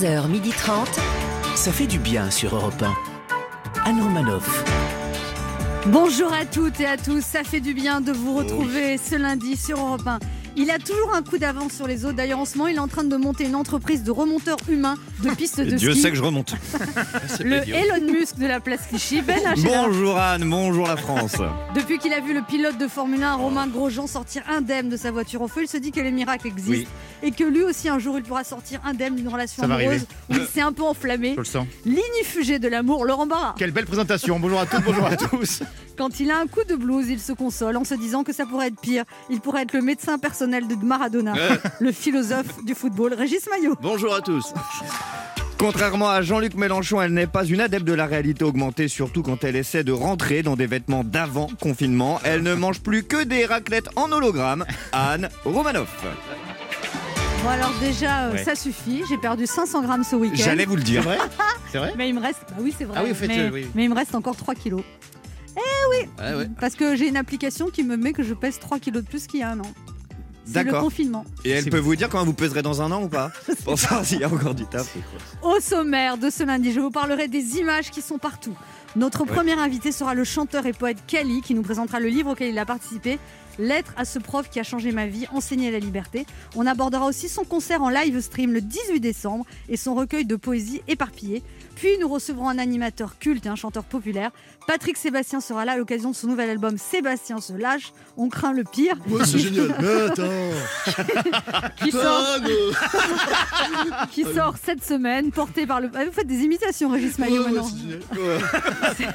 11h30. 0.00 0.86
Ça 1.56 1.72
fait 1.72 1.86
du 1.86 1.98
bien 1.98 2.30
sur 2.30 2.56
Europe 2.56 2.82
1. 2.82 2.94
Anne 3.84 4.00
Romanoff. 4.00 4.64
Bonjour 5.88 6.32
à 6.32 6.46
toutes 6.46 6.80
et 6.80 6.86
à 6.86 6.96
tous, 6.96 7.22
ça 7.22 7.44
fait 7.44 7.60
du 7.60 7.74
bien 7.74 8.00
de 8.00 8.10
vous 8.10 8.34
retrouver 8.34 8.96
ce 8.96 9.16
lundi 9.16 9.56
sur 9.58 9.78
Europe 9.78 10.06
1. 10.06 10.18
Il 10.56 10.70
a 10.70 10.78
toujours 10.78 11.14
un 11.14 11.22
coup 11.22 11.36
d'avance 11.36 11.72
sur 11.72 11.86
les 11.86 12.06
autres. 12.06 12.14
D'ailleurs, 12.14 12.38
en 12.38 12.44
ce 12.46 12.56
moment, 12.56 12.68
il 12.68 12.76
est 12.76 12.80
en 12.80 12.88
train 12.88 13.04
de 13.04 13.16
monter 13.16 13.44
une 13.44 13.54
entreprise 13.54 14.02
de 14.02 14.10
remonteurs 14.10 14.58
humains 14.70 14.96
de 15.22 15.30
pistes 15.30 15.60
de 15.60 15.76
Dieu 15.76 15.92
ski. 15.92 16.00
sait 16.02 16.10
que 16.10 16.16
je 16.16 16.22
remonte. 16.22 16.54
Le 17.40 17.56
Elon 17.68 18.12
Musk 18.12 18.36
de 18.38 18.46
la 18.46 18.60
place 18.60 18.86
Clichy, 18.88 19.20
Ben 19.22 19.38
Hacher. 19.46 19.62
Bonjour 19.66 20.18
Anne, 20.18 20.48
bonjour 20.48 20.86
la 20.86 20.96
France. 20.96 21.36
Depuis 21.74 21.98
qu'il 21.98 22.12
a 22.12 22.20
vu 22.20 22.34
le 22.34 22.42
pilote 22.42 22.78
de 22.78 22.88
Formule 22.88 23.22
1, 23.22 23.34
Romain 23.34 23.66
Grosjean, 23.66 24.06
sortir 24.06 24.42
indemne 24.48 24.88
de 24.88 24.96
sa 24.96 25.10
voiture 25.10 25.42
en 25.42 25.48
feu, 25.48 25.62
il 25.62 25.68
se 25.68 25.76
dit 25.76 25.92
que 25.92 26.00
les 26.00 26.10
miracles 26.10 26.46
existent 26.48 26.70
Oui. 26.72 26.88
et 27.22 27.30
que 27.30 27.44
lui 27.44 27.62
aussi, 27.62 27.88
un 27.88 27.98
jour, 27.98 28.16
il 28.18 28.22
pourra 28.24 28.44
sortir 28.44 28.80
indemne 28.84 29.16
d'une 29.16 29.28
relation 29.28 29.62
Ça 29.62 29.72
amoureuse 29.72 30.06
où 30.30 30.34
il 30.34 30.46
s'est 30.46 30.60
un 30.60 30.72
peu 30.72 30.82
enflammé. 30.82 31.32
Je 31.34 31.38
le 31.40 31.44
sens. 31.44 31.66
L'inifugé 31.84 32.58
de 32.58 32.68
l'amour, 32.68 33.04
Laurent 33.04 33.26
Barra. 33.26 33.54
Quelle 33.58 33.72
belle 33.72 33.86
présentation. 33.86 34.38
Bonjour 34.40 34.60
à 34.60 34.66
toutes, 34.66 34.84
bonjour 34.84 35.06
à 35.06 35.16
tous. 35.16 35.62
Quand 35.98 36.18
il 36.18 36.30
a 36.30 36.38
un 36.38 36.46
coup 36.46 36.64
de 36.66 36.76
blues, 36.76 37.08
il 37.10 37.20
se 37.20 37.32
console 37.32 37.76
en 37.76 37.84
se 37.84 37.94
disant 37.94 38.24
que 38.24 38.32
ça 38.32 38.46
pourrait 38.46 38.68
être 38.68 38.80
pire. 38.80 39.04
Il 39.28 39.40
pourrait 39.40 39.62
être 39.62 39.74
le 39.74 39.82
médecin 39.82 40.18
personnel 40.18 40.66
de 40.66 40.74
Maradona, 40.76 41.34
le 41.78 41.92
philosophe 41.92 42.64
du 42.64 42.74
football, 42.74 43.12
Régis 43.12 43.46
Maillot. 43.50 43.76
Bonjour 43.82 44.14
à 44.14 44.20
tous. 44.22 44.54
Contrairement 45.58 46.08
à 46.08 46.22
Jean-Luc 46.22 46.54
Mélenchon, 46.54 47.02
elle 47.02 47.12
n'est 47.12 47.26
pas 47.26 47.44
une 47.44 47.60
adepte 47.60 47.84
de 47.86 47.92
la 47.92 48.06
réalité 48.06 48.44
augmentée, 48.44 48.88
surtout 48.88 49.22
quand 49.22 49.44
elle 49.44 49.56
essaie 49.56 49.84
de 49.84 49.92
rentrer 49.92 50.42
dans 50.42 50.56
des 50.56 50.66
vêtements 50.66 51.04
d'avant 51.04 51.48
confinement. 51.60 52.18
Elle 52.24 52.42
ne 52.42 52.54
mange 52.54 52.80
plus 52.80 53.02
que 53.02 53.22
des 53.24 53.44
raclettes 53.44 53.88
en 53.96 54.10
hologramme. 54.10 54.64
Anne 54.92 55.28
Romanoff. 55.44 55.94
Bon 57.42 57.48
alors 57.50 57.72
déjà, 57.80 58.24
euh, 58.28 58.32
Ouais. 58.32 58.44
ça 58.44 58.54
suffit. 58.54 59.02
J'ai 59.08 59.18
perdu 59.18 59.46
500 59.46 59.82
grammes 59.82 60.04
ce 60.04 60.16
week-end. 60.16 60.34
J'allais 60.36 60.64
vous 60.64 60.76
le 60.76 60.82
dire. 60.82 61.02
vrai 61.02 61.18
C'est 61.72 61.78
vrai 61.78 61.92
Mais 61.96 62.08
il 62.08 62.14
me 62.14 62.20
reste. 62.20 62.40
Bah 62.50 62.56
oui, 62.60 62.74
c'est 62.76 62.84
vrai. 62.84 62.96
Ah 62.98 63.02
oui, 63.04 63.10
au 63.12 63.14
fait, 63.14 63.28
mais, 63.28 63.38
euh, 63.40 63.50
oui. 63.52 63.66
mais 63.74 63.84
il 63.84 63.90
me 63.90 63.94
reste 63.94 64.14
encore 64.14 64.36
3 64.36 64.54
kilos. 64.54 64.82
Parce 66.58 66.74
que 66.74 66.96
j'ai 66.96 67.08
une 67.08 67.16
application 67.16 67.68
qui 67.68 67.82
me 67.82 67.96
met 67.96 68.12
que 68.12 68.22
je 68.22 68.34
pèse 68.34 68.58
3 68.58 68.78
kilos 68.78 69.02
de 69.02 69.08
plus 69.08 69.26
qu'il 69.26 69.40
y 69.40 69.42
a 69.42 69.50
un 69.50 69.60
an. 69.60 69.72
C'est 70.44 70.58
le 70.58 70.64
D'accord. 70.64 70.82
confinement. 70.82 71.24
Et 71.44 71.50
elle 71.50 71.64
C'est 71.64 71.70
peut 71.70 71.78
vous 71.78 71.94
dire 71.96 72.08
quand 72.08 72.24
vous 72.24 72.32
peserez 72.32 72.62
dans 72.62 72.82
un 72.82 72.90
an 72.90 73.02
ou 73.02 73.08
pas 73.08 73.30
Pour 73.64 73.78
savoir 73.78 74.04
s'il 74.04 74.20
y 74.20 74.24
a 74.24 74.28
encore 74.28 74.54
du 74.54 74.66
taf. 74.66 74.94
Au 75.42 75.60
sommaire 75.60 76.18
de 76.18 76.28
ce 76.30 76.42
lundi, 76.42 76.72
je 76.72 76.80
vous 76.80 76.90
parlerai 76.90 77.28
des 77.28 77.58
images 77.58 77.90
qui 77.90 78.02
sont 78.02 78.18
partout. 78.18 78.56
Notre 78.96 79.24
premier 79.24 79.52
invité 79.52 79.92
sera 79.92 80.14
le 80.14 80.24
chanteur 80.24 80.66
et 80.66 80.72
poète 80.72 80.98
Kali 81.06 81.42
qui 81.42 81.54
nous 81.54 81.62
présentera 81.62 82.00
le 82.00 82.08
livre 82.08 82.32
auquel 82.32 82.50
il 82.50 82.58
a 82.58 82.66
participé. 82.66 83.18
Lettre 83.58 83.92
à 83.96 84.04
ce 84.04 84.18
prof 84.18 84.48
qui 84.50 84.58
a 84.58 84.62
changé 84.62 84.90
ma 84.90 85.06
vie, 85.06 85.26
enseigner 85.32 85.70
la 85.70 85.78
liberté. 85.78 86.24
On 86.56 86.66
abordera 86.66 87.04
aussi 87.06 87.28
son 87.28 87.44
concert 87.44 87.82
en 87.82 87.90
live 87.90 88.18
stream 88.20 88.52
le 88.52 88.60
18 88.60 88.98
décembre 89.00 89.44
et 89.68 89.76
son 89.76 89.94
recueil 89.94 90.24
de 90.24 90.34
poésie 90.34 90.82
éparpillée. 90.88 91.42
Puis 91.80 91.96
nous 91.98 92.08
recevrons 92.08 92.50
un 92.50 92.58
animateur 92.58 93.18
culte 93.18 93.46
et 93.46 93.48
un 93.48 93.56
chanteur 93.56 93.84
populaire. 93.84 94.32
Patrick 94.66 94.98
Sébastien 94.98 95.40
sera 95.40 95.64
là 95.64 95.72
à 95.72 95.76
l'occasion 95.78 96.10
de 96.10 96.14
son 96.14 96.26
nouvel 96.26 96.50
album 96.50 96.76
Sébastien 96.76 97.40
se 97.40 97.54
lâche. 97.54 97.94
On 98.18 98.28
craint 98.28 98.52
le 98.52 98.64
pire. 98.64 98.96
Ouais, 99.08 99.24
c'est 99.24 99.38
génial. 99.38 99.74
Mais 99.80 100.02
attends. 100.02 100.28
Qui 101.82 101.90
sort, 101.90 102.36
qui 104.10 104.24
sort 104.24 104.56
cette 104.62 104.84
semaine, 104.84 105.30
porté 105.30 105.66
par 105.66 105.80
le. 105.80 105.88
Ah, 105.94 106.04
Vous 106.04 106.12
faites 106.12 106.26
des 106.26 106.40
imitations, 106.40 106.90
Régis 106.90 107.18
Maillot, 107.18 107.44
ouais, 107.44 107.50
maintenant. 107.50 107.70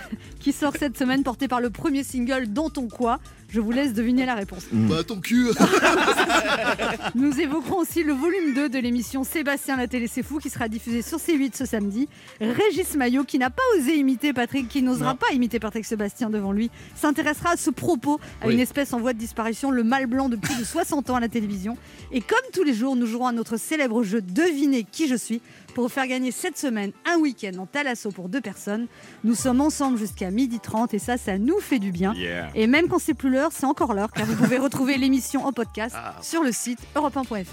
qui 0.45 0.53
sort 0.53 0.73
cette 0.77 0.95
semaine 0.95 1.23
porté 1.23 1.47
par 1.47 1.59
le 1.59 1.71
premier 1.71 2.03
single 2.03 2.45
Dans 2.53 2.69
ton 2.69 2.87
quoi. 2.87 3.19
Je 3.49 3.59
vous 3.59 3.71
laisse 3.71 3.93
deviner 3.93 4.27
la 4.27 4.35
réponse. 4.35 4.65
Bah 4.71 5.03
ton 5.03 5.19
cul. 5.19 5.47
Nous 7.15 7.39
évoquerons 7.39 7.77
aussi 7.79 8.03
le 8.03 8.13
volume 8.13 8.53
2 8.53 8.69
de 8.69 8.77
l'émission 8.77 9.23
Sébastien 9.23 9.75
la 9.75 9.87
télé 9.87 10.07
c'est 10.07 10.21
fou 10.21 10.37
qui 10.37 10.51
sera 10.51 10.67
diffusé 10.67 11.01
sur 11.01 11.17
C8 11.17 11.55
ce 11.57 11.65
samedi. 11.65 12.07
Régis 12.39 12.95
Maillot 12.95 13.23
qui 13.23 13.39
n'a 13.39 13.49
pas 13.49 13.63
osé 13.75 13.95
imiter 13.95 14.33
Patrick, 14.33 14.67
qui 14.67 14.83
n'osera 14.83 15.15
pas 15.15 15.31
imiter 15.33 15.59
Patrick 15.59 15.83
Sébastien 15.85 16.29
devant 16.29 16.51
lui, 16.51 16.69
s'intéressera 16.95 17.51
à 17.53 17.57
ce 17.57 17.71
propos, 17.71 18.19
à 18.43 18.47
Oui. 18.47 18.53
une 18.53 18.59
espèce 18.59 18.93
en 18.93 18.99
voie 18.99 19.13
de 19.13 19.17
disparition, 19.19 19.71
le 19.71 19.83
mâle 19.83 20.05
blanc 20.05 20.29
de 20.29 20.35
plus 20.35 20.55
de 20.59 20.63
60 20.63 21.09
ans 21.09 21.15
à 21.15 21.19
la 21.19 21.29
télévision. 21.29 21.75
Et 22.11 22.21
comme 22.21 22.37
tous 22.53 22.63
les 22.63 22.75
jours, 22.75 22.95
nous 22.95 23.07
jouerons 23.07 23.27
à 23.27 23.31
notre 23.31 23.57
célèbre 23.57 24.03
jeu 24.03 24.21
Devinez 24.21 24.83
qui 24.83 25.07
je 25.07 25.15
suis 25.15 25.41
pour 25.75 25.83
vous 25.83 25.89
faire 25.89 26.07
gagner 26.07 26.31
cette 26.31 26.57
semaine 26.57 26.91
un 27.05 27.19
week-end 27.19 27.59
en 27.59 27.67
Thalasso 27.67 28.09
pour 28.09 28.29
deux 28.29 28.41
personnes. 28.41 28.87
Nous 29.23 29.35
sommes 29.35 29.61
ensemble 29.61 29.99
jusqu'à 29.99 30.31
12h30 30.31 30.95
et 30.95 30.99
ça, 30.99 31.17
ça 31.17 31.37
nous 31.37 31.59
fait 31.59 31.79
du 31.79 31.91
bien. 31.91 32.15
Et 32.55 32.65
même 32.65 32.87
quand 32.87 32.97
c'est 32.97 33.13
plus 33.13 33.29
l'heure, 33.29 33.51
c'est 33.51 33.65
encore 33.65 33.93
l'heure, 33.93 34.11
car 34.11 34.25
vous 34.25 34.35
pouvez 34.35 34.57
retrouver 34.57 34.97
l'émission 34.97 35.45
en 35.45 35.51
podcast 35.51 35.95
sur 36.21 36.41
le 36.41 36.51
site 36.51 36.79
europe1.fr. 36.95 37.45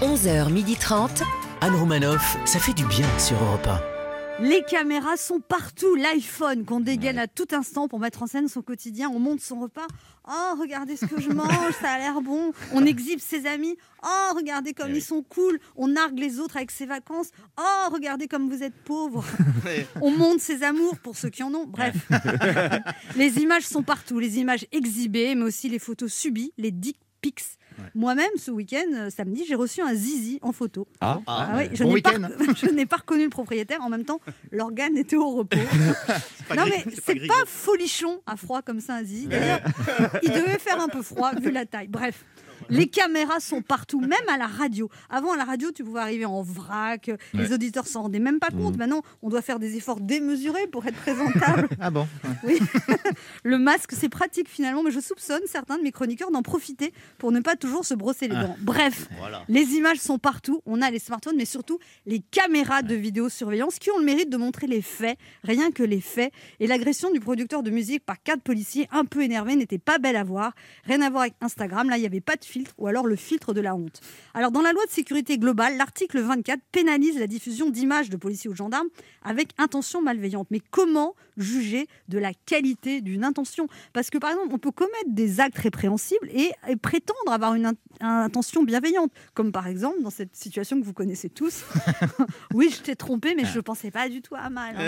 11h30. 0.00 1.22
Anne 1.60 1.76
Romanoff, 1.76 2.38
ça 2.44 2.58
fait 2.58 2.74
du 2.74 2.84
bien 2.86 3.06
sur 3.18 3.36
Europe 3.40 3.68
Les 4.42 4.62
caméras 4.64 5.16
sont 5.16 5.38
partout. 5.38 5.94
L'iPhone 5.94 6.64
qu'on 6.64 6.80
dégaine 6.80 7.18
à 7.18 7.28
tout 7.28 7.46
instant 7.52 7.86
pour 7.86 8.00
mettre 8.00 8.24
en 8.24 8.26
scène 8.26 8.48
son 8.48 8.60
quotidien. 8.60 9.08
On 9.08 9.20
monte 9.20 9.40
son 9.40 9.60
repas. 9.60 9.86
Oh, 10.28 10.56
regardez 10.58 10.96
ce 10.96 11.06
que 11.06 11.20
je 11.20 11.30
mange, 11.30 11.72
ça 11.80 11.92
a 11.92 11.98
l'air 11.98 12.20
bon. 12.20 12.52
On 12.72 12.84
exhibe 12.84 13.20
ses 13.20 13.46
amis. 13.46 13.76
Oh, 14.04 14.32
regardez 14.34 14.74
comme 14.74 14.92
ils 14.94 15.02
sont 15.02 15.22
cool. 15.22 15.60
On 15.76 15.88
nargue 15.88 16.18
les 16.18 16.40
autres 16.40 16.56
avec 16.56 16.72
ses 16.72 16.86
vacances. 16.86 17.30
Oh, 17.56 17.88
regardez 17.92 18.26
comme 18.26 18.48
vous 18.48 18.64
êtes 18.64 18.74
pauvres. 18.84 19.24
On 20.00 20.10
monte 20.10 20.40
ses 20.40 20.64
amours 20.64 20.98
pour 20.98 21.16
ceux 21.16 21.30
qui 21.30 21.42
en 21.44 21.54
ont. 21.54 21.66
Bref, 21.66 21.94
les 23.16 23.38
images 23.38 23.66
sont 23.66 23.82
partout. 23.82 24.18
Les 24.18 24.38
images 24.38 24.66
exhibées, 24.72 25.34
mais 25.36 25.44
aussi 25.44 25.68
les 25.68 25.78
photos 25.78 26.12
subies, 26.12 26.52
les 26.58 26.72
dick 26.72 26.98
pics. 27.20 27.58
Moi-même, 27.94 28.30
ce 28.36 28.50
week-end, 28.50 28.84
euh, 28.94 29.10
samedi, 29.10 29.44
j'ai 29.46 29.54
reçu 29.54 29.80
un 29.82 29.94
zizi 29.94 30.38
en 30.42 30.52
photo. 30.52 30.86
Ah, 31.00 31.20
Ah 31.26 31.54
oui, 31.56 31.64
je 31.72 31.82
Bon 31.84 31.94
n'ai 31.94 32.02
pas, 32.02 32.10
week-end. 32.12 32.28
je 32.56 32.66
n'ai 32.70 32.86
pas 32.86 32.96
reconnu 32.96 33.24
le 33.24 33.30
propriétaire. 33.30 33.80
En 33.82 33.88
même 33.88 34.04
temps, 34.04 34.20
l'organe 34.50 34.96
était 34.96 35.16
au 35.16 35.30
repos. 35.30 35.56
non, 36.56 36.64
mais 36.66 36.84
c'est 37.04 37.26
pas 37.26 37.44
folichon 37.46 38.20
à 38.26 38.36
froid 38.36 38.62
comme 38.62 38.80
ça, 38.80 38.94
un 38.96 39.04
zizi. 39.04 39.26
D'ailleurs, 39.26 39.60
il 40.22 40.30
devait 40.30 40.58
faire 40.58 40.80
un 40.80 40.88
peu 40.88 41.02
froid 41.02 41.32
vu 41.40 41.50
la 41.50 41.66
taille. 41.66 41.88
Bref. 41.88 42.24
Les 42.70 42.86
caméras 42.88 43.40
sont 43.40 43.62
partout, 43.62 44.00
même 44.00 44.12
à 44.28 44.38
la 44.38 44.46
radio. 44.46 44.88
Avant, 45.10 45.32
à 45.32 45.36
la 45.36 45.44
radio, 45.44 45.70
tu 45.72 45.84
pouvais 45.84 46.00
arriver 46.00 46.24
en 46.24 46.42
vrac, 46.42 47.10
les 47.34 47.52
auditeurs 47.52 47.86
s'en 47.86 48.02
rendaient 48.02 48.18
même 48.18 48.38
pas 48.38 48.50
compte. 48.50 48.76
Maintenant, 48.76 49.02
on 49.22 49.28
doit 49.28 49.42
faire 49.42 49.58
des 49.58 49.76
efforts 49.76 50.00
démesurés 50.00 50.66
pour 50.66 50.86
être 50.86 50.96
présentable. 50.96 51.68
Ah 51.80 51.90
bon 51.90 52.06
Oui. 52.44 52.58
Le 53.44 53.58
masque, 53.58 53.92
c'est 53.92 54.08
pratique 54.08 54.48
finalement, 54.48 54.82
mais 54.82 54.90
je 54.90 55.00
soupçonne 55.00 55.40
certains 55.46 55.78
de 55.78 55.82
mes 55.82 55.90
chroniqueurs 55.90 56.30
d'en 56.30 56.42
profiter 56.42 56.92
pour 57.18 57.32
ne 57.32 57.40
pas 57.40 57.56
toujours 57.56 57.84
se 57.84 57.94
brosser 57.94 58.28
les 58.28 58.36
dents. 58.36 58.56
Bref, 58.60 59.08
les 59.48 59.62
images 59.74 59.98
sont 59.98 60.18
partout. 60.18 60.60
On 60.66 60.80
a 60.80 60.90
les 60.90 60.98
smartphones, 60.98 61.36
mais 61.36 61.44
surtout 61.44 61.78
les 62.06 62.20
caméras 62.20 62.82
de 62.82 62.94
vidéosurveillance 62.94 63.78
qui 63.78 63.90
ont 63.90 63.98
le 63.98 64.04
mérite 64.04 64.30
de 64.30 64.36
montrer 64.36 64.66
les 64.66 64.82
faits, 64.82 65.18
rien 65.42 65.70
que 65.72 65.82
les 65.82 66.00
faits. 66.00 66.32
Et 66.60 66.66
l'agression 66.66 67.10
du 67.10 67.20
producteur 67.20 67.62
de 67.62 67.70
musique 67.70 68.04
par 68.04 68.22
quatre 68.22 68.42
policiers 68.42 68.88
un 68.92 69.04
peu 69.04 69.22
énervés 69.22 69.56
n'était 69.56 69.78
pas 69.78 69.98
belle 69.98 70.16
à 70.16 70.24
voir. 70.24 70.52
Rien 70.84 71.00
à 71.02 71.10
voir 71.10 71.22
avec 71.22 71.34
Instagram. 71.40 71.88
Là, 71.90 71.96
il 71.96 72.00
n'y 72.00 72.06
avait 72.06 72.20
pas 72.20 72.36
de 72.36 72.44
filtre 72.52 72.72
ou 72.78 72.86
alors 72.86 73.06
le 73.06 73.16
filtre 73.16 73.54
de 73.54 73.60
la 73.60 73.74
honte. 73.74 74.00
Alors, 74.34 74.50
dans 74.50 74.60
la 74.60 74.72
loi 74.72 74.84
de 74.86 74.90
sécurité 74.90 75.38
globale, 75.38 75.76
l'article 75.76 76.20
24 76.20 76.60
pénalise 76.70 77.18
la 77.18 77.26
diffusion 77.26 77.70
d'images 77.70 78.10
de 78.10 78.16
policiers 78.16 78.48
ou 78.50 78.52
de 78.52 78.58
gendarmes 78.58 78.88
avec 79.22 79.50
intention 79.58 80.02
malveillante. 80.02 80.48
Mais 80.50 80.60
comment 80.70 81.14
juger 81.38 81.86
de 82.08 82.18
la 82.18 82.32
qualité 82.46 83.00
d'une 83.00 83.24
intention? 83.24 83.66
Parce 83.92 84.10
que, 84.10 84.18
par 84.18 84.30
exemple, 84.30 84.48
on 84.52 84.58
peut 84.58 84.70
commettre 84.70 85.08
des 85.08 85.40
actes 85.40 85.58
répréhensibles 85.58 86.28
et, 86.32 86.50
et 86.68 86.76
prétendre 86.76 87.32
avoir 87.32 87.54
une, 87.54 87.66
in- 87.66 87.74
intention 88.00 88.62
bienveillante. 88.62 89.10
Comme 89.34 89.50
par 89.52 89.66
exemple, 89.66 90.02
dans 90.02 90.10
cette 90.10 90.36
situation 90.36 90.78
que 90.80 90.84
vous 90.84 90.92
connaissez 90.92 91.30
tous. 91.30 91.64
oui, 92.54 92.70
je 92.74 92.82
t'ai 92.82 92.96
trompé, 92.96 93.34
mais 93.34 93.44
je 93.46 93.56
ne 93.56 93.60
pensais 93.62 93.90
pas 93.90 94.08
du 94.08 94.20
tout 94.22 94.34
à 94.34 94.50
mal. 94.50 94.74
hein. 94.76 94.82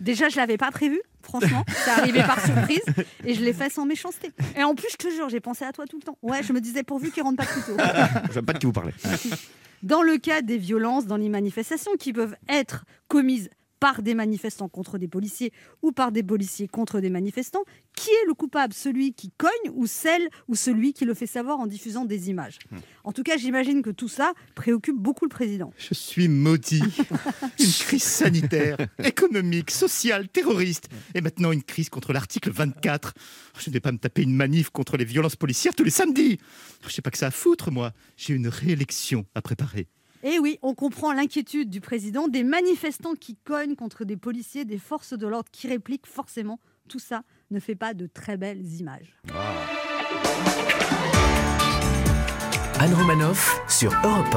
Déjà, 0.00 0.28
je 0.28 0.36
l'avais 0.36 0.56
pas 0.56 0.70
prévu, 0.70 1.00
franchement. 1.22 1.64
C'est 1.84 1.90
arrivé 1.90 2.20
par 2.20 2.42
surprise 2.44 2.82
et 3.24 3.34
je 3.34 3.42
l'ai 3.44 3.52
fait 3.52 3.70
sans 3.70 3.86
méchanceté. 3.86 4.32
Et 4.56 4.64
en 4.64 4.74
plus, 4.74 4.88
je 4.92 4.96
te 4.96 5.08
jure, 5.10 5.28
j'ai 5.28 5.40
pensé 5.40 5.64
à 5.64 5.72
toi 5.72 5.86
tout 5.86 5.96
le 5.98 6.02
temps. 6.02 6.18
Ouais, 6.22 6.42
je 6.42 6.52
me 6.52 6.60
disais 6.60 6.82
pourvu 6.82 7.03
qu'il 7.10 7.22
rentre 7.22 7.36
pas 7.36 7.46
plus 7.46 7.62
tôt. 7.62 7.76
je 8.32 8.40
pas 8.40 8.52
de 8.52 8.58
qui 8.58 8.66
vous 8.66 8.72
parlez. 8.72 8.92
Dans 9.82 10.02
le 10.02 10.16
cas 10.16 10.42
des 10.42 10.58
violences 10.58 11.06
dans 11.06 11.16
les 11.16 11.28
manifestations 11.28 11.92
qui 11.98 12.12
peuvent 12.12 12.36
être 12.48 12.84
commises 13.08 13.50
par 13.84 14.00
des 14.00 14.14
manifestants 14.14 14.70
contre 14.70 14.96
des 14.96 15.08
policiers 15.08 15.52
ou 15.82 15.92
par 15.92 16.10
des 16.10 16.22
policiers 16.22 16.68
contre 16.68 17.00
des 17.00 17.10
manifestants, 17.10 17.64
qui 17.94 18.08
est 18.08 18.26
le 18.26 18.32
coupable? 18.32 18.72
Celui 18.72 19.12
qui 19.12 19.30
cogne 19.36 19.50
ou 19.74 19.86
celle 19.86 20.30
ou 20.48 20.54
celui 20.54 20.94
qui 20.94 21.04
le 21.04 21.12
fait 21.12 21.26
savoir 21.26 21.60
en 21.60 21.66
diffusant 21.66 22.06
des 22.06 22.30
images? 22.30 22.58
En 23.04 23.12
tout 23.12 23.22
cas, 23.22 23.36
j'imagine 23.36 23.82
que 23.82 23.90
tout 23.90 24.08
ça 24.08 24.32
préoccupe 24.54 24.96
beaucoup 24.96 25.26
le 25.26 25.28
président. 25.28 25.70
Je 25.76 25.92
suis 25.92 26.28
maudit. 26.28 26.80
Une 27.60 27.72
crise 27.72 28.02
sanitaire, 28.04 28.78
économique, 29.04 29.70
sociale, 29.70 30.30
terroriste. 30.30 30.88
Et 31.14 31.20
maintenant 31.20 31.52
une 31.52 31.62
crise 31.62 31.90
contre 31.90 32.14
l'article 32.14 32.52
24. 32.52 33.12
Je 33.58 33.68
ne 33.68 33.74
vais 33.74 33.80
pas 33.80 33.92
me 33.92 33.98
taper 33.98 34.22
une 34.22 34.34
manif 34.34 34.70
contre 34.70 34.96
les 34.96 35.04
violences 35.04 35.36
policières 35.36 35.74
tous 35.74 35.84
les 35.84 35.90
samedis. 35.90 36.38
Je 36.86 36.88
sais 36.88 37.02
pas 37.02 37.10
que 37.10 37.18
ça 37.18 37.26
à 37.26 37.30
foutre, 37.30 37.70
moi. 37.70 37.92
J'ai 38.16 38.32
une 38.32 38.48
réélection 38.48 39.26
à 39.34 39.42
préparer. 39.42 39.88
Et 40.26 40.38
oui, 40.38 40.58
on 40.62 40.72
comprend 40.72 41.12
l'inquiétude 41.12 41.68
du 41.68 41.82
président, 41.82 42.28
des 42.28 42.44
manifestants 42.44 43.12
qui 43.14 43.36
cognent 43.36 43.76
contre 43.76 44.06
des 44.06 44.16
policiers, 44.16 44.64
des 44.64 44.78
forces 44.78 45.12
de 45.12 45.26
l'ordre 45.26 45.50
qui 45.52 45.68
répliquent 45.68 46.06
forcément. 46.06 46.60
Tout 46.88 46.98
ça 46.98 47.24
ne 47.50 47.60
fait 47.60 47.74
pas 47.74 47.92
de 47.92 48.06
très 48.06 48.38
belles 48.38 48.64
images. 48.80 49.18
Anne 52.80 52.94
Romanoff 52.94 53.60
sur 53.68 53.92
Europe 54.02 54.36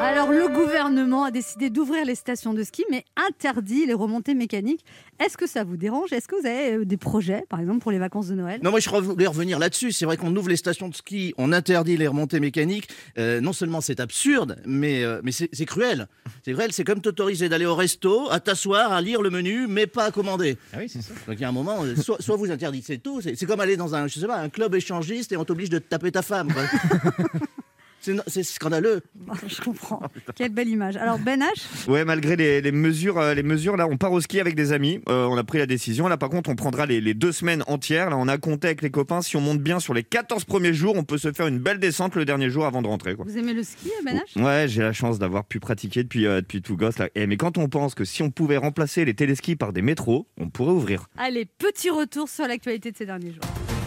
Alors, 0.00 0.30
le 0.30 0.48
gouvernement 0.48 1.24
a 1.24 1.32
décidé 1.32 1.70
d'ouvrir 1.70 2.04
les 2.04 2.14
stations 2.14 2.54
de 2.54 2.62
ski, 2.62 2.84
mais 2.88 3.04
interdit 3.28 3.84
les 3.84 3.94
remontées 3.94 4.34
mécaniques. 4.34 4.84
Est-ce 5.18 5.36
que 5.36 5.48
ça 5.48 5.64
vous 5.64 5.76
dérange? 5.76 6.12
Est-ce 6.12 6.28
que 6.28 6.40
vous 6.40 6.46
avez 6.46 6.76
euh, 6.76 6.84
des 6.84 6.96
projets, 6.96 7.44
par 7.48 7.58
exemple, 7.58 7.80
pour 7.80 7.90
les 7.90 7.98
vacances 7.98 8.28
de 8.28 8.36
Noël? 8.36 8.60
Non, 8.62 8.70
moi 8.70 8.78
je 8.78 8.88
voulais 8.88 9.26
revenir 9.26 9.58
là-dessus. 9.58 9.90
C'est 9.90 10.04
vrai 10.04 10.16
qu'on 10.16 10.34
ouvre 10.36 10.48
les 10.48 10.56
stations 10.56 10.88
de 10.88 10.94
ski, 10.94 11.34
on 11.36 11.52
interdit 11.52 11.96
les 11.96 12.06
remontées 12.06 12.38
mécaniques. 12.38 12.88
Euh, 13.18 13.40
non 13.40 13.52
seulement 13.52 13.80
c'est 13.80 13.98
absurde, 13.98 14.62
mais, 14.64 15.02
euh, 15.02 15.20
mais 15.24 15.32
c'est 15.32 15.66
cruel. 15.66 16.06
C'est 16.44 16.52
cruel, 16.52 16.72
c'est 16.72 16.84
comme 16.84 17.00
t'autoriser 17.00 17.48
d'aller 17.48 17.66
au 17.66 17.74
resto, 17.74 18.30
à 18.30 18.38
t'asseoir, 18.38 18.92
à 18.92 19.00
lire 19.00 19.20
le 19.20 19.30
menu, 19.30 19.66
mais 19.66 19.88
pas 19.88 20.04
à 20.04 20.10
commander. 20.12 20.58
Ah 20.72 20.76
oui, 20.78 20.88
c'est 20.88 21.02
ça. 21.02 21.12
Donc 21.26 21.36
il 21.38 21.40
y 21.40 21.44
a 21.44 21.48
un 21.48 21.52
moment, 21.52 21.82
euh, 21.82 21.96
soit, 21.96 22.22
soit 22.22 22.36
vous 22.36 22.52
interdisez 22.52 22.98
tout, 22.98 23.20
c'est 23.20 23.46
comme 23.46 23.60
aller 23.60 23.76
dans 23.76 23.96
un, 23.96 24.06
je 24.06 24.20
sais 24.20 24.26
pas, 24.28 24.38
un 24.38 24.48
club 24.48 24.76
échangiste 24.76 25.32
et 25.32 25.36
on 25.36 25.44
t'oblige 25.44 25.70
de 25.70 25.80
taper 25.80 26.12
ta 26.12 26.22
femme. 26.22 26.52
quoi. 26.52 26.62
C'est 28.00 28.42
scandaleux. 28.42 29.02
Je 29.46 29.60
comprends. 29.60 30.00
Quelle 30.34 30.52
belle 30.52 30.68
image. 30.68 30.96
Alors, 30.96 31.18
Ben 31.18 31.40
H, 31.40 31.88
Ouais, 31.90 32.04
malgré 32.04 32.36
les, 32.36 32.60
les 32.60 32.72
mesures, 32.72 33.18
euh, 33.18 33.34
les 33.34 33.42
mesures, 33.42 33.76
là, 33.76 33.86
on 33.88 33.96
part 33.96 34.12
au 34.12 34.20
ski 34.20 34.40
avec 34.40 34.54
des 34.54 34.72
amis. 34.72 35.00
Euh, 35.08 35.26
on 35.26 35.36
a 35.36 35.44
pris 35.44 35.58
la 35.58 35.66
décision. 35.66 36.08
Là, 36.08 36.16
par 36.16 36.28
contre, 36.30 36.48
on 36.50 36.54
prendra 36.54 36.86
les, 36.86 37.00
les 37.00 37.14
deux 37.14 37.32
semaines 37.32 37.64
entières. 37.66 38.10
Là, 38.10 38.16
on 38.16 38.28
a 38.28 38.38
compté 38.38 38.68
avec 38.68 38.82
les 38.82 38.90
copains. 38.90 39.20
Si 39.22 39.36
on 39.36 39.40
monte 39.40 39.60
bien 39.60 39.80
sur 39.80 39.94
les 39.94 40.02
14 40.04 40.44
premiers 40.44 40.72
jours, 40.74 40.94
on 40.96 41.04
peut 41.04 41.18
se 41.18 41.32
faire 41.32 41.46
une 41.46 41.58
belle 41.58 41.78
descente 41.78 42.14
le 42.14 42.24
dernier 42.24 42.50
jour 42.50 42.66
avant 42.66 42.82
de 42.82 42.86
rentrer. 42.88 43.14
Quoi. 43.14 43.24
vous 43.28 43.36
aimez 43.36 43.52
le 43.54 43.62
ski, 43.62 43.90
Ben 44.04 44.20
H? 44.36 44.42
Ouais, 44.42 44.68
j'ai 44.68 44.82
la 44.82 44.92
chance 44.92 45.18
d'avoir 45.18 45.44
pu 45.44 45.60
pratiquer 45.60 46.02
depuis, 46.02 46.26
euh, 46.26 46.40
depuis 46.40 46.62
tout 46.62 46.76
gosse. 46.76 46.98
Là. 46.98 47.08
Et, 47.14 47.26
mais 47.26 47.36
quand 47.36 47.58
on 47.58 47.68
pense 47.68 47.94
que 47.94 48.04
si 48.04 48.22
on 48.22 48.30
pouvait 48.30 48.56
remplacer 48.58 49.04
les 49.04 49.14
téléskis 49.14 49.56
par 49.56 49.72
des 49.72 49.82
métros, 49.82 50.26
on 50.38 50.48
pourrait 50.50 50.72
ouvrir. 50.72 51.06
Allez, 51.16 51.44
petit 51.46 51.90
retour 51.90 52.28
sur 52.28 52.46
l'actualité 52.46 52.92
de 52.92 52.96
ces 52.96 53.06
derniers 53.06 53.32
jours. 53.32 53.77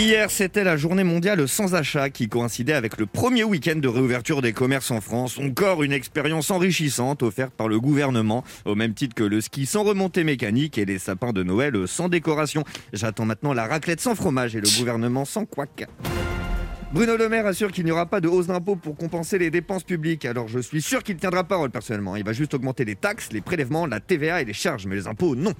Hier, 0.00 0.30
c'était 0.30 0.64
la 0.64 0.78
journée 0.78 1.04
mondiale 1.04 1.46
sans 1.46 1.74
achat 1.74 2.08
qui 2.08 2.26
coïncidait 2.26 2.72
avec 2.72 2.96
le 2.96 3.04
premier 3.04 3.44
week-end 3.44 3.76
de 3.76 3.86
réouverture 3.86 4.40
des 4.40 4.54
commerces 4.54 4.90
en 4.90 5.02
France. 5.02 5.38
Encore 5.38 5.82
une 5.82 5.92
expérience 5.92 6.50
enrichissante 6.50 7.22
offerte 7.22 7.52
par 7.52 7.68
le 7.68 7.78
gouvernement, 7.78 8.42
au 8.64 8.74
même 8.74 8.94
titre 8.94 9.14
que 9.14 9.22
le 9.22 9.42
ski 9.42 9.66
sans 9.66 9.82
remontée 9.82 10.24
mécanique 10.24 10.78
et 10.78 10.86
les 10.86 10.98
sapins 10.98 11.34
de 11.34 11.42
Noël 11.42 11.86
sans 11.86 12.08
décoration. 12.08 12.64
J'attends 12.94 13.26
maintenant 13.26 13.52
la 13.52 13.66
raclette 13.66 14.00
sans 14.00 14.14
fromage 14.14 14.56
et 14.56 14.62
le 14.62 14.78
gouvernement 14.78 15.26
sans 15.26 15.44
couac. 15.44 15.86
Bruno 16.94 17.18
Le 17.18 17.28
Maire 17.28 17.44
assure 17.44 17.70
qu'il 17.70 17.84
n'y 17.84 17.90
aura 17.90 18.06
pas 18.06 18.22
de 18.22 18.28
hausse 18.28 18.46
d'impôts 18.46 18.76
pour 18.76 18.96
compenser 18.96 19.38
les 19.38 19.50
dépenses 19.50 19.84
publiques. 19.84 20.24
Alors 20.24 20.48
je 20.48 20.60
suis 20.60 20.80
sûr 20.80 21.02
qu'il 21.02 21.16
tiendra 21.16 21.44
parole 21.44 21.68
personnellement. 21.68 22.16
Il 22.16 22.24
va 22.24 22.32
juste 22.32 22.54
augmenter 22.54 22.86
les 22.86 22.96
taxes, 22.96 23.28
les 23.32 23.42
prélèvements, 23.42 23.84
la 23.84 24.00
TVA 24.00 24.40
et 24.40 24.46
les 24.46 24.54
charges, 24.54 24.86
mais 24.86 24.96
les 24.96 25.08
impôts, 25.08 25.36
non. 25.36 25.52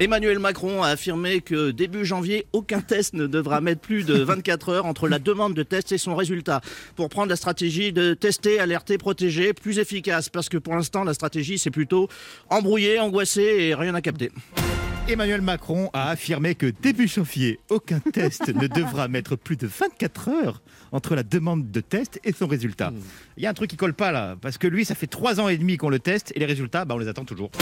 Emmanuel 0.00 0.40
Macron 0.40 0.82
a 0.82 0.88
affirmé 0.88 1.40
que 1.40 1.70
début 1.70 2.04
janvier, 2.04 2.46
aucun 2.52 2.80
test 2.80 3.14
ne 3.14 3.28
devra 3.28 3.60
mettre 3.60 3.80
plus 3.80 4.04
de 4.04 4.14
24 4.14 4.68
heures 4.70 4.86
entre 4.86 5.08
la 5.08 5.20
demande 5.20 5.54
de 5.54 5.62
test 5.62 5.92
et 5.92 5.98
son 5.98 6.16
résultat. 6.16 6.62
Pour 6.96 7.08
prendre 7.08 7.28
la 7.28 7.36
stratégie 7.36 7.92
de 7.92 8.12
tester, 8.12 8.58
alerter, 8.58 8.98
protéger, 8.98 9.52
plus 9.52 9.78
efficace. 9.78 10.28
Parce 10.28 10.48
que 10.48 10.58
pour 10.58 10.74
l'instant, 10.74 11.04
la 11.04 11.14
stratégie, 11.14 11.60
c'est 11.60 11.70
plutôt 11.70 12.08
embrouiller, 12.50 12.98
angoisser 12.98 13.42
et 13.42 13.74
rien 13.76 13.94
à 13.94 14.00
capter. 14.00 14.32
Emmanuel 15.06 15.42
Macron 15.42 15.90
a 15.92 16.10
affirmé 16.10 16.56
que 16.56 16.66
début 16.66 17.06
janvier, 17.06 17.60
aucun 17.68 18.00
test 18.00 18.52
ne 18.52 18.66
devra 18.66 19.06
mettre 19.06 19.36
plus 19.36 19.56
de 19.56 19.68
24 19.68 20.28
heures 20.28 20.62
entre 20.90 21.14
la 21.14 21.22
demande 21.22 21.70
de 21.70 21.80
test 21.80 22.18
et 22.24 22.32
son 22.32 22.48
résultat. 22.48 22.92
Il 23.36 23.44
y 23.44 23.46
a 23.46 23.50
un 23.50 23.54
truc 23.54 23.70
qui 23.70 23.76
colle 23.76 23.94
pas 23.94 24.10
là, 24.10 24.34
parce 24.40 24.58
que 24.58 24.66
lui, 24.66 24.84
ça 24.84 24.96
fait 24.96 25.06
trois 25.06 25.40
ans 25.40 25.48
et 25.48 25.56
demi 25.56 25.76
qu'on 25.76 25.90
le 25.90 26.00
teste 26.00 26.32
et 26.34 26.40
les 26.40 26.46
résultats, 26.46 26.84
bah, 26.84 26.96
on 26.96 26.98
les 26.98 27.08
attend 27.08 27.24
toujours. 27.24 27.52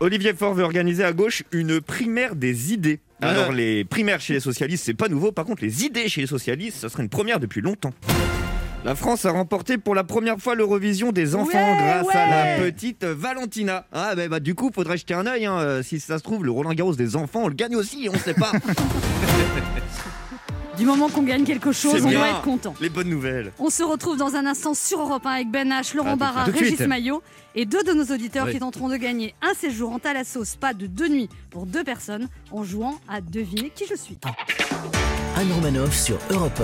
Olivier 0.00 0.32
Faure 0.34 0.54
veut 0.54 0.64
organiser 0.64 1.04
à 1.04 1.12
gauche 1.12 1.42
une 1.52 1.80
primaire 1.80 2.34
des 2.34 2.72
idées. 2.72 3.00
Alors 3.20 3.52
les 3.52 3.84
primaires 3.84 4.20
chez 4.20 4.32
les 4.32 4.40
socialistes, 4.40 4.84
c'est 4.84 4.94
pas 4.94 5.08
nouveau. 5.08 5.30
Par 5.30 5.44
contre, 5.44 5.62
les 5.62 5.84
idées 5.84 6.08
chez 6.08 6.22
les 6.22 6.26
socialistes, 6.26 6.78
ça 6.78 6.88
serait 6.88 7.02
une 7.02 7.10
première 7.10 7.38
depuis 7.38 7.60
longtemps. 7.60 7.92
La 8.82 8.94
France 8.94 9.26
a 9.26 9.30
remporté 9.30 9.76
pour 9.76 9.94
la 9.94 10.04
première 10.04 10.38
fois 10.38 10.54
l'Eurovision 10.54 11.12
des 11.12 11.34
enfants 11.34 11.58
Ouais, 11.58 11.76
grâce 11.76 12.14
à 12.16 12.26
la 12.56 12.58
petite 12.64 13.04
Valentina. 13.04 13.84
Ah 13.92 14.14
bah, 14.14 14.26
bah, 14.28 14.40
du 14.40 14.54
coup, 14.54 14.70
faudrait 14.74 14.96
jeter 14.96 15.12
un 15.12 15.26
œil. 15.26 15.44
hein. 15.44 15.58
Euh, 15.58 15.82
Si 15.82 16.00
ça 16.00 16.16
se 16.16 16.22
trouve, 16.22 16.46
le 16.46 16.50
Roland 16.50 16.72
Garros 16.72 16.94
des 16.94 17.14
enfants, 17.14 17.42
on 17.44 17.48
le 17.48 17.54
gagne 17.54 17.76
aussi, 17.76 18.08
on 18.10 18.16
sait 18.18 18.32
pas. 18.32 18.52
Du 20.80 20.86
moment 20.86 21.08
qu'on 21.10 21.22
gagne 21.22 21.44
quelque 21.44 21.72
chose, 21.72 22.02
on 22.04 22.08
bien. 22.08 22.18
doit 22.18 22.28
être 22.30 22.40
content. 22.42 22.74
les 22.80 22.88
bonnes 22.88 23.10
nouvelles. 23.10 23.52
On 23.58 23.68
se 23.68 23.82
retrouve 23.82 24.16
dans 24.16 24.34
un 24.34 24.46
instant 24.46 24.72
sur 24.72 24.98
Europe 25.00 25.26
1 25.26 25.30
avec 25.30 25.50
Ben 25.50 25.68
H, 25.68 25.94
Laurent 25.94 26.12
Ah, 26.14 26.16
Barra, 26.16 26.44
Régis 26.44 26.76
suite. 26.76 26.86
Maillot 26.88 27.22
et 27.54 27.66
deux 27.66 27.82
de 27.82 27.92
nos 27.92 28.04
auditeurs 28.04 28.46
Oui. 28.46 28.52
qui 28.54 28.58
tenteront 28.60 28.88
de 28.88 28.96
gagner 28.96 29.34
un 29.42 29.52
séjour 29.52 29.92
en 29.92 29.98
Thalasso 29.98 30.42
Spa 30.44 30.72
de 30.72 30.86
deux 30.86 31.08
nuits 31.08 31.28
pour 31.50 31.66
deux 31.66 31.84
personnes 31.84 32.28
en 32.50 32.64
jouant 32.64 32.98
à 33.08 33.20
deviner 33.20 33.70
qui 33.74 33.84
je 33.86 33.94
suis. 33.94 34.16
Anne 35.36 35.52
Romanoff 35.52 35.94
sur 35.94 36.16
Europe 36.30 36.62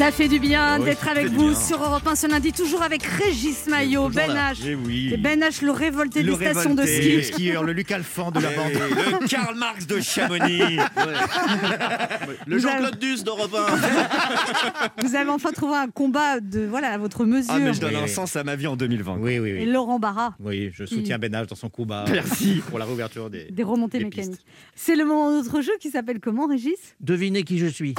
Ça 0.00 0.10
fait 0.10 0.28
du 0.28 0.38
bien 0.40 0.78
Oui, 0.78 0.86
d'être 0.86 1.06
avec 1.08 1.26
vous 1.26 1.50
bien. 1.50 1.54
sur 1.54 1.82
Europe 1.82 2.06
1 2.06 2.14
ce 2.16 2.26
lundi, 2.26 2.52
toujours 2.54 2.82
avec 2.82 3.02
Régis 3.02 3.66
Maillot, 3.68 4.08
Ben. 4.08 4.30
H. 4.30 4.62
Eh 4.66 4.74
oui. 4.74 5.10
Et 5.12 5.18
Ben 5.18 5.38
H, 5.40 5.62
le 5.62 5.72
révolté 5.72 6.22
Le 6.22 6.32
des 6.36 6.46
stations 6.52 6.74
de 6.74 6.80
révolté. 6.80 7.16
Le 7.16 7.22
ski. 7.22 7.32
skieur, 7.34 7.62
le 7.64 7.74
Luc 7.74 7.92
Alphand 7.92 8.30
de 8.30 8.40
la 8.40 8.48
Eh 8.50 8.56
bande. 8.56 8.72
le 9.20 9.28
Karl 9.28 9.54
Marx 9.58 9.86
de 9.86 10.00
Chamonix. 10.00 10.78
Le 12.46 12.58
Jean-Claude 12.58 12.98
Duss 12.98 13.24
d'Europe 13.24 13.54
1. 13.54 15.02
Vous 15.06 15.14
avez 15.16 15.28
enfin 15.30 15.52
trouvé 15.52 15.76
un 15.76 15.88
combat 15.88 16.40
de 16.40 16.60
voilà 16.64 16.92
à 16.92 16.98
votre 16.98 17.24
mesure. 17.26 17.52
ah 17.54 17.58
mais 17.58 17.74
je 17.74 17.80
donne 17.80 17.94
Oui, 17.94 18.02
un 18.02 18.06
sens 18.06 18.34
à 18.36 18.42
ma 18.44 18.56
vie 18.56 18.66
en 18.68 18.76
2020. 18.76 19.18
Oui, 19.20 19.38
oui, 19.38 19.50
Et. 19.50 19.66
Laurent 19.66 19.98
Barra, 19.98 20.34
Oui, 20.40 20.70
je 20.72 20.84
soutiens 20.86 21.18
Ben 21.18 21.32
H 21.32 21.46
dans 21.48 21.54
son 21.56 21.68
combat 21.68 22.06
Merci. 22.10 22.62
pour 22.70 22.78
la 22.78 22.86
réouverture 22.86 23.28
des. 23.28 23.44
des 23.50 23.62
remontées 23.62 23.98
Des 23.98 24.04
mécaniques. 24.04 24.30
pistes. 24.30 24.44
C'est 24.74 24.96
le 24.96 25.04
moment 25.04 25.30
de 25.30 25.36
notre 25.36 25.60
jeu 25.60 25.72
qui 25.78 25.90
s'appelle 25.90 26.20
comment, 26.20 26.46
Régis? 26.46 26.96
Devinez 27.00 27.42
qui 27.42 27.58
je 27.58 27.66
suis. 27.66 27.94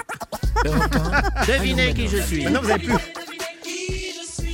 Europe 0.65 0.94
1. 1.91 1.93
Devinez 1.93 2.07
qui 2.09 2.15
je 2.17 2.21
suis. 2.21 2.43
Maintenant, 2.43 2.61
vous 2.61 2.71
avez 2.71 2.83
plus. 2.83 2.93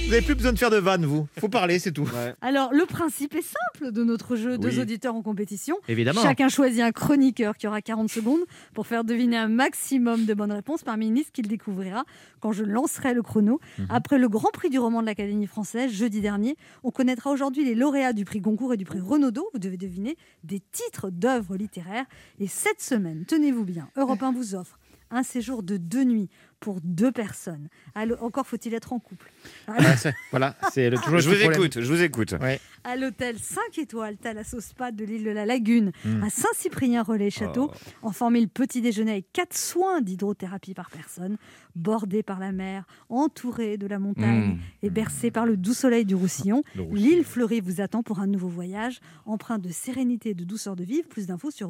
Vous 0.08 0.14
avez 0.14 0.22
plus 0.22 0.36
besoin 0.36 0.54
de 0.54 0.58
faire 0.58 0.70
de 0.70 0.78
vannes, 0.78 1.06
vous. 1.06 1.28
Faut 1.38 1.50
parler, 1.50 1.80
c'est 1.80 1.92
tout. 1.92 2.10
Alors, 2.40 2.72
le 2.72 2.86
principe 2.86 3.36
est 3.36 3.42
simple 3.42 3.92
de 3.92 4.06
notre 4.06 4.38
jeu, 4.38 4.58
deux 4.58 4.70
Oui. 4.76 4.80
auditeurs 4.80 5.14
en 5.14 5.22
compétition. 5.22 5.76
Évidemment. 5.90 6.22
Chacun 6.22 6.48
choisit 6.48 6.80
un 6.80 6.94
chroniqueur 6.94 7.58
qui 7.58 7.68
aura 7.68 7.82
40 7.82 8.10
secondes 8.10 8.40
pour 8.74 8.88
faire 8.88 9.04
deviner 9.04 9.36
un 9.36 9.50
maximum 9.50 10.26
de 10.26 10.34
bonnes 10.34 10.54
réponses 10.54 10.82
parmi 10.84 11.08
une 11.10 11.16
liste 11.16 11.32
qu'il 11.34 11.50
découvrira 11.50 12.06
quand 12.40 12.54
je 12.54 12.64
lancerai 12.64 13.14
le 13.14 13.22
chrono. 13.22 13.60
Mhm. 13.80 13.88
Après 13.90 14.18
le 14.18 14.30
Grand 14.30 14.50
Prix 14.54 14.70
du 14.70 14.80
roman 14.80 15.02
de 15.02 15.08
l'Académie 15.08 15.46
française, 15.46 15.92
jeudi 15.92 16.22
dernier, 16.22 16.56
on 16.84 16.92
connaîtra 16.92 17.30
aujourd'hui 17.30 17.66
les 17.66 17.76
lauréats 17.76 18.14
du 18.14 18.24
prix 18.24 18.40
Goncourt 18.40 18.74
et 18.74 18.78
du 18.78 18.86
prix 18.86 19.02
Renaudot. 19.02 19.50
Vous 19.52 19.60
devez 19.60 19.76
deviner 19.78 20.16
des 20.46 20.62
titres 20.72 21.10
d'œuvres 21.10 21.58
littéraires. 21.58 22.06
Et 22.40 22.48
cette 22.48 22.80
semaine, 22.82 23.26
tenez-vous 23.28 23.66
bien, 23.66 23.90
Europe 23.98 24.24
1 24.24 24.32
vous 24.32 24.56
offre 24.56 24.80
un 25.10 25.24
séjour 25.24 25.64
de 25.64 25.78
deux 25.78 26.04
nuits 26.04 26.30
pour 26.60 26.80
deux 26.84 27.12
personnes. 27.12 27.70
Alors, 27.96 28.24
encore 28.24 28.48
faut-il 28.48 28.74
être 28.74 28.94
en 28.94 29.00
couple. 29.00 29.32
Voilà, 29.68 29.96
c'est- 29.96 30.14
voilà, 30.32 30.56
c'est 30.72 30.90
le- 30.90 30.98
toujours 30.98 31.14
le 31.16 31.20
Je 31.22 31.30
vous 31.30 31.36
problème. 31.36 31.62
écoute, 31.62 31.82
je 31.82 31.94
vous 31.94 32.02
écoute. 32.02 32.34
Ouais. 32.42 32.60
à 32.84 32.96
l'hôtel 32.96 33.38
5 33.38 33.78
étoiles 33.80 34.16
Thalasso 34.16 34.62
Spa 34.62 34.92
de 34.94 35.04
l'île 35.04 35.26
de 35.26 35.30
la 35.32 35.46
Lagune, 35.46 35.92
Mm. 36.06 36.24
à 36.24 36.30
Saint-Cyprien-Relais-Château, 36.30 37.70
en 38.02 38.12
formule 38.12 38.48
petit 38.48 38.82
déjeuner 38.82 39.12
avec 39.12 39.34
4 39.34 39.56
soins 39.58 40.00
d'hydrothérapie 40.02 40.74
par 40.74 40.90
personne, 40.90 41.38
bordé 41.76 42.24
par 42.24 42.40
la 42.40 42.52
mer, 42.54 42.86
entouré 43.10 43.78
de 43.78 43.88
la 43.88 44.00
montagne 44.00 44.56
Mm. 44.56 44.60
et 44.84 44.90
bercé 44.90 45.32
par 45.32 45.46
le 45.46 45.58
doux 45.58 45.74
soleil 45.74 46.06
du 46.06 46.16
Roussillon. 46.16 46.64
Le 46.76 46.84
Roussillon. 46.84 46.96
L'île 47.10 47.24
fleurie 47.26 47.60
vous 47.60 47.82
attend 47.82 48.04
pour 48.04 48.20
un 48.20 48.28
nouveau 48.28 48.48
voyage, 48.48 49.00
empreint 49.26 49.60
de 49.60 49.70
sérénité 49.70 50.30
et 50.30 50.34
de 50.34 50.44
douceur 50.46 50.76
de 50.78 50.84
vivre. 50.86 51.08
Plus 51.10 51.28
d'infos 51.28 51.52
sur 51.52 51.68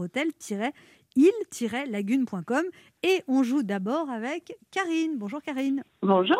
hôtel-île-lagune.com. 1.17 2.63
Et 3.03 3.21
on 3.27 3.43
joue 3.43 3.63
d'abord 3.63 4.09
avec 4.09 4.57
Karine. 4.71 5.13
Bonjour 5.17 5.41
Karine. 5.41 5.83
Bonjour. 6.01 6.37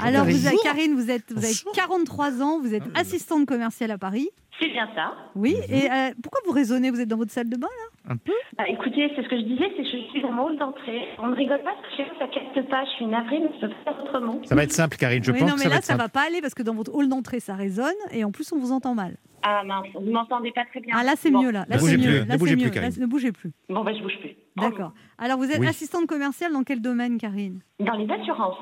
Alors 0.00 0.24
Karine. 0.24 0.36
vous 0.36 0.46
avez, 0.46 0.56
Karine, 0.62 0.94
vous, 0.94 1.10
êtes, 1.10 1.32
vous 1.32 1.38
avez 1.44 1.54
Bonjour. 1.64 1.72
43 1.72 2.42
ans, 2.42 2.60
vous 2.60 2.74
êtes 2.74 2.82
Ah, 2.94 3.00
assistante 3.00 3.46
commerciale 3.46 3.90
à 3.90 3.98
Paris. 3.98 4.28
C'est 4.60 4.68
bien 4.68 4.88
ça. 4.94 5.14
Oui, 5.36 5.54
Mhm. 5.54 5.74
et 5.74 5.90
euh, 5.90 6.10
pourquoi 6.22 6.40
vous 6.44 6.52
raisonnez 6.52 6.90
Vous 6.90 7.00
êtes 7.00 7.08
dans 7.08 7.16
votre 7.16 7.30
salle 7.30 7.48
de 7.48 7.56
bain 7.56 7.68
là? 8.08 8.14
Bah, 8.56 8.64
écoutez, 8.68 9.08
c'est 9.14 9.22
ce 9.22 9.28
que 9.28 9.36
je 9.36 9.44
disais, 9.44 9.70
c'est 9.76 9.82
que 9.84 9.88
je 9.88 10.10
suis 10.10 10.20
dans 10.20 10.32
mon 10.32 10.46
hall 10.46 10.58
d'entrée. 10.58 11.06
On 11.18 11.28
ne 11.28 11.34
rigole 11.36 11.62
pas 11.62 11.74
parce 11.80 11.96
que 11.96 12.02
ça 12.18 12.26
capte 12.26 12.68
pas. 12.68 12.84
Je 12.86 12.90
suis 12.96 13.06
navrée, 13.06 13.38
mais 13.38 13.50
je 13.60 13.66
peux 13.66 13.72
pas 13.84 13.92
faire 13.94 14.04
autrement. 14.04 14.40
Ça 14.44 14.54
va 14.56 14.64
être 14.64 14.72
simple, 14.72 14.96
Karine. 14.96 15.22
Je 15.22 15.30
Oui, 15.32 15.38
pense 15.38 15.48
non, 15.50 15.54
que 15.54 15.58
mais 15.60 15.64
ça 15.64 15.68
va 15.68 15.74
là, 15.74 15.78
être 15.78 15.84
ça 15.84 15.92
simple. 15.92 16.02
va 16.02 16.08
pas 16.08 16.22
aller 16.26 16.40
parce 16.40 16.54
que 16.54 16.62
dans 16.64 16.74
votre 16.74 16.92
hall 16.94 17.08
d'entrée, 17.08 17.38
ça 17.40 17.54
résonne 17.54 17.94
et 18.10 18.24
en 18.24 18.32
plus, 18.32 18.50
on 18.52 18.58
vous 18.58 18.72
entend 18.72 18.94
mal. 18.94 19.16
Ah 19.42 19.62
mince, 19.64 19.86
vous 19.94 20.10
m'entendez 20.10 20.50
pas 20.52 20.64
très 20.66 20.80
bien. 20.80 20.94
Ah, 20.98 21.04
là, 21.04 21.14
c'est 21.16 21.30
Bon. 21.30 21.42
mieux, 21.42 21.50
là. 21.50 21.64
Là, 21.68 21.76
Ne 21.76 21.80
bougez 21.80 21.96
mieux. 21.96 22.04
plus, 22.04 22.18
Là, 22.18 22.24
ne 22.34 22.38
bougez 22.38 22.56
mieux. 22.56 22.70
plus, 22.70 22.80
Là, 22.80 22.88
ne 22.98 23.06
bougez 23.06 23.32
plus. 23.32 23.52
Bon, 23.68 23.84
bah, 23.84 23.92
je 23.96 24.02
bouge 24.02 24.18
plus. 24.20 24.34
D'accord. 24.56 24.92
Alors, 25.18 25.38
vous 25.38 25.50
êtes 25.50 25.60
Oui. 25.60 25.66
assistante 25.68 26.06
commerciale 26.06 26.52
dans 26.52 26.64
quel 26.64 26.80
domaine, 26.80 27.18
Karine? 27.18 27.60
Dans 27.78 27.94
les 27.94 28.10
assurances. 28.12 28.56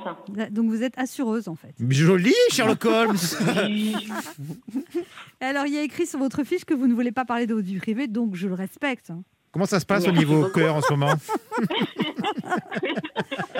Donc, 0.51 0.67
vous 0.69 0.83
êtes 0.83 0.99
assureuse, 0.99 1.49
en 1.49 1.55
fait. 1.55 1.75
Joli, 1.89 2.35
Sherlock 2.51 2.85
Holmes. 2.85 3.17
Alors, 5.41 5.67
il 5.67 5.75
y 5.75 5.79
a 5.79 5.83
écrit 5.83 6.07
sur 6.07 6.19
votre 6.19 6.45
fiche 6.45 6.65
que 6.65 6.75
vous 6.75 6.87
ne 6.87 6.95
voulez 6.95 7.13
pas 7.13 7.25
parler 7.25 7.47
de 7.47 7.55
votre 7.55 7.67
vie 7.67 7.79
privée, 7.79 8.07
donc 8.07 8.35
je 8.35 8.49
le 8.49 8.55
respecte. 8.55 9.13
Comment 9.57 9.65
ça 9.65 9.81
se 9.81 9.87
passe 9.87 10.07
au 10.07 10.13
niveau 10.13 10.43
beaucoup. 10.43 10.59
cœur 10.61 10.75
en 10.75 10.83
ce 10.83 10.93
moment? 10.93 11.15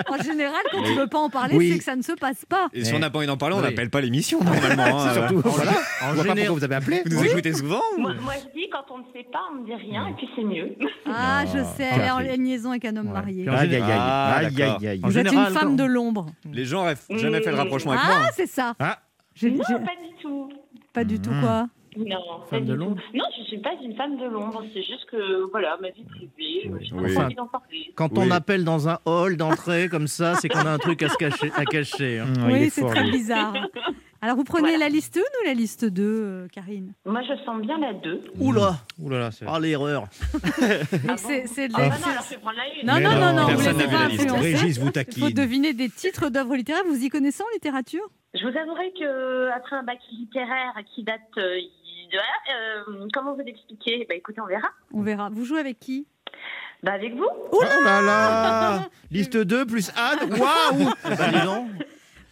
En 0.09 0.23
général, 0.23 0.61
quand 0.71 0.83
tu 0.83 0.93
veux 0.93 1.07
pas 1.07 1.17
en 1.17 1.29
parler, 1.29 1.55
Oui. 1.57 1.71
c'est 1.71 1.77
que 1.79 1.83
ça 1.83 1.95
ne 1.95 2.01
se 2.03 2.11
passe 2.13 2.45
pas. 2.45 2.67
Et 2.73 2.85
si 2.85 2.93
on 2.93 2.99
n'a 2.99 3.09
pas 3.09 3.17
envie 3.17 3.27
d'en 3.27 3.35
parler, 3.37 3.55
on 3.55 3.59
Oui. 3.59 3.65
n'appelle 3.65 3.89
pas 3.89 3.99
l'émission 3.99 4.41
normalement. 4.43 4.83
hein. 5.01 5.09
C'est 5.13 5.19
surtout. 5.19 5.41
Voilà. 5.49 5.71
En 5.71 5.75
On 6.09 6.13
voit 6.13 6.23
pas 6.23 6.29
général- 6.29 6.35
pourquoi 6.37 6.53
vous 6.59 6.63
avez 6.63 6.75
appelé. 6.75 7.01
Vous 7.05 7.15
nous 7.17 7.25
écoutez 7.25 7.53
souvent 7.53 7.81
ou- 7.97 8.01
Moi, 8.01 8.13
moi, 8.21 8.33
je 8.35 8.53
dis, 8.59 8.69
quand 8.71 8.85
on 8.93 8.99
ne 8.99 9.03
sait 9.13 9.25
pas, 9.31 9.39
on 9.51 9.61
ne 9.61 9.65
dit 9.65 9.73
rien, 9.73 10.07
et 10.07 10.13
puis 10.13 10.27
c'est 10.35 10.43
mieux. 10.43 10.75
Ah, 11.07 11.43
je 11.53 11.63
sais, 11.75 11.87
elle 11.91 12.01
est 12.01 12.11
en 12.11 12.19
liaison 12.19 12.69
avec 12.71 12.85
un 12.85 12.95
homme 12.95 13.09
marié. 13.11 13.47
Aïe, 13.49 13.75
aïe, 13.75 13.75
aïe. 13.75 13.83
Ah, 13.91 14.35
Aïe, 14.37 14.63
aïe, 14.87 14.99
Vous 15.03 15.17
êtes 15.17 15.31
une 15.33 15.45
femme 15.47 15.75
de 15.75 15.83
l'ombre. 15.83 16.27
Les 16.51 16.65
gens 16.65 16.85
n'ont 16.85 17.17
jamais 17.17 17.41
fait 17.41 17.51
le 17.51 17.57
rapprochement 17.57 17.91
avec 17.93 18.03
Ah, 18.05 18.17
moi. 18.19 18.27
c'est 18.35 18.47
ça. 18.47 18.75
Ah. 18.79 18.99
Non, 19.41 19.57
pas 19.57 19.65
du 19.75 20.21
tout. 20.21 20.49
Pas 20.93 21.03
du 21.03 21.19
tout 21.19 21.31
quoi. 21.41 21.67
Non, 21.97 22.41
Femme 22.49 22.65
de 22.65 22.73
l'ombre 22.73 22.97
Non, 23.13 23.23
je 23.35 23.41
ne 23.41 23.45
suis 23.47 23.57
pas 23.59 23.71
une 23.83 23.95
femme 23.95 24.17
de 24.17 24.25
l'ombre. 24.25 24.63
C'est 24.73 24.83
juste 24.83 25.05
que, 25.11 25.49
voilà, 25.51 25.77
ma 25.81 25.89
vie 25.89 26.03
privée, 26.03 26.71
je 26.81 26.93
n'ai 26.95 27.01
Oui. 27.01 27.15
pas 27.15 27.25
envie 27.25 27.35
d'en 27.35 27.47
parler. 27.47 27.91
Quand 27.95 28.09
Oui. 28.17 28.25
on 28.27 28.31
appelle 28.31 28.63
dans 28.63 28.87
un 28.89 28.99
hall 29.05 29.37
d'entrée 29.37 29.87
comme 29.89 30.07
ça, 30.07 30.35
c'est 30.35 30.49
qu'on 30.49 30.59
a 30.65 30.71
un 30.71 30.77
truc 30.77 31.01
à 31.03 31.09
se 31.09 31.17
cacher. 31.17 31.51
À 31.55 31.65
cacher 31.65 32.19
hein. 32.19 32.25
Mmh, 32.27 32.49
il 32.49 32.53
oui, 32.53 32.59
est 32.63 32.69
c'est 32.69 32.85
très 32.85 33.03
lui. 33.03 33.11
bizarre. 33.11 33.53
Alors, 34.21 34.35
vous 34.35 34.43
prenez 34.43 34.69
Voilà. 34.69 34.85
la 34.85 34.89
liste 34.89 35.15
1 35.15 35.19
ou 35.19 35.45
la 35.45 35.53
liste 35.53 35.85
2, 35.85 36.03
euh, 36.03 36.47
Karine? 36.51 36.93
Moi, 37.05 37.21
je 37.21 37.35
sens 37.45 37.61
bien 37.61 37.77
la 37.77 37.93
2. 37.93 38.21
Oula 38.39 38.71
là, 39.09 39.29
c'est- 39.31 39.45
Ah 39.47 39.59
l'erreur 39.59 40.05
c'est- 41.17 41.67
de 41.67 41.73
la- 41.73 41.89
non, 41.89 41.93
alors 41.93 42.23
je 42.25 42.29
vais 42.31 42.37
prendre 42.41 42.57
la 42.57 42.67
une. 42.73 42.87
Non, 42.87 43.09
non, 43.11 43.19
non, 43.19 43.33
non, 43.47 43.53
vous 43.53 43.59
vu 43.59 43.85
pas 43.87 44.05
influencer. 44.05 44.39
Régis 44.39 44.77
vous 44.79 44.85
Il 44.85 44.85
faut 44.87 44.91
taquine. 44.91 45.29
deviner 45.29 45.73
des 45.73 45.89
titres 45.89 46.29
d'œuvres 46.29 46.55
littéraires. 46.55 46.83
Vous 46.87 47.03
y 47.03 47.09
connaissez 47.09 47.43
en 47.43 47.53
littérature? 47.53 48.03
Je 48.33 48.41
vous 48.41 48.57
avouerai 48.57 48.91
que 48.99 49.49
après 49.55 49.75
un 49.75 49.83
bac 49.83 49.99
littéraire 50.11 50.73
qui 50.93 51.03
date 51.03 51.21
euh, 51.37 51.57
de 52.11 52.17
euh, 52.97 53.07
comment 53.13 53.33
vous 53.33 53.41
l'expliquer 53.41 54.05
Bah 54.09 54.15
écoutez, 54.15 54.41
on 54.41 54.45
verra. 54.47 54.69
On 54.93 55.01
verra. 55.01 55.29
Vous 55.31 55.45
jouez 55.45 55.59
avec 55.59 55.79
qui? 55.79 56.07
Bah 56.83 56.93
avec 56.93 57.15
vous. 57.15 57.27
Oh 57.51 57.61
là 57.83 58.01
là 58.01 58.89
Liste 59.11 59.35
2 59.37 59.65
plus 59.65 59.91
Anne 59.95 60.29
Waouh 60.31 60.89
Bah 61.03 61.31
dis 61.31 61.41
donc 61.45 61.69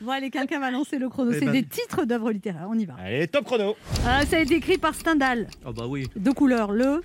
Bon, 0.02 0.12
allez, 0.12 0.30
quelqu'un 0.30 0.60
va 0.60 0.70
lancer 0.72 1.00
le 1.00 1.10
chrono. 1.10 1.32
Eh 1.32 1.40
C'est 1.40 1.46
ben- 1.46 1.52
des 1.54 1.64
titres 1.64 2.04
d'œuvres 2.06 2.32
littéraires. 2.32 2.68
On 2.70 2.78
y 2.78 2.86
va. 2.86 2.96
Allez, 3.00 3.28
top 3.28 3.46
chrono 3.46 3.76
Euh, 4.06 4.22
ça 4.26 4.38
a 4.38 4.40
été 4.40 4.56
écrit 4.56 4.78
par 4.78 4.94
Stendhal. 4.94 5.48
Ah 5.66 5.72
bah 5.72 5.86
oui 5.88 6.08
Deux 6.16 6.34
couleurs. 6.34 6.72
Le 6.74 6.84
Le 6.84 6.90
rouge 6.92 7.02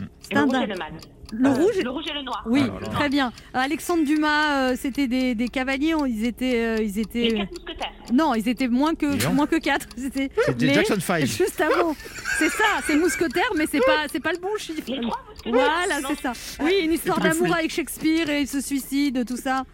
et 0.00 0.24
Stendhal. 0.36 0.68
le 0.68 0.76
mal. 0.76 0.92
Le 1.32 1.48
Euh, 1.48 1.52
rouge. 1.54 1.74
Le 1.82 1.90
rouge 1.90 2.04
et 2.08 2.14
le 2.14 2.22
noir. 2.22 2.42
Oui, 2.46 2.62
Ah 2.64 2.74
là 2.74 2.80
là. 2.80 2.88
très 2.88 3.08
bien. 3.08 3.32
Alexandre 3.54 4.04
Dumas, 4.04 4.70
euh, 4.70 4.76
c'était 4.78 5.08
des, 5.08 5.34
des 5.34 5.48
cavaliers. 5.48 5.94
on- 5.94 6.06
Ils 6.06 6.24
étaient, 6.24 6.64
euh, 6.64 6.76
ils 6.80 6.94
Les 6.94 7.00
étaient. 7.00 7.28
quatre 7.32 7.50
mousquetaires. 7.50 7.92
Non, 8.12 8.34
ils 8.34 8.48
étaient 8.48 8.68
moins 8.68 8.94
que 8.94 9.26
moins 9.32 9.46
que 9.46 9.56
quatre. 9.56 9.86
C'était 9.96 10.30
les- 10.60 10.74
Jackson 10.74 11.00
5. 11.00 11.20
Juste 11.26 11.60
avant. 11.60 11.94
C'est 12.38 12.48
ça, 12.50 12.64
c'est 12.86 12.96
mousquetaire, 12.96 13.50
mais 13.56 13.66
c'est 13.70 13.80
pas, 13.80 14.06
c'est 14.10 14.20
pas 14.20 14.32
le 14.32 14.38
bon 14.38 14.56
chiffre. 14.58 14.82
Les 14.86 15.00
trois 15.00 15.18
mousquetaires. 15.28 15.52
Voilà, 15.52 16.08
c'est 16.08 16.20
ça. 16.20 16.32
Oui, 16.62 16.80
une 16.84 16.92
histoire 16.92 17.18
d'amour 17.20 17.54
avec 17.54 17.70
Shakespeare 17.72 18.30
et 18.30 18.42
il 18.42 18.48
se 18.48 18.60
suicide, 18.60 19.24
tout 19.26 19.36
ça. 19.36 19.64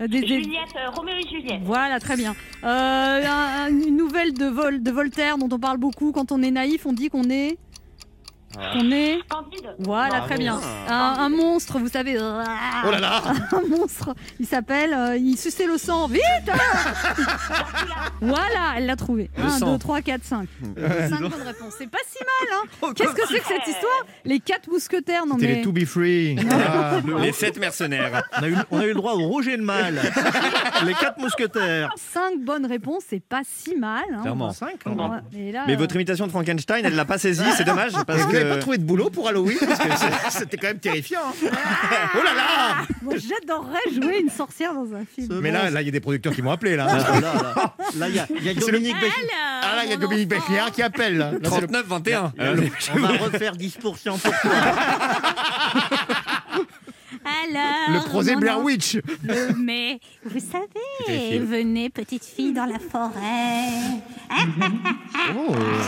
Des- 0.00 0.06
des- 0.06 0.26
Juliette, 0.28 0.44
euh, 0.76 0.90
Roméo 0.94 1.16
et 1.16 1.28
Juliette. 1.28 1.60
Voilà, 1.64 1.98
très 1.98 2.16
bien. 2.16 2.36
Euh, 2.62 2.66
un- 3.26 3.64
un- 3.64 3.68
une 3.68 3.96
nouvelle 3.96 4.32
de, 4.32 4.44
Vol, 4.46 4.80
de 4.80 4.90
Voltaire 4.92 5.38
dont 5.38 5.48
on 5.50 5.58
parle 5.58 5.78
beaucoup. 5.78 6.12
Quand 6.12 6.30
on 6.30 6.40
est 6.42 6.52
naïf, 6.52 6.86
on 6.86 6.92
dit 6.92 7.08
qu'on 7.08 7.28
est. 7.30 7.58
Qu'on 8.54 8.90
est. 8.90 9.18
Candide. 9.28 9.74
Voilà, 9.78 10.08
Bravo. 10.08 10.26
très 10.26 10.38
bien. 10.38 10.60
Un, 10.88 10.94
un 11.18 11.28
monstre, 11.28 11.78
vous 11.78 11.88
savez. 11.88 12.16
Oh 12.18 12.90
là 12.90 12.98
là 12.98 13.22
Un 13.52 13.68
monstre. 13.68 14.14
Il 14.40 14.46
s'appelle. 14.46 14.92
euh, 14.94 15.16
il 15.16 15.36
suçait 15.36 15.66
le 15.66 15.78
sang. 15.78 16.08
Vite 16.08 16.22
hein 16.50 16.56
Voilà, 18.20 18.74
elle 18.76 18.86
l'a 18.86 18.96
trouvé. 18.96 19.30
Le 19.36 19.44
1, 19.44 19.50
sang. 19.58 19.72
2, 19.74 19.78
3, 19.78 20.00
4, 20.02 20.24
5. 20.24 20.48
5 21.08 21.20
bonnes 21.20 21.32
réponses. 21.44 21.74
C'est 21.78 21.90
pas 21.90 21.98
si 22.08 22.18
mal, 22.24 22.58
hein 22.82 22.92
Qu'est-ce 22.96 23.12
que 23.12 23.26
c'est 23.28 23.38
que 23.40 23.46
cette 23.46 23.66
histoire? 23.68 24.04
Les 24.24 24.40
quatre 24.40 24.68
mousquetaires, 24.68 25.26
non 25.26 25.36
mais. 25.38 25.46
les 25.46 25.62
To 25.62 25.72
Be 25.72 25.84
Free. 25.84 26.36
Ah. 26.50 27.00
Les 27.20 27.32
sept 27.32 27.58
mercenaires. 27.58 28.22
on 28.38 28.42
a, 28.42 28.48
eu, 28.48 28.56
on 28.70 28.78
a 28.80 28.84
eu 28.84 28.88
le 28.88 28.94
droit 28.94 29.12
au 29.12 29.26
rouge 29.26 29.46
et 29.48 29.56
le 29.56 29.62
mal 29.62 30.00
Les 30.84 30.94
quatre 30.94 31.18
mousquetaires 31.20 31.90
5 32.12 32.40
bonnes 32.40 32.66
réponses, 32.66 33.04
c'est 33.08 33.22
pas 33.22 33.42
si 33.44 33.76
mal. 33.76 34.02
Hein. 34.12 34.22
Clairement. 34.22 34.52
5 34.52 34.68
Ouais, 34.86 34.94
et 35.38 35.52
là, 35.52 35.64
Mais 35.66 35.74
euh, 35.74 35.76
votre 35.76 35.94
imitation 35.94 36.26
de 36.26 36.30
Frankenstein, 36.32 36.84
elle 36.84 36.96
l'a 36.96 37.04
pas 37.04 37.18
saisie, 37.18 37.44
c'est 37.56 37.64
dommage. 37.64 37.92
Parce 38.06 38.20
vous 38.22 38.37
n'avez 38.38 38.50
pas 38.50 38.58
trouvé 38.58 38.78
de 38.78 38.84
boulot 38.84 39.10
pour 39.10 39.28
Halloween 39.28 39.58
Parce 39.60 39.78
que 39.80 39.88
c'était 40.38 40.56
quand 40.56 40.68
même 40.68 40.78
terrifiant. 40.78 41.20
hein. 41.44 41.48
Oh 42.14 42.22
là 42.22 42.34
là 42.34 42.76
Moi, 43.02 43.14
j'adorerais 43.16 43.78
jouer 43.94 44.18
une 44.20 44.30
sorcière 44.30 44.72
dans 44.74 44.94
un 44.94 45.04
film. 45.04 45.40
Mais 45.40 45.50
là, 45.50 45.70
là, 45.70 45.82
il 45.82 45.86
y 45.86 45.88
a 45.88 45.92
des 45.92 46.00
producteurs 46.00 46.32
qui 46.34 46.42
m'ont 46.42 46.50
appelé. 46.52 46.76
Là, 46.76 46.86
Là, 47.96 48.08
il 48.08 48.14
y 48.14 48.18
a, 48.18 48.26
il 48.30 48.44
y 48.44 48.48
a 48.50 48.54
Dominique 48.54 48.96
Béch- 48.96 49.12
ah, 49.62 49.76
là, 49.76 49.84
il 49.84 49.90
y 49.90 49.92
a 49.92 49.96
Dominique 49.96 50.32
qui 50.74 50.82
appelle. 50.82 51.16
Là, 51.18 51.32
Là, 51.32 51.38
c'est 51.42 51.60
le- 51.60 51.66
39, 51.68 51.86
21. 51.86 52.32
On 52.94 52.98
va 52.98 53.08
refaire 53.08 53.54
10% 53.56 53.78
pour 53.80 53.98
toi. 54.20 54.20
Alors, 57.44 57.88
le 57.88 57.98
mon 58.34 58.40
Blair 58.40 58.62
Witch. 58.64 58.94
le 59.22 59.54
mais 59.56 60.00
vous 60.24 60.40
savez, 60.40 61.38
venez 61.38 61.88
petite 61.90 62.24
fille 62.24 62.52
dans 62.52 62.64
la 62.66 62.78
forêt. 62.78 64.00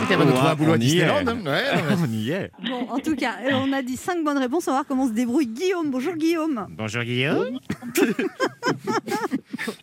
C'était 0.01 0.15
trouver 0.33 0.49
un 0.49 0.55
boulot 0.55 0.71
on 0.71 0.73
à 0.73 0.77
y 0.77 0.79
Disneyland. 0.79 1.15
est. 1.17 1.29
hein. 1.29 1.37
Ouais. 1.45 1.95
On 2.03 2.11
y 2.11 2.29
est. 2.31 2.51
Bon, 2.67 2.87
en 2.89 2.99
tout 2.99 3.15
cas, 3.15 3.35
euh, 3.43 3.51
on 3.53 3.71
a 3.73 3.81
dit 3.81 3.97
cinq 3.97 4.23
bonnes 4.23 4.37
réponses. 4.37 4.67
On 4.67 4.71
va 4.71 4.77
voir 4.77 4.85
comment 4.87 5.07
se 5.07 5.13
débrouille 5.13 5.47
Guillaume. 5.47 5.89
Bonjour 5.91 6.15
Guillaume. 6.15 6.67
Bonjour 6.71 7.03
Guillaume. 7.03 7.59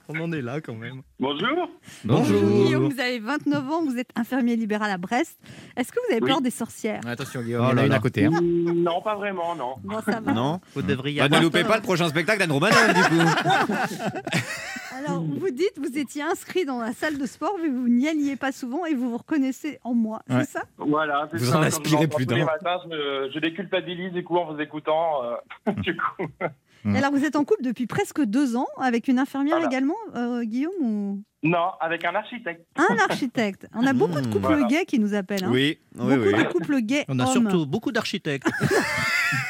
On 0.09 0.21
en 0.21 0.33
est 0.33 0.43
là 0.43 0.61
quand 0.61 0.75
même. 0.75 1.03
Bonjour. 1.21 1.69
Guillaume, 2.05 2.89
vous 2.93 3.01
avez 3.01 3.19
29 3.19 3.71
ans, 3.71 3.85
vous 3.85 3.97
êtes 3.97 4.11
infirmier 4.17 4.57
libéral 4.57 4.91
à 4.91 4.97
Brest. 4.99 5.39
Est-ce 5.77 5.93
que 5.93 5.99
vous 6.07 6.13
avez 6.15 6.23
Oui. 6.23 6.29
peur 6.31 6.41
des 6.41 6.51
sorcières? 6.51 7.01
Attention 7.07 7.43
Guillaume, 7.43 7.65
Oh 7.67 7.71
il 7.73 7.77
y 7.77 7.81
en 7.81 7.83
a 7.83 7.87
une 7.87 7.93
à 7.93 7.99
côté. 8.01 8.25
hein. 8.27 8.31
Non, 8.43 9.01
pas 9.03 9.15
vraiment, 9.17 9.55
non. 9.55 9.75
Bon, 9.85 10.01
ça 10.05 10.21
va. 10.21 10.33
Non 10.33 10.61
Vous 10.75 10.83
devriez 10.83 11.21
bah, 11.21 11.29
loupez 11.59 11.69
pas 11.69 11.77
le 11.77 11.83
prochain 11.83 12.09
spectacle 12.09 12.39
d'Anne 12.41 12.53
Romanoff, 12.53 12.95
du 12.95 13.03
coup. 13.03 13.23
Alors, 14.99 15.23
vous 15.23 15.51
dites, 15.51 15.73
vous 15.79 15.97
étiez 15.99 16.23
inscrit 16.23 16.65
dans 16.65 16.81
la 16.81 16.93
salle 16.93 17.19
de 17.19 17.27
sport, 17.27 17.57
mais 17.63 17.69
vous 17.69 17.89
n'y 17.89 18.09
alliez 18.09 18.37
pas 18.37 18.53
souvent 18.53 18.85
et 18.85 18.95
vous 18.95 19.11
vous 19.11 19.17
reconnaissez 19.19 19.79
en 19.85 19.95
moi. 19.95 20.23
Ouais. 20.29 20.41
C'est 20.45 20.59
ça? 20.59 20.63
Voilà, 20.77 21.29
c'est 21.31 21.39
Vous 21.39 21.47
ça. 21.47 21.59
en 21.59 21.63
m'entends 21.63 21.81
plus 22.17 22.27
d'un. 22.27 22.37
je, 22.37 22.89
me- 22.89 23.31
je 23.33 23.39
déculpabilise 23.39 24.13
du 24.13 24.25
coup 24.25 24.37
en 24.37 24.53
vous 24.53 24.61
écoutant. 24.61 25.23
euh, 25.25 25.73
du 25.79 25.97
coup. 25.97 26.27
Mm. 26.85 26.95
Et 26.95 26.99
alors, 26.99 27.13
vous 27.13 27.25
êtes 27.25 27.37
en 27.37 27.45
couple 27.45 27.63
depuis 27.63 27.87
presque 27.87 28.23
deux 28.23 28.57
ans 28.57 28.67
avec 28.79 29.09
une 29.09 29.19
infirmière 29.19 29.57
Voilà. 29.57 29.71
également, 29.71 29.97
euh, 30.17 30.43
Guillaume 30.45 30.73
ou... 30.81 31.23
Non, 31.45 31.71
avec 31.81 32.05
un 32.05 32.15
architecte. 32.17 32.67
Un 32.77 32.97
architecte. 32.99 33.67
On 33.75 33.87
a 33.87 33.93
beaucoup 33.93 34.21
de 34.21 34.27
couples 34.27 34.41
Voilà. 34.41 34.67
gays 34.67 34.85
qui 34.85 34.99
nous 34.99 35.15
appellent. 35.15 35.45
hein. 35.45 35.51
Oui, 35.53 35.79
oui, 35.97 36.17
beaucoup 36.17 36.37
oui. 36.37 36.45
de 36.45 36.49
couples 36.49 36.81
gays 36.81 37.05
On 37.09 37.19
a 37.21 37.25
hommes. 37.27 37.33
surtout 37.33 37.67
beaucoup 37.67 37.93
d'architectes. 37.93 38.49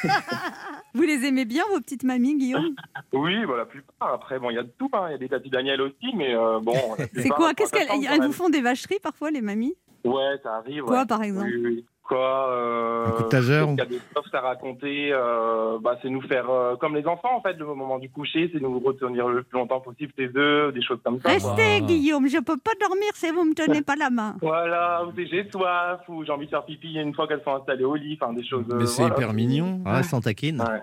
Vous 0.98 1.04
les 1.04 1.24
aimez 1.26 1.44
bien, 1.44 1.62
vos 1.70 1.80
petites 1.80 2.02
mamies, 2.02 2.36
Guillaume 2.36 2.74
Oui, 3.12 3.44
voilà, 3.44 3.62
la 3.62 3.66
plupart. 3.66 4.12
Après, 4.14 4.40
bon, 4.40 4.50
il 4.50 4.56
y 4.56 4.58
a 4.58 4.64
de 4.64 4.72
tout. 4.76 4.90
hein. 4.92 5.06
Il 5.08 5.12
y 5.12 5.14
a 5.14 5.18
des 5.18 5.28
Tati 5.28 5.48
Daniel 5.48 5.80
aussi, 5.80 6.12
mais 6.16 6.34
euh, 6.34 6.58
bon. 6.60 6.74
C'est 7.14 7.28
quoi 7.28 7.54
Qu'est-ce 7.54 7.70
qu'elles 7.72 7.86
elles 8.10 8.20
vous 8.22 8.32
font 8.32 8.48
des 8.48 8.60
vacheries 8.60 8.98
parfois, 9.00 9.30
les 9.30 9.40
mamies 9.40 9.76
Ouais, 10.04 10.36
ça 10.42 10.56
arrive. 10.56 10.82
Quoi, 10.82 11.00
ouais. 11.00 11.06
par 11.06 11.22
exemple 11.22 11.50
Oui, 11.54 11.62
oui. 11.64 11.86
Quoi 12.08 12.50
euh, 12.52 13.06
Un 13.06 13.10
coup 13.10 13.22
de 13.24 13.28
taser 13.28 13.60
Il 13.68 13.76
y 13.76 13.80
a 13.82 13.84
des 13.84 13.98
stuffs 13.98 14.32
à 14.34 14.40
raconter. 14.40 15.10
euh, 15.12 15.78
bah, 15.78 15.98
c'est 16.00 16.08
nous 16.08 16.22
faire 16.22 16.48
euh, 16.48 16.74
comme 16.76 16.96
les 16.96 17.06
enfants, 17.06 17.36
en 17.36 17.42
fait, 17.42 17.52
le 17.52 17.66
moment 17.66 17.98
du 17.98 18.08
coucher, 18.08 18.48
c'est 18.50 18.62
nous 18.62 18.78
retenir 18.80 19.28
le 19.28 19.42
plus 19.42 19.58
longtemps 19.58 19.80
possible 19.80 20.10
chez 20.16 20.30
eux, 20.34 20.72
des 20.72 20.80
choses 20.82 21.00
comme 21.04 21.20
ça. 21.20 21.38
quoi. 21.38 21.54
Restez, 21.54 21.82
Guillaume, 21.82 22.26
je 22.26 22.38
peux 22.38 22.56
pas 22.56 22.70
dormir 22.80 23.10
si 23.14 23.30
vous 23.30 23.44
me 23.44 23.52
tenez 23.54 23.82
pas 23.82 23.94
la 23.96 24.08
main. 24.08 24.36
Voilà, 24.40 25.04
ou 25.04 25.12
c'est 25.14 25.26
j'ai 25.26 25.50
soif, 25.50 26.00
ou 26.08 26.24
j'ai 26.24 26.32
envie 26.32 26.46
de 26.46 26.50
faire 26.50 26.64
pipi 26.64 26.94
une 26.94 27.14
fois 27.14 27.28
qu'elles 27.28 27.42
sont 27.44 27.54
installées 27.54 27.84
au 27.84 27.94
lit, 27.94 28.18
enfin 28.18 28.32
des 28.32 28.44
choses. 28.44 28.64
euh, 28.70 28.76
Mais 28.78 28.86
c'est 28.86 29.02
voilà. 29.02 29.14
hyper 29.16 29.32
mignon. 29.34 29.82
Ouais, 29.84 30.02
sans 30.02 30.22
taquine. 30.22 30.60
Ouais. 30.62 30.80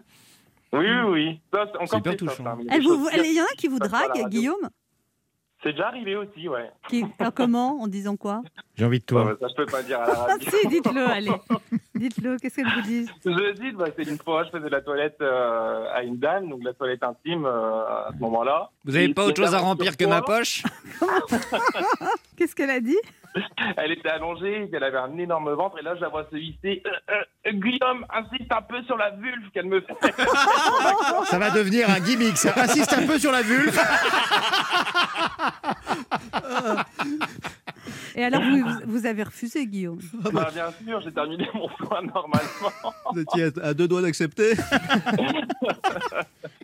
Oui, 0.73 0.85
oui, 0.85 1.09
oui. 1.11 1.39
C'est 1.51 1.77
encore 1.81 1.99
hyper 1.99 2.17
touchant. 2.17 2.43
choses 2.43 3.09
il 3.15 3.33
y 3.35 3.41
en 3.41 3.45
a 3.45 3.55
qui 3.57 3.67
vous 3.67 3.79
c'est 3.81 3.87
draguent, 3.89 4.09
radio. 4.09 4.27
Guillaume? 4.27 4.69
C'est 5.65 5.71
déjà 5.71 5.87
arrivé 5.87 6.15
aussi, 6.15 6.47
ouais. 6.47 6.69
qui, 6.87 7.03
Comment 7.33 7.81
En 7.81 7.87
disant 7.87 8.15
quoi? 8.15 8.43
J'ai 8.75 8.85
envie 8.85 8.99
de 8.99 9.03
toi. 9.05 9.25
ouais, 9.25 9.33
ça, 9.41 9.47
je 9.49 9.55
peux 9.55 9.65
pas 9.65 9.81
dire 9.81 9.99
à 9.99 10.05
la 10.05 10.13
Ah 10.15 10.25
radio. 10.33 10.51
si, 10.61 10.67
dites-le, 10.67 11.07
allez. 11.09 11.31
Dites-le, 11.95 12.37
qu'est-ce 12.37 12.57
qu'elle 12.57 12.67
vous 12.71 12.81
dit 12.83 13.07
Je 13.25 13.53
dis, 13.53 13.71
bah, 13.71 13.85
c'est 13.97 14.03
une 14.07 14.19
fois, 14.19 14.43
je 14.43 14.51
faisais 14.51 14.69
la 14.69 14.81
toilette 14.81 15.17
euh, 15.21 15.85
à 15.91 16.03
une 16.03 16.17
dame, 16.17 16.49
donc 16.49 16.59
la 16.63 16.73
toilette 16.73 17.01
intime 17.01 17.45
euh, 17.47 17.81
à 17.83 18.09
ce 18.13 18.19
moment-là. 18.21 18.69
Vous 18.83 18.95
avez 18.95 19.05
Et 19.05 19.13
pas 19.15 19.25
autre 19.25 19.41
chose 19.43 19.55
à 19.55 19.59
remplir 19.59 19.97
que 19.97 20.05
ma 20.05 20.21
poche? 20.21 20.61
Qu'est-ce 22.37 22.53
qu'elle 22.53 22.69
a 22.69 22.79
dit? 22.79 22.97
Elle 23.77 23.91
était 23.91 24.09
allongée, 24.09 24.67
qu'elle 24.71 24.83
avait 24.83 24.97
un 24.97 25.17
énorme 25.17 25.51
ventre, 25.53 25.77
et 25.79 25.81
là, 25.81 25.95
je 25.95 26.01
la 26.01 26.09
vois 26.09 26.25
se 26.31 26.37
hisser. 26.37 26.83
Euh, 26.85 27.13
euh, 27.47 27.51
Guillaume, 27.51 28.05
insiste 28.13 28.51
un 28.51 28.61
peu 28.61 28.81
sur 28.83 28.97
la 28.97 29.11
vulve 29.11 29.49
qu'elle 29.53 29.65
me 29.67 29.81
fait. 29.81 29.95
Ça 31.25 31.37
va 31.37 31.49
devenir 31.51 31.89
un 31.89 31.99
gimmick. 31.99 32.37
Ça 32.37 32.53
insiste 32.57 32.93
un 32.93 33.05
peu 33.05 33.19
sur 33.19 33.31
la 33.31 33.41
vulve. 33.41 33.79
Et 38.15 38.23
alors, 38.23 38.41
vous, 38.41 38.63
vous 38.85 39.05
avez 39.05 39.23
refusé, 39.23 39.67
Guillaume? 39.67 39.99
Bah, 40.31 40.49
bien 40.53 40.71
sûr, 40.85 41.01
j'ai 41.01 41.11
terminé 41.11 41.47
mon 41.53 41.67
soin 41.77 42.01
normalement. 42.01 42.93
Vous 43.11 43.19
étiez 43.19 43.49
à 43.61 43.73
deux 43.73 43.87
doigts 43.87 44.01
d'accepter 44.01 44.53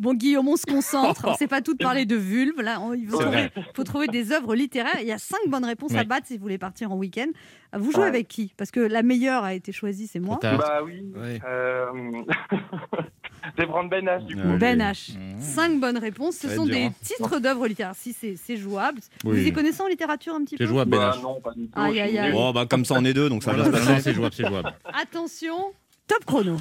Bon, 0.02 0.16
Guillaume, 0.16 0.48
on 0.48 0.58
se 0.58 0.66
concentre. 0.66 1.36
C'est 1.40 1.48
pas 1.48 1.62
tout 1.62 1.74
de 1.74 1.84
parler 1.84 2.06
de 2.06 2.16
vulve. 2.16 2.60
Là, 2.60 2.82
on- 2.82 2.94
il 2.94 3.08
faut 3.08 3.18
C'est 3.18 3.24
trouver, 3.24 3.38
vrai. 3.38 3.52
faut 3.76 3.84
trouver 3.84 4.08
des 4.08 4.32
œuvres 4.32 4.56
littéraires. 4.56 4.98
Il 5.00 5.08
y 5.08 5.12
a 5.12 5.20
cinq 5.20 5.40
bonnes 5.48 5.64
réponses 5.64 5.94
à 5.94 6.04
battre 6.04 6.26
si 6.28 6.38
vous 6.38 6.42
voulez 6.42 6.58
partir 6.58 6.92
en 6.92 6.98
week-end. 6.98 7.28
Vous 7.74 7.92
jouez 7.92 8.02
Ouais. 8.02 8.08
avec 8.08 8.28
qui? 8.28 8.52
Parce 8.58 8.72
que 8.72 8.80
la 8.80 9.04
meilleure 9.04 9.44
a 9.44 9.54
été 9.54 9.72
choisie, 9.72 10.08
c'est 10.08 10.20
moi. 10.20 10.40
Bah 10.42 10.82
oui. 10.84 11.06
Ouais. 11.16 11.40
Euh... 11.48 11.86
vais 13.58 13.66
prendre 13.68 13.90
Ben 13.90 14.06
H 14.06 14.26
du 14.26 14.36
coup. 14.36 14.42
Ouais. 14.42 14.58
Ben 14.58 14.80
H. 14.80 15.18
Mmh. 15.18 15.40
Cinq 15.40 15.80
bonnes 15.80 15.98
réponses. 15.98 16.36
Ce 16.38 16.50
sont 16.50 16.66
des 16.66 16.86
hein. 16.86 16.94
titres 17.02 17.40
d'œuvres 17.40 17.68
littéraires. 17.68 17.96
Si 17.96 18.12
c'est 18.14 18.36
c'est 18.36 18.58
jouable. 18.58 19.00
Oui. 19.24 19.40
Vous 19.40 19.48
y 19.48 19.54
connaissez 19.54 19.82
en 19.82 19.88
littérature 19.88 20.34
un 20.34 20.44
petit 20.44 20.58
peu? 20.58 20.64
C'est 20.64 20.70
jouable, 20.70 20.92
Ben 20.92 20.98
Bah 20.98 21.16
H. 21.18 21.22
non, 21.22 21.40
pas 21.40 21.52
du 21.54 21.68
tout. 21.68 21.80
Aïe, 21.80 22.00
aïe, 22.00 22.18
aïe. 22.18 22.34
Oh, 22.36 22.52
bah 22.54 22.66
comme 22.70 22.86
ça 22.86 22.96
on 22.98 23.06
est 23.06 23.14
deux, 23.14 23.30
donc 23.30 23.44
ça 23.44 23.54
va 23.54 23.66
se 23.66 23.70
passer. 23.70 24.02
c'est 24.02 24.14
jouable, 24.14 24.34
c'est 24.36 24.48
jouable. 24.48 24.74
Attention, 24.94 25.74
top 26.08 26.26
chrono. 26.26 26.58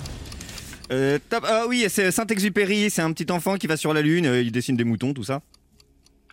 Euh, 0.93 1.19
top- 1.29 1.45
Ah 1.49 1.65
oui, 1.69 1.87
c'est 1.89 2.11
Saint-Exupéry, 2.11 2.91
c'est 2.91 3.03
un 3.03 3.13
petit 3.13 3.31
enfant 3.31 3.57
qui 3.57 3.67
va 3.67 3.77
sur 3.77 3.95
la 3.95 4.03
lune, 4.03 4.27
euh, 4.27 4.43
il 4.43 4.51
dessine 4.53 4.77
des 4.77 4.85
moutons, 4.85 5.13
tout 5.15 5.25
ça. 5.25 5.41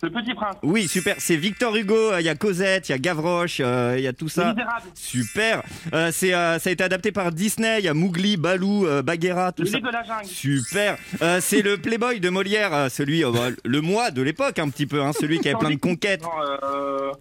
Le 0.00 0.10
Petit 0.10 0.32
Prince. 0.32 0.54
Oui, 0.62 0.86
super, 0.86 1.16
c'est 1.18 1.34
Victor 1.34 1.74
Hugo, 1.74 1.96
euh, 2.12 2.20
il 2.20 2.24
y 2.24 2.28
a 2.28 2.36
Cosette, 2.36 2.88
il 2.88 2.92
y 2.92 2.94
a 2.94 2.98
Gavroche, 2.98 3.56
euh, 3.60 3.96
il 3.98 4.04
y 4.04 4.06
a 4.06 4.12
tout 4.12 4.28
ça. 4.28 4.54
Super, 4.94 5.64
Euh, 5.92 6.10
c'est, 6.12 6.32
euh, 6.34 6.58
ça 6.60 6.70
a 6.70 6.72
été 6.72 6.84
adapté 6.84 7.10
par 7.10 7.32
Disney, 7.32 7.80
il 7.80 7.84
y 7.84 7.88
a 7.88 7.94
Mowgli, 7.94 8.36
Balou, 8.36 8.86
Bagheera, 9.02 9.50
tout 9.50 9.62
Le 9.64 9.68
ça. 9.68 9.80
de 9.80 9.88
la 9.90 10.04
jungle. 10.04 10.24
Super. 10.26 10.98
C'est 11.40 11.62
le 11.62 11.78
Playboy 11.78 12.20
de 12.20 12.28
Molière, 12.28 12.88
celui, 12.92 13.22
bah, 13.24 13.48
le 13.64 13.80
moi 13.80 14.12
de 14.12 14.22
l'époque 14.22 14.60
un 14.60 14.68
petit 14.70 14.86
peu, 14.86 15.02
hein, 15.02 15.10
celui 15.12 15.40
qui 15.40 15.48
avait 15.48 15.58
plein 15.58 15.70
de 15.70 15.74
conquêtes. 15.80 16.22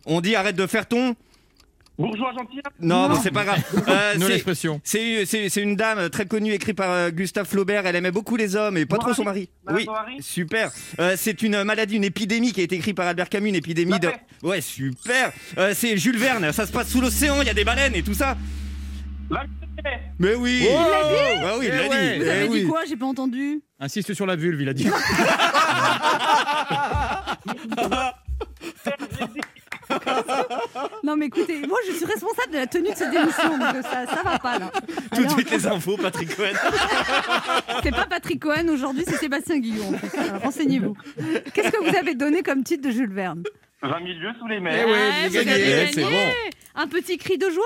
On 0.06 0.22
dit 0.22 0.36
arrête 0.36 0.56
de 0.56 0.68
faire 0.68 0.88
ton. 0.88 1.16
Bourgeois 1.98 2.32
gentil. 2.38 2.60
Non, 2.80 3.10
mais 3.10 3.16
c'est 3.24 3.32
pas 3.32 3.44
grave. 3.44 3.60
Euh, 3.88 4.16
Nous 4.20 4.28
l'expression. 4.28 4.80
c'est 4.84 5.26
c'est- 5.26 5.50
c'est 5.50 5.62
une 5.62 5.76
dame 5.76 6.10
très 6.10 6.26
connue 6.26 6.52
écrite 6.54 6.76
par 6.78 6.92
euh, 6.92 7.10
Gustave 7.10 7.48
Flaubert. 7.48 7.86
Elle 7.88 7.96
aimait 7.96 8.12
beaucoup 8.12 8.36
les 8.36 8.56
hommes 8.56 8.78
et 8.78 8.86
pas 8.86 8.98
trop 8.98 9.14
son 9.14 9.24
mari. 9.24 9.50
Madame 9.66 9.82
Oui, 9.82 9.88
super. 10.22 10.72
Euh, 11.00 11.16
c'est 11.18 11.42
une 11.42 11.64
maladie, 11.64 11.96
une 11.96 12.04
épidémie 12.04 12.52
qui 12.54 12.62
a 12.62 12.64
été 12.64 12.76
écrite 12.76 12.96
par 12.96 13.08
Albert 13.08 13.30
Camus, 13.30 13.50
une 13.50 13.56
épidémie 13.56 13.92
La 13.92 14.00
de. 14.00 14.12
Ouais, 14.44 14.62
super. 14.62 15.32
Euh, 15.58 15.74
c'est 15.76 15.98
Jules 15.98 16.18
Verne. 16.20 16.52
Ça 16.54 16.66
se 16.68 16.72
passe 16.72 16.90
sous 16.90 17.02
l'océan. 17.02 17.42
Il 17.42 17.48
y 17.48 17.50
a 17.50 17.54
des 17.56 17.64
baleines 17.64 17.96
et 17.96 18.04
tout 18.04 18.14
ça. 18.14 18.38
La 19.30 19.44
Mais 20.20 20.36
oui. 20.36 20.68
Oh 20.70 20.78
il 20.86 20.92
l'a 20.92 21.04
dit. 21.04 21.60
oui, 21.60 21.66
il 21.66 21.72
Eh 21.74 21.78
l'a 21.78 21.88
ouais. 21.90 22.14
dit. 22.14 22.20
Vous 22.20 22.26
Eh 22.26 22.30
avez 22.30 22.48
oui. 22.50 22.62
dit 22.62 22.68
quoi 22.68 22.82
J'ai 22.88 22.96
pas 22.98 23.06
entendu. 23.08 23.62
Insiste 23.80 24.14
sur 24.14 24.26
la 24.26 24.36
vulve, 24.36 24.62
il 24.62 24.70
a 24.70 24.74
dit. 24.74 24.88
Non, 31.04 31.16
mais 31.16 31.28
écoutez, 31.28 31.66
moi 31.68 31.78
je 31.88 31.94
suis 31.94 32.06
responsable 32.06 32.52
de 32.54 32.58
la 32.58 32.68
tenue 32.68 32.90
de 32.92 32.96
cette 32.96 33.14
émission, 33.14 33.58
donc 33.58 33.76
euh, 33.76 33.82
ça, 33.82 34.06
ça 34.08 34.22
va 34.24 34.40
pas 34.40 34.60
là. 34.60 34.72
Tout 35.16 35.24
de 35.26 35.30
suite 35.30 35.52
les 35.52 35.68
infos, 35.68 35.98
Patrick 35.98 36.36
Cohen. 36.36 36.54
C'est 37.84 37.92
pas 37.92 38.06
Patrick 38.06 38.42
Cohen 38.42 38.68
aujourd'hui, 38.70 39.04
c'est 39.08 39.18
Sébastien 39.18 39.60
Guillon. 39.60 39.92
Renseignez-vous. 40.44 40.96
Qu'est-ce 41.54 41.70
que 41.72 41.90
vous 41.90 41.96
avez 41.96 42.16
donné 42.16 42.42
comme 42.44 42.64
titre 42.64 42.84
de 42.88 42.92
Jules 42.92 43.14
Verne? 43.14 43.44
20 43.84 43.90
000 43.90 44.06
lieues 44.20 44.34
sous 44.40 44.48
les 44.48 44.56
Eh 44.58 44.60
mers. 44.60 44.86
ouais, 44.88 44.92
Ouais, 44.92 45.10
vous 45.24 45.28
vous 45.30 45.34
gagné. 45.36 45.52
avez 45.54 45.84
Eh, 45.84 45.94
c'est 45.94 46.02
gagné. 46.02 46.34
Un 46.76 46.88
petit 46.88 47.18
cri 47.18 47.38
de 47.38 47.50
joie? 47.50 47.64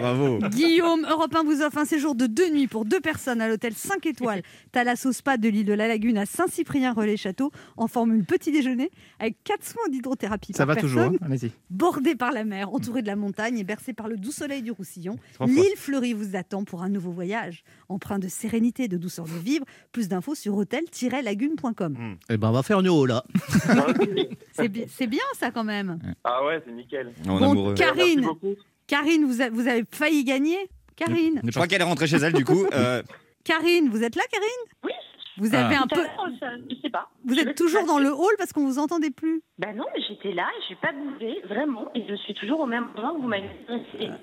Bravo. 0.00 0.38
Guillaume, 0.50 1.06
Europe 1.08 1.34
1 1.34 1.44
vous 1.44 1.62
offre 1.62 1.78
un 1.78 1.84
séjour 1.84 2.14
de 2.14 2.26
deux 2.26 2.50
nuits 2.50 2.66
pour 2.66 2.84
deux 2.84 3.00
personnes 3.00 3.40
à 3.40 3.48
l'hôtel 3.48 3.72
5 3.74 4.04
étoiles 4.06 4.42
Thalasso 4.72 5.12
Spa 5.12 5.36
de 5.36 5.48
l'île 5.48 5.66
de 5.66 5.72
la 5.72 5.88
Lagune 5.88 6.18
à 6.18 6.26
Saint-Cyprien-Relais-Château 6.26 7.50
en 7.76 7.86
formule 7.88 8.24
petit 8.24 8.52
déjeuner 8.52 8.90
avec 9.18 9.36
4 9.44 9.64
soins 9.64 9.88
d'hydrothérapie 9.90 10.52
Ça 10.52 10.66
par 10.66 10.74
va 10.76 10.80
toujours, 10.80 11.00
personne, 11.02 11.18
hein 11.22 11.26
allez-y. 11.26 11.52
bordé 11.70 12.14
par 12.14 12.32
la 12.32 12.44
mer, 12.44 12.72
entouré 12.72 13.02
de 13.02 13.06
la 13.06 13.16
montagne 13.16 13.58
et 13.58 13.64
bercé 13.64 13.92
par 13.92 14.08
le 14.08 14.16
doux 14.16 14.32
soleil 14.32 14.62
du 14.62 14.70
Roussillon. 14.70 15.16
L'île 15.46 15.76
fleurie 15.76 16.12
vous 16.12 16.36
attend 16.36 16.64
pour 16.64 16.82
un 16.82 16.88
nouveau 16.88 17.10
voyage, 17.10 17.62
empreint 17.88 18.18
de 18.18 18.28
sérénité 18.28 18.84
et 18.84 18.88
de 18.88 18.96
douceur 18.96 19.24
de 19.26 19.38
vivre. 19.38 19.64
Plus 19.92 20.08
d'infos 20.08 20.34
sur 20.34 20.56
hôtel-lagune.com. 20.56 21.96
Eh 22.28 22.36
ben, 22.36 22.48
on 22.48 22.52
va 22.52 22.62
faire 22.62 22.80
une 22.80 22.88
haut 22.88 23.06
là. 23.06 23.24
C'est 24.52 24.68
bi- 24.68 24.84
C'est 24.88 25.06
bien 25.06 25.20
ça 25.38 25.50
quand 25.50 25.64
même. 25.64 25.98
Ah 26.24 26.44
ouais, 26.44 26.62
c'est 26.64 26.72
nickel. 26.72 27.12
En 27.28 27.38
Bon, 27.54 27.74
Karine. 27.74 28.26
Karine, 28.94 29.24
vous, 29.24 29.40
a- 29.42 29.50
vous 29.50 29.66
avez 29.66 29.84
failli 29.90 30.22
gagner 30.24 30.56
Karine, 30.94 31.40
Je 31.44 31.50
crois 31.50 31.66
qu'elle 31.66 31.80
est 31.80 31.84
rentrée 31.84 32.06
chez 32.06 32.16
elle 32.18 32.32
du 32.32 32.44
coup. 32.44 32.64
Euh, 32.72 33.02
Karine, 33.44 33.88
vous 33.90 34.02
êtes 34.04 34.14
là 34.14 34.22
Karine? 34.30 34.48
Oui. 34.84 34.92
Vous 35.36 35.48
Ah. 35.52 35.66
avez 35.66 35.74
un 35.74 35.86
peu... 35.88 36.00
Je 36.70 36.76
sais 36.80 36.90
pas. 36.90 37.10
Vous 37.24 37.36
êtes 37.36 37.56
toujours 37.56 37.84
dans 37.86 37.98
le 37.98 38.10
hall 38.12 38.34
parce 38.38 38.52
qu'on 38.52 38.64
vous 38.66 38.78
entendait 38.78 39.10
plus. 39.10 39.42
Ben 39.58 39.74
non, 39.74 39.82
mais 39.92 40.00
j'étais 40.08 40.30
là 40.32 40.46
et 40.56 40.62
j'ai 40.68 40.76
pas 40.76 40.92
bougé, 40.92 41.40
vraiment. 41.48 41.90
Et 41.96 42.04
je 42.08 42.14
suis 42.14 42.34
toujours 42.34 42.60
au 42.60 42.66
même 42.66 42.84
endroit 42.94 43.14
où 43.18 43.22
vous 43.22 43.26
m'avez 43.28 43.50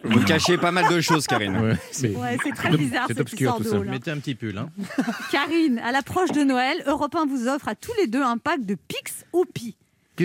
vous 0.06 0.24
cachez 0.24 0.58
pas 0.58 0.72
mal 0.72 0.88
de 0.90 1.02
choses, 1.02 1.28
Karine. 1.28 1.58
Ouais, 1.58 1.74
c'est- 1.92 2.16
Ouais, 2.16 2.38
c'est 2.42 2.52
très 2.54 2.72
C'est 2.72 2.78
bizarre 2.78 3.08
cette 3.08 3.20
obscur, 3.20 3.58
tout 3.58 3.64
ça. 3.64 3.76
hall. 3.76 3.88
hein. 3.90 3.92
Mettez 3.92 4.12
un 4.12 4.20
petit 4.20 4.36
pull. 4.36 4.58
Hein. 4.58 4.70
Karine, 5.34 5.80
à 5.80 5.92
l'approche 5.92 6.32
de 6.32 6.44
Noël, 6.44 6.82
Europe 6.88 7.14
1 7.14 7.26
vous 7.26 7.50
offre 7.50 7.68
à 7.68 7.76
tous 7.76 7.92
les 8.00 8.08
deux 8.08 8.22
un 8.24 8.38
pack 8.38 8.66
de 8.66 8.76
Pix 8.76 9.26
au 9.34 9.44
Pi. 9.44 9.76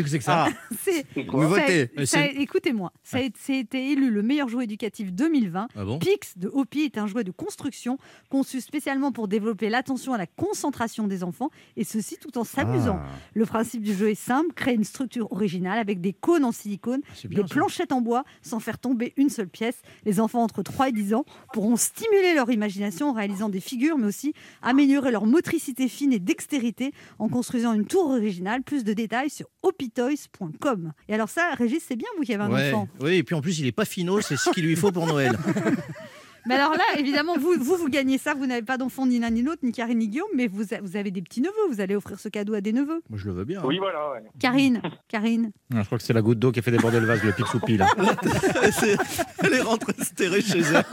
Qu'est-ce 0.02 0.04
que 0.04 0.10
c'est 0.10 0.18
que 0.18 0.24
ça 0.24 0.46
Ah, 0.48 0.52
vous 1.28 1.48
votez. 1.48 1.90
Écoutez-moi, 2.40 2.92
ça 3.02 3.18
a 3.18 3.20
été- 3.20 3.38
c'est 3.40 3.58
été 3.58 3.90
élu 3.92 4.10
le 4.10 4.22
meilleur 4.22 4.48
jouet 4.48 4.64
éducatif 4.64 5.12
2020. 5.12 5.68
Ah 5.74 5.84
bon 5.84 5.98
Pix 5.98 6.36
de 6.36 6.48
Hopi 6.52 6.82
est 6.82 6.98
un 6.98 7.06
jouet 7.06 7.24
de 7.24 7.30
construction 7.30 7.98
conçu 8.28 8.60
spécialement 8.60 9.12
pour 9.12 9.28
développer 9.28 9.68
l'attention 9.68 10.12
à 10.12 10.18
la 10.18 10.26
concentration 10.26 11.06
des 11.06 11.22
enfants 11.24 11.50
et 11.76 11.84
ceci 11.84 12.16
tout 12.20 12.36
en 12.38 12.44
s'amusant. 12.44 12.98
Ah. 13.00 13.06
Le 13.34 13.46
principe 13.46 13.82
du 13.82 13.94
jeu 13.94 14.10
est 14.10 14.14
simple, 14.14 14.52
créer 14.54 14.74
une 14.74 14.84
structure 14.84 15.30
originale 15.32 15.78
avec 15.78 16.00
des 16.00 16.12
cônes 16.12 16.44
en 16.44 16.52
silicone, 16.52 17.00
C'est 17.14 17.28
des 17.28 17.36
ça. 17.36 17.44
planchettes 17.44 17.92
en 17.92 18.00
bois 18.00 18.24
sans 18.42 18.60
faire 18.60 18.78
tomber 18.78 19.12
une 19.16 19.28
seule 19.30 19.48
pièce. 19.48 19.80
Les 20.04 20.20
enfants 20.20 20.42
entre 20.42 20.62
3 20.62 20.88
et 20.88 20.92
10 20.92 21.14
ans 21.14 21.24
pourront 21.52 21.76
stimuler 21.76 22.34
leur 22.34 22.50
imagination 22.50 23.10
en 23.10 23.12
réalisant 23.12 23.48
des 23.48 23.60
figures 23.60 23.98
mais 23.98 24.06
aussi 24.06 24.32
améliorer 24.62 25.10
leur 25.10 25.26
motricité 25.26 25.88
fine 25.88 26.12
et 26.12 26.18
dextérité 26.18 26.92
en 27.18 27.28
construisant 27.28 27.72
une 27.72 27.86
tour 27.86 28.10
originale. 28.10 28.62
Plus 28.62 28.84
de 28.84 28.92
détails 28.92 29.30
sur 29.30 29.46
opitoys.com. 29.86 30.92
Et 31.08 31.14
alors 31.14 31.28
ça, 31.28 31.50
Régis, 31.56 31.82
c'est 31.86 31.96
bien 31.96 32.08
vous 32.16 32.24
qui 32.24 32.34
avez 32.34 32.44
un 32.44 32.50
Ouais. 32.52 32.72
enfant. 32.72 32.88
Oui, 33.00 33.16
et 33.16 33.22
puis 33.22 33.34
en 33.34 33.40
plus, 33.40 33.58
il 33.58 33.66
est 33.66 33.72
pas 33.72 33.84
finot, 33.84 34.20
c'est 34.20 34.36
ce 34.36 34.50
qu'il 34.50 34.64
lui 34.64 34.76
faut 34.76 34.92
pour 34.92 35.06
Noël. 35.06 35.36
Mais 36.48 36.54
alors 36.54 36.70
là, 36.74 36.84
évidemment, 36.96 37.36
vous, 37.36 37.54
vous, 37.58 37.74
vous 37.76 37.88
gagnez 37.88 38.18
ça. 38.18 38.32
Vous 38.34 38.46
n'avez 38.46 38.62
pas 38.62 38.78
d'enfant 38.78 39.04
ni 39.04 39.18
l'un 39.18 39.30
ni 39.30 39.42
l'autre, 39.42 39.62
ni 39.64 39.72
Karine 39.72 39.98
ni 39.98 40.06
Guillaume, 40.06 40.28
mais 40.32 40.46
vous, 40.46 40.72
a- 40.74 40.80
vous 40.80 40.96
avez 40.96 41.10
des 41.10 41.20
petits 41.20 41.40
neveux. 41.40 41.52
Vous 41.72 41.80
allez 41.80 41.96
offrir 41.96 42.20
ce 42.20 42.28
cadeau 42.28 42.54
à 42.54 42.60
des 42.60 42.72
neveux. 42.72 43.02
Moi, 43.10 43.18
je 43.18 43.26
le 43.26 43.32
veux 43.32 43.44
bien. 43.44 43.58
hein. 43.58 43.64
Oui, 43.66 43.78
voilà, 43.78 44.12
ouais. 44.12 44.20
Karine, 44.38 44.80
Karine. 45.08 45.50
Ah, 45.74 45.80
Je 45.80 45.86
crois 45.86 45.98
que 45.98 46.04
c'est 46.04 46.12
la 46.12 46.22
goutte 46.22 46.38
d'eau 46.38 46.52
qui 46.52 46.60
a 46.60 46.62
fait 46.62 46.70
déborder 46.70 47.00
le 47.00 47.06
vase, 47.06 47.20
le 47.24 47.32
pixoupi 47.32 47.78
là. 47.78 47.88
Elle 49.42 49.54
est 49.54 49.60
rentrée 49.60 49.92
se 50.00 50.14
terrer 50.14 50.40
chez 50.40 50.60
elle. 50.60 50.84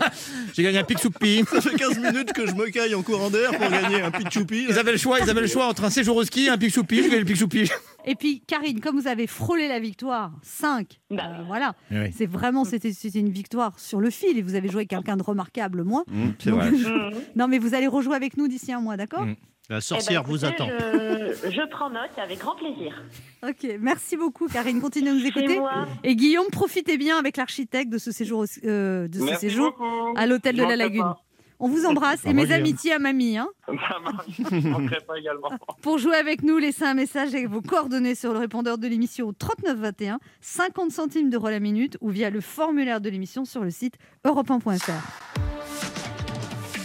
J'ai 0.55 0.63
gagné 0.63 0.79
un 0.79 0.83
pixoupi. 0.83 1.43
Ça 1.47 1.61
fait 1.61 1.75
15 1.75 1.99
minutes 1.99 2.33
que 2.33 2.47
je 2.47 2.53
me 2.55 2.71
caille 2.71 2.95
en 2.95 3.03
courant 3.03 3.29
d'air 3.29 3.51
pour 3.51 3.69
gagner 3.69 4.01
un 4.01 4.09
pitchoupi. 4.09 4.65
Ils 4.69 4.79
avaient 4.79 4.91
le 4.93 4.97
choix, 4.97 5.19
ils 5.19 5.29
avaient 5.29 5.41
le 5.41 5.45
choix 5.47 5.67
entre 5.67 5.83
un 5.83 5.91
séjour 5.91 6.15
au 6.17 6.23
ski 6.23 6.45
et 6.45 6.49
un 6.49 6.57
pixoupi. 6.57 6.95
J'ai 6.95 7.03
gagné 7.09 7.19
le 7.19 7.25
pixoupi. 7.25 7.69
Et 8.05 8.15
puis, 8.15 8.41
Karine, 8.45 8.79
comme 8.79 8.99
vous 8.99 9.07
avez 9.07 9.27
frôlé 9.27 9.67
la 9.67 9.79
victoire, 9.79 10.31
5, 10.41 10.99
Bah 11.11 11.23
oui. 11.39 11.43
voilà. 11.47 11.73
Oui. 11.91 12.11
C'est 12.11 12.25
vraiment, 12.25 12.63
c'était 12.65 12.91
c'était 12.93 13.19
une 13.19 13.29
victoire 13.31 13.79
sur 13.79 13.99
le 13.99 14.09
fil 14.09 14.37
et 14.37 14.41
vous 14.41 14.55
avez 14.55 14.67
joué 14.69 14.79
avec 14.81 14.89
quelqu'un 14.89 15.17
de 15.17 15.23
remarquable, 15.23 15.83
moi. 15.83 16.03
Mmh, 16.07 16.23
c'est 16.39 16.49
Donc, 16.49 16.59
vrai. 16.61 16.71
Non, 17.35 17.47
mais 17.47 17.59
vous 17.59 17.73
allez 17.75 17.87
rejouer 17.87 18.15
avec 18.15 18.37
nous 18.37 18.47
d'ici 18.47 18.71
un 18.73 18.81
mois, 18.81 18.97
d'accord 18.97 19.25
Mm. 19.25 19.35
La 19.69 19.77
Eh 19.77 19.79
ben, 19.79 19.81
sorcière 19.81 20.23
vous 20.23 20.43
écoutez, 20.43 20.61
attend. 20.63 20.67
Je, 20.67 21.49
je 21.51 21.69
prends 21.69 21.89
note 21.89 22.09
avec 22.17 22.37
grand 22.39 22.53
plaisir. 22.57 23.01
Ok, 23.47 23.65
merci 23.79 24.17
beaucoup, 24.17 24.47
Karine. 24.47 24.81
Continuez 24.81 25.11
à 25.11 25.13
nous 25.13 25.25
écouter. 25.25 25.57
Et 26.03 26.17
Guillaume, 26.17 26.47
profitez 26.51 26.97
bien 26.97 27.17
avec 27.17 27.37
l'architecte 27.37 27.89
de 27.89 27.97
ce 27.97 28.11
séjour, 28.11 28.43
euh, 28.65 29.07
de 29.07 29.19
ce 29.19 29.23
Merci 29.23 29.39
séjour 29.49 29.71
beaucoup. 29.71 30.13
à 30.17 30.25
l'hôtel 30.27 30.57
de 30.57 30.63
la 30.63 30.75
Lagune. 30.75 31.01
pas. 31.03 31.17
On 31.65 31.69
vous 31.69 31.85
embrasse 31.85 32.25
et 32.25 32.33
mes 32.33 32.51
amitiés 32.51 32.91
à 32.91 32.99
mamie. 32.99 33.37
Hein. 33.37 33.47
Ça 33.67 33.97
marche. 34.03 34.25
Je 34.37 34.53
ne 34.53 34.69
manquerai 34.69 34.99
pas 35.07 35.17
également. 35.17 35.49
Pour 35.81 35.97
jouer 35.97 36.17
avec 36.17 36.43
nous, 36.43 36.57
laissez 36.57 36.83
un 36.83 36.93
message 36.93 37.29
avec 37.29 37.47
vos 37.47 37.61
coordonnées 37.61 38.15
sur 38.15 38.33
le 38.33 38.39
répondeur 38.39 38.77
de 38.77 38.85
l'émission 38.85 39.29
au 39.29 39.31
3921, 39.31 40.19
50 40.41 40.91
centimes 40.91 41.29
d'euros 41.29 41.47
la 41.47 41.61
minute 41.61 41.97
ou 42.01 42.09
via 42.09 42.29
le 42.29 42.41
formulaire 42.41 42.99
de 42.99 43.09
l'émission 43.09 43.45
sur 43.45 43.63
le 43.63 43.69
site 43.69 43.95
europe1.fr. 44.25 44.91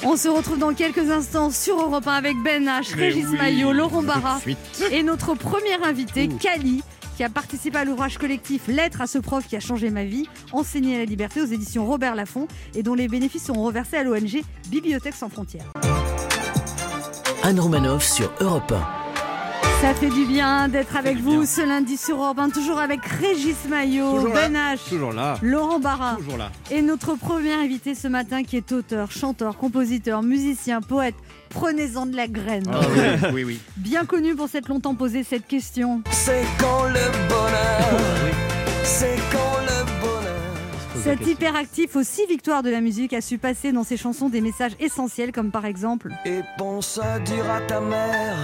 On 0.05 0.17
se 0.17 0.29
retrouve 0.29 0.61
dans 0.61 0.73
quelques 0.73 1.11
instants 1.11 1.51
sur 1.51 1.81
Europe 1.83 2.07
1 2.07 2.13
avec 2.13 2.37
Ben 2.45 2.65
H, 2.67 2.95
Régis 2.95 3.27
oui, 3.33 3.37
Maillot, 3.37 3.73
Laurent 3.73 4.05
Barra 4.05 4.39
et 4.93 5.03
notre 5.03 5.35
premier 5.35 5.75
invité, 5.83 6.29
Kali, 6.29 6.85
qui 7.19 7.25
a 7.25 7.29
participé 7.29 7.77
à 7.79 7.85
l'ouvrage 7.85 8.17
collectif 8.17 8.69
Lettre 8.69 9.01
à 9.01 9.09
ce 9.09 9.19
prof 9.19 9.45
qui 9.45 9.57
a 9.57 9.61
changé 9.61 9.91
ma 9.91 10.05
vie, 10.05 10.29
enseigner 10.53 10.99
la 10.99 11.05
liberté 11.05 11.43
aux 11.43 11.47
éditions 11.47 11.85
Robert 11.85 12.15
Laffont 12.15 12.47
et 12.77 12.85
dont 12.85 12.95
les 12.95 13.09
bénéfices 13.09 13.47
seront 13.47 13.65
reversés 13.65 13.97
à 13.97 14.05
l'ONG 14.05 14.41
Bibliothèque 14.69 15.15
sans 15.15 15.29
frontières. 15.29 15.73
Anne 17.43 17.59
Romanoff 17.59 18.05
sur 18.05 18.33
Europe 18.39 18.73
Ça 19.81 19.95
fait 19.95 20.11
du 20.11 20.25
bien 20.27 20.69
d'être 20.69 20.97
avec 20.97 21.19
vous 21.19 21.47
ce 21.47 21.61
lundi 21.61 21.97
sur 21.97 22.17
Europe 22.17 22.39
1, 22.41 22.51
toujours 22.51 22.81
avec 22.81 23.01
Régis 23.05 23.57
Maillot, 23.69 24.11
Toujours 24.17 24.35
là. 24.35 24.49
Ben 24.49 24.55
H, 24.57 24.89
Toujours 24.89 25.13
là. 25.13 25.39
Laurent 25.41 25.79
Barra 25.79 26.17
Toujours 26.17 26.37
là. 26.37 26.51
et 26.73 26.83
notre 26.83 27.15
premier 27.15 27.53
invité 27.55 27.95
ce 27.95 28.09
matin 28.09 28.43
qui 28.43 28.57
est 28.57 28.73
auteur, 28.73 29.13
chanteur, 29.13 29.57
compositeur, 29.57 30.23
musicien, 30.25 30.81
poète. 30.81 31.15
Prenez-en 31.51 32.07
de 32.07 32.17
la 32.17 32.27
graine. 32.27 32.65
Ah 32.73 32.81
oui, 32.91 33.29
oui, 33.33 33.45
oui. 33.45 33.61
Bien 33.77 34.05
connu 34.05 34.35
pour 34.35 34.49
s'être 34.49 34.69
longtemps 34.69 34.95
posé 34.97 35.23
cette 35.23 35.47
question. 35.47 36.03
C'est 36.11 36.45
quand 36.59 36.85
le 36.85 37.29
bonheur, 37.29 38.01
c'est 38.83 39.17
quand 39.33 39.61
le 39.63 39.78
Cet 41.03 41.27
hyperactif 41.27 41.97
aux 41.97 42.03
six 42.03 42.27
victoires 42.27 42.63
de 42.63 42.71
la 42.71 42.81
musique 42.81 43.13
a 43.13 43.21
su 43.21 43.39
passer 43.39 43.73
dans 43.73 43.85
ses 43.85 43.97
chansons 43.97 44.29
des 44.29 44.41
messages 44.41 44.73
essentiels 44.81 45.33
comme 45.33 45.51
par 45.51 45.65
exemple 45.65 46.11
Et 46.25 46.41
pense 46.57 46.99
à 46.99 47.19
dire 47.21 47.51
à 47.51 47.61
ta 47.61 47.81
mère 47.81 48.37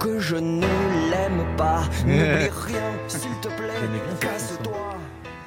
que 0.00 0.18
je 0.18 0.36
ne 0.36 0.66
l'aime 1.10 1.56
pas. 1.56 1.82
N'oublie 2.06 2.50
rien, 2.66 2.92
s'il 3.08 3.30
te 3.40 3.48
plaît, 3.48 3.72
casse-toi. 4.20 5.01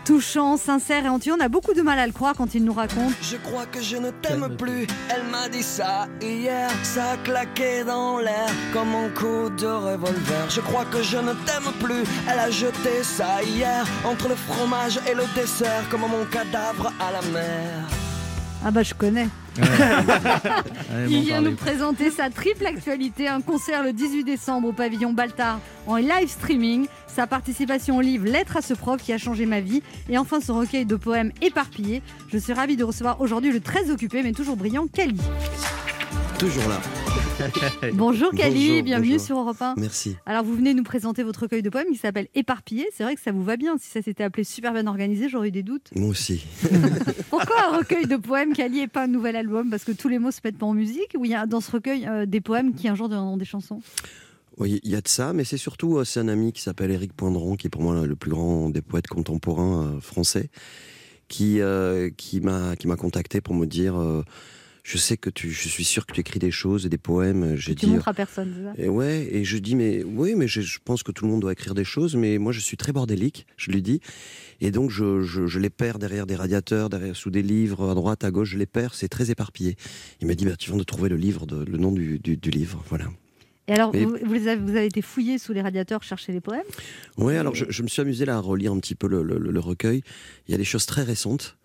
Touchant, 0.05 0.55
sincère 0.55 1.05
et 1.05 1.09
entier. 1.09 1.31
On 1.33 1.39
a 1.41 1.49
beaucoup 1.49 1.73
de 1.73 1.81
mal 1.81 1.99
à 1.99 2.07
le 2.07 2.13
croire 2.13 2.35
quand 2.37 2.55
il 2.55 2.63
nous 2.63 2.73
raconte. 2.73 3.13
Je 3.21 3.37
crois 3.37 3.65
que 3.65 3.81
je 3.81 3.97
ne 3.97 4.11
t'aime 4.11 4.55
plus. 4.55 4.87
Elle 5.09 5.23
m'a 5.31 5.49
dit 5.49 5.63
ça 5.63 6.07
hier. 6.21 6.69
Ça 6.83 7.11
a 7.11 7.17
claqué 7.17 7.83
dans 7.83 8.19
l'air 8.19 8.49
comme 8.71 8.93
un 8.95 9.09
coup 9.09 9.49
de 9.49 9.67
revolver. 9.67 10.49
Je 10.49 10.61
crois 10.61 10.85
que 10.85 11.01
je 11.01 11.17
ne 11.17 11.33
t'aime 11.45 11.71
plus. 11.83 12.03
Elle 12.29 12.39
a 12.39 12.51
jeté 12.51 13.03
ça 13.03 13.43
hier 13.43 13.85
entre 14.05 14.29
le 14.29 14.35
fromage 14.35 14.99
et 15.09 15.15
le 15.15 15.23
dessert 15.35 15.89
comme 15.89 16.01
mon 16.01 16.25
cadavre 16.31 16.93
à 16.99 17.11
la 17.11 17.21
mer. 17.33 17.89
Ah 18.63 18.71
bah 18.71 18.83
je 18.83 18.93
connais. 18.93 19.27
Ouais, 19.57 21.05
Il 21.09 21.21
vient 21.21 21.41
nous 21.41 21.55
présenter 21.55 22.11
sa 22.11 22.29
triple 22.29 22.65
actualité, 22.65 23.27
un 23.27 23.41
concert 23.41 23.83
le 23.83 23.93
18 23.93 24.23
décembre 24.23 24.69
au 24.69 24.73
pavillon 24.73 25.13
Baltard 25.13 25.59
en 25.87 25.97
live 25.97 26.29
streaming, 26.29 26.87
sa 27.07 27.27
participation 27.27 27.97
au 27.97 28.01
livre 28.01 28.25
Lettre 28.25 28.57
à 28.57 28.61
ce 28.61 28.73
prof 28.73 29.01
qui 29.01 29.13
a 29.13 29.17
changé 29.17 29.45
ma 29.45 29.61
vie 29.61 29.81
et 30.09 30.17
enfin 30.17 30.41
son 30.41 30.59
recueil 30.59 30.85
de 30.85 30.95
poèmes 30.95 31.31
éparpillés. 31.41 32.01
Je 32.31 32.37
suis 32.37 32.53
ravie 32.53 32.75
de 32.75 32.83
recevoir 32.83 33.21
aujourd'hui 33.21 33.51
le 33.51 33.59
très 33.59 33.89
occupé 33.91 34.23
mais 34.23 34.31
toujours 34.31 34.57
brillant 34.57 34.87
Kali. 34.87 35.19
Toujours 36.39 36.67
là. 36.67 36.79
Bonjour 37.93 38.31
Kali, 38.31 38.67
Bonjour, 38.69 38.83
bienvenue 38.83 39.11
bonjour. 39.13 39.25
sur 39.25 39.37
Europe 39.39 39.61
1. 39.61 39.75
Merci. 39.77 40.15
Alors 40.25 40.43
vous 40.45 40.55
venez 40.55 40.73
nous 40.73 40.83
présenter 40.83 41.21
votre 41.23 41.41
recueil 41.41 41.61
de 41.61 41.69
poèmes 41.69 41.87
qui 41.91 41.97
s'appelle 41.97 42.27
Éparpillé. 42.33 42.87
C'est 42.93 43.03
vrai 43.03 43.15
que 43.15 43.21
ça 43.21 43.31
vous 43.31 43.43
va 43.43 43.57
bien. 43.57 43.77
Si 43.77 43.89
ça 43.89 44.01
s'était 44.01 44.23
appelé 44.23 44.43
Super 44.45 44.71
bien 44.73 44.87
organisé, 44.87 45.27
j'aurais 45.27 45.49
eu 45.49 45.51
des 45.51 45.63
doutes. 45.63 45.89
Moi 45.95 46.09
aussi. 46.09 46.45
Pourquoi 47.29 47.55
un 47.73 47.77
recueil 47.77 48.05
de 48.07 48.15
poèmes 48.15 48.53
Kali 48.53 48.79
et 48.79 48.87
pas 48.87 49.03
un 49.03 49.07
nouvel 49.07 49.35
album? 49.35 49.69
Parce 49.69 49.83
que 49.83 49.91
tous 49.91 50.07
les 50.07 50.17
mots 50.19 50.31
se 50.31 50.39
mettent 50.43 50.57
pas 50.57 50.65
en 50.65 50.73
musique 50.73 51.13
ou 51.17 51.25
il 51.25 51.31
y 51.31 51.35
a 51.35 51.45
dans 51.45 51.59
ce 51.61 51.71
recueil 51.71 52.07
euh, 52.07 52.25
des 52.25 52.41
poèmes 52.41 52.73
qui 52.73 52.87
un 52.87 52.95
jour 52.95 53.09
deviendront 53.09 53.37
des 53.37 53.45
chansons? 53.45 53.81
Oui, 54.57 54.79
il 54.83 54.91
y 54.91 54.95
a 54.95 55.01
de 55.01 55.07
ça, 55.09 55.33
mais 55.33 55.43
c'est 55.43 55.57
surtout 55.57 55.97
euh, 55.97 56.05
c'est 56.05 56.21
un 56.21 56.29
ami 56.29 56.53
qui 56.53 56.61
s'appelle 56.61 56.89
Éric 56.91 57.11
Poindron, 57.13 57.57
qui 57.57 57.67
est 57.67 57.69
pour 57.69 57.81
moi 57.81 57.95
le- 57.95 58.05
le 58.07 58.15
plus 58.15 58.31
grand 58.31 58.69
des 58.69 58.81
poètes 58.81 59.07
contemporains 59.07 59.83
euh, 59.83 59.99
français, 59.99 60.49
qui 61.27 61.59
euh, 61.59 62.09
qui 62.15 62.39
m'a 62.39 62.77
qui 62.77 62.87
m'a 62.87 62.95
contacté 62.95 63.41
pour 63.41 63.53
me 63.55 63.65
dire 63.65 63.99
euh, 63.99 64.23
je 64.87 64.97
sais 64.99 65.17
que 65.17 65.31
tu 65.31 65.49
je 65.49 65.67
suis 65.67 65.83
sûr 65.83 66.05
que 66.05 66.13
tu 66.13 66.19
écris 66.21 66.37
des 66.37 66.51
choses 66.51 66.85
et 66.85 66.89
des 66.89 66.99
poèmes. 66.99 67.55
J'ai 67.55 67.73
Tu 67.73 67.87
dit 67.87 67.91
montres 67.91 68.07
à 68.07 68.13
personne, 68.13 68.53
ça? 68.63 68.73
Et 68.83 68.87
ouais, 68.87 69.27
et 69.31 69.43
je 69.43 69.57
dis, 69.57 69.75
mais 69.75 70.03
oui, 70.03 70.35
mais 70.35 70.47
je, 70.47 70.61
je 70.61 70.77
pense 70.85 71.01
que 71.01 71.11
tout 71.11 71.25
le 71.25 71.31
monde 71.31 71.41
doit 71.41 71.53
écrire 71.53 71.73
des 71.73 71.83
choses, 71.83 72.15
mais 72.15 72.37
moi 72.37 72.51
je 72.51 72.59
suis 72.59 72.77
très 72.77 72.91
bordélique, 72.91 73.47
je 73.57 73.71
lui 73.71 73.81
dis. 73.81 73.99
Et 74.61 74.69
donc 74.69 74.91
je, 74.91 75.21
je, 75.23 75.47
je 75.47 75.59
les 75.59 75.71
perds 75.71 75.97
derrière 75.97 76.27
des 76.27 76.35
radiateurs, 76.35 76.89
derrière, 76.89 77.15
sous 77.15 77.31
des 77.31 77.41
livres, 77.41 77.89
à 77.89 77.95
droite, 77.95 78.23
à 78.23 78.29
gauche, 78.29 78.49
je 78.51 78.57
les 78.59 78.67
perds, 78.67 78.93
c'est 78.93 79.09
très 79.09 79.31
éparpillé. 79.31 79.75
Il 80.21 80.27
m'a 80.27 80.35
dit, 80.35 80.45
bah, 80.45 80.55
tu 80.55 80.69
viens 80.69 80.77
de 80.77 80.83
trouver 80.83 81.09
le 81.09 81.17
livre, 81.17 81.47
de, 81.47 81.65
le 81.65 81.77
nom 81.79 81.91
du, 81.91 82.19
du, 82.19 82.37
du 82.37 82.49
livre, 82.51 82.83
voilà. 82.87 83.05
Et 83.67 83.73
alors, 83.73 83.91
Mais- 83.91 84.05
vous, 84.05 84.17
vous 84.23 84.47
avez, 84.47 84.57
vous 84.61 84.69
avez 84.77 84.85
été 84.85 85.01
fouillé 85.01 85.39
sous 85.39 85.51
les 85.51 85.61
radiateurs 85.61 86.03
chercher 86.03 86.31
les 86.31 86.41
poèmes? 86.41 86.61
Ouais, 87.17 87.35
alors 87.37 87.55
je, 87.55 87.65
je 87.67 87.81
me 87.81 87.87
suis 87.87 87.99
amusé 88.03 88.23
là 88.23 88.35
à 88.35 88.39
relire 88.39 88.71
un 88.71 88.79
petit 88.79 88.93
peu 88.93 89.07
le, 89.07 89.23
le- 89.23 89.39
le 89.39 89.59
recueil. 89.59 90.03
Il 90.47 90.51
y 90.51 90.53
a 90.53 90.57
des 90.59 90.63
choses 90.63 90.85
très 90.85 91.01
récentes. 91.01 91.57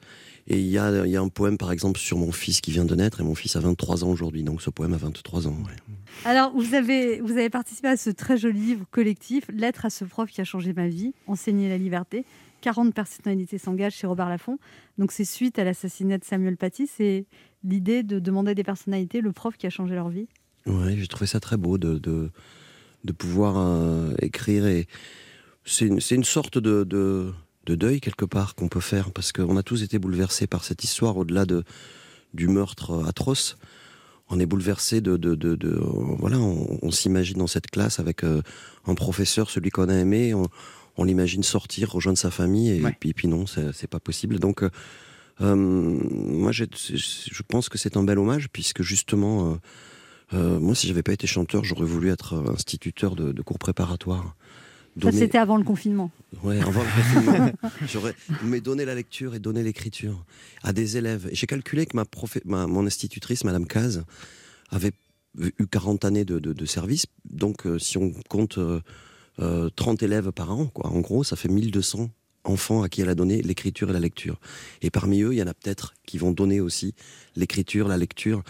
Et 0.47 0.59
il 0.59 0.67
y 0.67 0.79
a, 0.79 1.05
il 1.07 1.11
y 1.13 1.17
a 1.17 1.21
un 1.21 1.29
poème, 1.29 1.59
par 1.59 1.71
exemple, 1.71 2.01
sur 2.01 2.19
mon 2.19 2.33
fils 2.33 2.61
qui 2.61 2.71
vient 2.73 2.85
de 2.85 2.95
naître, 2.95 3.21
et 3.21 3.25
mon 3.25 3.35
fils 3.35 3.57
a 3.57 3.61
23 3.61 4.05
ans 4.05 4.09
aujourd'hui, 4.11 4.43
donc 4.43 4.63
ce 4.63 4.71
poème 4.71 4.95
a 4.95 4.97
23 4.97 5.47
ans. 5.47 5.51
ouais. 5.51 5.77
Alors, 6.25 6.53
vous 6.55 6.75
avez, 6.75 7.21
vous 7.21 7.33
avez 7.33 7.51
participé 7.51 7.89
à 7.89 7.97
ce 7.97 8.11
très 8.11 8.37
joli 8.37 8.61
livre 8.61 8.85
collectif, 8.91 9.45
Lettre 9.53 9.87
à 9.87 9.91
ce 9.91 10.05
prof 10.05 10.31
qui 10.31 10.41
a 10.41 10.45
changé 10.45 10.73
ma 10.73 10.89
vie, 10.89 11.13
Enseigner 11.27 11.69
la 11.69 11.79
liberté. 11.79 12.25
40 12.63 12.93
personnalités 12.93 13.57
s'engagent 13.59 13.95
chez 13.95 14.07
Robert 14.07 14.29
Laffont. 14.29 14.59
Donc, 14.99 15.13
c'est 15.13 15.25
suite 15.25 15.59
à 15.59 15.65
l'assassinat 15.65 16.19
de 16.19 16.25
Samuel 16.25 16.57
Paty. 16.57 16.87
C'est 16.87 17.25
l'idée 17.65 18.03
de 18.03 18.19
demander 18.19 18.51
à 18.51 18.55
des 18.55 18.65
personnalités 18.65 19.21
le 19.21 19.33
prof 19.33 19.57
qui 19.57 19.67
a 19.67 19.71
changé 19.71 19.95
leur 19.95 20.09
vie. 20.11 20.29
Ouais, 20.67 20.95
j'ai 20.97 21.07
trouvé 21.07 21.27
ça 21.27 21.41
très 21.41 21.57
beau 21.57 21.79
de, 21.79 21.99
de, 21.99 22.31
de 23.05 23.13
pouvoir 23.13 23.55
euh, 23.57 24.13
écrire. 24.21 24.67
Et 24.67 24.87
c'est 25.65 25.87
une, 25.87 26.01
une 26.11 26.25
sorte 26.25 26.59
de, 26.59 26.85
de, 26.85 27.33
de 27.67 27.75
deuil, 27.75 28.01
quelque 28.01 28.25
part, 28.25 28.55
qu'on 28.55 28.69
peut 28.69 28.81
faire, 28.81 29.13
parce 29.13 29.33
qu'on 29.33 29.57
a 29.57 29.63
tous 29.63 29.83
été 29.83 29.99
bouleversés 29.99 30.47
par 30.47 30.65
cette 30.65 30.83
histoire, 30.85 31.17
au-delà 31.17 31.45
de, 31.45 31.63
du 32.35 32.49
meurtre 32.49 32.93
euh, 32.93 33.05
atroce. 33.05 33.57
On 34.29 34.39
est 34.39 34.47
bouleversé 34.47 35.01
de, 35.01 35.17
de, 35.17 35.35
de, 35.35 35.57
de- 35.57 35.69
euh, 35.69 36.15
voilà, 36.19 36.39
on, 36.39 36.79
on 36.83 36.91
s'imagine 36.91 37.39
dans 37.39 37.47
cette 37.49 37.67
classe 37.69 37.99
avec 38.01 38.23
euh, 38.25 38.43
un 38.87 38.95
professeur, 38.95 39.51
celui 39.51 39.71
qu'on 39.71 39.89
a 39.89 39.95
aimé, 39.95 40.35
on, 40.35 40.47
on 40.97 41.05
l'imagine 41.05 41.43
sortir, 41.43 41.91
rejoindre 41.91 42.19
sa 42.19 42.31
famille, 42.31 42.71
et, 42.71 42.81
puis, 42.99 43.13
puis 43.13 43.29
non, 43.29 43.45
c'est 43.47 43.87
pas 43.89 44.01
possible. 44.01 44.39
Donc, 44.39 44.63
euh, 44.63 45.55
moi, 45.57 46.53
je 46.53 46.65
pense 47.49 47.69
que 47.69 47.79
c'est 47.79 47.97
un 47.97 48.05
bel 48.05 48.19
hommage, 48.19 48.49
puisque 48.53 48.83
justement, 48.83 49.59
euh, 50.33 50.59
moi, 50.61 50.75
si 50.75 50.87
j'avais 50.87 51.03
pas 51.03 51.13
été 51.13 51.27
chanteur, 51.27 51.65
j'aurais 51.65 51.87
voulu 51.87 52.11
être 52.11 52.35
instituteur 52.51 53.17
de, 53.17 53.33
de 53.33 53.43
cours 53.43 53.59
préparatoires. 53.59 54.37
Ça, 54.97 55.01
Donner- 55.11 55.19
c'était 55.19 55.39
avant 55.39 55.57
le 55.57 55.65
confinement. 55.65 56.11
Ouais, 56.43 56.59
avant 56.61 56.83
le 56.83 57.03
confinement. 57.03 57.53
J'aurais 57.89 58.15
mais 58.45 58.61
donné 58.61 58.85
la 58.85 58.95
lecture 58.95 59.35
et 59.35 59.39
donné 59.39 59.63
l'écriture 59.63 60.25
à 60.63 60.73
des 60.73 60.97
élèves. 60.97 61.29
J'ai 61.33 61.47
calculé 61.47 61.87
que 61.87 61.97
ma, 61.97 62.03
profé- 62.05 62.43
ma- 62.45 62.67
mon 62.67 62.87
institutrice, 62.87 63.45
Madame 63.45 63.67
Caz, 63.67 64.03
avait 64.71 64.93
eu 65.39 65.67
40 65.67 66.05
années 66.05 66.25
de, 66.25 66.39
de- 66.39 66.53
de 66.53 66.67
service. 66.67 67.07
Donc, 67.31 67.67
euh, 67.67 67.79
si 67.79 67.99
on 67.99 68.13
compte 68.29 68.59
euh, 68.59 68.81
euh, 69.39 69.71
30 69.77 70.03
élèves 70.03 70.33
par 70.33 70.51
an, 70.51 70.67
quoi, 70.67 70.89
en 70.91 71.01
gros, 71.01 71.23
ça 71.25 71.37
fait 71.37 71.49
1200 71.49 72.11
enfants 72.45 72.83
à 72.83 72.89
qui 72.89 73.01
elle 73.03 73.09
a 73.11 73.15
donné 73.15 73.43
l'écriture 73.43 73.91
et 73.91 73.93
la 73.93 74.01
lecture. 74.01 74.41
Et 74.83 74.91
parmi 74.91 75.23
eux, 75.23 75.33
il 75.33 75.39
y 75.39 75.43
en 75.43 75.47
a 75.47 75.55
peut-être 75.55 75.95
qui 76.05 76.19
vont 76.19 76.33
donner 76.33 76.61
aussi 76.61 76.95
l'écriture, 77.37 77.87
la 77.87 77.97
lecture. 77.97 78.43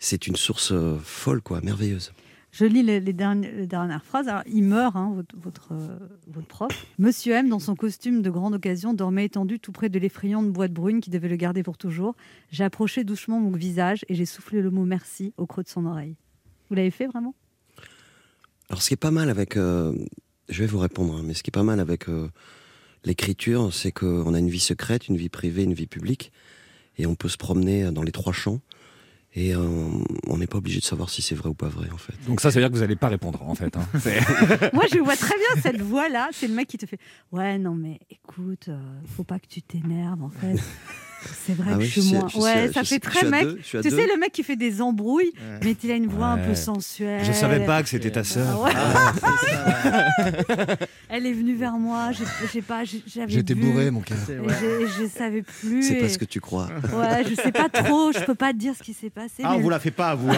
C'est 0.00 0.26
une 0.26 0.36
source 0.36 0.72
euh, 0.72 0.96
folle, 1.02 1.40
quoi, 1.40 1.60
merveilleuse. 1.60 2.12
Je 2.54 2.64
lis 2.66 2.84
les, 2.84 3.00
dernières, 3.00 4.04
phrases. 4.04 4.30
Il 4.46 4.62
meurt, 4.62 4.94
hein, 4.94 5.12
euh, 5.16 5.98
votre 6.28 6.46
prof. 6.46 6.86
Monsieur 7.00 7.32
M, 7.32 7.48
dans 7.48 7.58
son 7.58 7.74
costume 7.74 8.22
de 8.22 8.30
grande 8.30 8.54
occasion, 8.54 8.94
dormait 8.94 9.24
étendu 9.24 9.58
tout 9.58 9.72
près 9.72 9.88
de 9.88 9.98
l'effrayante 9.98 10.52
boîte 10.52 10.72
brune 10.72 11.00
qui 11.00 11.10
devait 11.10 11.28
le 11.28 11.34
garder 11.34 11.64
pour 11.64 11.76
toujours. 11.76 12.14
J'ai 12.52 12.62
approché 12.62 13.02
doucement 13.02 13.40
mon 13.40 13.50
visage 13.50 14.04
et 14.08 14.14
j'ai 14.14 14.24
soufflé 14.24 14.62
le 14.62 14.70
mot 14.70 14.84
merci 14.84 15.34
au 15.36 15.46
creux 15.46 15.64
de 15.64 15.68
son 15.68 15.84
oreille. 15.84 16.14
Vous 16.68 16.76
l'avez 16.76 16.92
fait 16.92 17.08
vraiment? 17.08 17.34
Alors, 18.68 18.82
ce 18.82 18.86
qui 18.86 18.94
est 18.94 18.98
pas 18.98 19.10
mal 19.10 19.30
avec. 19.30 19.56
euh, 19.56 19.92
je 20.48 20.60
vais 20.60 20.68
vous 20.68 20.78
répondre, 20.78 21.16
hein, 21.16 21.22
mais 21.24 21.34
ce 21.34 21.42
qui 21.42 21.50
est 21.50 21.58
pas 21.58 21.64
mal 21.64 21.80
avec 21.80 22.08
euh, 22.08 22.28
l'écriture, 23.04 23.74
c'est 23.74 23.90
qu'on 23.90 24.32
a 24.32 24.38
une 24.38 24.48
vie 24.48 24.60
secrète, 24.60 25.08
une 25.08 25.16
vie 25.16 25.28
privée, 25.28 25.64
une 25.64 25.74
vie 25.74 25.88
publique, 25.88 26.30
et 26.98 27.06
on 27.06 27.16
peut 27.16 27.28
se 27.28 27.36
promener 27.36 27.90
dans 27.90 28.04
les 28.04 28.12
trois 28.12 28.32
champs, 28.32 28.60
et 29.36 29.54
euh, 29.54 29.60
on 30.28 30.38
n'est 30.38 30.46
pas 30.46 30.58
obligé 30.58 30.78
de 30.80 30.84
savoir 30.84 31.10
si 31.10 31.20
c'est 31.22 31.34
vrai 31.34 31.48
ou 31.48 31.54
pas 31.54 31.68
vrai, 31.68 31.88
en 31.92 31.96
fait. 31.98 32.14
Donc 32.26 32.40
ça, 32.40 32.50
ça 32.50 32.58
veut 32.58 32.64
dire 32.64 32.70
que 32.70 32.74
vous 32.76 32.82
n'allez 32.82 32.94
pas 32.96 33.08
répondre, 33.08 33.42
en 33.42 33.54
fait. 33.54 33.76
hein. 33.76 33.86
C'est- 34.00 34.20
Moi, 34.72 34.84
je 34.92 34.98
vois 34.98 35.16
très 35.16 35.34
bien 35.36 35.62
cette 35.62 35.80
voix-là. 35.80 36.28
C'est 36.32 36.46
le 36.48 36.54
mec 36.54 36.68
qui 36.68 36.78
te 36.78 36.86
fait 36.86 36.98
Ouais, 37.32 37.58
non, 37.58 37.74
mais 37.74 37.98
écoute, 38.10 38.66
euh, 38.68 38.78
faut 39.16 39.24
pas 39.24 39.38
que 39.40 39.46
tu 39.48 39.60
t'énerves, 39.62 40.22
en 40.22 40.30
fait. 40.30 40.56
C'est 41.46 41.54
vrai 41.54 41.70
Ah 41.72 41.74
que 41.74 41.78
oui, 41.80 41.86
je 41.86 42.00
suis 42.00 42.12
moins. 42.14 42.28
je 42.28 42.32
suis 42.32 42.40
ouais, 42.42 42.72
ça 42.72 42.82
je 42.82 42.88
fait 42.88 42.98
très 43.00 43.28
mec. 43.28 43.42
deux, 43.44 43.58
tu 43.62 43.76
deux. 43.80 43.90
sais, 43.90 44.06
le 44.06 44.18
mec 44.18 44.32
qui 44.32 44.42
fait 44.42 44.56
des 44.56 44.80
embrouilles, 44.80 45.32
mais 45.62 45.76
il 45.82 45.90
a 45.90 45.94
une 45.96 46.06
voix 46.06 46.28
un 46.28 46.38
peu 46.38 46.54
sensuelle. 46.54 47.24
Je 47.24 47.32
savais 47.32 47.64
pas 47.64 47.82
que 47.82 47.88
c'était 47.88 48.10
ta 48.10 48.24
sœur. 48.24 48.68
Ah 48.74 49.12
ouais. 49.14 50.76
Elle 51.08 51.26
est 51.26 51.32
venue 51.32 51.54
vers 51.54 51.74
moi, 51.74 52.10
j'ai 52.52 52.62
pas, 52.62 52.82
j'avais. 52.84 53.30
J'étais 53.32 53.54
bourré, 53.54 53.90
mon 53.90 54.00
cœur. 54.00 54.18
Je 54.28 55.06
savais 55.08 55.42
plus. 55.42 55.82
C'est 55.82 55.96
pas 55.96 56.06
et- 56.06 56.08
ce 56.08 56.18
que 56.18 56.24
tu 56.24 56.40
crois. 56.40 56.68
Ouais, 56.92 57.24
je 57.28 57.34
sais 57.34 57.52
pas 57.52 57.68
trop, 57.68 58.12
je 58.12 58.20
peux 58.24 58.34
pas 58.34 58.52
te 58.52 58.58
dire 58.58 58.74
ce 58.76 58.82
qui 58.82 58.94
s'est 58.94 59.10
passé. 59.10 59.42
Ah, 59.44 59.54
on 59.54 59.60
vous 59.60 59.70
la 59.70 59.78
fait 59.78 59.90
pas 59.90 60.14
vous. 60.14 60.28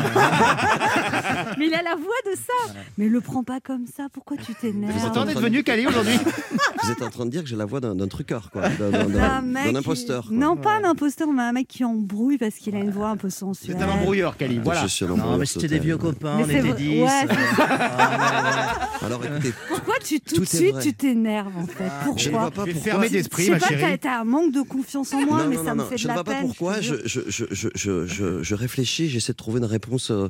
Mais 1.58 1.66
il 1.66 1.74
a 1.74 1.82
la 1.82 1.94
voix 1.94 2.20
de 2.26 2.36
ça. 2.36 2.74
Mais 2.98 3.08
le 3.08 3.20
prends 3.20 3.44
pas 3.44 3.60
comme 3.60 3.86
ça, 3.86 4.04
pourquoi 4.12 4.36
tu 4.36 4.54
t'énerves? 4.54 4.92
Vous 4.92 5.00
êtes 5.06 5.16
en 5.16 5.24
train 5.24 5.24
de- 5.24 5.56
Vous 6.86 6.92
êtes 6.92 7.02
en 7.02 7.10
train 7.10 7.24
de 7.26 7.30
dire 7.30 7.42
que 7.42 7.48
j'ai 7.48 7.56
la 7.56 7.64
voix 7.64 7.80
d'un 7.80 8.08
truqueur, 8.08 8.50
quoi, 8.50 8.68
d'un- 8.68 9.74
imposteur. 9.76 10.28
Non, 10.30 10.56
pas 10.56 10.75
un 10.84 10.90
imposteur, 10.90 11.28
mais 11.32 11.42
un 11.42 11.52
mec 11.52 11.68
qui 11.68 11.84
embrouille 11.84 12.38
parce 12.38 12.54
qu'il 12.56 12.74
a 12.76 12.78
une 12.78 12.90
voix 12.90 13.08
un 13.08 13.16
peu 13.16 13.30
sensuelle. 13.30 13.76
C'est 13.78 13.84
un 13.84 13.88
embrouilleur, 13.88 14.36
Kali. 14.36 14.58
Voilà. 14.62 14.82
Je 14.82 14.86
suis 14.88 15.04
un 15.04 15.08
Non, 15.08 15.36
mais 15.36 15.46
c'était 15.46 15.62
total. 15.66 15.78
des 15.78 15.84
vieux 15.84 15.98
copains, 15.98 16.36
Mais 16.38 16.44
on 16.44 16.48
était 16.48 16.60
vrai- 16.60 16.72
10. 16.74 17.02
ouais, 17.02 17.08
euh, 17.30 19.06
Alors 19.06 19.24
écoutez, 19.24 19.52
Pourquoi 19.68 19.94
tu 20.04 20.20
tout, 20.20 20.34
Tout 20.36 20.40
de 20.42 20.46
suite 20.46 20.78
tu 20.80 20.94
t'énerves 20.94 21.56
en 21.56 21.66
fait? 21.66 21.84
Pourquoi? 22.04 22.22
je 22.22 22.28
ne 22.30 22.34
vois 22.36 22.50
pas 22.50 22.62
Je 22.62 22.66
vais 22.66 22.72
pourquoi. 22.74 22.90
fermer 22.92 23.06
Je 23.08 23.12
d'esprit, 23.12 23.44
sais 23.44 23.50
ma 23.52 23.58
pas, 23.58 23.68
chérie. 23.68 23.98
t'as- 23.98 24.20
un 24.20 24.24
manque 24.24 24.52
de 24.52 24.62
confiance 24.62 25.12
en 25.12 25.20
moi, 25.20 25.42
non, 25.44 25.48
mais 25.50 25.56
non, 25.56 25.64
ça 25.64 25.70
non, 25.70 25.76
me 25.76 25.82
non, 25.82 25.88
fait 25.88 25.98
je 25.98 26.02
de 26.04 26.08
ne 26.08 26.14
la 26.16 26.22
vois 26.22 26.24
pas 26.24 26.32
peine. 26.32 26.46
pourquoi. 26.46 26.80
je 26.80 26.94
Je, 26.94 26.94
te 26.94 27.08
jure. 27.08 27.22
je, 27.28 27.44
je, 27.52 27.68
je, 27.74 28.06
je, 28.06 28.06
je- 28.06 28.42
je 28.42 28.54
réfléchis, 28.54 29.08
j'essaie 29.08 29.32
de 29.32 29.36
trouver 29.36 29.58
une 29.58 29.64
réponse. 29.66 30.10
euh, 30.10 30.28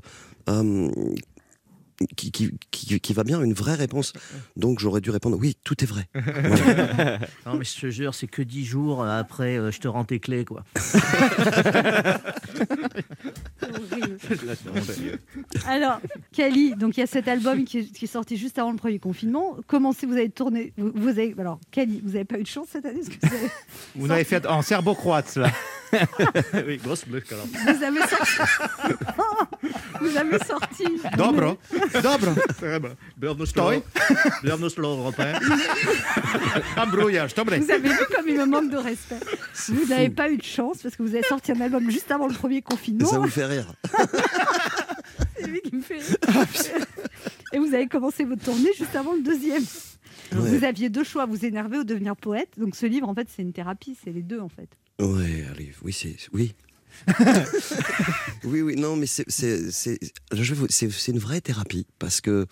euh, 0.48 0.90
qui, 2.16 2.30
qui, 2.30 2.50
qui, 2.70 3.00
qui 3.00 3.12
va 3.12 3.24
bien, 3.24 3.42
une 3.42 3.54
vraie 3.54 3.74
réponse. 3.74 4.12
Donc 4.56 4.80
j'aurais 4.80 5.00
dû 5.00 5.10
répondre 5.10 5.36
oui, 5.38 5.56
tout 5.64 5.82
est 5.82 5.86
vrai. 5.86 6.08
Non, 7.46 7.54
mais 7.54 7.64
je 7.64 7.80
te 7.80 7.90
jure, 7.90 8.14
c'est 8.14 8.26
que 8.26 8.42
10 8.42 8.64
jours 8.64 9.04
après, 9.04 9.56
euh, 9.56 9.70
je 9.70 9.80
te 9.80 9.88
rends 9.88 10.04
tes 10.04 10.18
clés, 10.18 10.44
quoi. 10.44 10.64
Alors, 15.66 16.00
Kali, 16.32 16.74
donc 16.74 16.96
il 16.96 17.00
y 17.00 17.02
a 17.02 17.06
cet 17.06 17.28
album 17.28 17.64
qui 17.64 17.78
est, 17.78 17.84
qui 17.84 18.04
est 18.04 18.08
sorti 18.08 18.36
juste 18.36 18.58
avant 18.58 18.72
le 18.72 18.76
premier 18.76 18.98
confinement. 18.98 19.56
Comment 19.66 19.92
c'est 19.92 20.06
vous 20.06 20.14
avez 20.14 20.30
tourné 20.30 20.72
vous, 20.76 20.92
vous 20.94 21.08
avez, 21.08 21.34
Alors, 21.38 21.60
Kali, 21.70 22.00
vous 22.04 22.12
n'avez 22.12 22.24
pas 22.24 22.38
eu 22.38 22.42
de 22.42 22.48
chance 22.48 22.68
cette 22.70 22.86
année 22.86 23.00
que 23.00 23.26
vous 23.26 23.34
avez, 23.34 23.50
Vous 23.94 24.06
n'avez 24.08 24.24
fait 24.24 24.46
en 24.46 24.62
serbo-croate, 24.62 25.36
là. 25.36 25.50
oui, 26.66 26.76
grosse 26.78 27.06
bleue, 27.06 27.22
alors. 27.30 27.46
vous 27.46 27.82
avez 27.82 28.00
sorti. 28.00 28.32
vous 30.00 30.16
avez 30.16 30.38
sorti. 30.44 30.84
Dobro. 31.16 31.58
Dobro. 32.02 32.32
Bienvenue 33.16 33.46
Stoj. 33.46 33.82
Bienvenue 34.42 34.70
sur 34.70 34.86
européen. 34.86 35.38
Embrouillage, 36.76 37.34
dobre. 37.34 37.54
Vous 37.56 37.70
avez 37.70 37.88
vu 37.88 38.04
comme 38.14 38.28
il 38.28 38.36
me 38.36 38.46
manque 38.46 38.70
de 38.70 38.76
respect. 38.76 39.20
Vous 39.68 39.86
n'avez 39.86 40.10
pas 40.10 40.30
eu 40.30 40.36
de 40.36 40.42
chance 40.42 40.82
parce 40.82 40.96
que 40.96 41.02
vous 41.02 41.14
avez 41.14 41.24
sorti 41.24 41.52
un 41.52 41.60
album 41.60 41.90
juste 41.90 42.10
avant 42.10 42.26
le 42.26 42.34
premier 42.34 42.62
confinement. 42.62 43.08
Ça 43.08 43.18
vous 43.18 43.28
fait 43.28 43.46
rire 43.46 43.72
C'est 45.38 45.46
lui 45.46 45.60
qui 45.60 45.76
me 45.76 45.82
fait 45.82 45.98
rire. 45.98 46.16
Et 47.52 47.58
vous 47.58 47.74
avez 47.74 47.86
commencé 47.86 48.24
votre 48.24 48.44
tournée 48.44 48.72
juste 48.76 48.96
avant 48.96 49.14
le 49.14 49.22
deuxième. 49.22 49.62
Ouais. 50.32 50.38
Vous 50.58 50.64
aviez 50.64 50.88
deux 50.88 51.04
choix, 51.04 51.26
vous 51.26 51.44
énerver 51.44 51.78
ou 51.78 51.84
devenir 51.84 52.16
poète. 52.16 52.50
Donc 52.58 52.74
ce 52.74 52.86
livre, 52.86 53.08
en 53.08 53.14
fait, 53.14 53.28
c'est 53.34 53.42
une 53.42 53.52
thérapie, 53.52 53.96
c'est 54.02 54.10
les 54.10 54.22
deux, 54.22 54.40
en 54.40 54.48
fait. 54.48 54.68
Ouais, 55.00 55.44
allez, 55.50 55.72
oui, 55.82 55.92
c'est. 55.92 56.16
Oui. 56.32 56.54
oui, 58.44 58.62
oui, 58.62 58.76
non, 58.76 58.96
mais 58.96 59.06
c'est 59.06 59.28
c'est- 59.30 59.70
c'est- 59.70 59.98
je 60.32 60.54
vais 60.54 60.58
vous- 60.60 60.66
c'est- 60.70 60.90
c'est 60.90 61.12
une 61.12 61.18
vraie 61.18 61.42
thérapie 61.42 61.86
parce 61.98 62.20
que 62.22 62.46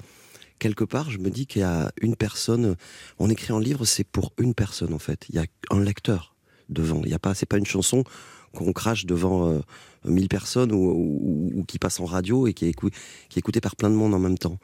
quelque 0.59 0.85
part, 0.85 1.11
je 1.11 1.19
me 1.19 1.31
dis 1.31 1.47
qu'il 1.47 1.61
y 1.61 1.65
a 1.65 1.91
une 2.03 2.17
personne. 2.17 2.77
On 3.19 3.31
écrit 3.31 3.53
un 3.55 3.61
livre, 3.61 3.85
c'est 3.87 4.05
pour 4.05 4.33
une 4.39 4.53
personne 4.55 4.93
en 4.93 4.99
fait. 4.99 5.25
Il 5.31 5.37
y 5.37 5.39
a 5.39 5.47
un 5.71 5.81
lecteur 5.81 6.35
devant. 6.69 7.01
Il 7.05 7.11
y 7.11 7.15
a 7.15 7.19
pas, 7.19 7.35
c'est 7.35 7.47
pas 7.47 7.57
une 7.57 7.67
chanson 7.67 8.05
qu'on 8.53 8.73
crache 8.73 9.07
devant 9.07 9.49
euh, 9.51 9.61
1000 10.05 10.29
personnes 10.29 10.73
ou, 10.73 10.91
ou- 10.91 11.53
ou 11.55 11.65
qui 11.65 11.79
passe 11.79 11.99
en 12.01 12.05
radio 12.05 12.47
et 12.47 12.53
qui 12.53 12.67
est, 12.67 12.71
écou- 12.71 12.91
qui 13.31 13.39
est 13.39 13.41
écoutée 13.41 13.61
par 13.63 13.75
plein 13.77 13.91
de 13.91 13.97
monde 13.97 14.15
en 14.15 14.19
même 14.21 14.39
temps. 14.39 14.59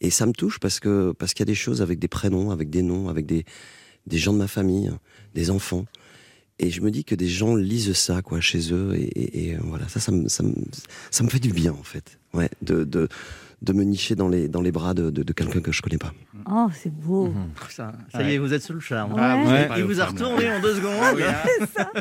Et 0.00 0.10
ça 0.10 0.26
me 0.26 0.32
touche 0.32 0.60
parce 0.60 0.78
que 0.78 1.12
parce 1.18 1.34
qu'il 1.34 1.40
y 1.40 1.48
a 1.48 1.52
des 1.52 1.54
choses 1.56 1.82
avec 1.82 1.98
des 1.98 2.08
prénoms, 2.08 2.52
avec 2.52 2.70
des 2.70 2.82
noms, 2.82 3.08
avec 3.08 3.26
des 3.26 3.44
des 4.06 4.16
gens 4.18 4.32
de 4.32 4.38
ma 4.38 4.48
famille, 4.48 4.90
des 5.34 5.50
enfants. 5.50 5.84
Et 6.60 6.70
je 6.70 6.80
me 6.80 6.90
dis 6.90 7.04
que 7.04 7.14
des 7.14 7.28
gens 7.28 7.54
lisent 7.54 7.92
ça 7.92 8.20
quoi 8.22 8.40
chez 8.40 8.72
eux 8.72 8.92
et, 8.96 9.02
et- 9.04 9.48
et, 9.50 9.54
euh, 9.54 9.58
voilà 9.62 9.86
ça 9.88 10.00
ça 10.00 10.10
me, 10.12 10.28
ça 10.28 10.42
me 10.42 10.52
ça 11.10 11.22
me 11.24 11.28
fait 11.28 11.38
du 11.38 11.52
bien 11.52 11.72
en 11.72 11.82
fait 11.84 12.18
ouais 12.34 12.50
de 12.62 12.82
de, 12.84 13.08
de 13.62 13.72
me 13.72 13.84
nicher 13.84 14.14
dans 14.16 14.28
les 14.28 14.48
dans 14.48 14.60
les 14.60 14.72
bras 14.72 14.92
de, 14.94 15.10
de, 15.10 15.22
de 15.22 15.32
quelqu'un 15.32 15.60
que 15.60 15.70
je 15.72 15.82
connais 15.82 15.98
pas. 15.98 16.12
Oh, 16.50 16.68
c'est 16.72 16.92
beau. 16.92 17.32
Ça, 17.70 17.92
ça 18.12 18.22
y 18.22 18.34
est, 18.34 18.38
vous 18.38 18.52
êtes 18.54 18.62
sous 18.62 18.72
le 18.72 18.80
charme. 18.80 19.12
Ouais. 19.14 19.20
Ah, 19.20 19.36
vous 19.74 19.78
Il 19.80 19.84
vous 19.84 20.00
a 20.00 20.06
retourné 20.06 20.50
en 20.50 20.60
deux 20.60 20.74
secondes. 20.76 21.18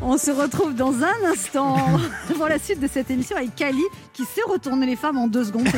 On 0.00 0.16
se 0.16 0.30
retrouve 0.30 0.74
dans 0.74 0.92
un 1.02 1.30
instant 1.32 1.76
pour 2.36 2.46
la 2.48 2.58
suite 2.58 2.80
de 2.80 2.86
cette 2.88 3.10
émission 3.10 3.36
avec 3.36 3.54
Kali 3.56 3.82
qui 4.12 4.24
sait 4.24 4.42
retourner 4.48 4.86
les 4.86 4.96
femmes 4.96 5.18
en 5.18 5.26
deux 5.26 5.44
secondes. 5.44 5.68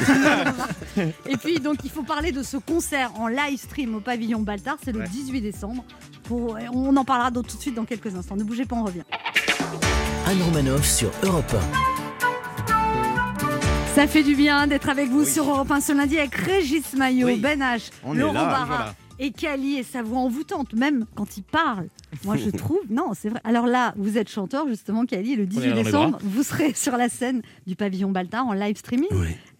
Et 1.26 1.36
puis 1.36 1.58
donc 1.58 1.76
il 1.84 1.90
faut 1.90 2.02
parler 2.02 2.30
de 2.30 2.42
ce 2.42 2.56
concert 2.58 3.10
en 3.18 3.28
live 3.28 3.58
stream 3.58 3.94
au 3.94 4.00
pavillon 4.00 4.40
Baltard, 4.40 4.76
c'est 4.84 4.92
le 4.92 5.04
18 5.04 5.40
décembre. 5.40 5.84
Pour- 6.24 6.56
On 6.72 6.94
en 6.96 7.04
parlera 7.04 7.30
donc 7.30 7.46
tout 7.48 7.56
de 7.56 7.62
suite 7.62 7.74
dans 7.74 7.84
quelques 7.86 8.14
instants. 8.14 8.36
Ne 8.36 8.44
bougez 8.44 8.66
pas, 8.66 8.76
on 8.76 8.84
revient. 8.84 9.02
Anne 10.26 10.42
Romanoff 10.42 10.84
sur 10.86 11.10
Europe 11.24 11.54
Ça 13.94 14.06
fait 14.06 14.22
du 14.22 14.36
bien 14.36 14.66
d'être 14.66 14.88
avec 14.90 15.08
vous 15.08 15.24
sur 15.24 15.48
Europe 15.48 15.70
1 15.70 15.80
ce 15.80 15.92
lundi 15.92 16.18
avec 16.18 16.34
Régis 16.34 16.92
Maillot, 16.94 17.26
Oui. 17.28 17.38
Ben 17.40 17.58
H, 17.60 17.90
On 18.04 18.14
est 18.14 18.18
Laurent 18.20 18.34
Barra 18.34 18.64
voilà. 18.66 18.94
Et 19.20 19.30
Kali 19.30 19.76
et 19.76 19.82
sa 19.84 20.02
voix 20.02 20.18
envoûtante, 20.18 20.72
même 20.74 21.06
quand 21.14 21.36
il 21.36 21.42
parle. 21.42 21.88
Moi, 22.24 22.36
je 22.36 22.50
trouve. 22.62 22.80
Non, 22.90 23.12
c'est 23.14 23.28
vrai. 23.28 23.40
Alors 23.44 23.66
là, 23.66 23.94
vous 23.96 24.18
êtes 24.18 24.28
chanteur, 24.28 24.66
justement, 24.66 25.06
Kali, 25.06 25.34
et 25.34 25.36
le 25.36 25.42
est 25.44 25.46
18 25.46 25.68
dans 25.70 25.74
les 25.76 25.82
décembre, 25.84 26.18
vous 26.22 26.42
serez 26.42 26.74
sur 26.74 26.96
la 26.96 27.08
scène 27.08 27.42
du 27.66 27.76
pavillon 27.76 28.10
Baltard 28.10 28.46
en 28.46 28.52
live 28.54 28.76
streaming. 28.76 29.08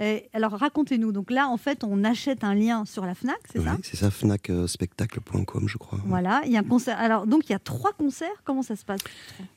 Et 0.01 0.25
alors, 0.33 0.53
racontez-nous. 0.53 1.13
Donc 1.13 1.31
là, 1.31 1.47
en 1.49 1.57
fait, 1.59 1.85
on 1.85 2.03
achète 2.03 2.43
un 2.43 2.55
lien 2.55 2.85
sur 2.87 3.05
la 3.07 3.15
Fnac, 3.15 3.37
c'est 3.53 3.59
Oui, 3.61 3.65
ça 3.67 3.77
c'est 3.83 3.97
ça 3.99 4.11
fnacspectacle.com 4.11 5.69
je 5.69 5.77
crois. 5.79 6.01
Voilà, 6.07 6.41
il 6.47 6.53
y 6.53 6.57
a 6.57 6.61
un 6.61 6.65
concert. 6.65 6.99
Alors, 6.99 7.27
donc, 7.27 7.49
il 7.49 7.53
y 7.53 7.55
a 7.55 7.59
trois 7.59 7.93
concerts? 7.93 8.29
Comment 8.45 8.63
ça 8.63 8.77
se 8.77 8.85
passe? 8.85 9.01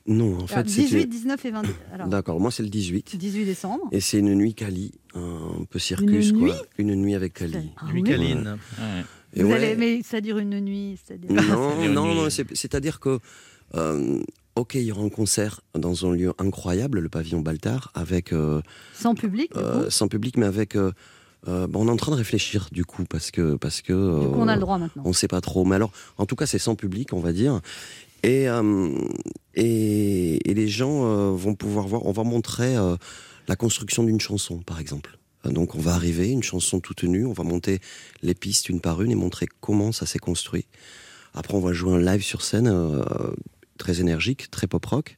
Non 0.06 0.32
en 0.34 0.36
Alors, 0.36 0.48
fait 0.50 0.62
18, 0.64 0.88
c'était 0.88 1.06
19 1.06 1.44
et 1.46 1.50
20. 1.50 1.62
Alors, 1.94 2.06
D'accord, 2.08 2.38
moi 2.40 2.50
c'est 2.50 2.62
le 2.62 2.68
18 2.68 3.16
18 3.16 3.44
décembre. 3.46 3.84
et 3.90 4.00
c'est 4.00 4.18
une 4.18 4.34
nuit 4.34 4.54
Cali, 4.54 4.92
un 5.14 5.64
peu 5.70 5.78
circus 5.78 6.28
Une 6.30 6.38
quoi. 6.38 6.48
nuit? 6.48 6.54
Une 6.78 6.94
nuit 6.94 7.14
avec 7.14 7.34
Cali. 7.34 7.70
Ah 7.78 7.86
oui 7.92 8.02
Caline. 8.02 8.58
Et 9.34 9.42
Vous 9.42 9.48
ouais. 9.50 9.54
allez, 9.56 9.76
mais 9.76 10.00
c'est-à-dire 10.02 10.38
une 10.38 10.60
nuit, 10.60 10.98
c'est-à-dire. 11.04 11.30
Non, 11.32 11.42
C'est-à-dire 11.42 11.92
non, 11.92 12.14
non, 12.14 12.30
c'est- 12.30 12.54
c'est-à-dire 12.54 13.00
que, 13.00 13.18
euh, 13.74 14.22
ok, 14.56 14.74
il 14.76 14.82
y 14.82 14.92
aura 14.92 15.02
un 15.02 15.08
concert 15.08 15.60
dans 15.74 16.06
un 16.06 16.12
lieu 16.14 16.32
incroyable, 16.38 17.00
le 17.00 17.08
pavillon 17.08 17.40
Baltard, 17.40 17.90
avec, 17.94 18.32
euh, 18.32 18.60
Sans 18.94 19.14
public, 19.14 19.52
du 19.52 19.58
euh, 19.60 19.84
coup. 19.84 19.90
sans 19.90 20.08
public, 20.08 20.36
mais 20.36 20.46
avec. 20.46 20.76
euh, 20.76 20.92
euh, 21.48 21.66
bon, 21.66 21.84
on 21.84 21.88
est 21.88 21.90
en 21.90 21.96
train 21.96 22.12
de 22.12 22.16
réfléchir 22.16 22.68
du 22.72 22.84
coup, 22.84 23.04
parce 23.04 23.30
que. 23.30 23.56
Parce 23.56 23.82
que 23.82 23.92
Du 24.20 24.26
coup, 24.28 24.34
on 24.38 24.48
a 24.48 24.52
euh, 24.52 24.54
le 24.54 24.60
droit 24.60 24.78
maintenant. 24.78 25.02
On 25.04 25.12
sait 25.12 25.28
pas 25.28 25.40
trop. 25.40 25.64
Mais 25.64 25.74
alors, 25.76 25.92
en 26.16 26.24
tout 26.26 26.36
cas, 26.36 26.46
c'est 26.46 26.58
sans 26.58 26.74
public, 26.76 27.12
on 27.12 27.20
va 27.20 27.32
dire. 27.32 27.60
Et, 28.22 28.48
euh, 28.48 28.88
et, 29.54 30.50
et 30.50 30.54
les 30.54 30.68
gens 30.68 31.04
euh, 31.04 31.30
vont 31.32 31.54
pouvoir 31.54 31.86
voir. 31.86 32.06
On 32.06 32.12
va 32.12 32.22
montrer 32.24 32.76
euh, 32.76 32.96
la 33.48 33.56
construction 33.56 34.04
d'une 34.04 34.20
chanson, 34.20 34.58
par 34.60 34.80
exemple. 34.80 35.18
Euh, 35.46 35.50
Donc, 35.50 35.74
on 35.74 35.80
va 35.80 35.94
arriver, 35.94 36.30
une 36.30 36.42
chanson 36.42 36.80
toute 36.80 37.04
nue, 37.04 37.26
on 37.26 37.32
va 37.32 37.44
monter 37.44 37.80
les 38.22 38.34
pistes 38.34 38.68
une 38.68 38.80
par 38.80 39.02
une 39.02 39.10
et 39.10 39.14
montrer 39.16 39.46
comment 39.60 39.92
ça 39.92 40.06
s'est 40.06 40.18
construit. 40.18 40.66
Après, 41.34 41.54
on 41.54 41.60
va 41.60 41.72
jouer 41.72 41.94
un 41.94 42.00
live 42.00 42.22
sur 42.22 42.42
scène, 42.42 42.68
euh, 42.68 43.02
très 43.78 44.00
énergique, 44.00 44.50
très 44.50 44.66
pop 44.66 44.84
rock. 44.86 45.16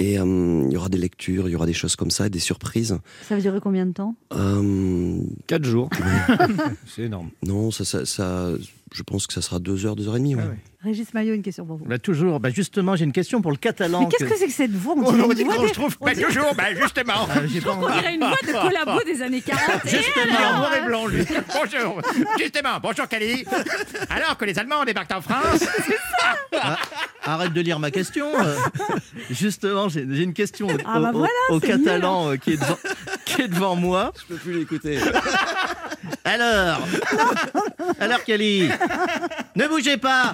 Et 0.00 0.18
euh, 0.18 0.62
il 0.68 0.72
y 0.72 0.76
aura 0.76 0.88
des 0.88 0.98
lectures, 0.98 1.48
il 1.48 1.52
y 1.52 1.56
aura 1.56 1.66
des 1.66 1.72
choses 1.72 1.96
comme 1.96 2.10
ça, 2.10 2.26
et 2.26 2.30
des 2.30 2.38
surprises. 2.38 2.96
Ça 3.28 3.34
va 3.34 3.40
durer 3.40 3.58
combien 3.60 3.84
de 3.86 3.92
temps? 3.92 4.14
Euh, 4.32 5.20
4 5.48 5.64
jours. 5.64 5.90
c'est 6.86 7.02
énorme. 7.02 7.30
non, 7.42 7.70
ça, 7.72 7.84
ça, 7.84 8.04
ça- 8.06 8.52
je 8.94 9.02
pense 9.02 9.26
que 9.26 9.32
ça 9.34 9.42
sera 9.42 9.58
deux 9.58 9.86
heures, 9.86 9.96
deux 9.96 10.08
heures 10.08 10.16
et 10.16 10.20
demie. 10.20 10.34
ouais. 10.34 10.42
Régis 10.80 11.12
Maillot, 11.12 11.34
une 11.34 11.42
question 11.42 11.66
pour 11.66 11.76
vous. 11.76 11.84
Bah, 11.86 11.98
toujours. 11.98 12.38
Bah, 12.38 12.50
justement, 12.50 12.94
j'ai 12.94 13.04
une 13.04 13.12
question 13.12 13.42
pour 13.42 13.50
le 13.50 13.56
catalan. 13.56 14.02
Mais 14.02 14.06
qu'est-ce 14.08 14.30
que 14.30 14.36
c'est 14.38 14.46
que 14.46 14.52
cette 14.52 14.70
voix 14.70 14.94
On 14.96 15.00
On 15.06 15.10
dirait 15.10 15.22
aurait 15.24 15.32
une 15.32 15.38
dit 15.38 15.44
voix 15.44 15.58
des- 15.58 15.68
je 15.68 15.72
trouve 15.72 15.96
dirait- 16.00 16.22
toujours, 16.22 16.54
ben 16.56 16.76
justement. 16.80 17.12
Ah, 17.28 17.46
j'ai 17.46 17.60
pas 17.60 17.72
On 17.72 17.80
dirait 17.90 18.14
une 18.14 18.20
voix 18.20 18.36
de 18.46 18.52
collabo 18.52 19.02
des 19.04 19.20
années 19.22 19.40
40. 19.40 19.84
Et 19.84 19.88
Justement, 19.96 20.36
alors, 20.38 20.58
noir 20.58 20.74
et 20.74 20.86
blanc, 20.86 21.06
lui. 21.08 21.24
Bonjour. 21.52 22.00
Justement, 22.38 22.78
bonjour 22.80 23.08
Cali. 23.08 23.44
Alors 24.08 24.36
que 24.38 24.44
les 24.44 24.56
Allemands 24.56 24.84
débarquent 24.84 25.12
en 25.14 25.20
France, 25.20 25.64
Ah, 26.52 26.76
Arrête 27.24 27.52
de 27.52 27.60
lire 27.60 27.80
ma 27.80 27.90
question. 27.90 28.26
euh. 28.40 28.56
Justement, 29.30 29.88
j'ai 29.88 30.02
une 30.02 30.32
question 30.32 30.68
au, 30.68 30.76
Ah 30.86 31.00
bah 31.00 31.10
voilà, 31.12 31.28
au 31.50 31.58
catalan 31.60 32.30
euh, 32.30 32.36
qui, 32.36 32.52
est 32.52 32.56
devant, 32.56 32.78
qui 33.24 33.42
est 33.42 33.48
devant 33.48 33.74
moi. 33.76 34.12
Je 34.28 34.32
peux 34.34 34.40
plus 34.40 34.52
l'écouter. 34.60 34.98
Alors 36.24 36.80
Alors, 38.00 38.24
Kali 38.24 38.68
Ne 39.56 39.68
bougez 39.68 39.96
pas. 39.96 40.32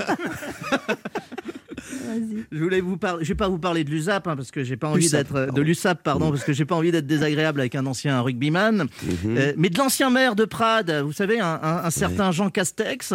Je 2.52 2.58
voulais 2.62 2.80
vous 2.80 2.96
parler. 2.96 3.24
Je 3.24 3.28
vais 3.30 3.34
pas 3.34 3.48
vous 3.48 3.58
parler 3.58 3.84
de 3.84 3.90
l'USAP 3.90 4.26
hein, 4.28 4.36
parce 4.36 4.50
que 4.50 4.62
j'ai 4.64 4.76
pas 4.76 4.88
envie 4.88 5.08
d'être 5.10 5.52
de 5.52 5.62
l'USAP 5.62 6.02
pardon 6.02 6.30
parce 6.30 6.44
que 6.44 6.52
j'ai 6.52 6.64
pas 6.64 6.74
envie 6.74 6.92
d'être 6.92 7.06
désagréable 7.06 7.60
avec 7.60 7.74
un 7.74 7.86
ancien 7.86 8.20
rugbyman, 8.20 8.86
Mhm. 9.02 9.36
Euh, 9.36 9.52
mais 9.56 9.68
de 9.70 9.78
l'ancien 9.78 10.10
maire 10.10 10.34
de 10.34 10.44
Prades. 10.44 10.90
Vous 11.04 11.12
savez, 11.12 11.40
un, 11.40 11.58
un- 11.62 11.84
un 11.84 11.90
certain 11.90 12.30
Jean 12.32 12.50
Castex. 12.50 13.12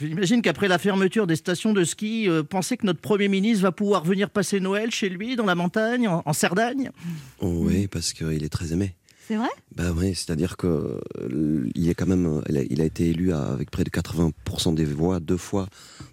J'imagine 0.00 0.42
qu'après 0.42 0.68
la 0.68 0.78
fermeture 0.78 1.26
des 1.26 1.36
stations 1.36 1.72
de 1.72 1.84
ski, 1.84 2.28
euh, 2.28 2.42
pensez 2.42 2.76
que 2.76 2.86
notre 2.86 3.00
premier 3.00 3.28
ministre 3.28 3.62
va 3.62 3.72
pouvoir 3.72 4.04
venir 4.04 4.30
passer 4.30 4.60
Noël 4.60 4.90
chez 4.90 5.08
lui 5.08 5.36
dans 5.36 5.46
la 5.46 5.54
montagne, 5.54 6.08
en, 6.08 6.22
en 6.24 6.32
Cerdagne? 6.32 6.90
Oh, 7.40 7.48
oui, 7.64 7.88
parce 7.88 8.12
qu'il 8.12 8.42
est 8.44 8.48
très 8.48 8.72
aimé. 8.72 8.94
C'est 9.28 9.36
vrai? 9.36 9.50
Bah 9.76 9.92
oui, 9.94 10.14
c'est-à-dire 10.14 10.56
que 10.56 10.98
euh, 11.20 11.68
il 11.74 11.90
est 11.90 11.94
quand 11.94 12.06
même, 12.06 12.38
euh, 12.38 12.64
il 12.70 12.80
a, 12.80 12.84
été 12.84 13.10
élu 13.10 13.34
avec 13.34 13.70
près 13.70 13.84
de 13.84 13.90
80% 13.90 14.72
des 14.74 14.86
voix 14.86 15.20
deux 15.20 15.36
fois 15.36 15.68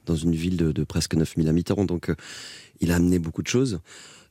dans 0.05 0.17
une 0.17 0.35
ville 0.35 0.57
de, 0.57 0.73
de 0.73 0.83
presque 0.83 1.15
9000 1.15 1.47
habitants, 1.47 1.85
donc 1.85 2.09
euh, 2.09 2.15
il 2.81 2.91
a 2.91 2.95
amené 2.97 3.17
beaucoup 3.17 3.41
de 3.41 3.47
choses. 3.47 3.79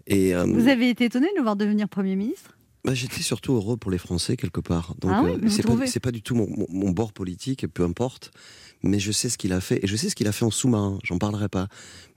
Et 0.06 0.34
euh, 0.34 0.44
Vous 0.44 0.68
avez 0.68 0.90
été 0.90 1.06
étonné 1.06 1.28
de 1.32 1.36
le 1.38 1.42
voir 1.42 1.56
devenir 1.56 1.88
Premier 1.88 2.14
ministre? 2.14 2.58
Bah, 2.84 2.92
j'étais 2.92 3.22
surtout 3.22 3.54
heureux 3.54 3.78
pour 3.78 3.90
les 3.90 3.96
Français 3.96 4.36
quelque 4.36 4.60
part. 4.60 4.94
Donc 5.00 5.12
Ah 5.14 5.22
oui, 5.24 5.30
euh, 5.42 5.48
c'est 5.48 5.62
pas, 5.66 5.86
c'est 5.86 6.00
pas 6.00 6.12
du 6.12 6.20
tout 6.20 6.34
mon, 6.34 6.46
mon- 6.50 6.66
mon 6.68 6.90
bord 6.90 7.14
politique, 7.14 7.66
peu 7.66 7.84
importe. 7.84 8.32
Mais 8.84 8.98
je 8.98 9.10
sais 9.12 9.28
ce 9.30 9.38
qu'il 9.38 9.52
a 9.54 9.60
fait 9.60 9.82
et 9.82 9.86
je 9.86 9.96
sais 9.96 10.10
ce 10.10 10.14
qu'il 10.14 10.28
a 10.28 10.32
fait 10.32 10.44
en 10.44 10.50
sous-marin. 10.50 10.98
J'en 11.02 11.16
parlerai 11.18 11.48
pas. 11.48 11.68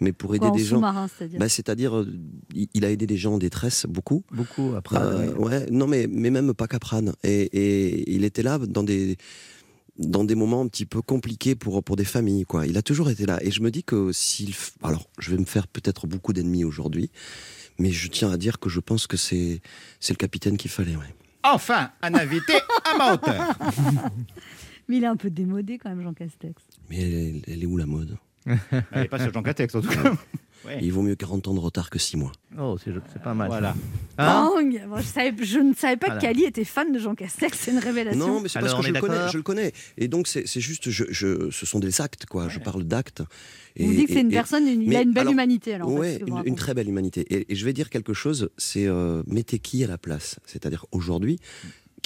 Mais 0.01 0.11
pour 0.11 0.35
aider 0.35 0.39
Quoi, 0.41 0.49
en 0.49 0.55
des 0.55 0.63
gens, 0.65 0.75
sous-marin, 0.75 1.07
c'est-à-dire 1.07 1.39
bah, 1.39 1.47
c'est-à-dire, 1.49 1.95
euh, 1.97 2.07
il, 2.73 2.83
a 2.85 2.91
aidé 2.91 3.07
des 3.07 3.15
gens 3.17 3.35
en 3.35 3.37
détresse 3.37 3.85
beaucoup. 3.87 4.23
Beaucoup 4.31 4.73
à 4.75 4.81
Prades. 4.81 5.01
Euh, 5.03 5.33
ouais, 5.35 5.65
non, 5.71 5.87
mais, 5.87 6.07
mais 6.09 6.29
même 6.29 6.53
pas 6.53 6.67
qu'à 6.67 6.79
Prades. 6.79 7.13
Et, 7.23 7.43
et 7.43 8.11
il 8.13 8.23
était 8.25 8.43
là 8.43 8.57
dans 8.59 8.83
des, 8.83 9.15
dans 9.97 10.23
des 10.25 10.35
moments 10.35 10.61
un 10.61 10.67
petit 10.67 10.85
peu 10.85 11.01
compliqués 11.01 11.55
pour, 11.55 11.81
pour 11.83 11.95
des 11.95 12.05
familles. 12.05 12.43
Quoi. 12.45 12.67
Il 12.67 12.77
a 12.77 12.81
toujours 12.81 13.09
été 13.09 13.25
là. 13.25 13.39
Et 13.41 13.49
je 13.51 13.61
me 13.61 13.71
dis 13.71 13.83
que 13.83 14.11
s'il. 14.11 14.49
f- 14.51 14.71
Alors, 14.83 15.09
je 15.19 15.31
vais 15.31 15.37
me 15.37 15.45
faire 15.45 15.67
peut-être 15.67 16.05
beaucoup 16.05 16.33
d'ennemis 16.33 16.65
aujourd'hui, 16.65 17.09
mais 17.79 17.91
je 17.91 18.07
tiens 18.09 18.29
à 18.31 18.37
dire 18.37 18.59
que 18.59 18.69
je 18.69 18.79
pense 18.81 19.07
que 19.07 19.15
c'est 19.17 19.61
c'est 19.99 20.13
le 20.13 20.17
capitaine 20.17 20.57
qu'il 20.57 20.69
fallait. 20.71 20.95
Ouais. 20.97 21.15
enfin 21.43 21.91
un 22.01 22.13
invité 22.13 22.53
à 22.83 23.03
à 23.09 23.13
hauteur. 23.13 23.57
Mais 24.87 24.97
il 24.97 25.03
est 25.03 25.07
un 25.07 25.17
peu 25.17 25.29
démodé 25.29 25.77
quand 25.77 25.89
même, 25.89 26.01
Jean 26.01 26.13
Castex. 26.13 26.61
Mais 26.89 26.97
elle, 27.01 27.13
est- 27.13 27.41
elle 27.47 27.63
est 27.63 27.67
où 27.67 27.77
la 27.77 27.85
mode? 27.85 28.17
Elle 28.45 29.03
est 29.03 29.07
pas 29.09 29.19
sur 29.19 29.33
Jean 29.33 29.43
Castex 29.43 29.75
en 29.75 29.81
tout 29.81 29.89
cas. 29.89 30.13
Il 30.81 30.91
vaut 30.91 31.01
mieux 31.03 31.15
40 31.15 31.47
ans 31.47 31.53
de 31.53 31.59
retard 31.59 31.89
que 31.89 31.99
6 31.99 32.17
mois. 32.17 32.31
Oh, 32.59 32.75
c'est 32.83 32.91
pas 33.21 33.33
mal. 33.33 33.47
Voilà. 33.47 33.75
Hein? 34.17 34.49
Bang 34.53 34.83
Bon, 34.89 34.97
je, 34.97 35.03
savais- 35.03 35.33
je 35.45 35.59
ne 35.59 35.73
savais 35.73 35.95
pas 35.97 36.07
Voilà. 36.07 36.19
que 36.19 36.25
Cali 36.25 36.43
était 36.43 36.63
fan 36.65 36.91
de 36.91 36.99
Jean 36.99 37.13
Castex, 37.15 37.57
c'est 37.57 37.71
une 37.71 37.77
révélation. 37.77 38.27
Non, 38.27 38.41
mais 38.41 38.49
c'est 38.49 38.59
parce 38.59 38.73
que 38.73 38.81
je 38.81 38.91
le, 38.91 38.99
connais, 38.99 39.29
je 39.31 39.37
le 39.37 39.43
connais. 39.43 39.71
Et 39.97 40.07
donc, 40.07 40.27
c'est 40.27 40.45
juste, 40.59 40.89
je, 40.89 41.05
je- 41.09 41.51
ce 41.51 41.65
sont 41.65 41.79
des 41.79 42.01
actes, 42.01 42.25
quoi. 42.25 42.49
Je 42.49 42.59
parle 42.59 42.83
d'actes. 42.83 43.21
Vous 43.79 43.93
dites 43.93 44.07
que 44.07 44.13
c'est 44.13 44.21
une 44.21 44.29
personne, 44.29 44.67
une- 44.67 44.81
il 44.81 44.95
a 44.95 44.99
mais 44.99 45.03
une 45.03 45.13
belle 45.13 45.21
alors, 45.21 45.33
humanité. 45.33 45.73
Alors, 45.75 45.89
vous 45.89 46.03
une, 46.45 46.55
très 46.55 46.73
belle 46.73 46.89
humanité. 46.89 47.21
Et, 47.33 47.51
et 47.51 47.55
je 47.55 47.63
vais 47.63 47.73
dire 47.73 47.89
quelque 47.89 48.13
chose, 48.13 48.49
c'est 48.57 48.87
euh, 48.87 49.23
mettez 49.27 49.59
qui 49.59 49.83
à 49.83 49.87
la 49.87 49.97
place? 49.99 50.39
C'est-à-dire 50.45 50.85
aujourd'hui, 50.91 51.39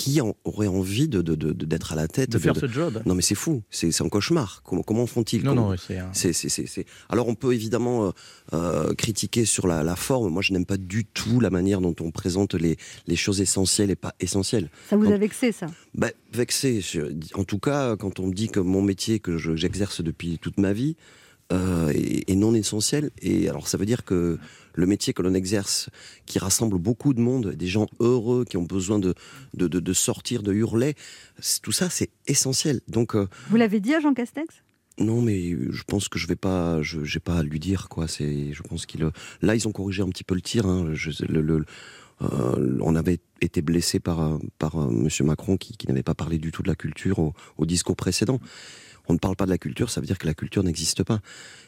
qui 0.01 0.21
en- 0.21 0.35
aurait 0.43 0.67
envie 0.67 1.07
de 1.07 1.21
de- 1.21 1.35
de- 1.35 1.51
de- 1.53 1.65
d'être 1.65 1.93
à 1.93 1.95
la 1.95 2.07
tête 2.07 2.31
De 2.31 2.39
faire 2.39 2.55
ce 2.55 2.67
job. 2.67 3.01
Non, 3.05 3.13
mais 3.15 3.21
c'est 3.21 3.35
fou, 3.35 3.61
c'est 3.69 3.91
c'est 3.91 4.03
un 4.03 4.09
cauchemar. 4.09 4.61
Comment, 4.65 4.81
comment 4.83 5.05
font-ils? 5.05 5.43
Non, 5.43 5.51
Comment- 5.55 5.71
non, 5.71 5.77
c'est 5.77 5.97
un- 5.99 6.09
c'est- 6.13 6.33
c'est- 6.33 6.49
c'est- 6.49 6.65
c'est- 6.67 6.85
Alors 7.09 7.27
on 7.27 7.35
peut 7.35 7.53
évidemment 7.53 8.07
euh, 8.07 8.11
euh, 8.53 8.93
critiquer 8.95 9.45
sur 9.45 9.67
la, 9.67 9.83
la 9.83 9.95
forme. 9.95 10.31
Moi, 10.33 10.41
je 10.41 10.53
n'aime 10.53 10.65
pas 10.65 10.77
du 10.77 11.05
tout 11.05 11.39
la 11.39 11.49
manière 11.49 11.81
dont 11.81 11.95
on 11.99 12.11
présente 12.11 12.53
les, 12.55 12.77
les 13.07 13.15
choses 13.15 13.41
essentielles 13.41 13.91
et 13.91 13.95
pas 13.95 14.13
essentielles. 14.19 14.69
Ça 14.89 14.95
vous 14.97 15.05
Quand- 15.05 15.11
a 15.13 15.17
vexé, 15.17 15.51
ça? 15.51 15.67
Bah, 15.95 16.09
vexé. 16.33 16.81
Je- 16.81 17.13
en 17.35 17.43
tout 17.43 17.59
cas, 17.59 17.95
quand 17.95 18.19
on 18.19 18.27
me 18.27 18.33
dit 18.33 18.49
que 18.49 18.59
mon 18.59 18.81
métier 18.81 19.19
que 19.19 19.37
je- 19.37 19.55
j'exerce 19.55 20.01
depuis 20.01 20.39
toute 20.39 20.57
ma 20.59 20.73
vie 20.73 20.95
euh, 21.51 21.89
est, 21.89 22.29
est 22.31 22.35
non 22.35 22.53
essentiel, 22.53 23.11
et 23.21 23.49
alors 23.49 23.67
ça 23.67 23.77
veut 23.77 23.85
dire 23.85 24.05
que 24.05 24.39
le 24.73 24.85
métier 24.85 25.13
que 25.13 25.21
l'on 25.21 25.33
exerce, 25.33 25.89
qui 26.25 26.39
rassemble 26.39 26.77
beaucoup 26.77 27.13
de 27.13 27.19
monde, 27.21 27.53
des 27.55 27.67
gens 27.67 27.87
heureux 27.99 28.45
qui 28.45 28.57
ont 28.57 28.63
besoin 28.63 28.99
de, 28.99 29.13
de, 29.53 29.67
de- 29.67 29.79
de 29.79 29.93
sortir, 29.93 30.43
de 30.43 30.53
hurler, 30.53 30.95
tout 31.61 31.71
ça 31.71 31.89
c'est 31.89 32.09
essentiel. 32.27 32.81
Donc 32.87 33.15
euh, 33.15 33.27
Vous 33.49 33.57
l'avez 33.57 33.79
dit 33.79 33.93
à 33.93 33.99
Jean 33.99 34.13
Castex? 34.13 34.63
Non, 34.99 35.21
mais 35.21 35.51
je 35.71 35.83
pense 35.83 36.09
que 36.09 36.19
je 36.19 36.27
vais 36.27 36.35
pas, 36.35 36.81
je 36.81 37.03
j'ai 37.03 37.19
pas 37.21 37.37
à 37.39 37.43
lui 37.43 37.59
dire 37.59 37.87
quoi. 37.89 38.07
C'est, 38.07 38.53
je 38.53 38.61
pense 38.61 38.85
qu'il, 38.85 39.09
là 39.41 39.55
ils 39.55 39.67
ont 39.67 39.71
corrigé 39.71 40.03
un 40.03 40.09
petit 40.09 40.23
peu 40.25 40.35
le 40.35 40.41
tir. 40.41 40.65
hein. 40.67 40.89
Je- 40.93 41.25
le- 41.25 41.41
le- 41.41 41.65
euh, 42.21 42.77
on 42.81 42.95
avait 42.95 43.19
été 43.39 43.61
blessé 43.63 43.99
par 43.99 44.19
euh, 44.21 44.37
par 44.59 44.75
euh, 44.79 44.91
Monsieur 44.91 45.23
Macron 45.25 45.57
qui, 45.57 45.75
qui 45.75 45.87
n'avait 45.87 46.03
pas 46.03 46.13
parlé 46.13 46.37
du 46.37 46.51
tout 46.51 46.61
de 46.61 46.67
la 46.67 46.75
culture 46.75 47.17
au, 47.19 47.33
au 47.57 47.65
discours 47.65 47.95
précédent. 47.95 48.39
On 49.07 49.13
ne 49.13 49.17
parle 49.17 49.35
pas 49.35 49.45
de 49.45 49.49
la 49.49 49.57
culture, 49.57 49.89
ça 49.89 49.99
veut 50.01 50.07
dire 50.07 50.17
que 50.17 50.27
la 50.27 50.33
culture 50.33 50.63
n'existe 50.63 51.03
pas. 51.03 51.19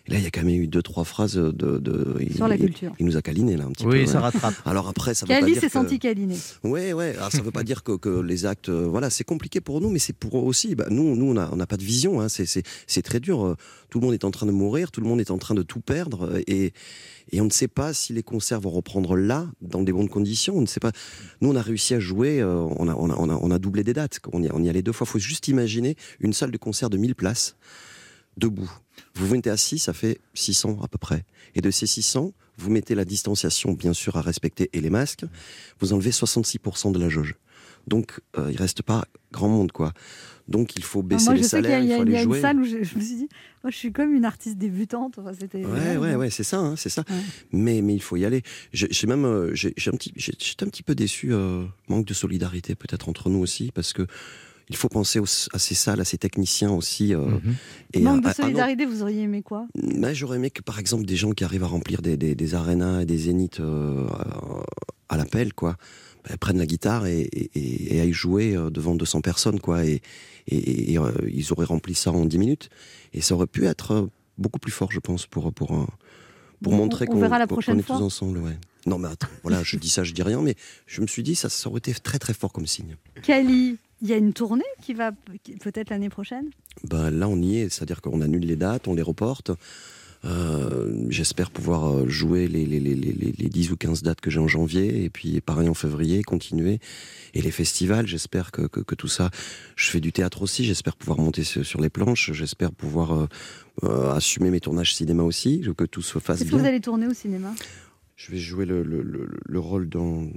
Et 0.05 0.11
là, 0.11 0.17
il 0.17 0.23
y 0.23 0.27
a 0.27 0.31
quand 0.31 0.43
même 0.43 0.49
eu 0.61 0.67
deux 0.67 0.81
trois 0.81 1.03
phrases 1.05 1.35
de, 1.35 1.51
de 1.51 2.15
il- 2.19 2.35
Sur 2.35 2.47
la 2.47 2.55
il- 2.55 2.61
culture. 2.61 2.91
Il, 2.99 3.05
nous 3.05 3.17
a 3.17 3.21
câliné 3.21 3.55
là 3.57 3.65
un 3.65 3.71
petit 3.71 3.85
peu. 3.85 3.91
Oui, 3.91 4.07
ça 4.07 4.15
ouais. 4.15 4.19
rattrape. 4.23 4.53
Alors 4.65 4.87
après, 4.89 5.13
ça 5.13 5.25
veut 5.25 5.29
pas 5.33 5.39
Cali 5.39 5.53
dire 5.53 5.61
s'est 5.61 5.67
que- 5.67 5.73
senti 5.73 5.99
câliné. 5.99 6.35
Ouais. 6.63 6.91
Alors, 7.17 7.31
ça 7.31 7.37
ne 7.39 7.43
veut 7.43 7.51
pas 7.51 7.63
dire 7.63 7.83
que, 7.83 7.93
que 7.97 8.19
les 8.21 8.45
actes, 8.45 8.69
euh, 8.69 8.85
voilà, 8.87 9.09
c'est 9.09 9.23
compliqué 9.23 9.61
pour 9.61 9.81
nous, 9.81 9.89
mais 9.89 9.99
c'est 9.99 10.13
pour 10.13 10.37
eux 10.37 10.43
aussi. 10.43 10.75
Bah, 10.75 10.85
nous, 10.89 11.15
nous, 11.15 11.25
on 11.25 11.33
n'a 11.33 11.49
on 11.51 11.55
n'a 11.55 11.67
pas 11.67 11.77
de 11.77 11.83
vision. 11.83 12.21
Hein. 12.21 12.27
C'est- 12.29 13.01
très 13.01 13.19
dur. 13.19 13.45
Euh, 13.45 13.55
Tout 13.89 13.99
le 13.99 14.05
monde 14.05 14.13
est 14.15 14.23
en 14.25 14.31
train 14.31 14.47
de 14.47 14.51
mourir, 14.51 14.89
tout 14.89 15.01
le 15.01 15.07
monde 15.07 15.21
est 15.21 15.29
en 15.29 15.37
train 15.37 15.53
de 15.53 15.61
tout 15.61 15.79
perdre, 15.79 16.23
euh, 16.27 16.41
et, 16.47 16.73
et 17.31 17.41
on 17.41 17.45
ne 17.45 17.51
sait 17.51 17.67
pas 17.67 17.93
si 17.93 18.11
les 18.11 18.23
concerts 18.23 18.59
vont 18.59 18.71
reprendre 18.71 19.15
là, 19.15 19.47
dans 19.61 19.83
des 19.83 19.91
bonnes 19.93 20.09
conditions. 20.09 20.57
On 20.57 20.61
ne 20.61 20.65
sait 20.65 20.79
pas. 20.79 20.91
Nous, 21.41 21.49
on 21.51 21.55
a 21.55 21.61
réussi 21.61 21.93
à 21.93 21.99
jouer. 21.99 22.43
on, 22.43 22.87
a, 22.89 22.95
on, 22.95 23.09
a, 23.11 23.15
on, 23.15 23.29
a, 23.29 23.35
on 23.39 23.51
a 23.51 23.59
doublé 23.59 23.83
des 23.83 23.93
dates. 23.93 24.19
On 24.33 24.41
y, 24.41 24.49
on 24.51 24.63
y 24.63 24.69
allait 24.69 24.81
deux 24.81 24.93
fois. 24.93 25.05
Faut 25.05 25.19
juste 25.19 25.47
imaginer 25.47 25.95
une 26.19 26.33
salle 26.33 26.49
de 26.51 26.57
concert 26.57 26.89
de 26.89 26.97
1000 26.97 27.13
places 27.23 27.55
debout. 28.37 28.69
Vous 29.15 29.27
vous 29.27 29.35
mettez 29.35 29.49
assis, 29.49 29.79
ça 29.79 29.93
fait 29.93 30.19
600 30.33 30.79
à 30.83 30.87
peu 30.87 30.97
près. 30.97 31.23
Et 31.55 31.61
de 31.61 31.71
ces 31.71 31.85
600, 31.87 32.33
vous 32.57 32.69
mettez 32.69 32.95
la 32.95 33.05
distanciation, 33.05 33.71
bien 33.73 33.93
sûr, 33.93 34.17
à 34.17 34.21
respecter 34.21 34.69
et 34.73 34.81
les 34.81 34.89
masques. 34.89 35.23
Vous 35.79 35.93
enlevez 35.93 36.11
66% 36.11 36.91
de 36.91 36.99
la 36.99 37.09
jauge. 37.09 37.35
Donc, 37.87 38.19
euh, 38.37 38.49
il 38.51 38.57
reste 38.57 38.81
pas 38.81 39.05
grand 39.31 39.47
monde, 39.49 39.71
quoi. 39.71 39.93
Donc, 40.47 40.75
il 40.75 40.83
faut 40.83 41.03
baisser 41.03 41.25
moi, 41.25 41.35
je 41.35 41.41
les 41.41 41.47
sais 41.47 41.61
qu'il 41.61 41.69
y 41.69 41.73
a, 41.73 41.79
salaires, 41.79 41.83
il 41.83 41.89
y 41.89 41.93
a- 41.93 41.97
faut 41.97 42.05
y 42.11 42.15
a 42.15 42.21
une 42.21 42.23
jouer. 42.23 42.41
salle 42.41 42.59
où 42.59 42.63
je, 42.65 42.83
je 42.83 42.95
me 42.95 43.01
suis 43.01 43.15
dit, 43.15 43.29
moi, 43.63 43.71
je 43.71 43.77
suis 43.77 43.91
comme 43.93 44.13
une 44.13 44.25
artiste 44.25 44.57
débutante. 44.57 45.17
Enfin, 45.19 45.31
c'était. 45.39 45.63
Ouais, 45.65 45.97
ouais, 45.97 46.15
ouais, 46.15 46.29
c'est 46.29 46.43
ça, 46.43 46.57
hein, 46.59 46.75
c'est 46.75 46.89
ça. 46.89 47.03
Ouais. 47.09 47.15
Mais, 47.51 47.81
mais 47.81 47.93
il 47.93 48.01
faut 48.01 48.15
y 48.17 48.25
aller. 48.25 48.41
J'ai 48.73 49.07
même, 49.07 49.25
euh, 49.25 49.51
j'ai 49.53 49.73
un 49.87 49.91
petit, 49.97 50.11
j'étais 50.15 50.63
un 50.65 50.69
petit 50.69 50.83
peu 50.83 50.95
déçu, 50.95 51.33
euh, 51.33 51.65
manque 51.87 52.05
de 52.05 52.13
solidarité 52.13 52.73
peut-être 52.75 53.09
entre 53.09 53.29
nous 53.29 53.39
aussi, 53.39 53.71
parce 53.73 53.93
que 53.93 54.07
il 54.69 54.75
faut 54.75 54.89
penser 54.89 55.19
aux- 55.19 55.49
à 55.53 55.59
ces 55.59 55.75
salles, 55.75 55.99
à 56.01 56.05
ces 56.05 56.17
techniciens 56.17 56.71
aussi. 56.71 57.13
euh, 57.13 57.37
et 57.93 57.99
Manque 57.99 58.19
à- 58.19 58.21
de 58.21 58.27
à- 58.27 58.29
à 58.29 58.33
nos- 58.33 58.43
solidarité, 58.47 58.85
vous 58.85 59.01
auriez 59.01 59.21
aimé 59.23 59.41
quoi? 59.41 59.67
Mais 59.75 60.15
j'aurais 60.15 60.37
aimé 60.37 60.49
que, 60.49 60.61
par 60.61 60.79
exemple, 60.79 61.05
des 61.05 61.15
gens 61.15 61.31
qui 61.31 61.43
arrivent 61.43 61.63
à 61.63 61.67
remplir 61.67 62.01
des, 62.01 62.17
des, 62.17 62.35
des 62.35 62.55
arénas 62.55 63.01
et 63.01 63.05
des 63.05 63.17
zéniths 63.17 63.59
euh, 63.59 64.07
à, 64.07 64.63
à 65.15 65.17
l'appel, 65.17 65.53
quoi, 65.53 65.77
bah, 66.27 66.37
prennent 66.37 66.57
la 66.59 66.65
guitare 66.65 67.05
et, 67.05 67.21
et, 67.21 67.49
et- 67.55 67.95
et 67.97 68.01
aillent 68.01 68.13
jouer 68.13 68.55
euh, 68.55 68.69
devant 68.69 68.95
200 68.95 69.21
personnes, 69.21 69.59
quoi, 69.59 69.85
et, 69.85 70.01
et, 70.47 70.93
et, 70.93 70.97
euh, 70.97 71.11
ils 71.31 71.51
auraient 71.51 71.65
rempli 71.65 71.93
ça 71.95 72.11
en 72.11 72.25
10 72.25 72.37
minutes. 72.37 72.69
Et 73.13 73.21
ça 73.21 73.35
aurait 73.35 73.47
pu 73.47 73.65
être 73.65 74.09
beaucoup 74.37 74.59
plus 74.59 74.71
fort, 74.71 74.91
je 74.91 74.99
pense, 74.99 75.25
pour, 75.27 75.51
pour, 75.53 75.67
pour 75.67 76.71
Bon, 76.71 76.77
montrer 76.77 77.05
on 77.09 77.13
qu'on 77.13 77.47
prochaine 77.47 77.75
qu'on 77.75 77.79
est 77.79 77.83
fois. 77.83 77.97
tous 77.97 78.03
ensemble, 78.03 78.37
ouais. 78.39 78.57
Non, 78.85 78.97
mais 78.97 79.07
attends, 79.09 79.27
voilà, 79.43 79.63
je 79.63 79.77
dis 79.77 79.87
ça, 79.89 80.03
je 80.03 80.13
dis 80.13 80.23
rien, 80.23 80.41
mais 80.41 80.55
je 80.87 81.01
me 81.01 81.07
suis 81.07 81.23
dit, 81.23 81.35
ça, 81.35 81.47
ça 81.49 81.69
aurait 81.69 81.77
été 81.79 81.93
très 81.93 82.19
très 82.19 82.33
fort 82.33 82.51
comme 82.51 82.65
signe. 82.67 82.95
Cali, 83.21 83.77
il 84.03 84.09
y 84.09 84.13
a 84.13 84.17
une 84.17 84.33
tournée 84.33 84.61
qui 84.81 84.93
va 84.93 85.11
peut-être 85.61 85.89
l'année 85.89 86.09
prochaine? 86.09 86.49
Ben, 86.83 87.09
là, 87.09 87.27
on 87.27 87.41
y 87.41 87.57
est, 87.57 87.69
c'est-à-dire 87.69 88.01
qu'on 88.01 88.21
annule 88.21 88.45
les 88.45 88.55
dates, 88.57 88.87
on 88.87 88.93
les 88.93 89.01
reporte. 89.01 89.49
Euh, 90.25 91.05
J'espère 91.09 91.51
pouvoir 91.51 91.85
euh, 91.91 92.07
jouer 92.07 92.47
les, 92.47 92.65
les, 92.65 92.79
les, 92.79 92.95
les, 92.95 93.13
les 93.37 93.49
10 93.49 93.71
ou 93.71 93.77
15 93.77 94.03
dates 94.03 94.21
que 94.21 94.29
j'ai 94.29 94.39
en 94.39 94.47
janvier, 94.47 95.03
et 95.03 95.09
puis 95.09 95.41
pareil 95.41 95.67
en 95.67 95.73
février, 95.73 96.23
continuer. 96.23 96.79
Et 97.33 97.41
les 97.41 97.51
festivals, 97.51 98.07
j'espère 98.07 98.51
que, 98.51 98.63
que, 98.67 98.79
que 98.79 98.95
tout 98.95 99.07
ça. 99.09 99.31
Je 99.75 99.89
fais 99.89 99.99
du 99.99 100.11
théâtre 100.13 100.41
aussi, 100.41 100.63
j'espère 100.63 100.95
pouvoir 100.95 101.19
monter 101.19 101.43
sur, 101.43 101.81
les 101.81 101.89
planches, 101.89 102.31
j'espère 102.31 102.71
pouvoir 102.71 103.11
euh, 103.13 103.27
euh, 103.83 104.13
assumer 104.13 104.49
mes 104.49 104.59
tournages 104.61 104.95
cinéma 104.95 105.23
aussi, 105.23 105.61
que 105.77 105.83
tout 105.85 106.01
se 106.01 106.19
fasse 106.19 106.37
Est-ce 106.41 106.45
que 106.45 106.55
bien. 106.55 106.59
vous 106.59 106.65
allez 106.67 106.79
tourner 106.81 107.07
au 107.07 107.13
cinéma? 107.13 107.53
Je 108.15 108.31
vais 108.31 108.37
jouer 108.37 108.65
le, 108.65 108.83
le, 108.83 109.01
le, 109.01 109.27
le 109.43 109.59
rôle 109.59 109.89
d'un 109.89 110.27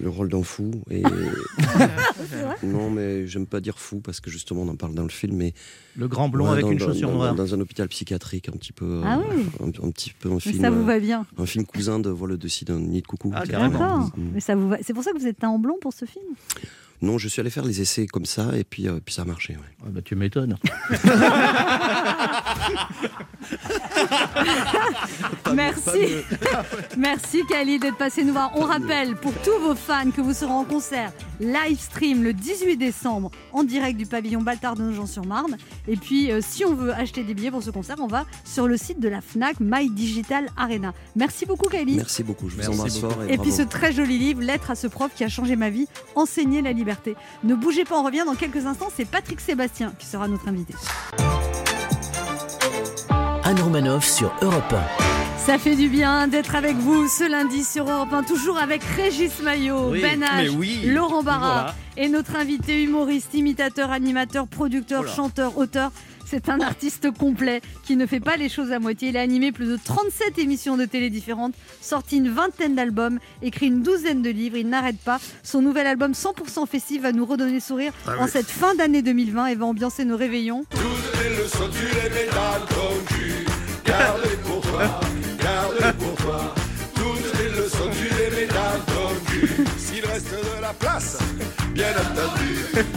le 0.00 0.08
rôle 0.08 0.28
d'un 0.28 0.42
fou 0.42 0.70
et 0.90 1.02
non 2.62 2.90
mais 2.90 3.26
j'aime 3.26 3.46
pas 3.46 3.60
dire 3.60 3.78
fou 3.78 4.00
parce 4.00 4.20
que 4.20 4.30
justement 4.30 4.62
on 4.62 4.68
en 4.68 4.76
parle 4.76 4.94
dans 4.94 5.02
le 5.02 5.08
film 5.08 5.36
mais 5.36 5.54
Le 5.96 6.06
grand 6.08 6.28
blond 6.28 6.46
avec 6.50 6.64
dans- 6.64 6.70
une 6.70 6.78
chaussure 6.78 7.10
noire. 7.12 7.34
dans 7.34 7.54
un 7.54 7.60
hôpital 7.60 7.88
psychiatrique 7.88 8.48
un 8.48 8.52
petit 8.56 8.72
peu 8.72 9.00
Ah 9.04 9.18
euh, 9.18 9.22
oui. 9.34 9.44
un, 9.60 9.86
un 9.86 9.90
petit 9.90 10.12
peu 10.18 10.28
un 10.30 10.34
Mais 10.34 10.40
film 10.40 10.60
ça 10.62 10.70
vous 10.70 10.80
euh, 10.82 10.84
va 10.84 10.98
bien. 11.00 11.26
un 11.36 11.46
film 11.46 11.64
cousin 11.66 11.98
de 11.98 12.10
Vol 12.10 12.32
au-dessus 12.32 12.64
d'un 12.64 12.78
nid 12.78 13.02
de 13.02 13.06
coucou 13.06 13.32
Ah. 13.34 13.44
Mm. 13.44 14.10
Mais 14.34 14.40
ça 14.40 14.54
vous 14.54 14.68
va. 14.68 14.78
C'est 14.82 14.94
pour 14.94 15.02
ça 15.02 15.12
que 15.12 15.18
vous 15.18 15.26
êtes 15.26 15.42
en 15.44 15.58
blond 15.58 15.76
pour 15.80 15.92
ce 15.92 16.04
film? 16.04 16.24
Non 17.02 17.16
je 17.18 17.28
suis 17.28 17.40
allé 17.40 17.50
faire 17.50 17.64
les 17.64 17.80
essais 17.80 18.06
comme 18.06 18.26
ça 18.26 18.56
et 18.56 18.64
puis 18.64 18.88
euh, 18.88 18.98
puis 19.04 19.14
ça 19.14 19.22
a 19.22 19.24
marché 19.24 19.54
ouais. 19.54 19.60
Ah 19.84 19.88
bah, 19.90 20.00
tu 20.02 20.14
m'étonnes. 20.16 20.56
Merci. 25.54 26.16
Merci 26.96 27.42
Kali 27.48 27.78
d'être 27.78 27.96
passé 27.96 28.24
nous 28.24 28.32
voir. 28.32 28.52
On 28.54 28.62
rappelle 28.62 29.16
pour 29.16 29.32
tous 29.44 29.58
vos 29.60 29.74
fans 29.74 30.10
que 30.10 30.20
vous 30.20 30.32
serez 30.34 30.52
en 30.52 30.64
concert 30.64 31.12
live 31.40 31.78
stream 31.78 32.22
le 32.24 32.32
18 32.32 32.76
décembre 32.76 33.30
en 33.52 33.62
direct 33.64 33.96
du 33.96 34.06
pavillon 34.06 34.42
Baltard 34.42 34.74
de 34.74 34.82
Nogent-sur-Marne. 34.82 35.56
Et 35.86 35.96
puis 35.96 36.30
euh, 36.32 36.40
si 36.42 36.64
on 36.64 36.74
veut 36.74 36.92
acheter 36.92 37.22
des 37.22 37.34
billets 37.34 37.50
pour 37.50 37.62
ce 37.62 37.70
concert, 37.70 37.96
on 38.00 38.06
va 38.06 38.24
sur 38.44 38.66
le 38.66 38.76
site 38.76 39.00
de 39.00 39.08
la 39.08 39.20
Fnac 39.20 39.56
My 39.60 39.88
Digital 39.90 40.48
Arena. 40.56 40.92
Merci 41.16 41.46
beaucoup 41.46 41.68
Kali. 41.68 41.96
merci 41.96 42.22
beaucoup 42.22 42.48
je 42.48 42.56
vous 42.56 42.68
embrasse 42.68 42.98
fort 42.98 43.12
Et 43.24 43.38
puis 43.38 43.50
bravo. 43.50 43.50
ce 43.56 43.62
très 43.62 43.92
joli 43.92 44.18
livre, 44.18 44.42
Lettre 44.42 44.70
à 44.70 44.74
ce 44.74 44.86
prof 44.86 45.10
qui 45.14 45.24
a 45.24 45.28
changé 45.28 45.56
ma 45.56 45.70
vie, 45.70 45.86
Enseigner 46.14 46.62
la 46.62 46.72
liberté. 46.72 47.16
Ne 47.44 47.54
bougez 47.54 47.84
pas, 47.84 47.98
on 47.98 48.02
revient 48.02 48.24
dans 48.26 48.34
quelques 48.34 48.66
instants. 48.66 48.88
C'est 48.94 49.04
Patrick 49.04 49.40
Sébastien 49.40 49.92
qui 49.98 50.06
sera 50.06 50.28
notre 50.28 50.48
invité. 50.48 50.74
Anne 53.48 53.62
Romanoff 53.62 54.04
sur 54.06 54.30
Europe 54.42 54.74
Ça 55.38 55.56
fait 55.56 55.74
du 55.74 55.88
bien 55.88 56.28
d'être 56.28 56.54
avec 56.54 56.76
vous 56.76 57.08
ce 57.08 57.26
lundi 57.26 57.64
sur 57.64 57.88
Europe 57.90 58.12
1, 58.12 58.22
toujours 58.24 58.58
avec 58.58 58.82
Régis 58.84 59.40
Maillot, 59.42 59.88
Oui, 59.92 60.02
Ben 60.02 60.20
H, 60.22 60.50
oui. 60.50 60.82
Laurent 60.84 61.22
Barra 61.22 61.38
Voilà. 61.54 61.74
et 61.96 62.10
notre 62.10 62.36
invité 62.36 62.82
humoriste, 62.82 63.32
imitateur, 63.32 63.90
animateur, 63.90 64.46
producteur, 64.48 65.00
Voilà. 65.00 65.16
chanteur, 65.16 65.56
auteur. 65.56 65.92
C'est 66.30 66.50
un 66.50 66.60
artiste 66.60 67.10
complet 67.10 67.62
qui 67.84 67.96
ne 67.96 68.04
fait 68.04 68.20
pas 68.20 68.36
les 68.36 68.50
choses 68.50 68.70
à 68.70 68.78
moitié. 68.78 69.08
Il 69.08 69.16
a 69.16 69.22
animé 69.22 69.50
plus 69.50 69.64
de 69.64 69.78
37 69.82 70.38
émissions 70.38 70.76
de 70.76 70.84
télé 70.84 71.08
différentes, 71.08 71.54
sorti 71.80 72.18
une 72.18 72.28
vingtaine 72.28 72.74
d'albums, 72.74 73.18
écrit 73.40 73.68
une 73.68 73.82
douzaine 73.82 74.20
de 74.20 74.28
livres. 74.28 74.58
Il 74.58 74.68
n'arrête 74.68 74.98
pas. 74.98 75.20
Son 75.42 75.62
nouvel 75.62 75.86
album 75.86 76.12
100% 76.12 76.66
festif 76.66 77.00
va 77.00 77.12
nous 77.12 77.24
redonner 77.24 77.54
le 77.54 77.60
sourire 77.60 77.92
en 78.20 78.26
cette 78.26 78.50
fin 78.50 78.74
d'année 78.74 79.00
2020 79.00 79.46
et 79.46 79.54
va 79.54 79.64
ambiancer 79.64 80.04
nos 80.04 80.18
réveillons. 80.18 80.66
Toutes 80.68 81.22
les 81.22 81.42
leçons, 81.42 81.70
tu 81.72 81.86
les 81.86 82.10
mets 82.10 82.30
dans 82.30 82.66
ton 82.74 83.04
cul. 83.06 83.46
Garde-les 83.86 84.36
pour 84.36 84.60
toi, 84.60 85.00
garde-les 85.40 85.92
pour 85.94 86.14
toi. 86.16 86.54
Toutes 86.94 87.38
les 87.38 87.58
leçons, 87.58 87.90
tu 87.90 88.04
les 88.04 88.36
mets 88.36 88.48
dans 88.48 88.92
ton 88.92 89.14
cul. 89.30 89.64
S'il 89.78 90.04
reste 90.04 90.30
de 90.30 90.60
la 90.60 90.74
place, 90.74 91.18
bien 91.78 91.92
entendu. 91.92 92.54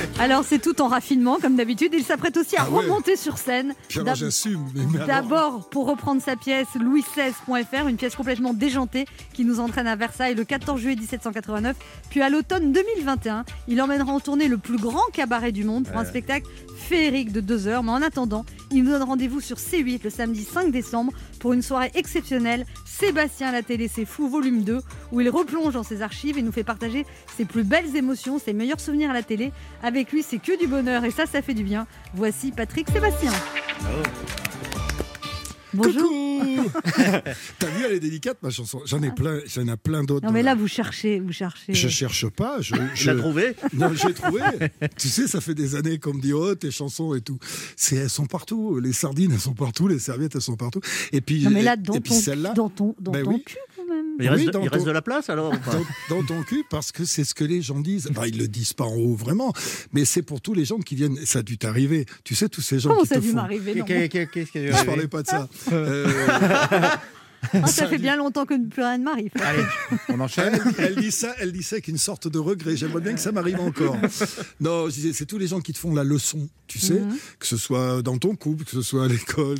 Alors 0.19 0.43
c'est 0.43 0.59
tout 0.59 0.81
en 0.81 0.87
raffinement 0.87 1.37
comme 1.39 1.55
d'habitude. 1.55 1.91
Il 1.93 2.03
s'apprête 2.03 2.35
aussi 2.37 2.55
à 2.57 2.63
Ah 2.65 2.69
ouais. 2.69 2.79
remonter 2.83 3.15
sur 3.15 3.37
scène. 3.37 3.73
J'assume. 3.89 4.65
D'abord 5.05 5.69
pour 5.69 5.87
reprendre 5.87 6.21
sa 6.21 6.35
pièce 6.35 6.67
louis16.fr, 6.75 7.87
une 7.87 7.97
pièce 7.97 8.15
complètement 8.15 8.53
déjantée 8.53 9.05
qui 9.33 9.45
nous 9.45 9.59
entraîne 9.59 9.87
à 9.87 9.95
Versailles 9.95 10.35
le 10.35 10.43
14 10.43 10.79
juillet 10.81 10.95
1789. 10.95 11.75
Puis 12.09 12.21
à 12.21 12.29
l'automne 12.29 12.71
2021, 12.71 13.45
il 13.67 13.79
emmènera 13.81 14.11
en 14.11 14.19
tournée 14.19 14.47
le 14.47 14.57
plus 14.57 14.77
grand 14.77 15.05
cabaret 15.13 15.51
du 15.51 15.63
monde 15.63 15.87
pour 15.87 15.97
un 15.97 16.05
spectacle 16.05 16.47
féerique 16.75 17.31
de 17.31 17.39
deux 17.41 17.67
heures. 17.67 17.83
Mais 17.83 17.91
en 17.91 18.01
attendant, 18.01 18.45
il 18.71 18.83
nous 18.83 18.91
donne 18.91 19.03
rendez-vous 19.03 19.41
sur 19.41 19.57
C8 19.57 20.01
le 20.03 20.09
samedi 20.09 20.43
5 20.43 20.71
décembre 20.71 21.11
pour 21.39 21.53
une 21.53 21.61
soirée 21.61 21.91
exceptionnelle. 21.93 22.65
Sébastien 23.01 23.51
la 23.51 23.63
télé, 23.63 23.87
c'est 23.87 24.05
fou, 24.05 24.29
volume 24.29 24.61
2, 24.61 24.79
où 25.11 25.21
il 25.21 25.29
replonge 25.31 25.73
dans 25.73 25.81
ses 25.81 26.03
archives 26.03 26.37
et 26.37 26.43
nous 26.43 26.51
fait 26.51 26.63
partager 26.63 27.07
ses 27.35 27.45
plus 27.45 27.63
belles 27.63 27.95
émotions, 27.95 28.37
ses 28.37 28.53
meilleurs 28.53 28.79
souvenirs 28.79 29.09
à 29.09 29.13
la 29.13 29.23
télé. 29.23 29.51
Avec 29.81 30.11
lui, 30.11 30.21
c'est 30.21 30.37
que 30.37 30.55
du 30.59 30.67
bonheur 30.67 31.03
et 31.03 31.09
ça, 31.09 31.25
ça 31.25 31.41
fait 31.41 31.55
du 31.55 31.63
bien. 31.63 31.87
Voici 32.13 32.51
Patrick 32.51 32.87
Sébastien. 32.91 33.31
Bonjour. 35.73 36.11
T'as 37.59 37.67
vu, 37.67 37.83
elle 37.85 37.93
est 37.93 37.99
délicate 37.99 38.37
ma 38.41 38.49
chanson. 38.49 38.81
J'en 38.85 39.01
ai 39.03 39.11
plein, 39.11 39.39
j'en 39.45 39.67
ai 39.67 39.77
plein 39.77 40.03
d'autres. 40.03 40.25
Non 40.25 40.31
mais 40.31 40.43
là, 40.43 40.55
vous 40.55 40.67
cherchez, 40.67 41.19
vous 41.19 41.31
cherchez. 41.31 41.73
Je 41.73 41.87
cherche 41.87 42.27
pas. 42.29 42.59
Je, 42.61 42.75
Il 42.75 42.81
je... 42.95 43.11
l'a 43.11 43.17
trouvé 43.21 43.55
Non, 43.73 43.93
j'ai 43.93 44.13
trouvé. 44.13 44.41
tu 44.97 45.07
sais, 45.07 45.27
ça 45.27 45.39
fait 45.41 45.53
des 45.55 45.75
années 45.75 45.97
qu'on 45.99 46.13
me 46.13 46.21
dit 46.21 46.33
oh 46.33 46.55
tes 46.55 46.71
chansons 46.71 47.13
et 47.15 47.21
tout. 47.21 47.37
C'est 47.75 47.95
elles 47.95 48.09
sont 48.09 48.25
partout. 48.25 48.79
Les 48.79 48.93
sardines 48.93 49.31
elles 49.31 49.39
sont 49.39 49.53
partout. 49.53 49.87
Les 49.87 49.99
serviettes 49.99 50.35
elles 50.35 50.41
sont 50.41 50.57
partout. 50.57 50.81
Et 51.11 51.21
puis 51.21 51.43
Non 51.43 51.51
mais 51.51 51.61
là, 51.61 51.73
et, 51.73 51.77
dans 51.77 51.93
et 51.93 51.99
puis 52.01 52.13
ton, 52.13 52.19
celle-là. 52.19 52.53
dans 52.53 52.69
ton, 52.69 52.95
dans 52.99 53.11
Ben 53.11 53.23
ton 53.23 53.31
oui. 53.31 53.43
cul 53.45 53.57
même. 53.91 54.05
Il 54.19 54.27
reste, 54.29 54.43
Oui, 54.45 54.49
il 54.63 54.67
reste 54.69 54.83
ton- 54.83 54.85
de 54.87 54.91
la 54.91 55.01
place 55.01 55.29
alors 55.29 55.53
ou 55.53 55.57
pas 55.57 55.71
Dans, 56.09 56.17
dans 56.17 56.23
ton 56.25 56.43
cul, 56.43 56.63
parce 56.69 56.91
que 56.91 57.05
c'est 57.05 57.23
ce 57.23 57.33
que 57.33 57.43
les 57.43 57.61
gens 57.61 57.79
disent. 57.79 58.07
Enfin, 58.11 58.25
ils 58.27 58.37
le 58.37 58.47
disent 58.47 58.73
pas 58.73 58.85
en 58.85 58.95
haut, 58.95 59.15
vraiment. 59.15 59.53
Mais 59.93 60.05
c'est 60.05 60.21
pour 60.23 60.41
tous 60.41 60.53
les 60.53 60.65
gens 60.65 60.79
qui 60.79 60.95
viennent. 60.95 61.17
Ça 61.25 61.39
a 61.39 61.43
dû 61.43 61.57
t'arriver. 61.57 62.05
Tu 62.23 62.33
sais, 62.35 62.49
tous 62.49 62.61
ces 62.61 62.79
gens 62.79 62.89
Comment 62.89 63.01
qui 63.03 63.07
ça 63.09 63.15
a 63.15 63.17
te 63.19 63.23
dû 63.23 63.29
font. 63.29 63.35
m'arriver 63.35 63.75
non. 63.75 63.85
Qu'est-ce 63.85 64.51
qui 64.51 64.57
a 64.57 64.61
dû 64.61 64.67
Je 64.77 64.85
parlais 64.85 65.07
pas 65.07 65.21
de 65.21 65.27
ça. 65.27 65.47
Euh, 65.71 66.07
Ah, 67.53 67.65
Ça 67.67 67.87
fait 67.87 67.97
bien 67.97 68.15
longtemps 68.17 68.45
que 68.45 68.53
plus 68.69 68.81
rien 68.83 68.97
ne 68.97 69.03
m'arrive. 69.03 69.31
Allez, 69.41 69.63
on 70.09 70.19
enchaîne. 70.19 70.59
Elle, 70.77 70.85
elle 70.85 70.95
dit 70.95 71.11
ça, 71.11 71.33
elle 71.39 71.51
dit 71.51 71.63
ça 71.63 71.75
avec 71.75 71.87
une 71.87 71.97
sorte 71.97 72.27
de 72.27 72.37
regret. 72.39 72.75
J'aimerais 72.77 73.01
bien 73.01 73.13
que 73.13 73.19
ça 73.19 73.31
m'arrive 73.31 73.59
encore. 73.59 73.97
Non, 74.59 74.87
je 74.89 74.93
disais, 74.93 75.13
c'est 75.13 75.25
tous 75.25 75.37
les 75.37 75.47
gens 75.47 75.59
qui 75.61 75.73
te 75.73 75.77
font 75.79 75.93
la 75.93 76.03
leçon, 76.03 76.49
tu 76.67 76.79
sais, 76.79 76.99
Mhm. 76.99 77.15
que 77.39 77.47
ce 77.47 77.57
soit 77.57 78.01
dans 78.01 78.17
ton 78.17 78.35
couple, 78.35 78.63
que 78.63 78.71
ce 78.71 78.81
soit 78.81 79.05
à 79.05 79.07
l'école. 79.07 79.57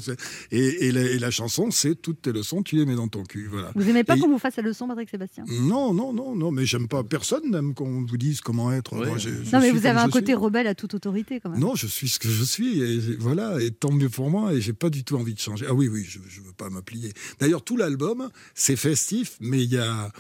Et, 0.52 0.88
et 0.88 0.92
la, 0.92 1.02
et 1.02 1.20
la 1.20 1.32
chanson, 1.32 1.72
c'est 1.72 1.96
toutes 2.02 2.22
tes 2.22 2.32
leçons, 2.32 2.62
tu 2.64 2.76
les 2.76 2.86
mets 2.86 2.96
dans 2.96 3.08
ton 3.08 3.24
cul. 3.24 3.48
Voilà. 3.52 3.72
Vous 3.76 3.88
aimez 3.90 4.04
pas 4.04 4.16
Et- 4.16 4.20
qu'on 4.20 4.30
vous 4.30 4.40
fasse 4.40 4.56
la 4.58 4.64
leçon, 4.64 4.88
Patrick 4.88 5.10
Sébastien? 5.10 5.44
Non, 5.50 5.94
non, 5.94 6.14
non, 6.14 6.36
non, 6.36 6.52
mais 6.52 6.66
j'aime 6.66 6.88
pas. 6.88 7.04
Personne 7.04 7.50
n'aime 7.52 7.74
qu'on 7.74 8.06
vous 8.06 8.18
dise 8.18 8.42
comment 8.42 8.72
être. 8.72 8.96
Moi, 8.96 9.18
j'ai- 9.18 9.32
je 9.44 9.52
Non 9.56 9.60
mais 9.60 9.72
vous 9.72 9.86
avez 9.86 10.00
un 10.00 10.10
côté 10.10 10.28
suis. 10.28 10.34
rebelle 10.36 10.68
à 10.68 10.76
toute 10.76 10.94
autorité 10.94 11.40
quand 11.40 11.50
même. 11.50 11.60
Non, 11.60 11.76
je 11.76 11.88
suis 11.88 12.10
ce 12.10 12.20
que 12.20 12.30
je 12.30 12.44
suis, 12.44 12.82
et 12.82 13.00
voilà, 13.20 13.60
et 13.62 13.72
tant 13.72 13.92
mieux 13.92 14.10
pour 14.10 14.30
moi, 14.30 14.54
et 14.54 14.62
j'ai 14.62 14.74
pas 14.74 14.90
du 14.90 15.04
tout 15.04 15.16
envie 15.16 15.34
de 15.34 15.40
changer. 15.40 15.66
Ah 15.68 15.74
oui, 15.74 15.88
oui, 15.88 16.06
je, 16.08 16.20
je 16.28 16.42
veux 16.42 16.54
pas 16.54 16.70
me 16.70 16.82
plier. 16.82 17.14
D'ailleurs, 17.40 17.64
tout 17.72 17.78
l'album, 17.78 18.30
c'est 18.54 18.76
festif, 18.76 19.38
mais 19.40 19.64
il 19.64 19.72
y 19.72 19.78
a, 19.78 20.12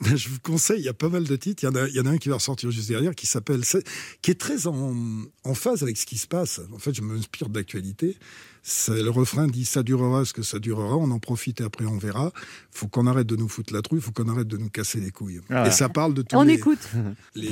je 0.14 0.28
vous 0.28 0.38
conseille, 0.40 0.78
il 0.78 0.84
y 0.84 0.88
a 0.88 0.92
pas 0.94 1.08
mal 1.08 1.24
de 1.24 1.34
titres. 1.34 1.64
Il 1.64 1.66
y 1.66 1.68
en 1.68 1.74
a, 1.74 1.88
il 1.88 1.94
y 1.96 1.98
en 2.00 2.06
a 2.06 2.10
un 2.10 2.18
qui 2.18 2.28
va 2.28 2.36
ressortir 2.36 2.70
juste 2.70 2.88
derrière, 2.88 3.16
qui 3.16 3.26
s'appelle, 3.26 3.64
c'est- 3.64 3.84
qui 4.22 4.30
est 4.30 4.38
très 4.40 4.68
en, 4.68 4.94
en 5.42 5.54
phase 5.54 5.82
avec 5.82 5.96
ce 5.96 6.06
qui 6.06 6.18
se 6.18 6.28
passe. 6.28 6.60
En 6.72 6.78
fait, 6.78 6.94
je 6.94 7.02
m'inspire 7.02 7.48
d'actualité. 7.48 8.16
C'est- 8.62 9.02
Le 9.02 9.10
refrain 9.10 9.48
dit 9.48 9.64
ça 9.64 9.82
durera 9.82 10.24
ce 10.24 10.32
que 10.32 10.42
ça 10.42 10.60
durera, 10.60 10.96
on 10.96 11.10
en 11.10 11.18
profite 11.18 11.60
et 11.60 11.64
après 11.64 11.84
on 11.84 11.98
verra. 11.98 12.30
Faut 12.70 12.86
qu'on 12.86 13.08
arrête 13.08 13.26
de 13.26 13.34
nous 13.34 13.48
foutre 13.48 13.72
la 13.74 13.82
trouille, 13.82 14.00
faut 14.00 14.12
qu'on 14.12 14.28
arrête 14.28 14.46
de 14.46 14.56
nous 14.56 14.70
casser 14.70 15.00
les 15.00 15.10
couilles. 15.10 15.40
Ah 15.50 15.62
ouais. 15.64 15.68
Et 15.68 15.72
ça 15.72 15.88
parle 15.88 16.14
de 16.14 16.22
tout. 16.22 16.36
On 16.36 16.46
écoute. 16.46 16.78
Les... 17.34 17.48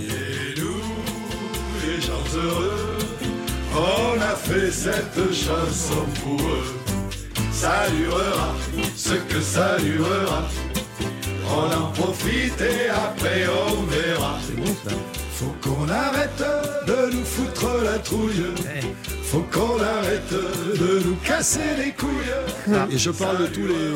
Les 1.85 2.01
gens 2.01 2.25
heureux, 2.37 2.99
on 3.75 4.21
a 4.21 4.37
fait 4.37 4.71
cette 4.71 5.33
chanson 5.33 6.05
pour 6.23 6.41
eux. 6.43 6.88
Ça 7.61 7.91
durera 7.91 8.55
ce 8.95 9.15
que 9.15 9.41
ça 9.41 9.79
durera. 9.79 10.45
On 11.51 11.77
en 11.77 11.91
profite 11.91 12.61
et 12.61 12.89
après 12.89 13.47
on 13.49 13.83
verra. 13.83 14.39
C'est 14.47 14.57
bon 14.57 14.67
ça. 14.85 14.95
Faut 15.33 15.55
qu'on 15.61 15.89
arrête 15.89 16.41
de 16.89 17.15
nous 17.15 17.25
foutre 17.25 17.83
la 17.85 17.99
trouille. 17.99 18.45
Faut 19.23 19.45
qu'on 19.53 19.79
arrête 19.79 20.33
de 20.33 21.07
nous 21.07 21.17
casser 21.17 21.77
les 21.77 21.93
couilles. 21.93 22.91
Et 22.91 22.97
je 22.97 23.11
parle 23.11 23.43
de 23.43 23.47
tous 23.53 23.67
les, 23.67 23.93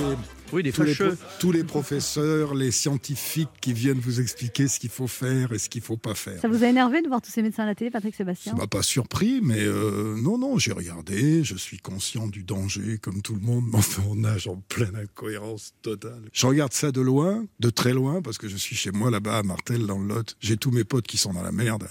Oui, 0.52 0.62
des 0.62 0.72
tous 0.72 0.82
les, 0.82 0.94
tous 1.40 1.52
les 1.52 1.64
professeurs, 1.64 2.54
les 2.54 2.70
scientifiques 2.70 3.48
qui 3.62 3.72
viennent 3.72 3.98
vous 3.98 4.20
expliquer 4.20 4.68
ce 4.68 4.78
qu'il 4.78 4.90
faut 4.90 5.06
faire 5.06 5.52
et 5.52 5.58
ce 5.58 5.70
qu'il 5.70 5.80
faut 5.80 5.96
pas 5.96 6.14
faire. 6.14 6.38
Ça 6.42 6.48
vous 6.48 6.64
a 6.64 6.66
énervé 6.68 7.00
de 7.00 7.08
voir 7.08 7.22
tous 7.22 7.30
ces 7.30 7.40
médecins 7.40 7.62
à 7.62 7.66
la 7.66 7.74
télé, 7.74 7.90
Patrick 7.90 8.14
Sébastien 8.14 8.52
Ça 8.52 8.58
m'a 8.58 8.66
pas 8.66 8.82
surpris, 8.82 9.40
mais 9.42 9.60
euh, 9.60 10.14
non, 10.20 10.36
non, 10.36 10.58
j'ai 10.58 10.72
regardé, 10.72 11.44
je 11.44 11.56
suis 11.56 11.78
conscient 11.78 12.26
du 12.26 12.42
danger, 12.42 12.98
comme 12.98 13.22
tout 13.22 13.34
le 13.34 13.40
monde, 13.40 13.64
mais 13.72 13.78
enfin, 13.78 14.02
on 14.06 14.16
nage 14.16 14.48
en 14.48 14.56
pleine 14.68 14.96
incohérence 14.96 15.72
totale. 15.80 16.20
Je 16.34 16.46
regarde 16.46 16.74
ça 16.74 16.92
de 16.92 17.00
loin, 17.00 17.46
de 17.58 17.70
très 17.70 17.94
loin, 17.94 18.20
parce 18.20 18.36
que 18.36 18.48
je 18.48 18.56
suis 18.58 18.76
chez 18.76 18.90
moi 18.90 19.10
là-bas 19.10 19.38
à 19.38 19.42
Martel, 19.42 19.86
dans 19.86 19.98
le 19.98 20.08
Lot. 20.08 20.36
J'ai 20.40 20.58
tous 20.58 20.70
mes 20.72 20.84
potes 20.84 21.06
qui 21.06 21.16
sont 21.16 21.32
dans 21.32 21.42
la 21.42 21.52
merde, 21.52 21.88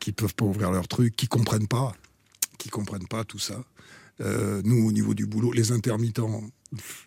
qui 0.00 0.12
peuvent 0.12 0.34
pas 0.34 0.44
ouvrir 0.44 0.70
leur 0.70 0.88
truc, 0.88 1.16
qui 1.16 1.26
comprennent 1.26 1.68
pas, 1.68 1.94
qui 2.58 2.68
comprennent 2.68 3.06
pas 3.08 3.24
tout 3.24 3.38
ça. 3.38 3.64
Euh, 4.20 4.62
nous, 4.64 4.86
au 4.86 4.92
niveau 4.92 5.12
du 5.14 5.26
boulot, 5.26 5.50
les 5.52 5.72
intermittents, 5.72 6.42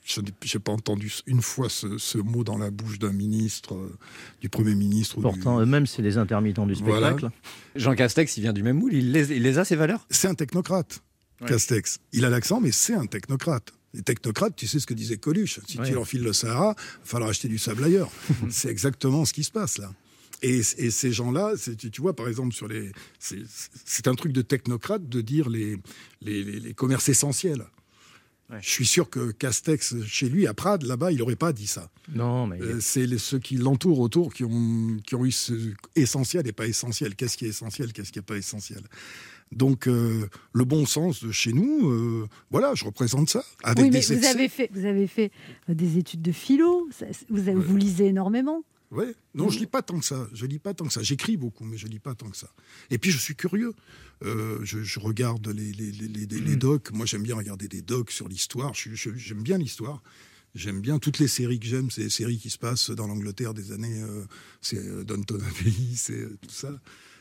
je 0.04 0.20
n'ai 0.22 0.60
pas 0.60 0.72
entendu 0.74 1.14
une 1.26 1.42
fois 1.42 1.70
ce, 1.70 1.98
ce 1.98 2.18
mot 2.18 2.44
dans 2.44 2.58
la 2.58 2.70
bouche 2.70 3.00
d'un 3.00 3.14
ministre, 3.14 3.76
euh, 3.76 3.96
du 4.42 4.50
Premier 4.50 4.76
ministre. 4.76 5.16
du- 5.16 5.22
Pourtant, 5.22 5.60
eux-mêmes, 5.62 5.88
c'est 5.88 6.02
les 6.02 6.18
intermittents 6.18 6.66
du 6.68 6.74
Voilà. 6.76 7.12
spectacle. 7.12 7.34
Jean 7.76 7.96
Castex, 7.96 8.36
il 8.38 8.42
vient 8.42 8.54
du 8.54 8.62
même 8.64 8.78
moule. 8.78 8.94
Il 8.94 9.12
les, 9.14 9.32
il 9.32 9.42
les 9.44 9.58
a, 9.58 9.64
ces 9.66 9.76
valeurs? 9.78 10.06
C'est 10.10 10.28
un 10.28 10.36
technocrate, 10.36 11.02
Ouais. 11.42 11.48
Castex. 11.48 12.00
Il 12.14 12.26
a 12.26 12.30
l'accent, 12.30 12.60
mais 12.60 12.72
c'est 12.74 12.94
un 12.96 13.06
technocrate. 13.06 13.72
Les 13.94 14.02
technocrates, 14.02 14.56
tu 14.56 14.68
sais 14.68 14.80
ce 14.80 14.86
que 14.86 14.94
disait 14.94 15.18
Coluche. 15.18 15.60
Si 15.66 15.80
Ouais. 15.80 15.88
tu 15.88 15.94
leur 15.94 16.06
files 16.08 16.24
le 16.24 16.34
Sahara, 16.34 16.76
il 16.78 17.00
va 17.00 17.06
falloir 17.06 17.30
acheter 17.30 17.48
du 17.48 17.58
sable 17.58 17.84
ailleurs. 17.86 18.12
c'est 18.50 18.70
exactement 18.70 19.24
ce 19.24 19.32
qui 19.34 19.44
se 19.46 19.52
passe 19.52 19.78
là. 19.78 19.92
Et, 20.44 20.58
et 20.60 20.92
ces 20.92 21.12
gens-là, 21.12 21.54
tu, 21.80 21.90
tu 21.90 22.02
vois, 22.02 22.16
par 22.16 22.28
exemple, 22.28 22.54
sur 22.54 22.68
les, 22.68 22.92
c'est 23.20 24.08
un 24.08 24.16
truc 24.16 24.32
de 24.34 24.42
technocrate 24.42 25.08
de 25.10 25.22
dire 25.22 25.50
les, 25.50 25.78
les, 26.22 26.44
les- 26.44 26.60
les 26.60 26.74
commerces 26.74 27.10
essentiels. 27.10 27.66
Je 28.62 28.70
suis 28.70 28.86
sûr 28.86 29.10
que 29.10 29.32
Castex, 29.32 29.96
chez 30.06 30.30
lui, 30.30 30.48
à 30.48 30.54
Prades, 30.54 30.84
là-bas, 30.84 31.12
il 31.12 31.18
n'aurait 31.18 31.36
pas 31.36 31.52
dit 31.52 31.68
ça. 31.68 31.90
Non, 32.16 32.48
mais. 32.48 32.62
Euh, 32.62 32.80
c'est 32.80 33.18
ceux 33.18 33.40
qui 33.40 33.58
l'entourent 33.58 34.00
autour 34.00 34.34
qui 34.34 34.46
ont, 34.46 34.96
qui 35.06 35.16
ont 35.16 35.26
eu 35.26 35.32
ce 35.34 35.74
essentiel 35.98 36.48
et 36.48 36.54
pas 36.54 36.66
essentiel. 36.66 37.16
Qu'est-ce 37.16 37.36
qui 37.36 37.44
est 37.46 37.50
essentiel, 37.50 37.92
qu'est-ce 37.92 38.14
qui 38.14 38.20
n'est 38.20 38.24
pas 38.24 38.38
essentiel? 38.38 38.84
Donc, 39.52 39.88
euh, 39.88 40.28
le 40.54 40.64
bon 40.64 40.86
sens 40.86 41.22
de 41.24 41.32
chez 41.32 41.52
nous, 41.52 41.90
euh, 41.90 42.28
voilà, 42.50 42.74
je 42.74 42.86
représente 42.86 43.30
ça. 43.30 43.44
Avec 43.64 43.84
Oui, 43.84 43.90
mais 43.92 44.00
des 44.00 44.16
vous 44.16 44.26
avez 44.26 44.48
fait, 44.48 44.70
vous 44.74 44.86
avez 44.86 45.08
fait 45.08 45.32
des 45.68 45.98
études 45.98 46.22
de 46.22 46.32
philo. 46.32 46.88
Vous, 47.30 47.50
avez- 47.50 47.54
vous 47.54 47.76
lisez 47.76 48.06
énormément. 48.06 48.64
Ouais. 48.92 49.14
Non, 49.34 49.50
je 49.50 49.60
lis 49.60 49.66
pas 49.68 49.82
tant 49.82 50.00
que 50.00 50.06
ça. 50.06 50.28
Je 50.34 50.46
lis 50.46 50.60
pas 50.60 50.74
tant 50.74 50.86
que 50.88 50.94
ça. 50.94 51.04
J'écris 51.04 51.36
beaucoup, 51.36 51.66
mais 51.66 51.78
je 51.78 51.88
lis 51.88 52.00
pas 52.00 52.16
tant 52.16 52.30
que 52.30 52.38
ça. 52.38 52.50
Et 52.90 52.98
puis 52.98 53.12
je 53.12 53.18
suis 53.18 53.36
curieux. 53.36 53.74
Euh, 54.24 54.60
je, 54.64 54.82
je 54.82 55.00
regarde 55.00 55.46
les, 55.50 55.74
les, 55.74 55.92
les, 55.92 56.08
les- 56.08 56.26
les 56.40 56.56
Mm. 56.56 56.60
docs. 56.60 56.92
Moi, 56.92 57.06
j'aime 57.06 57.24
bien 57.24 57.36
regarder 57.36 57.68
des 57.68 57.82
docs 57.82 58.12
sur 58.12 58.28
l'histoire. 58.30 58.74
J'aime 58.74 59.44
bien 59.44 59.58
l'histoire. 59.58 60.02
J'aime 60.56 60.80
bien 60.82 60.98
toutes 61.00 61.20
les 61.20 61.28
séries 61.28 61.60
que 61.60 61.68
j'aime. 61.68 61.92
C'est 61.92 62.04
les 62.04 62.10
séries 62.10 62.40
qui 62.40 62.50
se 62.50 62.58
passent 62.58 62.90
dans 62.90 63.08
l'Angleterre 63.08 63.54
des 63.54 63.72
années. 63.74 64.02
euh, 64.02 64.24
c'est 64.62 64.80
euh, 64.80 65.04
Downton 65.04 65.42
Abbey, 65.42 65.74
c'est 65.96 66.14
euh, 66.22 66.38
tout 66.42 66.50
ça. 66.54 66.72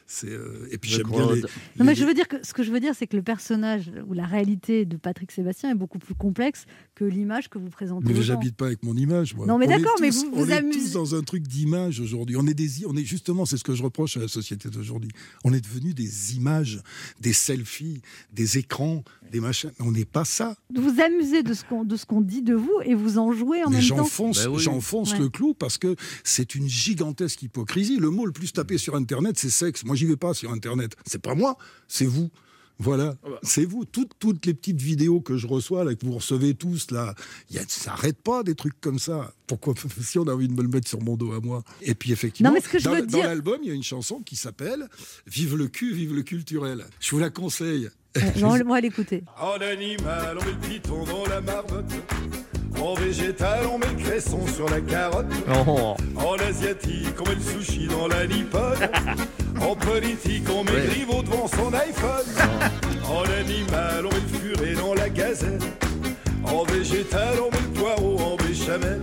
C'est 0.08 0.30
euh, 0.30 0.68
et 0.70 0.78
puis 0.78 0.92
The 0.92 0.94
j'aime 0.98 1.08
bien 1.10 1.32
les. 1.34 1.40
Non, 1.78 1.84
mais 1.84 1.94
je 1.96 2.04
veux 2.04 2.14
dire 2.14 2.28
que 2.28 2.36
ce 2.44 2.52
que 2.52 2.62
je 2.62 2.70
veux 2.70 2.78
dire, 2.78 2.94
c'est 2.96 3.06
que 3.08 3.16
le 3.16 3.22
personnage 3.22 3.90
ou 4.06 4.12
la 4.12 4.24
réalité 4.24 4.84
de 4.84 4.96
Patrick 4.96 5.32
Sébastien 5.32 5.70
est 5.72 5.74
beaucoup 5.74 5.98
plus 5.98 6.14
complexe 6.14 6.64
que 6.94 7.04
l'image 7.04 7.48
que 7.50 7.58
vous 7.58 7.70
présentez. 7.70 8.12
Mais 8.12 8.22
j'habite 8.22 8.54
pas 8.56 8.66
avec 8.66 8.82
mon 8.84 8.96
image. 8.96 9.34
Moi. 9.34 9.46
Non, 9.46 9.58
mais 9.58 9.66
d'accord, 9.66 9.96
mais 10.00 10.10
vous- 10.10 10.30
on 10.32 10.44
vous 10.44 10.50
est 10.50 10.54
amusez- 10.58 10.78
tous 10.84 10.92
dans 10.92 11.14
un 11.16 11.22
truc 11.22 11.42
d'image 11.42 11.98
aujourd'hui. 12.00 12.36
On 12.38 12.46
est 12.46 12.54
des, 12.54 12.86
on 12.86 12.96
est 12.96 13.04
justement, 13.04 13.46
c'est 13.46 13.56
ce 13.56 13.64
que 13.64 13.74
je 13.74 13.82
reproche 13.82 14.16
à 14.16 14.20
la 14.20 14.28
société 14.28 14.68
d'aujourd'hui. 14.70 15.10
On 15.42 15.52
est 15.52 15.60
devenu 15.60 15.92
des 15.92 16.36
images, 16.36 16.80
des 17.20 17.32
selfies, 17.32 18.00
des 18.32 18.58
écrans, 18.58 19.02
des 19.32 19.40
machins. 19.40 19.72
On 19.80 19.90
n'est 19.90 20.04
pas 20.04 20.24
ça. 20.24 20.56
Vous 20.72 20.82
vous 20.88 21.00
amusez 21.00 21.42
de 21.42 21.52
ce 21.52 21.64
qu'on 21.64 21.84
de 21.84 21.96
ce 21.96 22.06
qu'on 22.06 22.20
dit 22.20 22.42
de 22.42 22.54
vous 22.54 22.78
et 22.84 22.94
vous 22.94 23.18
en 23.18 23.32
jouez 23.32 23.64
en 23.64 23.70
Mais 23.70 23.78
même 23.78 23.88
temps. 23.88 23.96
j'enfonce, 23.96 24.44
Bah 24.46 24.52
j'enfonce 24.56 25.12
Ouais. 25.14 25.18
le 25.18 25.28
clou 25.30 25.52
parce 25.52 25.78
que 25.78 25.96
c'est 26.22 26.54
une 26.54 26.68
gigantesque 26.68 27.42
hypocrisie. 27.42 27.96
Le 27.98 28.10
mot 28.10 28.24
le 28.24 28.32
plus 28.32 28.52
tapé 28.52 28.78
sur 28.78 28.94
Internet, 28.94 29.36
c'est 29.38 29.50
sexe. 29.50 29.84
Moi, 29.84 29.95
j'y 29.96 30.06
vais 30.06 30.16
pas 30.16 30.34
sur 30.34 30.52
Internet. 30.52 30.94
C'est 31.06 31.20
pas 31.20 31.34
moi, 31.34 31.56
c'est 31.88 32.06
vous. 32.06 32.30
Voilà, 32.78 33.16
Ah 33.24 33.28
bah. 33.30 33.38
c'est 33.42 33.64
vous. 33.64 33.86
Toutes, 33.86 34.12
toutes 34.18 34.44
les 34.44 34.52
petites 34.52 34.82
vidéos 34.82 35.22
que 35.22 35.38
je 35.38 35.46
reçois, 35.46 35.82
là, 35.82 35.94
que 35.94 36.04
vous 36.04 36.12
recevez 36.12 36.52
tous, 36.54 36.90
là, 36.90 37.14
y 37.50 37.56
a, 37.56 37.62
ça 37.68 37.92
n'arrête 37.92 38.18
pas 38.20 38.42
des 38.42 38.54
trucs 38.54 38.78
comme 38.82 38.98
ça. 38.98 39.32
Pourquoi 39.46 39.72
Si 40.02 40.18
on 40.18 40.24
a 40.28 40.34
envie 40.34 40.46
de 40.48 40.52
me 40.52 40.60
le 40.62 40.68
mettre 40.68 40.86
sur 40.86 41.00
mon 41.00 41.16
dos 41.16 41.32
à 41.32 41.40
moi? 41.40 41.64
Et 41.80 41.94
puis, 41.94 42.12
effectivement, 42.12 42.50
Non, 42.50 42.54
mais 42.54 42.60
ce 42.60 42.68
que 42.68 42.78
je 42.78 42.84
dans, 42.84 42.90
veux 42.94 43.00
dans 43.06 43.06
dire- 43.18 43.26
l'album, 43.28 43.60
il 43.62 43.68
y 43.68 43.72
a 43.72 43.74
une 43.74 43.82
chanson 43.82 44.20
qui 44.20 44.36
s'appelle 44.36 44.88
Vive 45.26 45.56
le 45.56 45.68
cul, 45.68 45.94
vive 45.94 46.14
le 46.14 46.22
culturel. 46.22 46.84
Je 47.00 47.10
vous 47.12 47.18
la 47.18 47.30
conseille. 47.30 47.88
Euh, 48.18 48.20
bon, 48.40 48.60
on 48.60 48.68
va 48.68 48.80
l'écouter. 48.82 49.24
En 49.40 49.52
animal, 49.60 50.36
on 50.38 50.44
met 50.44 50.52
le 50.52 50.58
piton 50.58 51.04
dans 51.04 51.26
la 51.28 51.40
marmotte. 51.40 51.92
En 52.80 52.94
végétal, 52.94 53.66
on 53.72 53.78
met 53.78 53.86
le 53.86 54.02
cresson 54.02 54.40
sur 54.54 54.68
la 54.68 54.80
carotte. 54.80 55.26
Oh. 55.66 55.96
En 56.16 56.34
asiatique, 56.48 57.20
on 57.20 57.28
met 57.28 57.34
le 57.34 57.40
sushi 57.40 57.86
dans 57.86 58.06
la 58.08 58.26
nippone. 58.26 58.88
En 59.60 59.74
politique, 59.74 60.44
on 60.50 60.64
met 60.64 60.72
Ouais. 60.72 60.86
Griveaux 60.90 61.22
devant 61.22 61.48
son 61.48 61.72
iPhone. 61.72 62.26
En 63.08 63.22
animal, 63.40 64.04
on 64.04 64.10
met 64.10 64.20
le 64.20 64.38
furet 64.38 64.74
dans 64.74 64.92
la 64.94 65.08
gazelle. 65.08 65.58
En 66.44 66.62
végétal, 66.64 67.38
on 67.40 67.50
met 67.50 67.62
le 67.62 67.80
poireau 67.80 68.18
en 68.20 68.36
béchamel. 68.36 69.00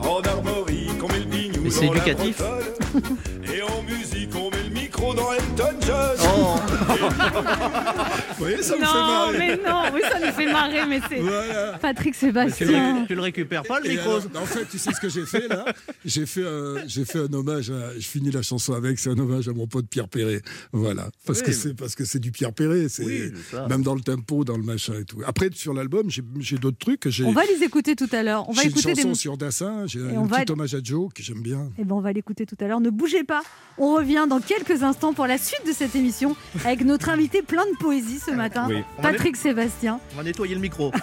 En 0.00 0.20
armorique, 0.22 1.02
on 1.02 1.06
met 1.08 1.20
le 1.20 1.24
bignou 1.26 1.68
dans 1.68 1.92
la. 1.92 2.04
Et 3.54 3.62
en 3.62 3.82
musique, 3.84 4.34
on 4.34 4.50
met 4.50 4.62
le 4.68 4.74
micro 4.74 5.14
dans 5.14 5.32
Elton 5.32 5.76
John. 5.86 6.16
Oh. 6.36 6.69
Vous 7.00 8.44
voyez, 8.44 8.62
ça 8.62 8.76
me 8.76 8.80
fait 8.80 8.86
Non, 8.86 8.92
marrer. 8.94 9.38
mais 9.38 9.56
non, 9.56 9.82
oui, 9.94 10.00
ça 10.10 10.18
nous 10.18 10.32
fait 10.32 10.52
marrer, 10.52 10.86
mais 10.86 11.00
c'est 11.08 11.20
Voilà. 11.20 11.78
Patrick 11.80 12.14
Sébastien. 12.14 13.04
tu 13.06 13.14
le 13.14 13.20
récupères 13.20 13.62
pas 13.62 13.80
le 13.80 13.86
Et 13.86 13.90
micro 13.90 14.10
alors, 14.10 14.22
en 14.42 14.46
fait, 14.46 14.64
tu 14.70 14.78
sais 14.78 14.92
ce 14.92 15.00
que 15.00 15.08
j'ai 15.08 15.26
fait 15.26 15.48
là? 15.48 15.64
J'ai 16.04 16.26
fait, 16.26 16.46
un- 16.46 16.86
j'ai 16.86 17.04
fait 17.04 17.18
un 17.20 17.32
hommage. 17.32 17.70
À, 17.70 17.94
je 17.98 18.06
finis 18.06 18.30
la 18.30 18.42
chanson 18.42 18.72
avec. 18.74 18.98
C'est 18.98 19.10
un 19.10 19.18
hommage 19.18 19.48
à 19.48 19.52
mon 19.52 19.66
pote 19.66 19.86
Pierre 19.88 20.08
Perret. 20.08 20.42
Voilà, 20.72 21.08
parce 21.26 21.38
Oui, 21.40 21.44
que 21.46 21.50
mais- 21.50 21.56
c'est 21.56 21.74
parce 21.74 21.94
que 21.94 22.04
c'est 22.04 22.18
du 22.18 22.30
Pierre 22.32 22.52
Perret. 22.52 22.88
C'est 22.88 23.04
Oui, 23.04 23.32
ça. 23.50 23.66
même 23.68 23.82
dans 23.82 23.94
le 23.94 24.00
tempo, 24.00 24.44
dans 24.44 24.56
le 24.56 24.62
machin 24.62 24.94
et 25.00 25.04
tout. 25.04 25.18
Après, 25.26 25.50
sur 25.54 25.74
l'album, 25.74 26.10
j'ai 26.10 26.22
j'ai 26.38 26.58
d'autres 26.58 26.78
trucs. 26.78 27.08
J'ai 27.08 27.24
On 27.24 27.32
va 27.32 27.42
les 27.44 27.62
écouter 27.64 27.96
tout 27.96 28.08
à 28.12 28.22
l'heure. 28.22 28.48
On 28.48 28.52
va 28.52 28.62
j'ai 28.62 28.68
une 28.68 28.72
écouter 28.72 28.94
chanson 28.94 29.08
des. 29.10 29.14
sur 29.14 29.36
Dassin. 29.36 29.86
J'ai 29.86 30.00
un 30.00 30.18
on 30.18 30.24
va- 30.26 30.40
petit 30.40 30.52
hommage 30.52 30.74
à 30.74 30.78
Joe 30.82 31.12
que 31.14 31.22
j'aime 31.22 31.42
bien. 31.42 31.70
Eh 31.78 31.84
ben, 31.84 31.94
on 31.94 32.00
va 32.00 32.12
l'écouter 32.12 32.46
tout 32.46 32.56
à 32.60 32.66
l'heure. 32.66 32.80
Ne 32.80 32.90
bougez 32.90 33.24
pas. 33.24 33.42
On 33.78 33.94
revient 33.94 34.26
dans 34.28 34.40
quelques 34.40 34.82
instants 34.82 35.12
pour 35.14 35.26
la 35.26 35.38
suite 35.38 35.66
de 35.66 35.72
cette 35.72 35.94
émission 35.96 36.36
avec 36.64 36.84
notre 36.90 37.08
invité 37.08 37.40
plein 37.42 37.64
de 37.66 37.76
poésie 37.78 38.18
ce 38.18 38.32
matin, 38.32 38.66
Oui. 38.68 38.84
On 38.98 39.02
va 39.02 39.12
Patrick 39.12 39.36
Sébastien. 39.36 40.00
On 40.12 40.16
va 40.16 40.22
nettoyer 40.24 40.54
le 40.54 40.60
micro. 40.60 40.92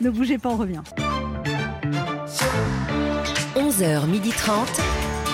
Ne 0.00 0.08
bougez 0.08 0.38
pas, 0.38 0.50
on 0.50 0.56
revient. 0.56 0.82
11h30. 3.56 4.52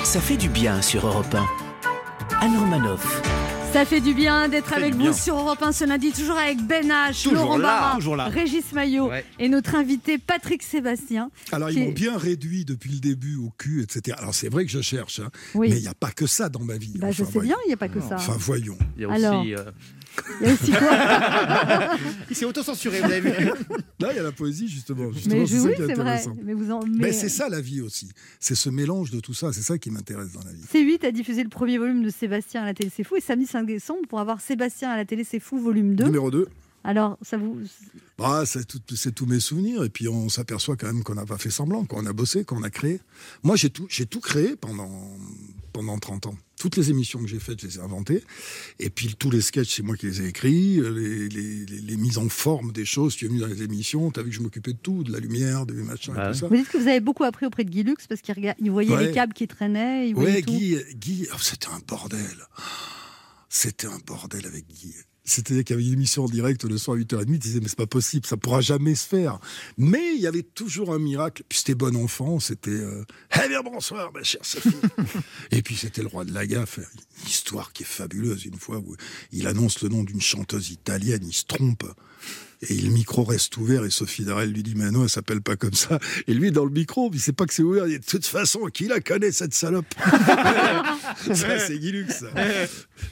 Ça 0.03 0.21
fait 0.21 0.39
du 0.39 0.49
bien 0.49 0.81
sur 0.81 1.07
Europe 1.07 1.35
1. 1.35 1.47
Anne 2.41 2.57
Romanoff. 2.57 3.38
Ça 3.73 3.85
fait 3.85 4.01
du 4.01 4.15
bien 4.15 4.49
d'être 4.49 4.73
avec 4.73 4.95
vous 4.95 4.99
bien. 5.03 5.13
sur 5.13 5.37
Europe 5.37 5.63
1 5.63 5.73
ce 5.73 5.85
lundi, 5.85 6.11
toujours 6.11 6.37
avec 6.39 6.59
Ben 6.67 6.89
H, 6.89 7.23
Toujours 7.23 7.35
Laurent 7.35 7.59
là, 7.59 7.69
Barra, 7.81 7.95
toujours 7.97 8.17
là. 8.17 8.25
Régis 8.29 8.73
Maillot 8.73 9.09
Ouais. 9.09 9.25
et 9.39 9.49
notre 9.49 9.75
invité 9.77 10.19
Patrick 10.19 10.63
Sébastien. 10.63 11.31
Alors, 11.53 11.71
ils 11.71 11.79
est- 11.79 11.85
m'ont 11.87 11.93
bien 11.93 12.17
réduit 12.17 12.65
depuis 12.65 12.91
le 12.91 12.99
début 12.99 13.37
au 13.37 13.51
cul, 13.57 13.83
etc. 13.83 14.17
Alors, 14.21 14.35
c'est 14.35 14.49
vrai 14.49 14.65
que 14.65 14.71
je 14.73 14.81
cherche, 14.81 15.21
hein, 15.21 15.29
Oui. 15.55 15.69
mais 15.71 15.77
il 15.77 15.83
n'y 15.83 15.87
a 15.89 15.95
pas 15.95 16.11
que 16.11 16.27
ça 16.27 16.49
dans 16.49 16.65
ma 16.65 16.77
vie. 16.77 16.95
Bah, 16.97 17.11
je 17.13 17.23
sais 17.23 17.31
voyons. 17.31 17.49
bien, 17.51 17.57
il 17.67 17.69
n'y 17.69 17.75
a 17.75 17.77
pas 17.77 17.89
que 17.89 18.01
ça. 18.01 18.17
Enfin, 18.17 18.35
voyons. 18.39 18.79
Il 18.97 19.03
y 19.03 19.05
a 19.05 19.13
Alors. 19.13 19.45
euh, 19.47 19.71
Il 20.41 20.47
y 20.47 20.51
a 20.51 20.53
aussi 20.55 20.71
quoi 20.73 21.97
Il 22.31 22.37
s'est 22.37 22.45
auto-censuré, 22.45 23.01
vous 23.01 23.05
avez 23.11 23.21
vu 23.21 23.47
Là, 24.01 24.09
il 24.13 24.17
y 24.17 24.19
a 24.19 24.23
la 24.23 24.33
poésie, 24.33 24.69
justement. 24.69 25.11
justement 25.13 25.35
Mais 25.37 25.47
je- 25.47 25.53
c'est 25.57 25.59
ça 25.61 25.69
oui, 25.69 25.75
c'est 25.79 25.95
vrai. 25.95 26.25
Mais 26.45 26.55
vous 26.55 26.71
en. 26.71 26.81
Mais 26.87 26.97
mais- 27.09 27.13
c'est 27.13 27.29
ça 27.29 27.49
la 27.49 27.61
vie 27.61 27.81
aussi. 27.81 28.09
C'est 28.41 28.55
ce 28.55 28.69
mélange 28.71 29.11
de 29.11 29.21
tout 29.21 29.35
ça. 29.35 29.53
C'est 29.53 29.63
ça 29.63 29.79
qui 29.79 29.91
m'intéresse 29.91 30.33
dans 30.33 30.43
la 30.45 30.53
vie. 30.53 30.63
C8 30.73 31.05
a 31.07 31.11
diffusé 31.11 31.43
le 31.43 31.49
premier 31.49 31.79
volume 31.79 32.03
de 32.03 32.11
Sébastien 32.11 32.63
à 32.63 32.67
la 32.67 32.75
télé, 32.75 32.91
c'est 32.95 33.05
fou. 33.05 33.17
Et 33.17 33.21
samedi 33.21 33.47
5 33.47 33.65
décembre, 33.65 34.01
pour 34.09 34.21
avoir 34.21 34.41
Sébastien 34.41 34.91
à 34.91 34.97
la 34.97 35.05
télé, 35.05 35.25
c'est 35.25 35.41
fou, 35.41 35.59
volume 35.59 35.95
2. 35.95 36.05
Numéro 36.05 36.31
2. 36.31 36.47
Alors, 36.85 37.19
ça 37.23 37.37
vous. 37.37 37.59
Ah, 38.19 38.45
c'est 38.47 38.65
tout- 38.67 38.81
c'est 38.95 39.13
tous 39.15 39.27
mes 39.27 39.41
souvenirs. 39.41 39.83
Et 39.85 39.89
puis 39.91 40.09
on 40.09 40.29
s'aperçoit 40.29 40.77
quand 40.77 40.87
même 40.87 41.03
qu'on 41.03 41.17
n'a 41.17 41.27
pas 41.27 41.37
fait 41.37 41.51
semblant, 41.51 41.85
qu'on 41.85 42.07
a 42.07 42.13
bossé, 42.13 42.45
qu'on 42.45 42.63
a 42.63 42.71
créé. 42.71 43.01
Moi, 43.43 43.57
j'ai 43.57 43.69
tout, 43.69 43.87
j'ai 43.91 44.07
tout 44.07 44.21
créé 44.21 44.55
pendant, 44.57 44.89
pendant 45.73 45.99
30 45.99 46.27
ans. 46.27 46.35
Toutes 46.59 46.77
les 46.77 46.91
émissions 46.91 47.21
que 47.21 47.27
j'ai 47.29 47.39
faites, 47.39 47.61
je 47.61 47.67
les 47.67 47.77
ai 47.79 47.81
inventées. 47.81 48.23
Et 48.81 48.91
puis 48.91 49.15
tous 49.19 49.31
les 49.31 49.41
sketchs, 49.41 49.77
c'est 49.77 49.83
moi 49.83 49.97
qui 49.97 50.07
les 50.07 50.23
ai 50.23 50.27
écrits. 50.29 50.81
Les, 50.81 51.29
les- 51.29 51.65
les- 51.67 51.81
les 51.81 51.97
mises 51.97 52.19
en 52.19 52.29
forme 52.29 52.73
des 52.73 52.85
choses, 52.85 53.15
tu 53.17 53.27
as 53.27 53.29
mis 53.29 53.39
dans 53.39 53.47
les 53.47 53.63
émissions. 53.63 54.11
Tu 54.11 54.21
as 54.21 54.23
vu 54.23 54.31
que 54.31 54.37
je 54.37 54.41
m'occupais 54.43 54.73
de 54.73 54.79
tout, 54.79 55.05
de 55.05 55.13
la 55.13 55.19
lumière, 55.21 55.67
des 55.67 55.75
machins 55.75 56.15
et 56.15 56.29
tout 56.33 56.35
ça. 56.39 56.49
Vous 56.49 56.57
dites 56.57 56.69
que 56.69 56.79
vous 56.79 56.89
avez 56.89 57.01
beaucoup 57.01 57.25
appris 57.25 57.47
auprès 57.47 57.65
de 57.65 57.71
Guy 57.71 57.83
Lux 57.85 58.07
parce 58.07 58.21
qu'il 58.21 58.35
rega- 58.35 58.57
il 58.59 58.71
voyait 58.71 58.91
Ouais. 58.95 59.07
les 59.07 59.13
câbles 59.13 59.33
qui 59.35 59.47
traînaient. 59.47 60.09
Il 60.09 60.15
voyait 60.15 60.37
Ouais, 60.37 60.43
tout. 60.43 60.53
Guy, 60.53 60.77
Guy 60.95 61.27
oh, 61.33 61.37
c'était 61.41 61.69
un 61.69 61.81
bordel. 61.87 62.19
C'était 63.49 63.87
un 63.87 63.99
bordel 64.07 64.47
avec 64.47 64.67
Guy. 64.69 64.95
C'est-à-dire 65.29 65.65
qu'il 65.65 65.77
y 65.77 65.79
avait 65.79 65.87
une 65.87 65.95
émission 65.95 66.25
en 66.25 66.29
direct 66.29 66.65
le 66.65 66.79
soir 66.79 66.97
à 66.97 67.01
8h30, 67.01 67.25
il 67.29 67.39
disait 67.39 67.61
mais 67.61 67.69
c'est 67.69 67.77
pas 67.77 67.87
possible, 67.87 68.27
ça 68.27 68.37
pourra 68.37 68.61
jamais 68.61 68.95
se 68.95 69.07
faire. 69.07 69.39
Mais 69.77 70.15
il 70.15 70.21
y 70.21 70.27
avait 70.27 70.43
toujours 70.43 70.93
un 70.93 70.99
miracle. 70.99 71.43
Puis 71.49 71.59
c'était 71.59 71.75
bon 71.75 71.97
enfant, 71.97 72.41
c'était 72.41 72.71
euh, 72.71 73.05
Eh 73.45 73.49
bien 73.49 73.63
bonsoir 73.63 74.13
ma 74.13 74.23
chère 74.23 74.45
Sophie. 74.45 74.71
Et 75.51 75.63
puis 75.63 75.77
c'était 75.77 76.03
le 76.03 76.09
roi 76.09 76.25
de 76.25 76.33
la 76.33 76.47
gaffe, 76.47 76.79
une 76.79 77.29
histoire 77.29 77.73
qui 77.73 77.83
est 77.83 77.87
fabuleuse 77.87 78.45
une 78.45 78.59
fois 78.59 78.79
où 78.79 78.97
il 79.33 79.47
annonce 79.47 79.83
le 79.83 79.89
nom 79.89 80.05
d'une 80.05 80.21
chanteuse 80.21 80.71
italienne, 80.71 81.23
il 81.25 81.35
se 81.35 81.45
trompe. 81.45 81.85
Et 82.63 82.75
le 82.75 82.91
micro 82.91 83.23
reste 83.23 83.57
ouvert 83.57 83.85
et 83.85 83.91
Sophie 83.91 84.25
Darel 84.25 84.51
lui 84.53 84.63
dit 84.65 84.75
Mais 84.75 84.91
non, 84.91 85.05
elle 85.05 85.09
s'appelle 85.09 85.41
pas 85.43 85.57
comme 85.57 85.75
ça. 85.75 86.01
Et 86.27 86.35
lui, 86.35 86.51
dans 86.51 86.65
le 86.65 86.73
micro, 86.73 87.09
il 87.13 87.21
sait 87.21 87.33
pas 87.33 87.47
que 87.47 87.55
c'est 87.55 87.63
ouvert. 87.63 87.87
Il 87.87 87.93
dit 87.93 87.99
De 88.01 88.05
toute 88.05 88.27
façon, 88.27 88.65
qui 88.67 88.89
la 88.89 89.01
connaît 89.01 89.31
cette 89.33 89.55
salope? 89.55 89.87
Ça, 91.35 91.59
c'est 91.59 91.79
Guy 91.79 91.93
Lux. 91.93 92.13
Ça, 92.15 92.31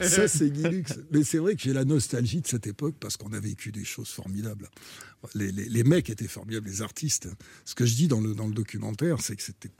Ça, 0.09 0.27
c'est 0.27 0.49
Guy 0.49 0.63
Lux. 0.63 0.93
Mais 1.11 1.23
c'est 1.23 1.37
vrai 1.37 1.55
que 1.55 1.61
j'ai 1.61 1.73
la 1.73 1.85
nostalgie 1.85 2.41
de 2.41 2.47
cette 2.47 2.67
époque 2.67 2.95
parce 2.99 3.17
qu'on 3.17 3.33
a 3.33 3.39
vécu 3.39 3.71
des 3.71 3.85
choses 3.85 4.09
formidables. 4.09 4.69
Les, 5.33 5.51
les- 5.51 5.69
les 5.69 5.83
mecs 5.83 6.09
étaient 6.09 6.27
formidables, 6.27 6.67
les 6.69 6.81
artistes. 6.81 7.27
Ce 7.65 7.73
que 7.75 7.85
je 7.85 7.95
dis 7.95 8.07
dans 8.07 8.21
le, 8.21 8.33
dans 8.33 8.47
le 8.47 8.53
documentaire, 8.53 9.21
c'est 9.21 9.35
que 9.35 9.43
c'était. 9.43 9.71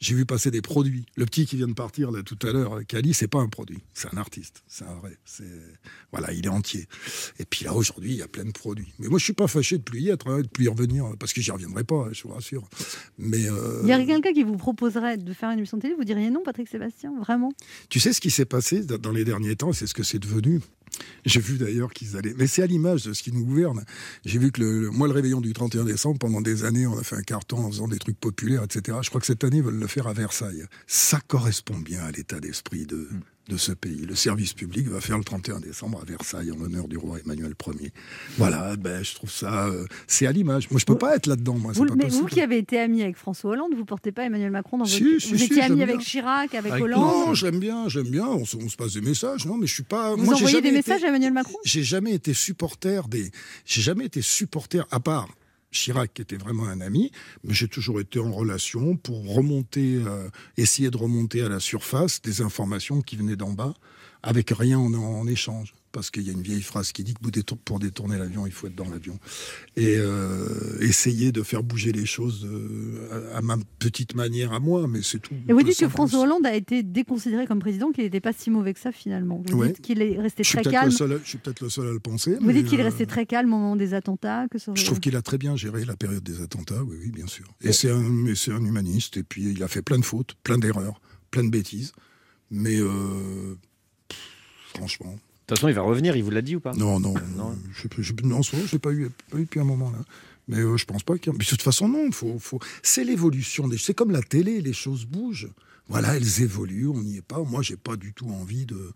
J'ai 0.00 0.14
vu 0.14 0.26
passer 0.26 0.50
des 0.50 0.62
produits. 0.62 1.06
Le 1.16 1.24
petit 1.24 1.46
qui 1.46 1.56
vient 1.56 1.68
de 1.68 1.72
partir 1.72 2.10
là 2.10 2.22
tout 2.22 2.38
à 2.46 2.52
l'heure, 2.52 2.80
Cali, 2.86 3.14
c'est 3.14 3.28
pas 3.28 3.38
un 3.40 3.48
produit, 3.48 3.78
c'est 3.94 4.12
un 4.12 4.18
artiste, 4.18 4.62
c'est 4.66 4.84
un 4.84 4.94
vrai. 4.94 5.16
C'est 5.24 5.44
voilà, 6.12 6.32
il 6.32 6.44
est 6.44 6.50
entier. 6.50 6.86
Et 7.38 7.44
puis 7.44 7.64
là 7.64 7.72
aujourd'hui, 7.74 8.12
il 8.12 8.18
y 8.18 8.22
a 8.22 8.28
plein 8.28 8.44
de 8.44 8.52
produits. 8.52 8.92
Mais 8.98 9.08
moi, 9.08 9.18
je 9.18 9.24
suis 9.24 9.32
pas 9.32 9.46
fâché 9.46 9.78
de 9.78 9.82
plus 9.82 10.00
y 10.00 10.10
être, 10.10 10.28
hein, 10.28 10.42
de 10.42 10.48
plus 10.48 10.66
y 10.66 10.68
revenir, 10.68 11.06
parce 11.18 11.32
que 11.32 11.40
j'y 11.40 11.50
reviendrai 11.50 11.84
pas, 11.84 12.08
je 12.12 12.22
vous 12.24 12.34
rassure. 12.34 12.68
Mais 13.18 13.48
euh, 13.48 13.80
Il 13.82 13.88
y 13.88 13.92
a 13.92 14.04
quelqu'un 14.04 14.32
qui 14.32 14.42
vous 14.42 14.56
proposerait 14.56 15.16
de 15.16 15.32
faire 15.32 15.50
une 15.50 15.58
émission 15.58 15.76
de 15.78 15.82
télé, 15.82 15.94
vous 15.94 16.04
diriez 16.04 16.30
non, 16.30 16.42
Patrick 16.44 16.68
Sébastien 16.68 17.12
Vraiment? 17.18 17.52
Tu 17.88 18.00
sais 18.00 18.12
ce 18.12 18.20
qui 18.20 18.30
s'est 18.30 18.44
passé 18.44 18.84
dans 18.84 18.98
dans 19.06 19.12
les 19.12 19.24
derniers 19.24 19.54
temps, 19.54 19.72
c'est 19.72 19.86
ce 19.86 19.94
que 19.94 20.02
c'est 20.02 20.18
devenu. 20.18 20.60
J'ai 21.24 21.40
vu 21.40 21.58
d'ailleurs 21.58 21.92
qu'ils 21.92 22.16
allaient. 22.16 22.34
Mais 22.36 22.46
c'est 22.46 22.62
à 22.62 22.66
l'image 22.66 23.04
de 23.04 23.12
ce 23.12 23.22
qui 23.22 23.32
nous 23.32 23.44
gouverne. 23.44 23.84
J'ai 24.24 24.38
vu 24.38 24.52
que 24.52 24.60
le, 24.60 24.90
moi, 24.90 25.08
le 25.08 25.14
réveillon 25.14 25.40
du 25.40 25.52
31 25.52 25.84
décembre, 25.84 26.18
pendant 26.18 26.40
des 26.40 26.64
années, 26.64 26.86
on 26.86 26.98
a 26.98 27.02
fait 27.02 27.16
un 27.16 27.22
carton 27.22 27.58
en 27.58 27.70
faisant 27.70 27.88
des 27.88 27.98
trucs 27.98 28.18
populaires, 28.18 28.62
etc. 28.64 28.98
Je 29.02 29.08
crois 29.08 29.20
que 29.20 29.26
cette 29.26 29.44
année, 29.44 29.58
ils 29.58 29.62
veulent 29.62 29.78
le 29.78 29.86
faire 29.86 30.06
à 30.06 30.12
Versailles. 30.12 30.64
Ça 30.86 31.20
correspond 31.26 31.78
bien 31.78 32.02
à 32.02 32.10
l'état 32.10 32.40
d'esprit 32.40 32.86
de, 32.86 33.08
de 33.48 33.56
ce 33.56 33.72
pays. 33.72 34.04
Le 34.06 34.14
service 34.16 34.52
public 34.54 34.88
va 34.88 35.00
faire 35.00 35.18
le 35.18 35.24
31 35.24 35.60
décembre 35.60 36.00
à 36.02 36.04
Versailles 36.04 36.50
en 36.50 36.56
l'honneur 36.56 36.88
du 36.88 36.96
roi 36.96 37.18
Emmanuel 37.24 37.54
Ier. 37.80 37.92
Voilà, 38.38 38.74
ben, 38.76 39.04
je 39.04 39.14
trouve 39.14 39.30
ça. 39.30 39.66
euh, 39.68 39.84
c'est 40.06 40.26
à 40.26 40.32
l'image. 40.32 40.68
Moi, 40.70 40.80
je 40.80 40.84
peux 40.84 40.98
pas 40.98 41.14
être 41.16 41.26
là-dedans, 41.26 41.54
moi. 41.58 41.72
vous, 41.72 41.86
pas 41.86 41.94
Mais 41.94 42.04
possible. 42.06 42.22
vous 42.22 42.28
qui 42.28 42.40
avez 42.40 42.58
été 42.58 42.78
ami 42.80 43.02
avec 43.02 43.16
François 43.16 43.52
Hollande, 43.52 43.72
vous 43.76 43.84
portez 43.84 44.10
pas 44.12 44.24
Emmanuel 44.24 44.50
Macron 44.50 44.78
dans 44.78 44.84
votre. 44.84 44.96
Si, 44.96 45.04
vous 45.04 45.38
si, 45.38 45.44
étiez 45.44 45.62
ami 45.62 45.82
avec. 45.82 46.00
Chirac, 46.00 46.54
avec, 46.54 46.72
Avec- 46.72 46.84
Hollande 46.84 47.00
Non, 47.28 47.34
j'aime 47.34 47.60
bien, 47.60 47.88
j'aime 47.88 48.08
bien. 48.08 48.26
On, 48.26 48.44
se- 48.44 48.56
on 48.56 48.68
se 48.68 48.76
passe 48.76 48.94
des 48.94 49.00
messages, 49.00 49.46
non, 49.46 49.56
mais 49.56 49.66
je 49.66 49.74
suis 49.74 49.82
pas. 49.84 50.14
Vous 50.16 50.24
moi, 50.24 50.34
envoyez 50.34 50.60
des 50.60 50.68
été- 50.68 50.76
messages 50.78 51.04
à 51.04 51.08
Emmanuel 51.08 51.32
Macron? 51.32 51.56
J'ai 51.64 51.82
jamais 51.84 52.12
été 52.14 52.34
supporter 52.34 53.06
des. 53.08 53.30
J'ai 53.64 53.82
jamais 53.82 54.06
été 54.06 54.22
supporter 54.22 54.82
à 54.90 54.98
part. 55.00 55.28
Chirac, 55.76 56.18
était 56.20 56.36
vraiment 56.36 56.66
un 56.66 56.80
ami, 56.80 57.12
mais 57.44 57.54
j'ai 57.54 57.68
toujours 57.68 58.00
été 58.00 58.18
en 58.18 58.32
relation 58.32 58.96
pour 58.96 59.34
remonter, 59.34 59.96
euh, 59.96 60.28
essayer 60.56 60.90
de 60.90 60.96
remonter 60.96 61.42
à 61.42 61.48
la 61.48 61.60
surface 61.60 62.20
des 62.22 62.40
informations 62.40 63.02
qui 63.02 63.16
venaient 63.16 63.36
d'en 63.36 63.52
bas, 63.52 63.74
avec 64.22 64.50
rien 64.50 64.78
en, 64.78 64.92
en 64.94 65.26
échange. 65.26 65.74
Parce 65.96 66.10
qu'il 66.10 66.24
y 66.24 66.28
a 66.28 66.32
une 66.34 66.42
vieille 66.42 66.60
phrase 66.60 66.92
qui 66.92 67.04
dit 67.04 67.14
que 67.14 67.20
pour 67.20 67.30
détour- 67.32 67.56
pour 67.56 67.78
détourner 67.78 68.18
l'avion, 68.18 68.46
il 68.46 68.52
faut 68.52 68.66
être 68.66 68.74
dans 68.74 68.86
l'avion. 68.90 69.18
Et 69.76 69.94
euh, 69.96 70.46
essayer 70.80 71.32
de 71.32 71.42
faire 71.42 71.62
bouger 71.62 71.90
les 71.90 72.04
choses 72.04 72.44
euh, 72.44 73.30
à, 73.32 73.38
à 73.38 73.40
ma 73.40 73.56
petite 73.78 74.14
manière 74.14 74.52
à 74.52 74.60
moi, 74.60 74.86
mais 74.88 75.00
c'est 75.02 75.20
tout. 75.20 75.32
Et 75.48 75.54
vous 75.54 75.62
dites 75.62 75.78
que 75.78 75.88
François. 75.88 76.20
Hollande 76.20 76.44
a 76.44 76.54
été 76.54 76.82
déconsidéré 76.82 77.46
comme 77.46 77.60
président, 77.60 77.92
qu'il 77.92 78.04
n'était 78.04 78.20
pas 78.20 78.34
si 78.34 78.50
mauvais 78.50 78.74
que 78.74 78.80
ça 78.80 78.92
finalement. 78.92 79.42
Vous 79.48 79.56
Ouais. 79.56 79.68
dites 79.68 79.80
qu'il 79.80 80.02
est 80.02 80.20
resté 80.20 80.42
très 80.42 80.60
calme. 80.60 80.90
seul 80.90 81.18
je 81.24 81.28
suis 81.30 81.38
peut-être 81.38 81.62
le 81.62 81.70
seul 81.70 81.88
à 81.88 81.92
le 81.92 81.98
penser. 82.00 82.36
Vous 82.42 82.52
dites 82.52 82.66
qu'il 82.66 82.78
est 82.78 82.82
euh, 82.82 82.86
resté 82.90 83.06
très 83.06 83.24
calme 83.24 83.54
au 83.54 83.56
moment 83.56 83.74
des 83.76 83.94
attentats. 83.94 84.48
Que 84.50 84.58
ça 84.58 84.72
aurait- 84.72 84.78
Je 84.78 84.84
trouve 84.84 85.00
qu'il 85.00 85.16
a 85.16 85.22
très 85.22 85.38
bien 85.38 85.56
géré 85.56 85.86
la 85.86 85.96
période 85.96 86.22
des 86.22 86.42
attentats, 86.42 86.84
oui, 86.84 86.96
oui, 87.04 87.10
bien 87.10 87.26
sûr. 87.26 87.46
Et 87.62 87.72
c'est 87.72 87.90
un, 87.90 87.96
un 88.04 88.64
humaniste, 88.66 89.16
et 89.16 89.22
puis 89.22 89.50
il 89.52 89.62
a 89.62 89.68
fait 89.68 89.80
plein 89.80 89.98
de 89.98 90.04
fautes, 90.04 90.34
plein 90.44 90.58
d'erreurs, 90.58 91.00
plein 91.30 91.42
de 91.44 91.48
bêtises. 91.50 91.92
Mais 92.50 92.78
euh, 92.78 93.56
pff, 94.08 94.18
franchement. 94.74 95.16
De 95.46 95.54
toute 95.54 95.58
façon, 95.58 95.68
il 95.68 95.74
va 95.74 95.82
revenir, 95.82 96.16
il 96.16 96.24
vous 96.24 96.30
l'a 96.32 96.42
dit 96.42 96.56
ou 96.56 96.60
pas? 96.60 96.72
Non, 96.74 96.98
non, 96.98 97.14
Non. 97.36 97.56
je, 97.72 97.86
je, 98.02 98.12
non, 98.24 98.40
n'ai 98.72 98.78
pas 98.80 98.92
eu, 98.92 99.10
pas 99.30 99.38
eu 99.38 99.42
depuis 99.42 99.60
un 99.60 99.64
moment 99.64 99.90
là. 99.92 99.98
Mais 100.48 100.58
euh, 100.58 100.76
je 100.76 100.84
pense 100.84 101.04
pas 101.04 101.18
qu'il 101.18 101.32
y 101.32 101.34
a- 101.34 101.38
Mais 101.38 101.44
de 101.44 101.48
toute 101.48 101.62
façon, 101.62 101.88
non, 101.88 102.10
faut, 102.10 102.38
faut... 102.40 102.58
c'est 102.82 103.04
l'évolution. 103.04 103.68
Des... 103.68 103.78
C'est 103.78 103.94
comme 103.94 104.10
la 104.10 104.22
télé, 104.22 104.60
les 104.60 104.72
choses 104.72 105.04
bougent. 105.06 105.48
Voilà, 105.88 106.16
elles 106.16 106.42
évoluent, 106.42 106.88
on 106.88 107.00
n'y 107.00 107.18
est 107.18 107.22
pas. 107.22 107.40
Moi, 107.44 107.62
j'ai 107.62 107.76
pas 107.76 107.94
du 107.94 108.12
tout 108.12 108.28
envie 108.28 108.66
de, 108.66 108.90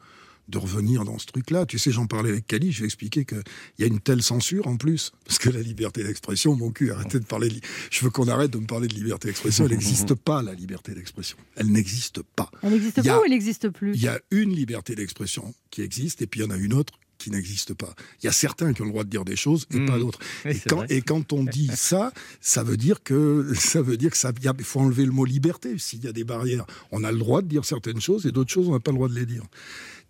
de 0.51 0.59
revenir 0.59 1.05
dans 1.05 1.18
ce 1.18 1.26
truc-là. 1.26 1.64
Tu 1.66 1.78
sais, 1.78 1.90
j'en 1.90 2.07
parlais 2.07 2.30
avec 2.30 2.46
Cali, 2.46 2.72
je 2.72 2.78
lui 2.78 2.84
ai 2.84 2.86
expliqué 2.86 3.24
qu'il 3.24 3.42
y 3.78 3.84
a 3.84 3.86
une 3.86 4.01
telle 4.01 4.22
censure 4.22 4.66
en 4.66 4.76
plus. 4.76 5.12
Parce 5.24 5.38
que 5.38 5.48
la 5.51 5.61
liberté 5.62 6.03
d'expression, 6.05 6.55
mon 6.57 6.70
cul, 6.70 6.90
arrêtez 6.92 7.18
de 7.20 7.24
parler. 7.24 7.48
de 7.48 7.61
Je 7.90 8.05
veux 8.05 8.11
qu'on 8.11 8.28
arrête 8.28 8.51
de 8.51 8.59
me 8.59 8.66
parler 8.66 8.88
de 8.88 8.94
liberté 8.94 9.28
d'expression. 9.28 9.64
Elle 9.64 9.70
n'existe 9.70 10.14
pas, 10.14 10.42
la 10.42 10.55
liberté 10.55 10.92
d'expression. 10.94 11.36
Elle 11.57 11.68
n'existe 11.72 12.22
pas. 12.36 12.51
Elle 12.62 12.72
n'existe 12.72 13.03
pas 13.03 13.14
a- 13.14 13.20
ou 13.20 13.24
elle 13.24 13.30
n'existe 13.30 13.68
plus? 13.70 13.92
Il 13.94 14.03
y 14.03 14.09
a 14.09 14.20
une 14.30 14.53
liberté 14.55 14.94
d'expression 14.94 15.55
qui 15.70 15.82
existe, 15.82 16.20
et 16.22 16.26
puis 16.26 16.40
il 16.40 16.42
y 16.42 16.46
en 16.46 16.51
a 16.51 16.57
une 16.57 16.74
autre 16.74 16.94
qui 17.18 17.30
n'existe 17.30 17.74
pas. 17.74 17.94
Il 18.22 18.26
y 18.26 18.28
a 18.30 18.32
certains 18.32 18.72
qui 18.72 18.80
ont 18.80 18.86
le 18.86 18.92
droit 18.92 19.05
de 19.05 19.11
dire 19.11 19.26
des 19.26 19.36
choses 19.36 19.66
et 19.74 19.78
Mmh. 19.80 19.86
pas 19.86 19.98
d'autres. 19.98 20.18
Oui, 20.46 20.53
et, 20.53 20.61
quand, 20.66 20.76
vrai. 20.76 20.86
et 20.88 21.03
quand 21.03 21.32
on 21.34 21.44
dit 21.44 21.68
ça, 21.76 22.14
ça 22.40 22.62
veut 22.62 22.78
dire 22.78 23.03
que 23.03 23.53
ça 23.55 23.82
veut 23.82 23.98
dire 23.98 24.11
que 24.11 24.16
ça, 24.16 24.32
il 24.42 24.64
faut 24.64 24.80
enlever 24.80 25.05
le 25.05 25.12
mot 25.12 25.26
liberté. 25.26 25.76
S'il 25.76 26.03
y 26.03 26.09
a 26.09 26.12
des 26.12 26.24
barrières, 26.24 26.64
on 26.92 27.05
a 27.05 27.12
le 27.12 27.18
droit 27.18 27.42
de 27.42 27.46
dire 27.48 27.66
certaines 27.66 28.01
choses 28.01 28.24
et 28.24 28.32
d'autres 28.32 28.51
choses, 28.51 28.68
on 28.68 28.72
n'a 28.72 28.80
pas 28.80 28.90
le 28.90 28.96
droit 28.96 29.09
de 29.11 29.14
les 29.14 29.26
dire. 29.26 29.42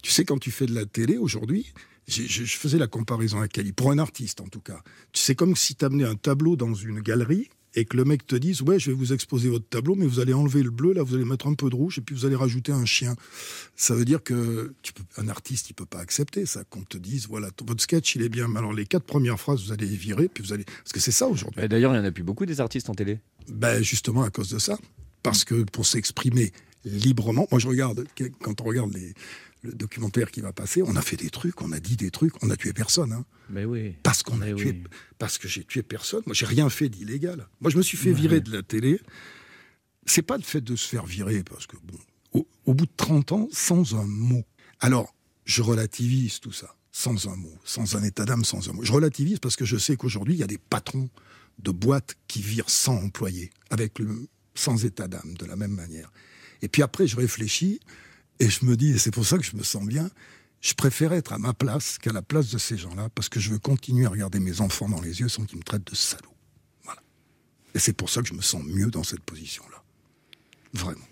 Tu 0.03 0.11
sais, 0.11 0.25
quand 0.25 0.39
tu 0.39 0.51
fais 0.51 0.67
de 0.67 0.75
la 0.75 0.87
télé 0.87 1.17
aujourd'hui, 1.19 1.73
je, 2.09 2.23
je 2.25 2.45
faisais 2.57 2.79
la 2.79 2.87
comparaison 2.87 3.39
avec 3.39 3.57
Ali, 3.59 3.73
pour 3.73 3.91
un 3.91 3.99
artiste 3.99 4.41
en 4.41 4.49
tout 4.49 4.61
cas. 4.61 4.83
Tu 5.13 5.21
sais, 5.23 5.35
comme 5.35 5.55
si 5.57 5.75
tu 5.75 5.85
amenais 5.85 6.05
un 6.05 6.17
tableau 6.17 6.57
dans 6.57 6.75
une 6.75 7.01
galerie 7.01 7.49
et 7.77 7.85
que 7.85 7.97
le 7.97 8.05
mec 8.05 8.27
te 8.27 8.35
dise 8.35 8.63
Ouais, 8.63 8.81
je 8.81 8.91
vais 8.91 8.97
vous 8.97 9.13
exposer 9.13 9.49
votre 9.49 9.69
tableau, 9.69 9.95
mais 9.95 10.07
vous 10.07 10.19
allez 10.19 10.33
enlever 10.33 10.63
le 10.65 10.71
bleu, 10.71 10.93
là, 10.93 11.05
vous 11.05 11.15
allez 11.15 11.25
mettre 11.25 11.47
un 11.47 11.55
peu 11.55 11.71
de 11.71 11.77
rouge 11.77 11.99
et 11.99 12.01
puis 12.01 12.17
vous 12.17 12.27
allez 12.27 12.35
rajouter 12.35 12.73
un 12.73 12.85
chien. 12.85 13.15
Ça 13.77 13.95
veut 13.95 14.05
dire 14.05 14.23
que 14.25 14.75
tu 14.83 14.93
peux, 14.93 15.05
un 15.19 15.29
artiste, 15.29 15.71
il 15.71 15.75
peut 15.75 15.87
pas 15.87 16.01
accepter 16.01 16.47
ça, 16.47 16.65
qu'on 16.65 16.83
te 16.83 16.99
dise 16.99 17.29
Voilà, 17.29 17.51
ton- 17.53 17.65
votre 17.67 17.83
sketch, 17.83 18.17
il 18.17 18.23
est 18.23 18.29
bien, 18.29 18.49
mais 18.49 18.59
alors 18.59 18.73
les 18.73 18.87
quatre 18.87 19.05
premières 19.05 19.39
phrases, 19.39 19.63
vous 19.65 19.71
allez 19.73 19.87
les 19.87 19.97
virer, 19.97 20.29
puis 20.29 20.43
vous 20.43 20.53
allez. 20.53 20.65
Parce 20.65 20.93
que 20.93 20.99
c'est 21.01 21.13
ça 21.13 21.29
aujourd'hui. 21.29 21.69
D'ailleurs, 21.69 21.93
il 21.95 21.99
n'y 22.01 22.05
en 22.05 22.09
a 22.09 22.11
plus 22.11 22.25
beaucoup 22.25 22.45
des 22.47 22.61
artistes 22.61 22.91
en 22.91 22.95
télé. 22.95 23.21
Ben 23.49 23.83
justement 23.83 24.23
à 24.23 24.31
cause 24.31 24.51
de 24.51 24.59
ça. 24.59 24.77
Parce 25.23 25.45
que 25.45 25.63
pour 25.63 25.87
s'exprimer 25.87 26.51
librement, 26.85 27.47
moi 27.53 27.61
je 27.61 27.69
regarde, 27.69 28.05
quand 28.41 28.61
on 28.63 28.65
regarde 28.65 28.93
les, 28.95 29.13
le 29.63 29.73
documentaire 29.73 30.31
qui 30.31 30.41
va 30.41 30.53
passer, 30.53 30.83
on 30.83 30.97
a 30.97 31.03
fait 31.03 31.17
des 31.17 31.31
trucs, 31.31 31.61
on 31.61 31.73
a 31.73 31.81
dit 31.81 31.97
des 31.97 32.11
trucs, 32.11 32.43
on 32.43 32.51
a 32.51 32.57
tué 32.57 32.73
personne. 32.73 33.13
Hein. 33.13 33.25
Mais 33.49 33.65
oui. 33.65 33.97
Parce 34.03 34.23
qu'on 34.23 34.41
a 34.41 34.53
tué, 34.53 34.71
oui. 34.71 34.83
parce 35.19 35.39
que 35.39 35.49
j'ai 35.49 35.65
tué 35.65 35.83
personne. 35.83 36.23
Moi 36.27 36.35
j'ai 36.35 36.47
rien 36.47 36.69
fait 36.71 36.89
d'illégal. 36.89 37.47
Moi 37.61 37.71
je 37.71 37.77
me 37.77 37.83
suis 37.83 37.99
fait 37.99 38.13
virer 38.13 38.41
de 38.41 38.53
la 38.53 38.63
télé. 38.63 39.01
C'est 40.07 40.23
pas 40.23 40.37
le 40.37 40.43
fait 40.43 40.61
de 40.61 40.77
se 40.77 40.89
faire 40.89 41.07
virer, 41.07 41.45
parce 41.45 41.67
que 41.67 41.77
bon, 41.83 41.99
au, 42.33 42.49
au 42.65 42.75
bout 42.75 42.87
de 42.87 42.93
30 42.97 43.33
ans, 43.33 43.49
sans 43.53 43.95
un 43.95 44.07
mot. 44.07 44.45
Alors, 44.81 45.15
je 45.45 45.63
relativise 45.63 46.41
tout 46.41 46.53
ça, 46.53 46.75
sans 46.91 47.29
un 47.29 47.37
mot, 47.37 47.59
sans 47.65 47.97
un 47.97 48.03
état 48.03 48.25
d'âme, 48.25 48.45
sans 48.45 48.69
un 48.69 48.73
mot. 48.73 48.83
Je 48.83 48.93
relativise 48.93 49.39
parce 49.39 49.57
que 49.57 49.65
je 49.65 49.77
sais 49.77 49.97
qu'aujourd'hui, 49.97 50.35
il 50.35 50.41
y 50.41 50.43
a 50.43 50.49
des 50.49 50.59
patrons 50.59 51.11
de 51.59 51.71
boîtes 51.71 52.17
qui 52.29 52.41
virent 52.41 52.71
sans 52.71 52.97
employés, 52.97 53.51
avec 53.69 53.99
le, 53.99 54.29
sans 54.55 54.85
état 54.85 55.09
d'âme, 55.09 55.35
de 55.39 55.45
la 55.45 55.57
même 55.57 55.75
manière. 55.75 56.11
Et 56.63 56.69
puis 56.69 56.83
après, 56.83 57.07
je 57.07 57.17
réfléchis 57.17 57.81
et 58.41 58.49
je 58.49 58.65
me 58.65 58.77
dis, 58.77 58.91
et 58.91 58.99
c'est 58.99 59.11
pour 59.11 59.25
ça 59.25 59.39
que 59.39 59.45
je 59.45 59.55
me 59.55 59.63
sens 59.63 59.87
bien, 59.87 60.11
je 60.61 60.75
préfère 60.75 61.13
être 61.13 61.33
à 61.33 61.39
ma 61.39 61.55
place 61.55 61.99
qu'à 61.99 62.13
la 62.13 62.23
place 62.23 62.51
de 62.51 62.59
ces 62.59 62.77
gens-là, 62.77 63.09
parce 63.15 63.29
que 63.29 63.39
je 63.39 63.51
veux 63.51 63.59
continuer 63.59 64.07
à 64.07 64.09
regarder 64.09 64.41
mes 64.41 64.61
enfants 64.61 64.89
dans 64.89 65.01
les 65.01 65.21
yeux 65.21 65.29
sans 65.29 65.45
qu'ils 65.45 65.59
me 65.59 65.63
traitent 65.63 65.87
de 65.87 65.95
salaud. 65.95 66.35
Voilà. 66.85 67.03
Et 67.75 67.79
c'est 67.79 67.93
pour 67.93 68.11
ça 68.11 68.23
que 68.23 68.29
je 68.29 68.35
me 68.35 68.43
sens 68.43 68.63
mieux 68.65 68.91
dans 68.91 69.03
cette 69.03 69.21
position-là. 69.21 69.83
Vraiment. 70.73 71.07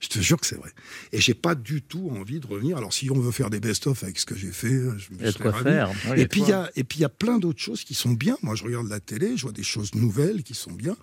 Je 0.00 0.08
te 0.08 0.18
jure 0.18 0.40
que 0.40 0.46
c'est 0.46 0.56
vrai. 0.56 0.72
Et 1.12 1.20
j'ai 1.20 1.34
pas 1.34 1.54
du 1.54 1.82
tout 1.82 2.10
envie 2.10 2.40
de 2.40 2.46
revenir. 2.46 2.78
Alors, 2.78 2.92
si 2.92 3.10
on 3.10 3.20
veut 3.20 3.32
faire 3.32 3.50
des 3.50 3.60
best-of 3.60 4.02
avec 4.02 4.18
ce 4.18 4.24
que 4.24 4.34
j'ai 4.34 4.50
fait, 4.50 4.70
je 4.70 5.12
me 5.12 5.32
quoi 5.32 5.50
ravi. 5.50 5.64
faire. 5.64 5.90
Et 6.16 6.26
puis, 6.26 6.40
il 6.40 6.44
quoi. 6.44 6.48
y 6.48 6.52
a, 6.52 6.70
et 6.74 6.84
puis, 6.84 6.98
il 7.00 7.02
y 7.02 7.04
a 7.04 7.10
plein 7.10 7.38
d'autres 7.38 7.60
choses 7.60 7.84
qui 7.84 7.92
sont 7.92 8.12
bien. 8.12 8.38
Moi, 8.42 8.54
je 8.54 8.64
regarde 8.64 8.88
la 8.88 9.00
télé, 9.00 9.36
je 9.36 9.42
vois 9.42 9.52
des 9.52 9.62
choses 9.62 9.94
nouvelles 9.94 10.42
qui 10.42 10.54
sont 10.54 10.72
bien. 10.72 10.96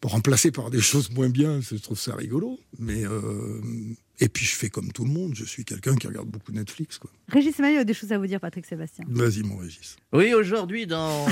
Pour 0.00 0.12
remplacer 0.12 0.52
par 0.52 0.70
des 0.70 0.80
choses 0.92 1.10
moins 1.10 1.28
bien, 1.28 1.60
je 1.60 1.74
trouve 1.74 1.98
ça 1.98 2.14
rigolo. 2.14 2.60
Mais 2.78 3.04
euh, 3.04 3.60
et 4.20 4.28
puis, 4.28 4.44
je 4.44 4.54
fais 4.56 4.68
comme 4.68 4.90
tout 4.92 5.04
le 5.04 5.10
monde. 5.10 5.34
Je 5.34 5.44
suis 5.44 5.64
quelqu'un 5.64 5.94
qui 5.94 6.08
regarde 6.08 6.28
beaucoup 6.28 6.50
Netflix. 6.50 6.98
Quoi. 6.98 7.10
Régis 7.28 7.58
Maillot 7.58 7.80
a 7.80 7.84
des 7.84 7.94
choses 7.94 8.10
à 8.10 8.18
vous 8.18 8.26
dire, 8.26 8.40
Patrick 8.40 8.66
Sébastien. 8.66 9.04
Vas-y, 9.08 9.42
mon 9.42 9.58
Régis. 9.58 9.96
Oui, 10.12 10.34
aujourd'hui 10.34 10.86
dans 10.86 11.26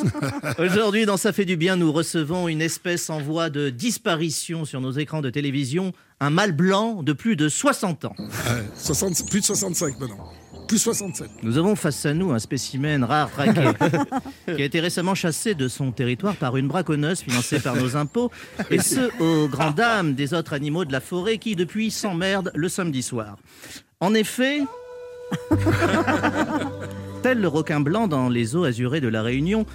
aujourd'hui 0.58 1.04
dans 1.04 1.16
ça 1.16 1.32
fait 1.32 1.44
du 1.44 1.56
bien, 1.56 1.76
nous 1.76 1.92
recevons 1.92 2.48
une 2.48 2.62
espèce 2.62 3.10
en 3.10 3.20
voie 3.20 3.50
de 3.50 3.68
disparition 3.68 4.64
sur 4.64 4.80
nos 4.80 4.92
écrans 4.92 5.20
de 5.20 5.30
télévision, 5.30 5.92
un 6.20 6.30
mâle 6.30 6.52
blanc 6.52 7.02
de 7.02 7.12
plus 7.12 7.36
de 7.36 7.48
60 7.48 8.06
ans. 8.06 8.14
Ouais, 8.18 8.64
60 8.76 9.28
plus 9.28 9.40
de 9.40 9.44
65 9.44 10.00
maintenant. 10.00 10.32
Plus 10.72 10.78
67. 10.78 11.28
Nous 11.42 11.58
avons 11.58 11.76
face 11.76 12.06
à 12.06 12.14
nous 12.14 12.32
un 12.32 12.38
spécimen 12.38 13.04
rare 13.04 13.30
traqué 13.30 13.72
qui 14.46 14.62
a 14.62 14.64
été 14.64 14.80
récemment 14.80 15.14
chassé 15.14 15.54
de 15.54 15.68
son 15.68 15.92
territoire 15.92 16.34
par 16.34 16.56
une 16.56 16.66
braconneuse 16.66 17.20
financée 17.20 17.60
par 17.60 17.76
nos 17.76 17.94
impôts, 17.94 18.30
et 18.70 18.78
ce, 18.78 19.10
aux 19.22 19.48
grandes 19.48 19.74
dames 19.74 20.14
des 20.14 20.32
autres 20.32 20.54
animaux 20.54 20.86
de 20.86 20.92
la 20.92 21.02
forêt 21.02 21.36
qui, 21.36 21.56
depuis, 21.56 21.90
s'emmerdent 21.90 22.52
le 22.54 22.70
samedi 22.70 23.02
soir. 23.02 23.36
En 24.00 24.14
effet, 24.14 24.60
tel 27.22 27.42
le 27.42 27.48
requin 27.48 27.80
blanc 27.80 28.08
dans 28.08 28.30
les 28.30 28.56
eaux 28.56 28.64
azurées 28.64 29.02
de 29.02 29.08
la 29.08 29.20
Réunion, 29.20 29.66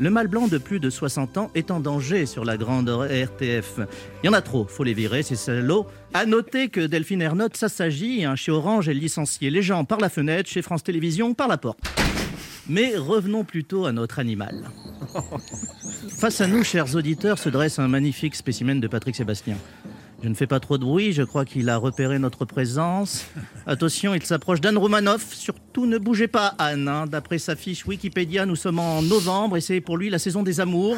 le 0.00 0.10
mâle 0.10 0.26
blanc 0.26 0.48
de 0.48 0.58
plus 0.58 0.80
de 0.80 0.90
60 0.90 1.38
ans 1.38 1.50
est 1.54 1.70
en 1.70 1.78
danger 1.78 2.26
sur 2.26 2.44
la 2.44 2.56
grande 2.56 2.88
RTF. 2.88 3.78
Il 4.22 4.26
y 4.26 4.28
en 4.28 4.32
a 4.32 4.42
trop, 4.42 4.66
faut 4.66 4.82
les 4.82 4.94
virer, 4.94 5.22
ces 5.22 5.36
salauds. 5.36 5.86
À 6.14 6.24
noter 6.24 6.68
que 6.68 6.80
Delphine 6.80 7.22
Ernotte 7.22 7.56
s'assagit, 7.56 8.24
hein, 8.24 8.34
chez 8.34 8.50
Orange, 8.50 8.88
elle 8.88 8.98
licencie 8.98 9.50
les 9.50 9.62
gens 9.62 9.84
par 9.84 10.00
la 10.00 10.08
fenêtre, 10.08 10.48
chez 10.48 10.62
France 10.62 10.82
Télévisions 10.82 11.34
par 11.34 11.48
la 11.48 11.58
porte. 11.58 11.78
Mais 12.68 12.96
revenons 12.96 13.44
plutôt 13.44 13.86
à 13.86 13.92
notre 13.92 14.18
animal. 14.18 14.70
Face 16.08 16.40
à 16.40 16.46
nous, 16.46 16.64
chers 16.64 16.94
auditeurs, 16.94 17.38
se 17.38 17.48
dresse 17.48 17.78
un 17.78 17.88
magnifique 17.88 18.34
spécimen 18.34 18.80
de 18.80 18.88
Patrick 18.88 19.16
Sébastien. 19.16 19.56
Je 20.20 20.28
ne 20.28 20.34
fais 20.34 20.48
pas 20.48 20.58
trop 20.58 20.78
de 20.78 20.84
bruit, 20.84 21.12
je 21.12 21.22
crois 21.22 21.44
qu'il 21.44 21.68
a 21.68 21.76
repéré 21.76 22.18
notre 22.18 22.44
présence. 22.44 23.24
Attention, 23.68 24.14
il 24.14 24.22
s'approche 24.24 24.60
d'Anne 24.60 24.76
Romanoff. 24.76 25.32
Surtout 25.32 25.86
ne 25.86 25.96
bougez 25.96 26.26
pas, 26.26 26.54
Anne. 26.58 26.88
hein. 26.88 27.06
D'après 27.06 27.38
sa 27.38 27.54
fiche 27.54 27.86
Wikipédia, 27.86 28.44
nous 28.44 28.56
sommes 28.56 28.80
en 28.80 29.00
novembre 29.00 29.56
et 29.56 29.60
c'est 29.60 29.80
pour 29.80 29.96
lui 29.96 30.10
la 30.10 30.18
saison 30.18 30.42
des 30.42 30.58
amours. 30.60 30.96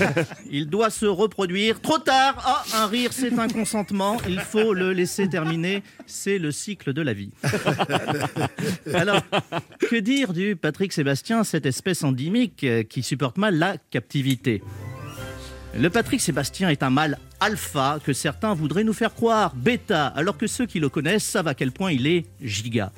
Il 0.50 0.70
doit 0.70 0.88
se 0.88 1.04
reproduire. 1.04 1.82
Trop 1.82 1.98
tard 1.98 2.36
Ah, 2.46 2.82
un 2.82 2.86
rire, 2.86 3.10
c'est 3.12 3.38
un 3.38 3.48
consentement. 3.48 4.16
Il 4.26 4.40
faut 4.40 4.72
le 4.72 4.94
laisser 4.94 5.28
terminer. 5.28 5.82
C'est 6.06 6.38
le 6.38 6.50
cycle 6.50 6.94
de 6.94 7.02
la 7.02 7.12
vie. 7.12 7.30
Alors, 8.94 9.20
que 9.80 9.96
dire 9.96 10.32
du 10.32 10.56
Patrick 10.56 10.94
Sébastien, 10.94 11.44
cette 11.44 11.66
espèce 11.66 12.04
endémique 12.04 12.64
euh, 12.64 12.82
qui 12.84 13.02
supporte 13.02 13.36
mal 13.36 13.56
la 13.56 13.76
captivité? 13.90 14.62
Le 15.78 15.90
Patrick 15.90 16.20
Sébastien 16.20 16.68
est 16.68 16.82
un 16.82 16.90
mâle 16.90 17.18
alpha 17.40 17.98
que 18.04 18.12
certains 18.12 18.54
voudraient 18.54 18.84
nous 18.84 18.92
faire 18.92 19.14
croire 19.14 19.54
bêta, 19.54 20.06
alors 20.08 20.36
que 20.36 20.46
ceux 20.46 20.66
qui 20.66 20.80
le 20.80 20.88
connaissent 20.88 21.24
savent 21.24 21.48
à 21.48 21.54
quel 21.54 21.72
point 21.72 21.92
il 21.92 22.06
est 22.06 22.26
giga. 22.40 22.92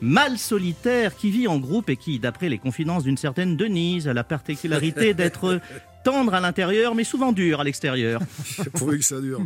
Mâle 0.00 0.38
solitaire 0.38 1.14
qui 1.16 1.30
vit 1.30 1.46
en 1.46 1.58
groupe 1.58 1.90
et 1.90 1.96
qui, 1.96 2.18
d'après 2.18 2.48
les 2.48 2.58
confidences 2.58 3.04
d'une 3.04 3.16
certaine 3.16 3.56
Denise, 3.56 4.08
a 4.08 4.12
la 4.12 4.24
particularité 4.24 5.14
d'être 5.14 5.60
tendre 6.04 6.34
à 6.34 6.40
l'intérieur 6.40 6.94
mais 6.94 7.04
souvent 7.04 7.32
dur 7.32 7.60
à 7.60 7.64
l'extérieur. 7.64 8.20
Prouvé 8.72 8.98
que 8.98 9.04
ça 9.04 9.20
dure. 9.20 9.40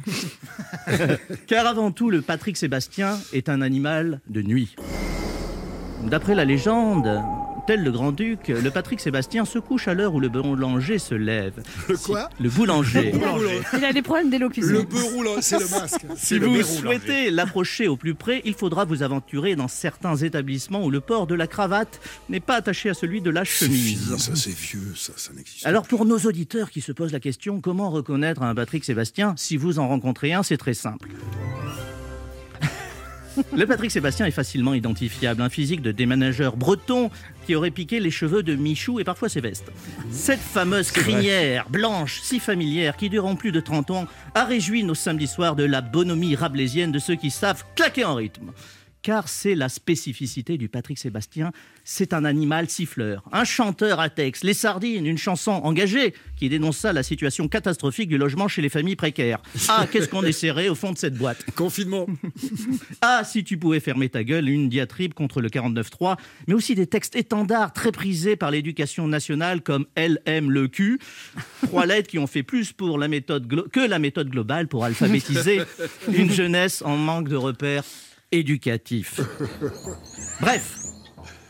Car 1.47 1.67
avant 1.67 1.91
tout, 1.91 2.11
le 2.11 2.23
Patrick 2.23 2.57
Sébastien 2.57 3.19
est 3.33 3.49
un 3.49 3.61
animal 3.61 4.21
de 4.29 4.43
nuit. 4.43 4.75
D'après 6.05 6.35
la 6.35 6.45
légende, 6.45 7.23
tel 7.67 7.83
le 7.83 7.91
grand-duc, 7.91 8.49
le 8.49 8.71
Patrick 8.71 9.01
Sébastien 9.01 9.45
se 9.45 9.59
couche 9.59 9.89
à 9.89 9.95
l'heure 9.95 10.15
où 10.15 10.21
le 10.21 10.29
boulanger 10.29 10.99
se 10.99 11.15
lève. 11.15 11.63
Le 11.89 11.97
quoi 11.97 12.31
Le 12.41 12.49
boulanger. 12.49 13.13
Il 13.77 13.85
a 13.85 13.93
des 13.93 14.03
problèmes 14.03 14.31
d'élocution. 14.31 14.85
bœuf 14.85 15.13
roulant, 15.15 15.37
c'est 15.41 15.59
le 15.59 15.69
masque. 15.69 16.07
Si 16.17 16.39
le 16.39 16.47
vous 16.47 16.63
souhaitez 16.63 17.31
l'approcher 17.31 17.89
au 17.89 17.97
plus 17.97 18.15
près, 18.15 18.41
il 18.45 18.55
faudra 18.55 18.85
vous 18.85 19.03
aventurer 19.03 19.57
dans 19.57 19.69
certains 19.69 20.17
établissements 20.17 20.85
où 20.85 20.91
le 20.91 21.01
port 21.01 21.27
de 21.27 21.35
la 21.35 21.47
cravate 21.47 22.01
n'est 22.29 22.41
pas 22.41 22.55
attaché 22.57 22.91
à 22.91 22.95
celui 22.95 23.21
de 23.21 23.31
la 23.31 23.45
fini, 23.45 23.77
chemise. 23.77 24.17
ça 24.17 24.37
c'est 24.37 24.55
vieux, 24.55 24.93
ça, 24.95 25.13
ça 25.17 25.33
n'existe 25.33 25.67
Alors 25.67 25.87
pour 25.87 26.05
nos 26.05 26.19
auditeurs 26.19 26.71
qui 26.71 26.81
se 26.81 26.93
posent 26.93 27.13
la 27.13 27.21
question 27.21 27.61
comment 27.61 27.91
reconnaître 27.91 28.43
un 28.43 28.55
Patrick 28.55 28.85
Sébastien, 28.85 29.35
si 29.37 29.57
vous 29.57 29.79
en 29.79 29.89
rencontrez 29.89 30.33
un, 30.33 30.43
c'est 30.43 30.57
très 30.57 30.75
simple. 30.75 31.09
Le 33.55 33.67
Patrick 33.67 33.91
Sébastien 33.91 34.27
est 34.27 34.31
facilement 34.31 34.75
identifiable, 34.75 35.43
un 35.43 35.49
physique 35.49 35.83
de 35.83 35.93
démanageur 35.93 36.57
breton 36.57 37.11
qui 37.47 37.55
aurait 37.55 37.71
piqué 37.71 38.01
les 38.01 38.11
cheveux 38.11 38.43
de 38.43 38.55
Michou 38.55 39.01
et 39.01 39.05
parfois 39.05 39.29
ses 39.29 39.41
vestes. 39.41 39.71
Cette 40.11 40.41
fameuse 40.41 40.91
crinière 40.91 41.69
blanche, 41.69 42.21
si 42.23 42.41
familière, 42.41 42.97
qui 42.97 43.09
durant 43.09 43.37
plus 43.37 43.53
de 43.53 43.61
30 43.61 43.91
ans 43.91 44.07
a 44.35 44.45
réjoui 44.45 44.83
nos 44.83 44.95
samedis 44.95 45.27
soirs 45.27 45.57
de 45.57 45.65
la 45.65 45.81
bonhomie 45.81 46.35
rabelaisienne 46.35 46.93
de 46.93 46.99
ceux 46.99 47.17
qui 47.17 47.31
savent 47.31 47.65
claquer 47.75 48.05
en 48.05 48.15
rythme. 48.15 48.53
Car 49.07 49.29
c'est 49.29 49.55
la 49.55 49.69
spécificité 49.69 50.59
du 50.59 50.69
Patrick 50.69 50.99
Sébastien, 50.99 51.53
c'est 51.85 52.13
un 52.13 52.25
animal 52.25 52.69
siffleur, 52.69 53.23
un 53.31 53.45
chanteur 53.45 54.01
à 54.01 54.09
texte, 54.09 54.43
les 54.43 54.53
sardines, 54.53 55.07
une 55.07 55.17
chanson 55.17 55.53
engagée 55.53 56.13
qui 56.35 56.49
dénonça 56.49 56.93
la 56.93 57.05
situation 57.05 57.47
catastrophique 57.47 58.09
du 58.09 58.19
logement 58.19 58.49
chez 58.49 58.63
les 58.63 58.69
familles 58.69 58.97
précaires. 58.97 59.41
Ah, 59.69 59.87
qu'est-ce 59.89 60.09
qu'on 60.09 60.25
est 60.25 60.33
serré 60.33 60.69
au 60.69 60.75
fond 60.75 60.91
de 60.91 60.99
cette 60.99 61.15
boîte 61.15 61.39
Confinement. 61.55 62.09
ah, 63.01 63.23
si 63.25 63.45
tu 63.45 63.59
pouvais 63.59 63.79
fermer 63.79 64.09
ta 64.09 64.25
gueule, 64.25 64.49
une 64.49 64.69
diatribe 64.69 65.15
contre 65.15 65.41
le 65.41 65.51
49.3, 65.51 66.17
mais 66.49 66.55
aussi 66.55 66.75
des 66.75 66.89
textes 66.89 67.15
étendards 67.15 67.73
très 67.73 67.93
prisés 67.93 68.35
par 68.35 68.51
l'éducation 68.51 69.07
nationale 69.07 69.63
comme 69.63 69.87
Elle 69.95 70.21
aime 70.27 70.51
le 70.51 70.67
cul. 70.67 70.99
Trois 71.63 71.87
lettres 71.87 72.09
qui 72.09 72.19
ont 72.19 72.27
fait 72.27 72.43
plus 72.43 72.73
pour 72.73 72.99
la 72.99 73.07
méthode 73.07 73.47
que 73.71 73.89
la 73.89 74.01
méthode 74.01 74.31
globale 74.31 74.67
pour 74.67 74.85
alphabétiser 74.85 75.61
une 76.13 76.33
jeunesse 76.33 76.83
en 76.83 76.97
manque 76.97 77.29
de 77.29 77.37
repères 77.37 77.85
éducatifs. 78.33 79.21
Bref, 80.41 80.79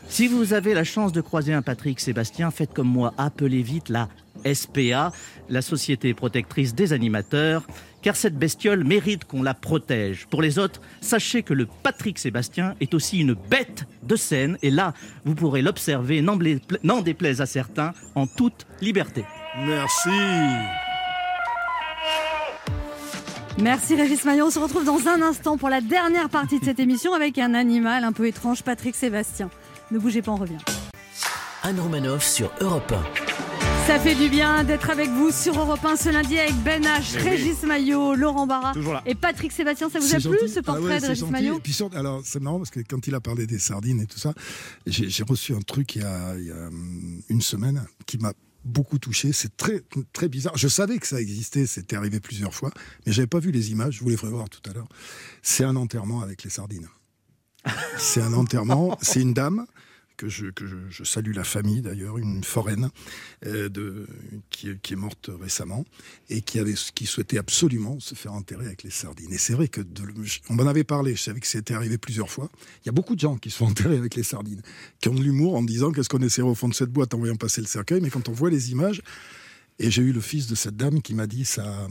si 0.07 0.27
vous 0.27 0.53
avez 0.53 0.73
la 0.73 0.83
chance 0.83 1.11
de 1.11 1.21
croiser 1.21 1.53
un 1.53 1.61
Patrick 1.61 1.99
Sébastien, 1.99 2.49
faites 2.51 2.73
comme 2.73 2.87
moi, 2.87 3.13
appelez 3.17 3.61
vite 3.61 3.89
la 3.89 4.07
SPA, 4.53 5.11
la 5.49 5.61
Société 5.61 6.13
protectrice 6.13 6.73
des 6.73 6.93
animateurs. 6.93 7.65
car 8.01 8.15
cette 8.15 8.37
bestiole 8.37 8.85
mérite 8.85 9.25
qu'on 9.25 9.43
la 9.43 9.53
protège. 9.53 10.27
Pour 10.27 10.41
les 10.41 10.59
autres, 10.59 10.81
sachez 11.01 11.43
que 11.43 11.53
le 11.53 11.67
Patrick 11.83 12.19
Sébastien 12.19 12.75
est 12.79 12.93
aussi 12.93 13.19
une 13.19 13.33
bête 13.33 13.85
de 14.03 14.15
scène, 14.15 14.57
et 14.61 14.69
là, 14.69 14.93
vous 15.25 15.35
pourrez 15.35 15.61
l'observer, 15.61 16.21
n'en 16.21 17.01
déplaise 17.01 17.41
à 17.41 17.45
certains, 17.45 17.93
en 18.15 18.27
toute 18.27 18.65
liberté. 18.81 19.25
Merci. 19.57 20.09
Merci 23.59 23.95
Régis 23.95 24.23
Maillot. 24.23 24.45
On 24.47 24.51
se 24.51 24.59
retrouve 24.59 24.85
dans 24.85 25.07
un 25.07 25.21
instant 25.21 25.57
pour 25.57 25.69
la 25.69 25.81
dernière 25.81 26.29
partie 26.29 26.59
de 26.59 26.65
cette 26.65 26.79
émission 26.79 27.13
avec 27.13 27.37
un 27.39 27.53
animal 27.53 28.03
un 28.03 28.11
peu 28.11 28.27
étrange, 28.27 28.63
Patrick 28.63 28.95
Sébastien. 28.95 29.49
Ne 29.91 29.97
bougez 29.99 30.21
pas, 30.21 30.31
on 30.31 30.35
revient. 30.37 30.57
Anne 31.63 31.79
Romanoff 31.79 32.23
sur 32.23 32.51
Europe 32.61 32.93
Ça 33.87 33.99
fait 33.99 34.13
du 34.15 34.29
bien 34.29 34.63
d'être 34.63 34.89
avec 34.91 35.09
vous 35.09 35.31
sur 35.31 35.57
Europe 35.59 35.83
1 35.83 35.95
ce 35.95 36.09
lundi 36.09 36.37
avec 36.37 36.53
Ben 36.63 36.83
H, 36.83 37.15
oui. 37.17 37.21
Régis 37.23 37.63
Maillot, 37.63 38.13
Laurent 38.15 38.45
Barra 38.45 38.73
et 39.07 39.15
Patrick 39.15 39.51
Sébastien. 39.51 39.89
Ça 39.89 39.99
vous 39.99 40.13
a 40.15 40.19
plu 40.19 40.47
ce 40.47 40.59
Ah 40.59 40.63
portrait 40.63 40.83
ouais, 40.93 40.99
de 41.01 41.05
Régis 41.07 41.19
gentil. 41.21 41.31
Maillot 41.31 41.57
Et 41.57 41.61
puis 41.61 41.73
surtout- 41.73 41.97
alors 41.97 42.21
c'est 42.23 42.39
marrant 42.41 42.59
parce 42.59 42.69
que 42.69 42.81
quand 42.87 43.07
il 43.07 43.15
a 43.15 43.19
parlé 43.19 43.47
des 43.47 43.59
sardines 43.59 44.01
et 44.01 44.05
tout 44.05 44.19
ça, 44.19 44.33
j'ai 44.85 45.23
reçu 45.23 45.53
un 45.55 45.61
truc 45.61 45.95
il 45.95 46.03
y 46.03 46.05
a, 46.05 46.35
il 46.37 46.45
y 46.45 46.51
a, 46.51 46.67
hum, 46.67 47.21
une 47.27 47.41
semaine 47.41 47.85
qui 48.05 48.17
m'a 48.19 48.33
beaucoup 48.67 48.99
touché. 48.99 49.33
C'est 49.33 49.55
très 49.57 49.83
très 50.13 50.29
bizarre. 50.29 50.57
Je 50.57 50.67
savais 50.67 50.97
que 50.97 51.07
ça 51.07 51.19
existait, 51.19 51.65
c'était 51.65 51.95
arrivé 51.95 52.19
plusieurs 52.19 52.53
fois, 52.53 52.71
mais 53.05 53.11
j'avais 53.11 53.27
pas 53.27 53.39
vu 53.39 53.51
les 53.51 53.71
images. 53.71 53.95
Je 53.95 53.99
vous 54.01 54.09
les 54.09 54.17
ferai 54.17 54.31
voir 54.31 54.49
tout 54.49 54.67
à 54.69 54.73
l'heure. 54.73 54.89
C'est 55.41 55.63
un 55.63 55.75
enterrement 55.75 56.21
avec 56.21 56.43
les 56.43 56.49
sardines. 56.49 56.87
C'est 57.97 58.21
un 58.21 58.33
enterrement. 58.33 58.97
C'est 59.01 59.21
une 59.21 59.33
dame 59.33 59.65
que 60.17 60.27
je, 60.27 60.47
je, 60.89 61.03
salue 61.03 61.33
la 61.33 61.43
famille 61.43 61.81
d'ailleurs, 61.81 62.17
une 62.17 62.43
foraine 62.43 62.89
euh, 63.45 63.69
de, 63.69 64.07
qui, 64.49 64.69
qui 64.81 64.93
est 64.93 64.97
morte 64.97 65.29
récemment 65.39 65.85
et 66.29 66.41
qui, 66.41 66.59
avait, 66.59 66.73
qui 66.95 67.05
souhaitait 67.05 67.37
absolument 67.37 67.99
se 67.99 68.15
faire 68.15 68.33
enterrer 68.33 68.65
avec 68.65 68.83
les 68.83 68.89
sardines. 68.89 69.31
Et 69.31 69.37
c'est 69.37 69.53
vrai 69.53 69.67
que 69.67 69.81
on 70.49 70.55
m'en 70.55 70.65
avait 70.65 70.83
parlé, 70.83 71.15
je 71.15 71.21
savais 71.21 71.39
que 71.39 71.47
c'était 71.47 71.75
arrivé 71.75 71.97
plusieurs 71.97 72.29
fois. 72.29 72.49
Il 72.83 72.87
y 72.87 72.89
a 72.89 72.91
beaucoup 72.91 73.15
de 73.15 73.19
gens 73.19 73.37
qui 73.37 73.51
se 73.51 73.57
font 73.57 73.67
enterrer 73.67 73.97
avec 73.97 74.15
les 74.15 74.23
sardines, 74.23 74.61
qui 74.99 75.09
ont 75.09 75.15
de 75.15 75.23
l'humour 75.23 75.55
en 75.55 75.63
disant 75.63 75.91
qu'est-ce 75.91 76.09
qu'on 76.09 76.21
essaierait 76.21 76.49
au 76.49 76.55
fond 76.55 76.67
de 76.67 76.73
cette 76.73 76.91
boîte 76.91 77.13
en 77.13 77.19
voyant 77.19 77.35
passer 77.35 77.61
le 77.61 77.67
cercueil, 77.67 78.01
mais 78.01 78.09
quand 78.09 78.27
on 78.27 78.33
voit 78.33 78.49
les 78.49 78.71
images, 78.71 79.01
et 79.79 79.91
j'ai 79.91 80.01
eu 80.01 80.11
le 80.11 80.21
fils 80.21 80.47
de 80.47 80.55
cette 80.55 80.75
dame 80.75 81.01
qui 81.01 81.13
m'a 81.13 81.27
dit 81.27 81.45
ça, 81.45 81.87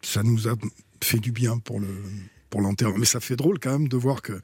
ça 0.00 0.22
nous 0.22 0.46
a 0.46 0.54
fait 1.02 1.18
du 1.18 1.32
bien 1.32 1.58
pour 1.58 1.80
le 1.80 1.88
pour 2.50 2.60
l'enterrement. 2.60 2.98
Mais 2.98 3.06
ça 3.06 3.20
fait 3.20 3.36
drôle 3.36 3.58
quand 3.58 3.72
même 3.72 3.88
de 3.88 3.96
voir 3.96 4.22
que 4.22 4.40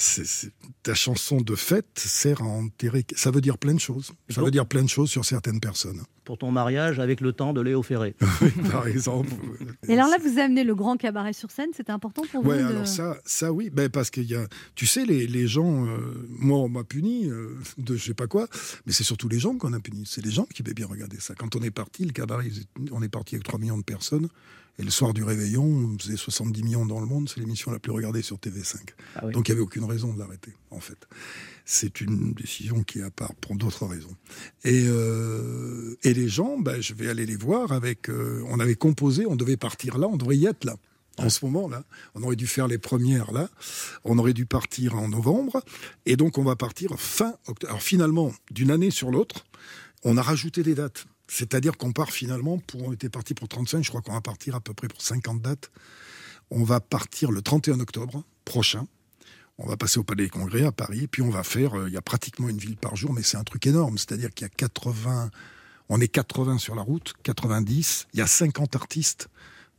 c'est- 0.00 0.24
c'est- 0.24 0.52
ta 0.82 0.94
chanson 0.94 1.40
de 1.40 1.54
fête 1.54 1.86
sert 1.98 2.40
à 2.42 2.46
enterrer. 2.46 3.04
Ça 3.14 3.30
veut 3.30 3.40
dire 3.40 3.58
plein 3.58 3.74
de 3.74 3.80
choses. 3.80 4.12
Ça 4.30 4.42
veut 4.42 4.50
dire 4.50 4.66
plein 4.66 4.82
de 4.82 4.88
choses 4.88 5.10
sur 5.10 5.24
certaines 5.24 5.60
personnes. 5.60 6.02
Pour 6.24 6.38
ton 6.38 6.50
mariage 6.52 6.98
avec 7.00 7.20
le 7.20 7.32
temps 7.32 7.52
de 7.52 7.60
Léo 7.60 7.82
Ferré. 7.82 8.14
Par 8.72 8.86
exemple. 8.86 9.30
Et 9.88 9.94
alors 9.94 10.08
là, 10.08 10.16
vous 10.22 10.38
amené 10.38 10.64
le 10.64 10.74
grand 10.74 10.96
cabaret 10.96 11.32
sur 11.32 11.50
scène. 11.50 11.70
C'était 11.76 11.90
important 11.92 12.22
pour 12.30 12.42
vous 12.42 12.50
Ouais, 12.50 12.58
de- 12.62 12.64
alors 12.66 12.86
ça, 12.86 13.16
ça 13.24 13.52
oui, 13.52 13.68
ben 13.70 13.88
parce 13.88 14.10
qu'il 14.10 14.24
y 14.30 14.34
a, 14.34 14.46
tu 14.74 14.86
sais, 14.86 15.04
les, 15.04 15.26
les 15.26 15.46
gens, 15.48 15.86
euh, 15.86 16.26
moi 16.28 16.58
on 16.58 16.68
m'a 16.68 16.84
puni 16.84 17.26
euh, 17.28 17.56
de 17.78 17.96
je 17.96 18.04
sais 18.04 18.14
pas 18.14 18.26
quoi, 18.26 18.48
mais 18.86 18.92
c'est 18.92 19.04
surtout 19.04 19.28
les 19.28 19.38
gens 19.40 19.56
qu'on 19.56 19.72
a 19.72 19.80
puni. 19.80 20.04
C'est 20.06 20.24
les 20.24 20.30
gens 20.30 20.46
qui 20.54 20.62
avaient 20.62 20.74
bien 20.74 20.86
regarder 20.86 21.18
ça. 21.20 21.34
Quand 21.34 21.56
on 21.56 21.60
est 21.62 21.70
parti, 21.70 22.04
le 22.04 22.12
cabaret, 22.12 22.48
on 22.92 23.02
est 23.02 23.08
parti 23.08 23.34
avec 23.34 23.44
3 23.44 23.58
millions 23.58 23.78
de 23.78 23.82
personnes, 23.84 24.28
et 24.80 24.82
le 24.82 24.90
soir 24.90 25.12
du 25.12 25.22
réveillon, 25.22 25.62
on 25.62 25.98
faisait 25.98 26.16
70 26.16 26.62
millions 26.62 26.86
dans 26.86 27.00
le 27.00 27.06
monde, 27.06 27.28
c'est 27.28 27.38
l'émission 27.38 27.70
la 27.70 27.78
plus 27.78 27.92
regardée 27.92 28.22
sur 28.22 28.38
TV5. 28.38 28.76
Ah 29.14 29.26
oui. 29.26 29.32
Donc 29.34 29.46
il 29.46 29.52
n'y 29.52 29.56
avait 29.56 29.62
aucune 29.62 29.84
raison 29.84 30.14
de 30.14 30.18
l'arrêter, 30.18 30.54
en 30.70 30.80
fait. 30.80 31.06
C'est 31.66 32.00
une 32.00 32.32
décision 32.32 32.82
qui 32.82 33.00
est 33.00 33.02
à 33.02 33.10
part 33.10 33.34
pour 33.34 33.56
d'autres 33.56 33.84
raisons. 33.86 34.16
Et, 34.64 34.86
euh, 34.88 35.98
et 36.02 36.14
les 36.14 36.28
gens, 36.28 36.58
ben, 36.58 36.80
je 36.80 36.94
vais 36.94 37.10
aller 37.10 37.26
les 37.26 37.36
voir 37.36 37.72
avec. 37.72 38.08
euh, 38.08 38.42
on 38.48 38.58
avait 38.58 38.74
composé, 38.74 39.26
on 39.26 39.36
devait 39.36 39.58
partir 39.58 39.98
là, 39.98 40.08
on 40.08 40.16
devrait 40.16 40.38
y 40.38 40.46
être 40.46 40.64
là. 40.64 40.76
En 41.18 41.28
ce 41.28 41.44
moment-là, 41.44 41.84
on 42.14 42.22
aurait 42.22 42.36
dû 42.36 42.46
faire 42.46 42.66
les 42.66 42.78
premières 42.78 43.32
là, 43.32 43.50
on 44.04 44.16
aurait 44.16 44.32
dû 44.32 44.46
partir 44.46 44.94
en 44.96 45.08
novembre, 45.08 45.62
et 46.06 46.16
donc 46.16 46.38
on 46.38 46.44
va 46.44 46.56
partir 46.56 46.98
fin 46.98 47.34
octobre. 47.46 47.68
Alors 47.70 47.82
finalement, 47.82 48.32
d'une 48.50 48.70
année 48.70 48.90
sur 48.90 49.10
l'autre, 49.10 49.44
on 50.04 50.16
a 50.16 50.22
rajouté 50.22 50.62
des 50.62 50.74
dates. 50.74 51.04
C'est-à-dire 51.30 51.78
qu'on 51.78 51.92
part 51.92 52.10
finalement, 52.10 52.58
pour, 52.58 52.82
on 52.82 52.92
était 52.92 53.08
parti 53.08 53.34
pour 53.34 53.46
35, 53.46 53.84
je 53.84 53.88
crois 53.88 54.02
qu'on 54.02 54.12
va 54.12 54.20
partir 54.20 54.56
à 54.56 54.60
peu 54.60 54.74
près 54.74 54.88
pour 54.88 55.00
50 55.00 55.40
dates. 55.40 55.70
On 56.50 56.64
va 56.64 56.80
partir 56.80 57.30
le 57.30 57.40
31 57.40 57.78
octobre 57.78 58.24
prochain. 58.44 58.88
On 59.56 59.68
va 59.68 59.76
passer 59.76 60.00
au 60.00 60.02
Palais 60.02 60.24
des 60.24 60.28
Congrès 60.28 60.64
à 60.64 60.72
Paris, 60.72 61.06
puis 61.06 61.22
on 61.22 61.30
va 61.30 61.44
faire, 61.44 61.78
euh, 61.78 61.88
il 61.88 61.94
y 61.94 61.96
a 61.96 62.02
pratiquement 62.02 62.48
une 62.48 62.58
ville 62.58 62.76
par 62.76 62.96
jour, 62.96 63.12
mais 63.12 63.22
c'est 63.22 63.36
un 63.36 63.44
truc 63.44 63.64
énorme. 63.68 63.96
C'est-à-dire 63.96 64.30
qu'il 64.30 64.44
y 64.44 64.50
a 64.50 64.52
80, 64.56 65.30
on 65.88 66.00
est 66.00 66.08
80 66.08 66.58
sur 66.58 66.74
la 66.74 66.82
route, 66.82 67.14
90, 67.22 68.08
il 68.12 68.18
y 68.18 68.22
a 68.22 68.26
50 68.26 68.74
artistes, 68.74 69.28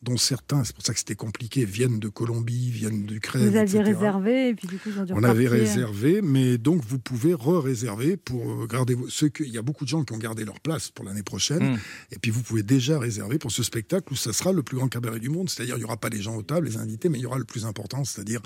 dont 0.02 0.18
certains, 0.18 0.64
c'est 0.64 0.74
pour 0.76 0.84
ça 0.86 0.94
que 0.94 1.00
c'était 1.00 1.16
compliqué, 1.16 1.64
viennent 1.66 2.00
de 2.00 2.08
Colombie, 2.10 2.72
viennent 2.72 3.06
d'Ukraine. 3.06 3.50
Vous 3.50 3.56
aviez 3.56 3.80
etc. 3.80 3.94
réservé 3.94 4.50
et 4.50 4.54
puis 4.56 4.68
du 4.68 4.78
coup, 4.78 4.90
ils 4.90 5.00
ont 5.00 5.06
dû 5.06 5.14
On 5.14 5.24
avait 5.24 5.48
réservé, 5.48 6.22
mais 6.22 6.58
donc 6.58 6.84
vous 6.86 6.98
pouvez 7.00 7.34
re-réserver 7.34 8.18
pour 8.18 8.64
euh, 8.64 8.68
garder 8.68 8.96
vos... 8.96 9.08
ceux 9.10 9.30
que... 9.30 9.44
Il 9.44 9.52
y 9.52 9.58
a 9.58 9.62
beaucoup 9.62 9.84
de 9.84 9.90
gens 9.90 10.04
qui 10.04 10.14
ont 10.14 10.18
gardé 10.18 10.44
leur 10.46 10.60
place 10.60 10.90
pour 10.90 11.06
l'année 11.06 11.24
prochaine, 11.24 11.74
Mm. 11.74 11.78
et 12.14 12.20
puis 12.20 12.32
vous 12.32 12.42
pouvez 12.42 12.64
déjà 12.64 12.98
réserver 13.00 13.38
pour 13.38 13.52
ce 13.52 13.62
spectacle 13.64 14.12
où 14.14 14.16
ça 14.16 14.34
sera 14.34 14.52
le 14.54 14.64
plus 14.64 14.78
grand 14.78 14.88
cabaret 14.88 15.20
du 15.20 15.30
monde. 15.30 15.50
C'est-à-dire, 15.50 15.76
il 15.76 15.80
n'y 15.80 15.86
aura 15.86 15.98
pas 15.98 16.10
les 16.10 16.22
gens 16.22 16.36
aux 16.36 16.42
tables, 16.44 16.68
les 16.68 16.78
invités, 16.78 17.10
mais 17.10 17.18
il 17.20 17.22
y 17.22 17.26
aura 17.26 17.38
le 17.38 17.44
plus 17.46 17.66
important, 17.66 18.04
c'est-à-dire 18.04 18.42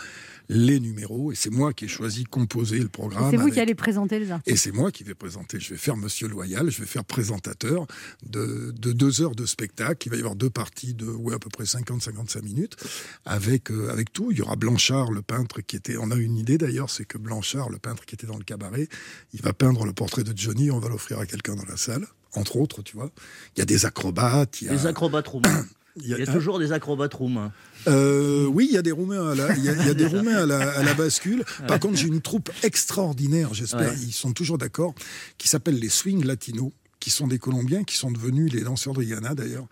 les 0.50 0.80
numéros. 0.80 1.32
Et 1.32 1.36
c'est 1.36 1.50
moi 1.50 1.74
qui 1.74 1.86
ai 1.86 1.88
choisi 1.88 2.24
composer 2.26 2.80
le 2.80 2.90
programme. 2.90 3.30
C'est 3.32 3.38
vous 3.38 3.44
avec- 3.44 3.54
qui 3.56 3.60
allez 3.60 3.76
présenter 3.76 4.20
les 4.20 4.32
artistes. 4.32 4.54
et 4.54 4.58
c'est 4.58 4.72
moi 4.72 4.92
qui 4.92 5.04
vais 5.04 5.16
présenter. 5.16 5.60
Je 5.60 5.70
vais 5.70 5.78
faire 5.78 5.96
Monsieur 5.98 6.28
Loyal, 6.28 6.70
je 6.70 6.80
vais 6.82 6.86
faire 6.88 7.06
présentateur 7.06 7.86
de, 8.26 8.74
de 8.78 8.92
deux 8.92 9.22
heures 9.22 9.36
de 9.36 9.46
spectacle. 9.46 10.08
Il 10.08 10.10
va 10.12 10.16
y 10.18 10.20
avoir 10.20 10.36
deux 10.36 10.50
parties 10.50 10.94
de 10.94 11.06
à 11.34 11.40
peu 11.46 11.50
près 11.50 11.64
50-55 11.66 12.42
minutes 12.44 12.76
avec, 13.26 13.70
euh, 13.72 13.90
avec 13.92 14.12
tout. 14.12 14.32
Il 14.32 14.38
y 14.40 14.42
aura 14.42 14.56
Blanchard, 14.56 15.12
le 15.12 15.22
peintre 15.22 15.62
qui 15.62 15.76
était. 15.76 15.96
On 15.98 16.10
a 16.12 16.16
une 16.16 16.38
idée 16.38 16.58
d'ailleurs, 16.58 16.90
c'est 16.90 17.06
que 17.06 17.18
Blanchard, 17.20 17.70
le 17.70 17.78
peintre 17.78 18.06
qui 18.06 18.16
était 18.16 18.26
dans 18.28 18.38
le 18.38 18.44
cabaret, 18.44 18.88
il 19.34 19.42
va 19.42 19.54
peindre 19.54 19.86
le 19.86 19.94
portrait 19.94 20.24
de 20.24 20.36
Johnny. 20.36 20.72
On 20.72 20.80
va 20.80 20.90
l'offrir 20.90 21.20
à 21.20 21.26
quelqu'un 21.28 21.56
dans 21.56 21.66
la 21.66 21.78
salle, 21.78 22.08
entre 22.34 22.56
autres, 22.58 22.82
tu 22.82 22.96
vois. 22.98 23.12
Il 23.56 23.60
y 23.60 23.62
a 23.62 23.66
des 23.66 23.86
acrobates. 23.86 24.62
Il 24.62 24.68
y 24.68 24.70
a, 24.70 24.74
Les 24.74 24.88
acrobates 24.88 25.28
roumains. 25.28 25.66
il 25.98 26.08
y 26.08 26.14
a- 26.14 26.18
Il 26.18 26.26
y 26.26 26.28
a 26.28 26.34
toujours 26.34 26.58
des 26.60 26.72
acrobates 26.72 27.14
roumains. 27.14 27.52
euh, 27.88 28.46
oui, 28.48 28.66
il 28.70 28.74
y 28.74 28.78
a 28.78 28.82
des 28.82 28.92
Roumains 28.92 29.30
à 29.32 29.36
la, 29.36 29.56
il 29.56 29.64
y 29.64 29.70
a, 29.70 29.74
il 29.74 29.86
y 29.86 29.90
a 29.90 29.94
des 29.94 30.06
Roumains 30.16 30.38
à 30.44 30.46
la, 30.48 30.72
à 30.72 30.84
la 30.84 30.94
bascule. 30.96 31.46
Par 31.68 31.80
contre, 31.80 31.96
j'ai 31.98 32.08
une 32.08 32.22
troupe 32.22 32.50
extraordinaire, 32.64 33.54
j'espère, 33.54 33.92
Ouais. 33.92 33.98
ils 34.02 34.12
sont 34.14 34.34
toujours 34.34 34.58
d'accord, 34.58 34.96
qui 35.38 35.48
s'appelle 35.48 35.78
les 35.78 35.90
Swing 35.90 36.26
Latinos, 36.26 36.72
qui 37.06 37.12
sont 37.12 37.28
des 37.28 37.38
Colombiens, 37.38 37.84
qui 37.84 37.98
sont 37.98 38.10
devenus 38.10 38.52
les 38.52 38.62
danseurs 38.62 38.94
de 38.96 39.04
Yana 39.04 39.36
d'ailleurs, 39.36 39.68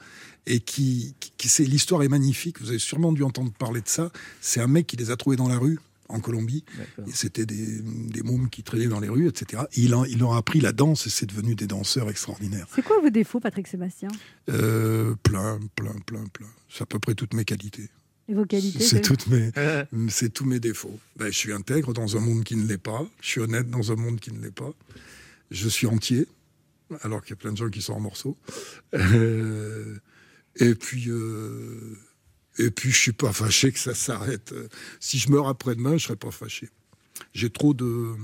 et 0.46 0.60
qui, 0.60 1.16
qui, 1.20 1.32
qui- 1.36 1.50
c'est 1.50 1.64
l'histoire 1.64 2.04
est 2.04 2.08
magnifique. 2.08 2.62
Vous 2.62 2.70
avez 2.70 2.78
sûrement 2.78 3.12
dû 3.12 3.24
entendre 3.24 3.52
parler 3.52 3.82
de 3.82 3.88
ça. 3.88 4.12
C'est 4.40 4.60
un 4.62 4.68
mec 4.68 4.86
qui 4.86 4.98
les 4.98 5.10
a 5.10 5.18
trouvés 5.18 5.36
dans 5.36 5.48
la 5.50 5.58
rue. 5.58 5.80
En 6.10 6.20
Colombie, 6.20 6.64
c'était 7.12 7.48
des, 7.48 7.80
des 7.82 8.22
mômes 8.22 8.52
qui 8.52 8.62
traînaient 8.62 8.86
dans 8.86 9.00
les 9.00 9.10
rues, 9.10 9.28
etc. 9.28 9.64
Et 9.74 9.82
il, 9.82 9.96
en- 9.96 10.04
il 10.06 10.20
leur 10.20 10.34
a 10.34 10.38
appris 10.38 10.60
la 10.62 10.72
danse 10.74 11.08
et 11.08 11.10
c'est 11.10 11.26
devenu 11.26 11.56
des 11.56 11.66
danseurs 11.66 12.08
extraordinaires. 12.08 12.68
C'est 12.76 12.84
quoi 12.84 13.00
vos 13.02 13.10
défauts, 13.10 13.40
Patrick 13.40 13.66
Sébastien? 13.68 14.10
Euh, 14.52 15.16
plein, 15.24 15.60
plein, 15.76 15.96
plein, 16.06 16.24
plein. 16.32 16.46
C'est 16.70 16.84
à 16.84 16.86
peu 16.86 17.00
près 17.00 17.16
toutes 17.16 17.34
mes 17.34 17.46
qualités. 17.46 17.90
Et 18.30 18.36
vos 18.36 18.46
qualités 18.46 18.80
C'est 18.84 19.02
toutes 19.02 19.26
mes, 19.26 19.50
c'est 20.10 20.32
tous 20.32 20.46
mes 20.46 20.60
défauts. 20.60 21.00
Ben, 21.16 21.32
je 21.32 21.38
suis 21.38 21.52
intègre 21.52 21.94
dans 21.94 22.16
un 22.16 22.20
monde 22.20 22.44
qui 22.44 22.58
ne 22.58 22.68
l'est 22.68 22.78
pas. 22.78 23.04
Je 23.22 23.28
suis 23.30 23.42
honnête 23.42 23.72
dans 23.72 23.92
un 23.92 23.96
monde 23.96 24.20
qui 24.20 24.32
ne 24.32 24.40
l'est 24.40 24.54
pas. 24.54 24.72
Je 25.50 25.68
suis 25.70 25.88
entier, 25.88 26.28
alors 27.02 27.22
qu'il 27.22 27.32
y 27.32 27.34
a 27.34 27.38
plein 27.38 27.52
de 27.52 27.58
gens 27.58 27.70
qui 27.70 27.82
sont 27.82 27.94
en 27.94 28.00
morceaux. 28.00 28.38
Euh, 28.94 29.98
et 30.56 30.76
puis, 30.76 31.10
euh, 31.10 31.98
et 32.60 32.70
puis, 32.70 32.92
je 32.92 32.98
suis 32.98 33.14
pas 33.14 33.34
fâché 33.34 33.72
que 33.72 33.80
ça 33.80 33.96
s'arrête. 33.96 34.54
Si 35.00 35.18
je 35.18 35.32
meurs 35.32 35.48
après-demain, 35.48 35.98
je 35.98 36.06
serai 36.06 36.16
pas 36.16 36.32
fâché. 36.32 36.70
J'ai 37.34 37.50
trop 37.50 37.74
de. 37.74 38.16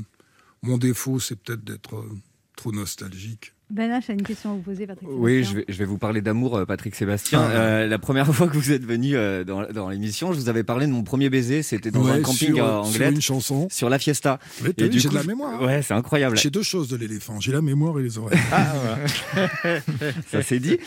Mon 0.61 0.77
défaut, 0.77 1.19
c'est 1.19 1.35
peut-être 1.35 1.63
d'être 1.63 1.95
euh, 1.95 2.17
trop 2.55 2.71
nostalgique. 2.71 3.53
Ben 3.71 3.91
H 3.91 4.09
a 4.09 4.13
une 4.13 4.23
question 4.23 4.51
à 4.51 4.53
vous 4.55 4.61
poser, 4.61 4.87
Patrick 4.87 5.07
Oui, 5.11 5.43
Sébastien. 5.45 5.51
je 5.51 5.55
vais, 5.57 5.65
je 5.69 5.77
vais 5.77 5.85
vous 5.85 5.99
parler 5.99 6.21
d'amour, 6.21 6.57
euh, 6.57 6.65
Patrick 6.65 6.95
Sébastien. 6.95 7.39
Ah. 7.39 7.51
Euh, 7.51 7.87
la 7.87 7.99
première 7.99 8.25
fois 8.33 8.47
que 8.47 8.57
vous 8.57 8.71
êtes 8.71 8.83
venu 8.83 9.15
euh, 9.15 9.43
dans, 9.43 9.63
dans 9.71 9.89
l'émission, 9.89 10.33
je 10.33 10.39
vous 10.39 10.49
avais 10.49 10.63
parlé 10.63 10.87
de 10.87 10.91
mon 10.91 11.03
premier 11.03 11.29
baiser. 11.29 11.61
C'était 11.61 11.91
dans 11.91 12.01
Ouais, 12.03 12.13
un 12.13 12.21
camping 12.21 12.55
sur- 12.55 12.65
euh, 12.65 12.83
sur 12.83 12.95
anglais. 12.95 13.11
une 13.11 13.21
chanson. 13.21 13.67
Sur 13.69 13.89
la 13.89 13.99
Fiesta. 13.99 14.39
Mais 14.63 14.71
Et 14.77 14.89
du 14.89 14.99
j'ai 14.99 15.09
de 15.09 15.13
la 15.13 15.23
mémoire. 15.23 15.61
Ouais, 15.61 15.83
c'est 15.83 15.93
incroyable. 15.93 16.35
J'ai 16.37 16.49
deux 16.49 16.63
choses 16.63 16.87
de 16.89 16.95
l'éléphant. 16.97 17.39
J'ai 17.39 17.51
la 17.51 17.61
mémoire 17.61 17.99
et 17.99 18.03
les 18.03 18.17
oreilles. 18.17 18.39
Ça 20.31 20.41
c'est 20.41 20.59
dit. 20.59 20.77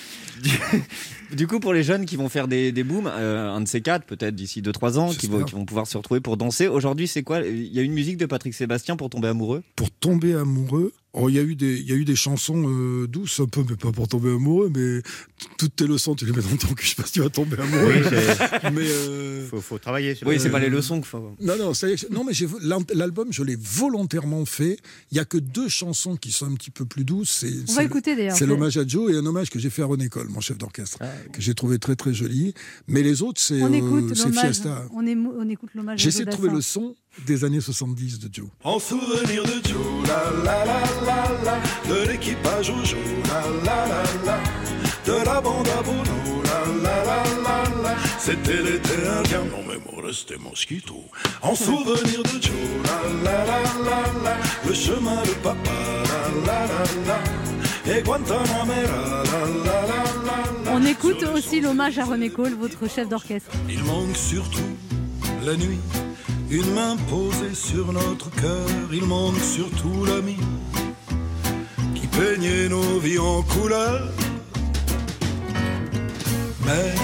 Du, 0.42 0.50
du 1.34 1.46
coup, 1.46 1.60
pour 1.60 1.72
les 1.72 1.82
jeunes 1.82 2.04
qui 2.06 2.16
vont 2.16 2.28
faire 2.28 2.48
des, 2.48 2.72
des 2.72 2.84
booms, 2.84 3.06
euh, 3.12 3.50
un 3.50 3.60
de 3.60 3.68
ces 3.68 3.80
quatre, 3.80 4.04
peut-être 4.06 4.34
d'ici 4.34 4.62
2-3 4.62 4.98
ans, 4.98 5.08
qui 5.10 5.26
vont, 5.26 5.32
J'espère. 5.38 5.44
qui 5.46 5.54
vont 5.54 5.64
pouvoir 5.64 5.86
se 5.86 5.96
retrouver 5.96 6.20
pour 6.20 6.36
danser. 6.36 6.68
Aujourd'hui, 6.68 7.08
c'est 7.08 7.22
quoi? 7.22 7.40
Il 7.40 7.72
y 7.72 7.78
a 7.78 7.82
une 7.82 7.92
musique 7.92 8.16
de 8.16 8.26
Patrick 8.26 8.54
Sébastien 8.54 8.96
pour 8.96 9.10
tomber 9.10 9.28
amoureux? 9.28 9.62
Pour 9.76 9.90
tomber 9.90 10.34
amoureux? 10.34 10.92
Oh, 11.14 11.28
il 11.28 11.34
y 11.34 11.38
a 11.38 11.42
eu 11.42 11.54
des, 11.56 11.76
il 11.78 11.86
y 11.86 11.92
a 11.92 11.94
eu 11.94 12.06
des 12.06 12.16
chansons 12.16 12.64
euh, 12.66 13.06
douce, 13.06 13.38
un 13.40 13.44
peu, 13.46 13.62
mais 13.68 13.76
pas 13.76 13.92
pour 13.92 14.08
tomber 14.08 14.30
amoureux, 14.30 14.72
mais 14.74 15.02
toutes 15.58 15.76
tes 15.76 15.86
leçons, 15.86 16.14
tu 16.14 16.24
les 16.24 16.32
mets 16.32 16.40
dans 16.40 16.56
ton 16.56 16.72
cul, 16.72 16.86
je 16.86 16.90
sais 16.90 16.94
pas 16.96 17.04
si 17.04 17.12
tu 17.12 17.20
vas 17.20 17.28
tomber 17.28 17.58
amoureux. 17.60 17.92
Oui, 17.96 18.70
mais 18.72 18.80
euh, 18.86 19.46
faut, 19.46 19.60
faut 19.60 19.76
travailler. 19.78 20.14
sur- 20.14 20.26
Oui, 20.26 20.36
c'est 20.40 20.48
Euh, 20.48 20.52
pas 20.52 20.58
les 20.58 20.70
leçons 20.70 20.96
qu'il 20.96 21.04
faut. 21.08 21.36
Non, 21.38 21.58
non, 21.58 21.74
ça 21.74 21.90
y 21.90 21.92
est, 21.92 22.10
non 22.10 22.24
mais 22.24 22.32
l'album, 22.94 23.28
je 23.30 23.42
l'ai 23.42 23.56
volontairement 23.60 24.46
fait. 24.46 24.78
Il 25.10 25.18
y 25.18 25.20
a 25.20 25.26
que 25.26 25.36
deux 25.36 25.68
chansons 25.68 26.16
qui 26.16 26.32
sont 26.32 26.46
un 26.50 26.54
petit 26.54 26.70
peu 26.70 26.86
plus 26.86 27.04
douces. 27.04 27.30
C'est, 27.40 27.52
On 27.70 27.74
va 27.74 27.84
écouter, 27.84 28.16
d'ailleurs. 28.16 28.34
C'est 28.34 28.46
l'hommage 28.46 28.78
à 28.78 28.86
Joe 28.86 29.12
et 29.12 29.16
un 29.16 29.26
hommage 29.26 29.50
que 29.50 29.58
j'ai 29.58 29.68
fait 29.68 29.82
à 29.82 29.86
René 29.86 30.08
Cole, 30.08 30.28
mon 30.30 30.40
chef 30.40 30.56
d'orchestre, 30.56 30.96
que 31.32 31.40
j'ai 31.40 31.54
trouvé 31.54 31.78
très 31.78 31.96
très 31.96 32.12
joli. 32.14 32.54
Mais 32.86 33.02
les 33.02 33.22
autres, 33.22 33.40
c'est, 33.40 33.62
euh. 33.62 33.68
Fiesta. 34.32 34.84
On, 34.94 35.02
émo- 35.04 35.32
on 35.38 35.48
écoute 35.48 35.70
l'hommage. 35.74 36.00
à 36.00 36.02
J'essaie 36.02 36.24
de 36.24 36.30
trouver 36.30 36.50
le 36.50 36.60
son 36.60 36.94
des 37.26 37.44
années 37.44 37.60
70 37.60 38.18
de 38.20 38.28
Joe. 38.32 38.46
En 38.64 38.78
souvenir 38.78 39.42
de 39.44 39.68
Joe, 39.68 40.06
la 40.06 40.44
la 40.44 40.64
la 40.64 40.80
la 41.06 41.44
la, 41.44 41.94
de 41.94 42.08
l'équipage 42.10 42.70
au 42.70 42.84
Joe, 42.84 42.98
la 43.28 43.42
la 43.64 43.86
la 43.88 44.02
la, 44.26 44.40
de 45.06 45.24
la 45.24 45.40
bande 45.40 45.68
à 45.68 45.82
Bono, 45.82 46.42
la 46.44 46.82
la 46.82 47.04
la 47.04 47.22
la 47.42 47.82
la, 47.82 47.96
c'était 48.18 48.62
l'été 48.62 48.94
indien, 49.18 49.44
non 49.50 49.62
mais 49.68 49.78
moi 49.92 50.06
restait 50.06 50.38
mosquito. 50.38 50.96
En 51.42 51.54
souvenir 51.54 52.22
de 52.22 52.40
Joe, 52.40 52.52
la 52.84 53.30
la 53.30 53.44
la 53.44 53.62
la 53.84 54.24
la, 54.24 54.36
le 54.66 54.74
chemin 54.74 55.22
de 55.22 55.34
papa, 55.42 55.70
la 56.04 56.46
la 56.46 56.66
la 56.66 56.84
la, 57.06 57.22
On 60.70 60.84
écoute 60.86 61.24
aussi 61.34 61.60
l'hommage 61.60 61.98
à 61.98 62.04
René 62.04 62.30
Cole, 62.30 62.54
votre 62.54 62.88
chef 62.88 63.08
d'orchestre. 63.08 63.50
Il 63.68 63.82
manque 63.84 64.16
surtout 64.16 64.60
la 65.44 65.56
nuit, 65.56 65.80
une 66.50 66.72
main 66.74 66.96
posée 67.10 67.54
sur 67.54 67.92
notre 67.92 68.30
cœur. 68.30 68.68
Il 68.92 69.04
manque 69.04 69.40
surtout 69.40 70.04
l'ami 70.04 70.36
qui 71.94 72.06
peignait 72.06 72.68
nos 72.68 72.98
vies 73.00 73.18
en 73.18 73.42
couleur. 73.42 74.08
Mais 76.64 76.94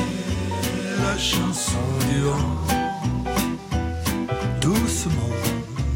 la 1.02 1.18
chanson 1.18 1.88
du 2.12 2.20
vent, 2.20 2.56
doucement, 4.60 5.34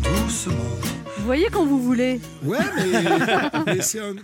doucement. 0.02 0.91
Vous 1.22 1.26
voyez 1.26 1.46
quand 1.52 1.64
vous 1.64 1.80
voulez. 1.80 2.20
Ouais, 2.42 2.58
mais, 2.74 3.76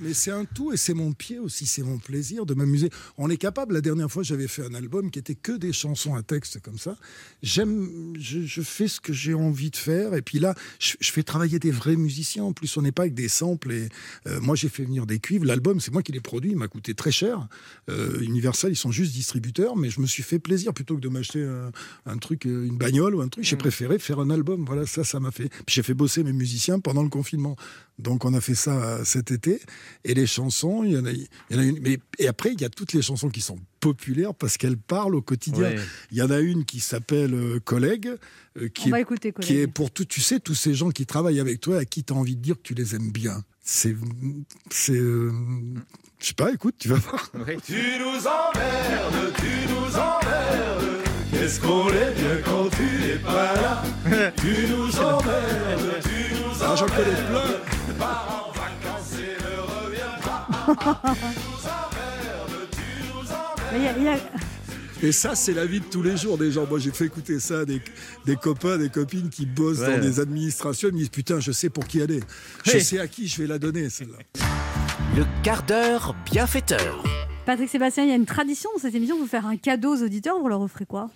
mais 0.03 0.14
c'est 0.14 0.32
un, 0.32 0.44
tout 0.44 0.72
et 0.72 0.76
c'est 0.76 0.94
mon 0.94 1.12
pied 1.12 1.38
aussi, 1.38 1.64
c'est 1.64 1.84
mon 1.84 1.99
plaisir 1.99 2.44
de 2.44 2.55
m'amuser. 2.55 2.90
On 3.16 3.30
est 3.30 3.36
capable, 3.36 3.74
la 3.74 3.80
dernière 3.80 4.11
fois 4.11 4.24
j'avais 4.24 4.49
fait 4.49 4.64
un 4.64 4.74
album 4.74 5.12
qui 5.12 5.20
était 5.20 5.36
que 5.36 5.53
des 5.53 5.72
chansons 5.72 6.16
à 6.16 6.24
texte 6.24 6.61
comme 6.61 6.76
ça. 6.76 6.96
J'aime, 7.40 8.14
je, 8.18 8.40
je 8.40 8.62
fais 8.62 8.88
ce 8.88 9.01
que 9.01 9.12
j'ai 9.12 9.32
envie 9.32 9.70
de 9.70 9.76
faire 9.76 10.12
et 10.14 10.22
puis 10.22 10.40
là, 10.40 10.57
je, 10.80 10.94
je 10.99 11.12
fais 11.12 11.22
travailler 11.22 11.61
des 11.61 11.70
vrais 11.70 11.94
musiciens. 11.94 12.42
En 12.42 12.53
plus, 12.53 12.76
on 12.76 12.82
n'est 12.82 12.90
pas 12.90 13.03
avec 13.03 13.14
des 13.14 13.28
samples 13.28 13.70
et 13.70 13.88
euh, 14.26 14.40
moi 14.40 14.57
j'ai 14.57 14.68
fait 14.68 14.82
venir 14.82 15.07
des 15.07 15.20
cuivres. 15.20 15.44
L'album, 15.44 15.78
c'est 15.78 15.92
moi 15.92 16.03
qui 16.03 16.11
l'ai 16.11 16.20
produit, 16.20 16.51
il 16.51 16.57
m'a 16.57 16.66
coûté 16.66 16.94
très 16.94 17.12
cher. 17.12 17.46
Euh, 17.88 18.18
Universal, 18.22 18.72
ils 18.72 18.76
sont 18.76 18.90
juste 18.90 19.12
distributeurs, 19.12 19.76
mais 19.76 19.88
je 19.88 20.01
me 20.01 20.07
suis 20.07 20.24
fait 20.24 20.40
plaisir 20.40 20.74
plutôt 20.74 20.96
que 20.96 21.01
de 21.01 21.09
m'acheter 21.09 21.44
un, 21.44 21.70
un 22.07 22.18
truc, 22.18 22.44
euh, 22.46 22.66
une 22.66 22.76
bagnole 22.76 23.14
ou 23.14 23.20
un 23.20 23.28
truc. 23.28 23.44
J'ai 23.44 23.57
préféré 23.57 24.01
faire 24.01 24.18
un 24.18 24.30
album. 24.30 24.64
Voilà, 24.66 24.84
ça, 24.84 25.05
ça 25.05 25.20
m'a 25.20 25.30
fait. 25.30 25.49
J'ai 25.68 25.84
fait 25.84 25.94
bosser 25.94 26.24
mes 26.24 26.32
musiciens 26.32 26.80
pendant 26.89 27.03
le 27.03 27.11
confinement. 27.11 27.55
Donc 27.99 28.24
on 28.24 28.32
a 28.32 28.41
fait 28.41 28.55
ça 28.55 28.72
euh, 28.82 29.05
cet 29.05 29.30
été. 29.30 29.61
Et 30.05 30.14
les 30.14 30.26
chansons, 30.26 30.84
il 30.84 30.93
y 30.93 30.97
en 30.97 31.05
a, 31.05 31.11
il 31.11 31.26
y 31.51 31.55
en 31.55 31.59
a 31.59 31.62
une. 31.64 31.78
Mais, 31.80 31.99
et 32.18 32.28
après, 32.28 32.53
il 32.55 32.61
y 32.61 32.64
a 32.64 32.70
toutes 32.70 32.95
les 32.95 33.03
chansons 33.03 33.28
qui 33.28 33.43
sont 33.43 33.59
populaires 33.80 34.34
parce 34.34 34.57
qu'elles 34.57 34.78
parlent 34.78 35.14
au 35.16 35.20
quotidien. 35.20 35.64
Ouais. 35.70 35.76
Il 36.11 36.16
y 36.16 36.22
en 36.22 36.30
a 36.30 36.41
une 36.41 36.64
qui 36.64 36.80
s'appelle 36.80 37.34
euh, 37.34 37.61
Collègue. 37.61 38.09
euh, 38.57 38.68
qui 38.68 38.84
On 38.84 38.89
est, 38.89 38.91
va 38.93 39.01
écouter, 39.01 39.32
qui 39.32 39.49
Collègue. 39.49 39.62
est 39.64 39.66
pour 39.66 39.91
tout, 39.91 40.07
tu 40.07 40.22
sais, 40.22 40.41
tous 40.41 40.55
ces 40.55 40.72
gens 40.72 40.89
qui 40.91 41.05
travaillent 41.05 41.41
avec 41.41 41.61
toi, 41.61 41.76
à 41.78 41.84
qui 41.84 42.05
tu 42.05 42.14
as 42.14 42.16
envie 42.16 42.36
de 42.36 42.41
dire 42.43 42.55
que 42.57 42.62
tu 42.62 42.72
les 42.74 42.95
aimes 42.95 43.11
bien. 43.11 43.43
C'est. 43.62 43.95
c'est 44.70 44.93
euh, 44.97 45.30
je 46.20 46.26
sais 46.28 46.34
pas, 46.34 46.51
écoute, 46.53 46.76
tu 46.78 46.89
vas 46.89 46.97
voir. 46.97 47.30
Tu 47.66 47.74
nous 47.99 48.26
emmerdes, 48.26 49.34
tu 49.36 49.72
nous 49.72 49.95
emmerdes. 49.95 51.03
Qu'est-ce 51.30 51.61
qu'on 51.61 51.89
est 51.91 52.14
bien 52.14 52.36
quand 52.45 52.68
tu 52.70 52.82
n'es 52.82 53.18
pas 53.18 53.55
là? 53.55 53.82
Tu 54.36 54.66
nous 54.72 54.97
emmerdes, 54.99 56.01
Ah, 56.70 56.76
j'en 56.76 56.86
connais 56.86 57.16
emmerdes. 57.28 57.60
Pars 57.98 58.46
en 58.48 58.52
vacances 58.52 59.14
et 59.18 59.42
ne 59.42 59.86
reviens 59.86 60.18
pas. 60.22 61.02
Mais 63.72 63.78
il 63.78 63.84
y 63.84 63.88
a- 63.88 63.96
il 63.96 64.02
y 64.04 64.08
a- 64.08 64.18
Et 65.00 65.12
ça, 65.12 65.34
c'est 65.36 65.52
la 65.54 65.64
vie 65.64 65.78
de 65.80 65.84
tous 65.84 66.02
les 66.02 66.16
jours 66.16 66.36
des 66.36 66.50
gens. 66.50 66.66
Moi, 66.66 66.78
j'ai 66.80 66.90
fait 66.90 67.04
écouter 67.06 67.38
ça 67.38 67.60
à 67.60 67.64
des, 67.64 67.80
des 68.26 68.34
copains, 68.36 68.76
des 68.78 68.88
copines 68.90 69.30
qui 69.30 69.46
bossent 69.46 69.78
Ouais. 69.78 69.96
dans 69.96 70.02
des 70.02 70.18
administrations. 70.20 70.88
Ils 70.88 70.94
me 70.94 70.98
disent 70.98 71.08
Putain, 71.08 71.38
je 71.40 71.52
sais 71.52 71.70
pour 71.70 71.86
qui 71.86 72.02
aller. 72.02 72.20
Je 72.64 72.72
Hey. 72.72 72.82
sais 72.84 72.98
à 72.98 73.06
qui 73.06 73.28
je 73.28 73.40
vais 73.40 73.46
la 73.46 73.58
donner, 73.58 73.88
celle-là. 73.90 74.18
Le 75.16 75.24
quart 75.42 75.62
d'heure 75.62 76.14
bienfaiteur. 76.30 77.02
Patrick 77.46 77.68
Sébastien, 77.70 78.04
il 78.04 78.10
y 78.10 78.12
a 78.12 78.16
une 78.16 78.26
tradition 78.26 78.68
dans 78.74 78.82
cette 78.82 78.94
émission, 78.94 79.16
vous 79.18 79.26
faire 79.26 79.46
un 79.46 79.56
cadeau 79.56 79.94
aux 79.96 80.02
auditeurs, 80.02 80.38
vous 80.40 80.48
leur 80.48 80.60
offrez 80.60 80.84
quoi? 80.84 81.08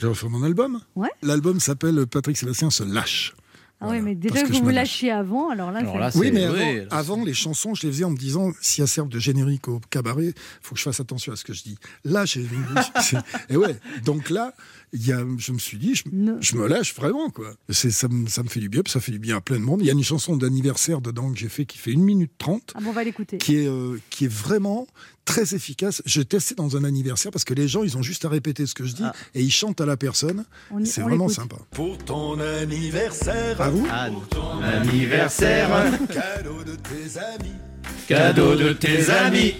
Je 0.00 0.06
vais 0.06 0.14
faire 0.14 0.30
mon 0.30 0.42
album. 0.44 0.80
Ouais. 0.96 1.10
L'album 1.22 1.60
s'appelle 1.60 2.06
Patrick 2.06 2.36
Sébastien 2.36 2.70
se 2.70 2.84
lâche. 2.84 3.34
Ah 3.80 3.88
oui, 3.90 4.00
mais 4.00 4.14
déjà 4.14 4.42
que 4.42 4.48
que 4.48 4.52
vous 4.52 4.62
vous 4.64 4.70
lâchiez 4.70 5.10
avant, 5.10 5.50
alors 5.50 5.70
là, 5.70 5.80
Alors 5.80 5.94
c'est- 5.94 5.98
là, 6.00 6.10
Oui, 6.14 6.30
mais 6.32 6.44
avant, 6.44 7.14
avant, 7.16 7.24
les 7.24 7.34
chansons, 7.34 7.74
je 7.74 7.86
les 7.86 7.92
faisais 7.92 8.04
en 8.04 8.10
me 8.10 8.16
disant 8.16 8.50
si 8.62 8.80
elles 8.80 8.88
servent 8.88 9.08
de 9.08 9.18
générique 9.18 9.68
au 9.68 9.80
cabaret, 9.90 10.32
faut 10.62 10.74
que 10.74 10.78
je 10.78 10.84
fasse 10.84 11.00
attention 11.00 11.32
à 11.32 11.36
ce 11.36 11.44
que 11.44 11.52
je 11.52 11.62
dis. 11.64 11.76
Là, 12.04 12.24
j'ai. 12.24 12.46
et 13.50 13.56
ouais, 13.56 13.76
donc 14.04 14.30
là, 14.30 14.54
il 14.94 15.06
y 15.06 15.12
a, 15.12 15.24
je 15.38 15.52
me 15.52 15.58
suis 15.58 15.76
dit, 15.76 15.94
je, 15.94 16.04
je 16.40 16.56
me 16.56 16.66
lâche 16.68 16.94
vraiment, 16.94 17.28
quoi. 17.30 17.52
C'est, 17.68 17.90
ça, 17.90 18.08
me, 18.08 18.28
ça 18.28 18.42
me 18.42 18.48
fait 18.48 18.60
du 18.60 18.68
bien, 18.68 18.82
puis 18.82 18.92
ça 18.92 19.00
fait 19.00 19.12
du 19.12 19.18
bien 19.18 19.36
à 19.36 19.40
plein 19.40 19.58
de 19.58 19.64
monde. 19.64 19.80
Il 19.82 19.86
y 19.86 19.90
a 19.90 19.92
une 19.92 20.02
chanson 20.04 20.36
d'anniversaire 20.36 21.00
dedans 21.00 21.32
que 21.32 21.38
j'ai 21.38 21.48
fait 21.48 21.66
qui 21.66 21.78
fait 21.78 21.92
1 21.92 21.98
minute 21.98 22.30
30 22.38 22.72
Ah 22.74 22.80
bon, 22.80 22.90
on 22.90 22.92
va 22.92 23.02
l'écouter. 23.04 23.38
qui 23.38 23.56
est, 23.56 23.66
euh, 23.66 23.98
qui 24.10 24.26
est 24.26 24.32
vraiment 24.32 24.86
très 25.24 25.54
efficace. 25.54 26.00
Je 26.06 26.22
testais 26.22 26.54
dans 26.54 26.76
un 26.76 26.84
anniversaire 26.84 27.32
parce 27.32 27.44
que 27.44 27.54
les 27.54 27.66
gens, 27.66 27.82
ils 27.82 27.96
ont 27.96 28.02
juste 28.02 28.24
à 28.24 28.28
répéter 28.28 28.66
ce 28.66 28.74
que 28.74 28.84
je 28.84 28.94
dis 28.94 29.02
et 29.34 29.42
ils 29.42 29.50
chantent 29.50 29.80
à 29.80 29.86
la 29.86 29.96
personne. 29.96 30.44
On 30.70 30.84
C'est 30.84 31.02
on 31.02 31.08
vraiment 31.08 31.26
l'écoute. 31.26 31.36
sympa. 31.42 31.56
Pour 31.72 31.98
ton 31.98 32.38
anniversaire. 32.38 33.60
À 33.60 33.70
vous 33.70 33.86
Anniversaire. 34.62 35.98
Cadeau 36.12 36.62
de 36.64 36.76
tes 36.76 37.18
amis. 37.18 37.54
Cadeau 38.06 38.54
de 38.54 38.72
tes 38.72 39.10
amis. 39.10 39.54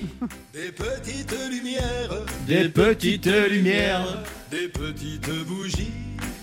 Des 0.53 0.71
petites 0.71 1.35
lumières. 1.51 2.25
Des 2.47 2.69
petites 2.69 3.27
lumières. 3.27 4.23
Des 4.51 4.69
petites 4.69 5.31
bougies. 5.47 5.93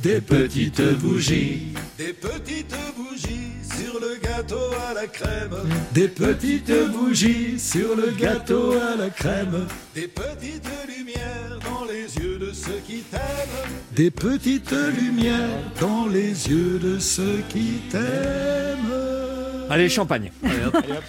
Des 0.02 0.20
petites 0.20 0.82
bougies. 1.00 1.74
Des 1.98 2.14
petites 2.14 2.76
bougies 2.98 3.52
sur 3.64 4.00
le 4.00 4.18
gâteau 4.22 4.72
à 4.90 4.96
la 4.96 5.06
crème. 5.06 5.56
Des 5.94 6.08
petites 6.08 6.74
bougies 6.92 7.60
sur 7.60 7.96
le 7.96 8.12
gâteau 8.20 8.74
à 8.74 8.96
la 8.98 9.10
crème. 9.10 9.68
Des 9.94 10.08
petites 10.08 10.68
lumières 10.88 11.60
dans 11.64 11.86
les 11.86 12.16
yeux 12.18 12.40
de 12.40 12.52
ceux 12.52 12.82
qui 12.88 13.04
t'aiment. 13.12 13.72
Des 13.96 14.10
petites 14.10 14.74
lumières 15.00 15.60
dans 15.80 16.08
les 16.08 16.50
yeux 16.50 16.80
de 16.80 16.98
ceux 16.98 17.44
qui 17.50 17.82
t'aiment. 17.92 18.72
Allez, 19.72 19.88
champagne. 19.88 20.30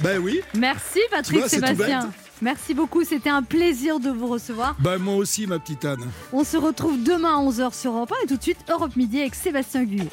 Ben 0.00 0.18
oui. 0.18 0.40
Merci 0.54 1.00
Patrick 1.10 1.40
vois, 1.40 1.48
tout 1.48 1.56
Sébastien. 1.56 2.10
Merci 2.40 2.74
beaucoup, 2.74 3.02
c'était 3.02 3.28
un 3.28 3.42
plaisir 3.42 3.98
de 3.98 4.08
vous 4.08 4.28
recevoir. 4.28 4.76
Ben 4.78 4.98
moi 4.98 5.16
aussi, 5.16 5.48
ma 5.48 5.58
petite 5.58 5.84
Anne. 5.84 6.08
On 6.32 6.44
se 6.44 6.56
retrouve 6.56 7.02
demain 7.02 7.38
à 7.38 7.42
11h 7.42 7.74
sur 7.74 7.92
Europe 7.92 8.12
1 8.22 8.24
et 8.24 8.28
tout 8.28 8.36
de 8.36 8.42
suite 8.42 8.58
Europe 8.70 8.94
Midi 8.94 9.20
avec 9.20 9.34
Sébastien 9.34 9.82
Guyot. 9.82 10.04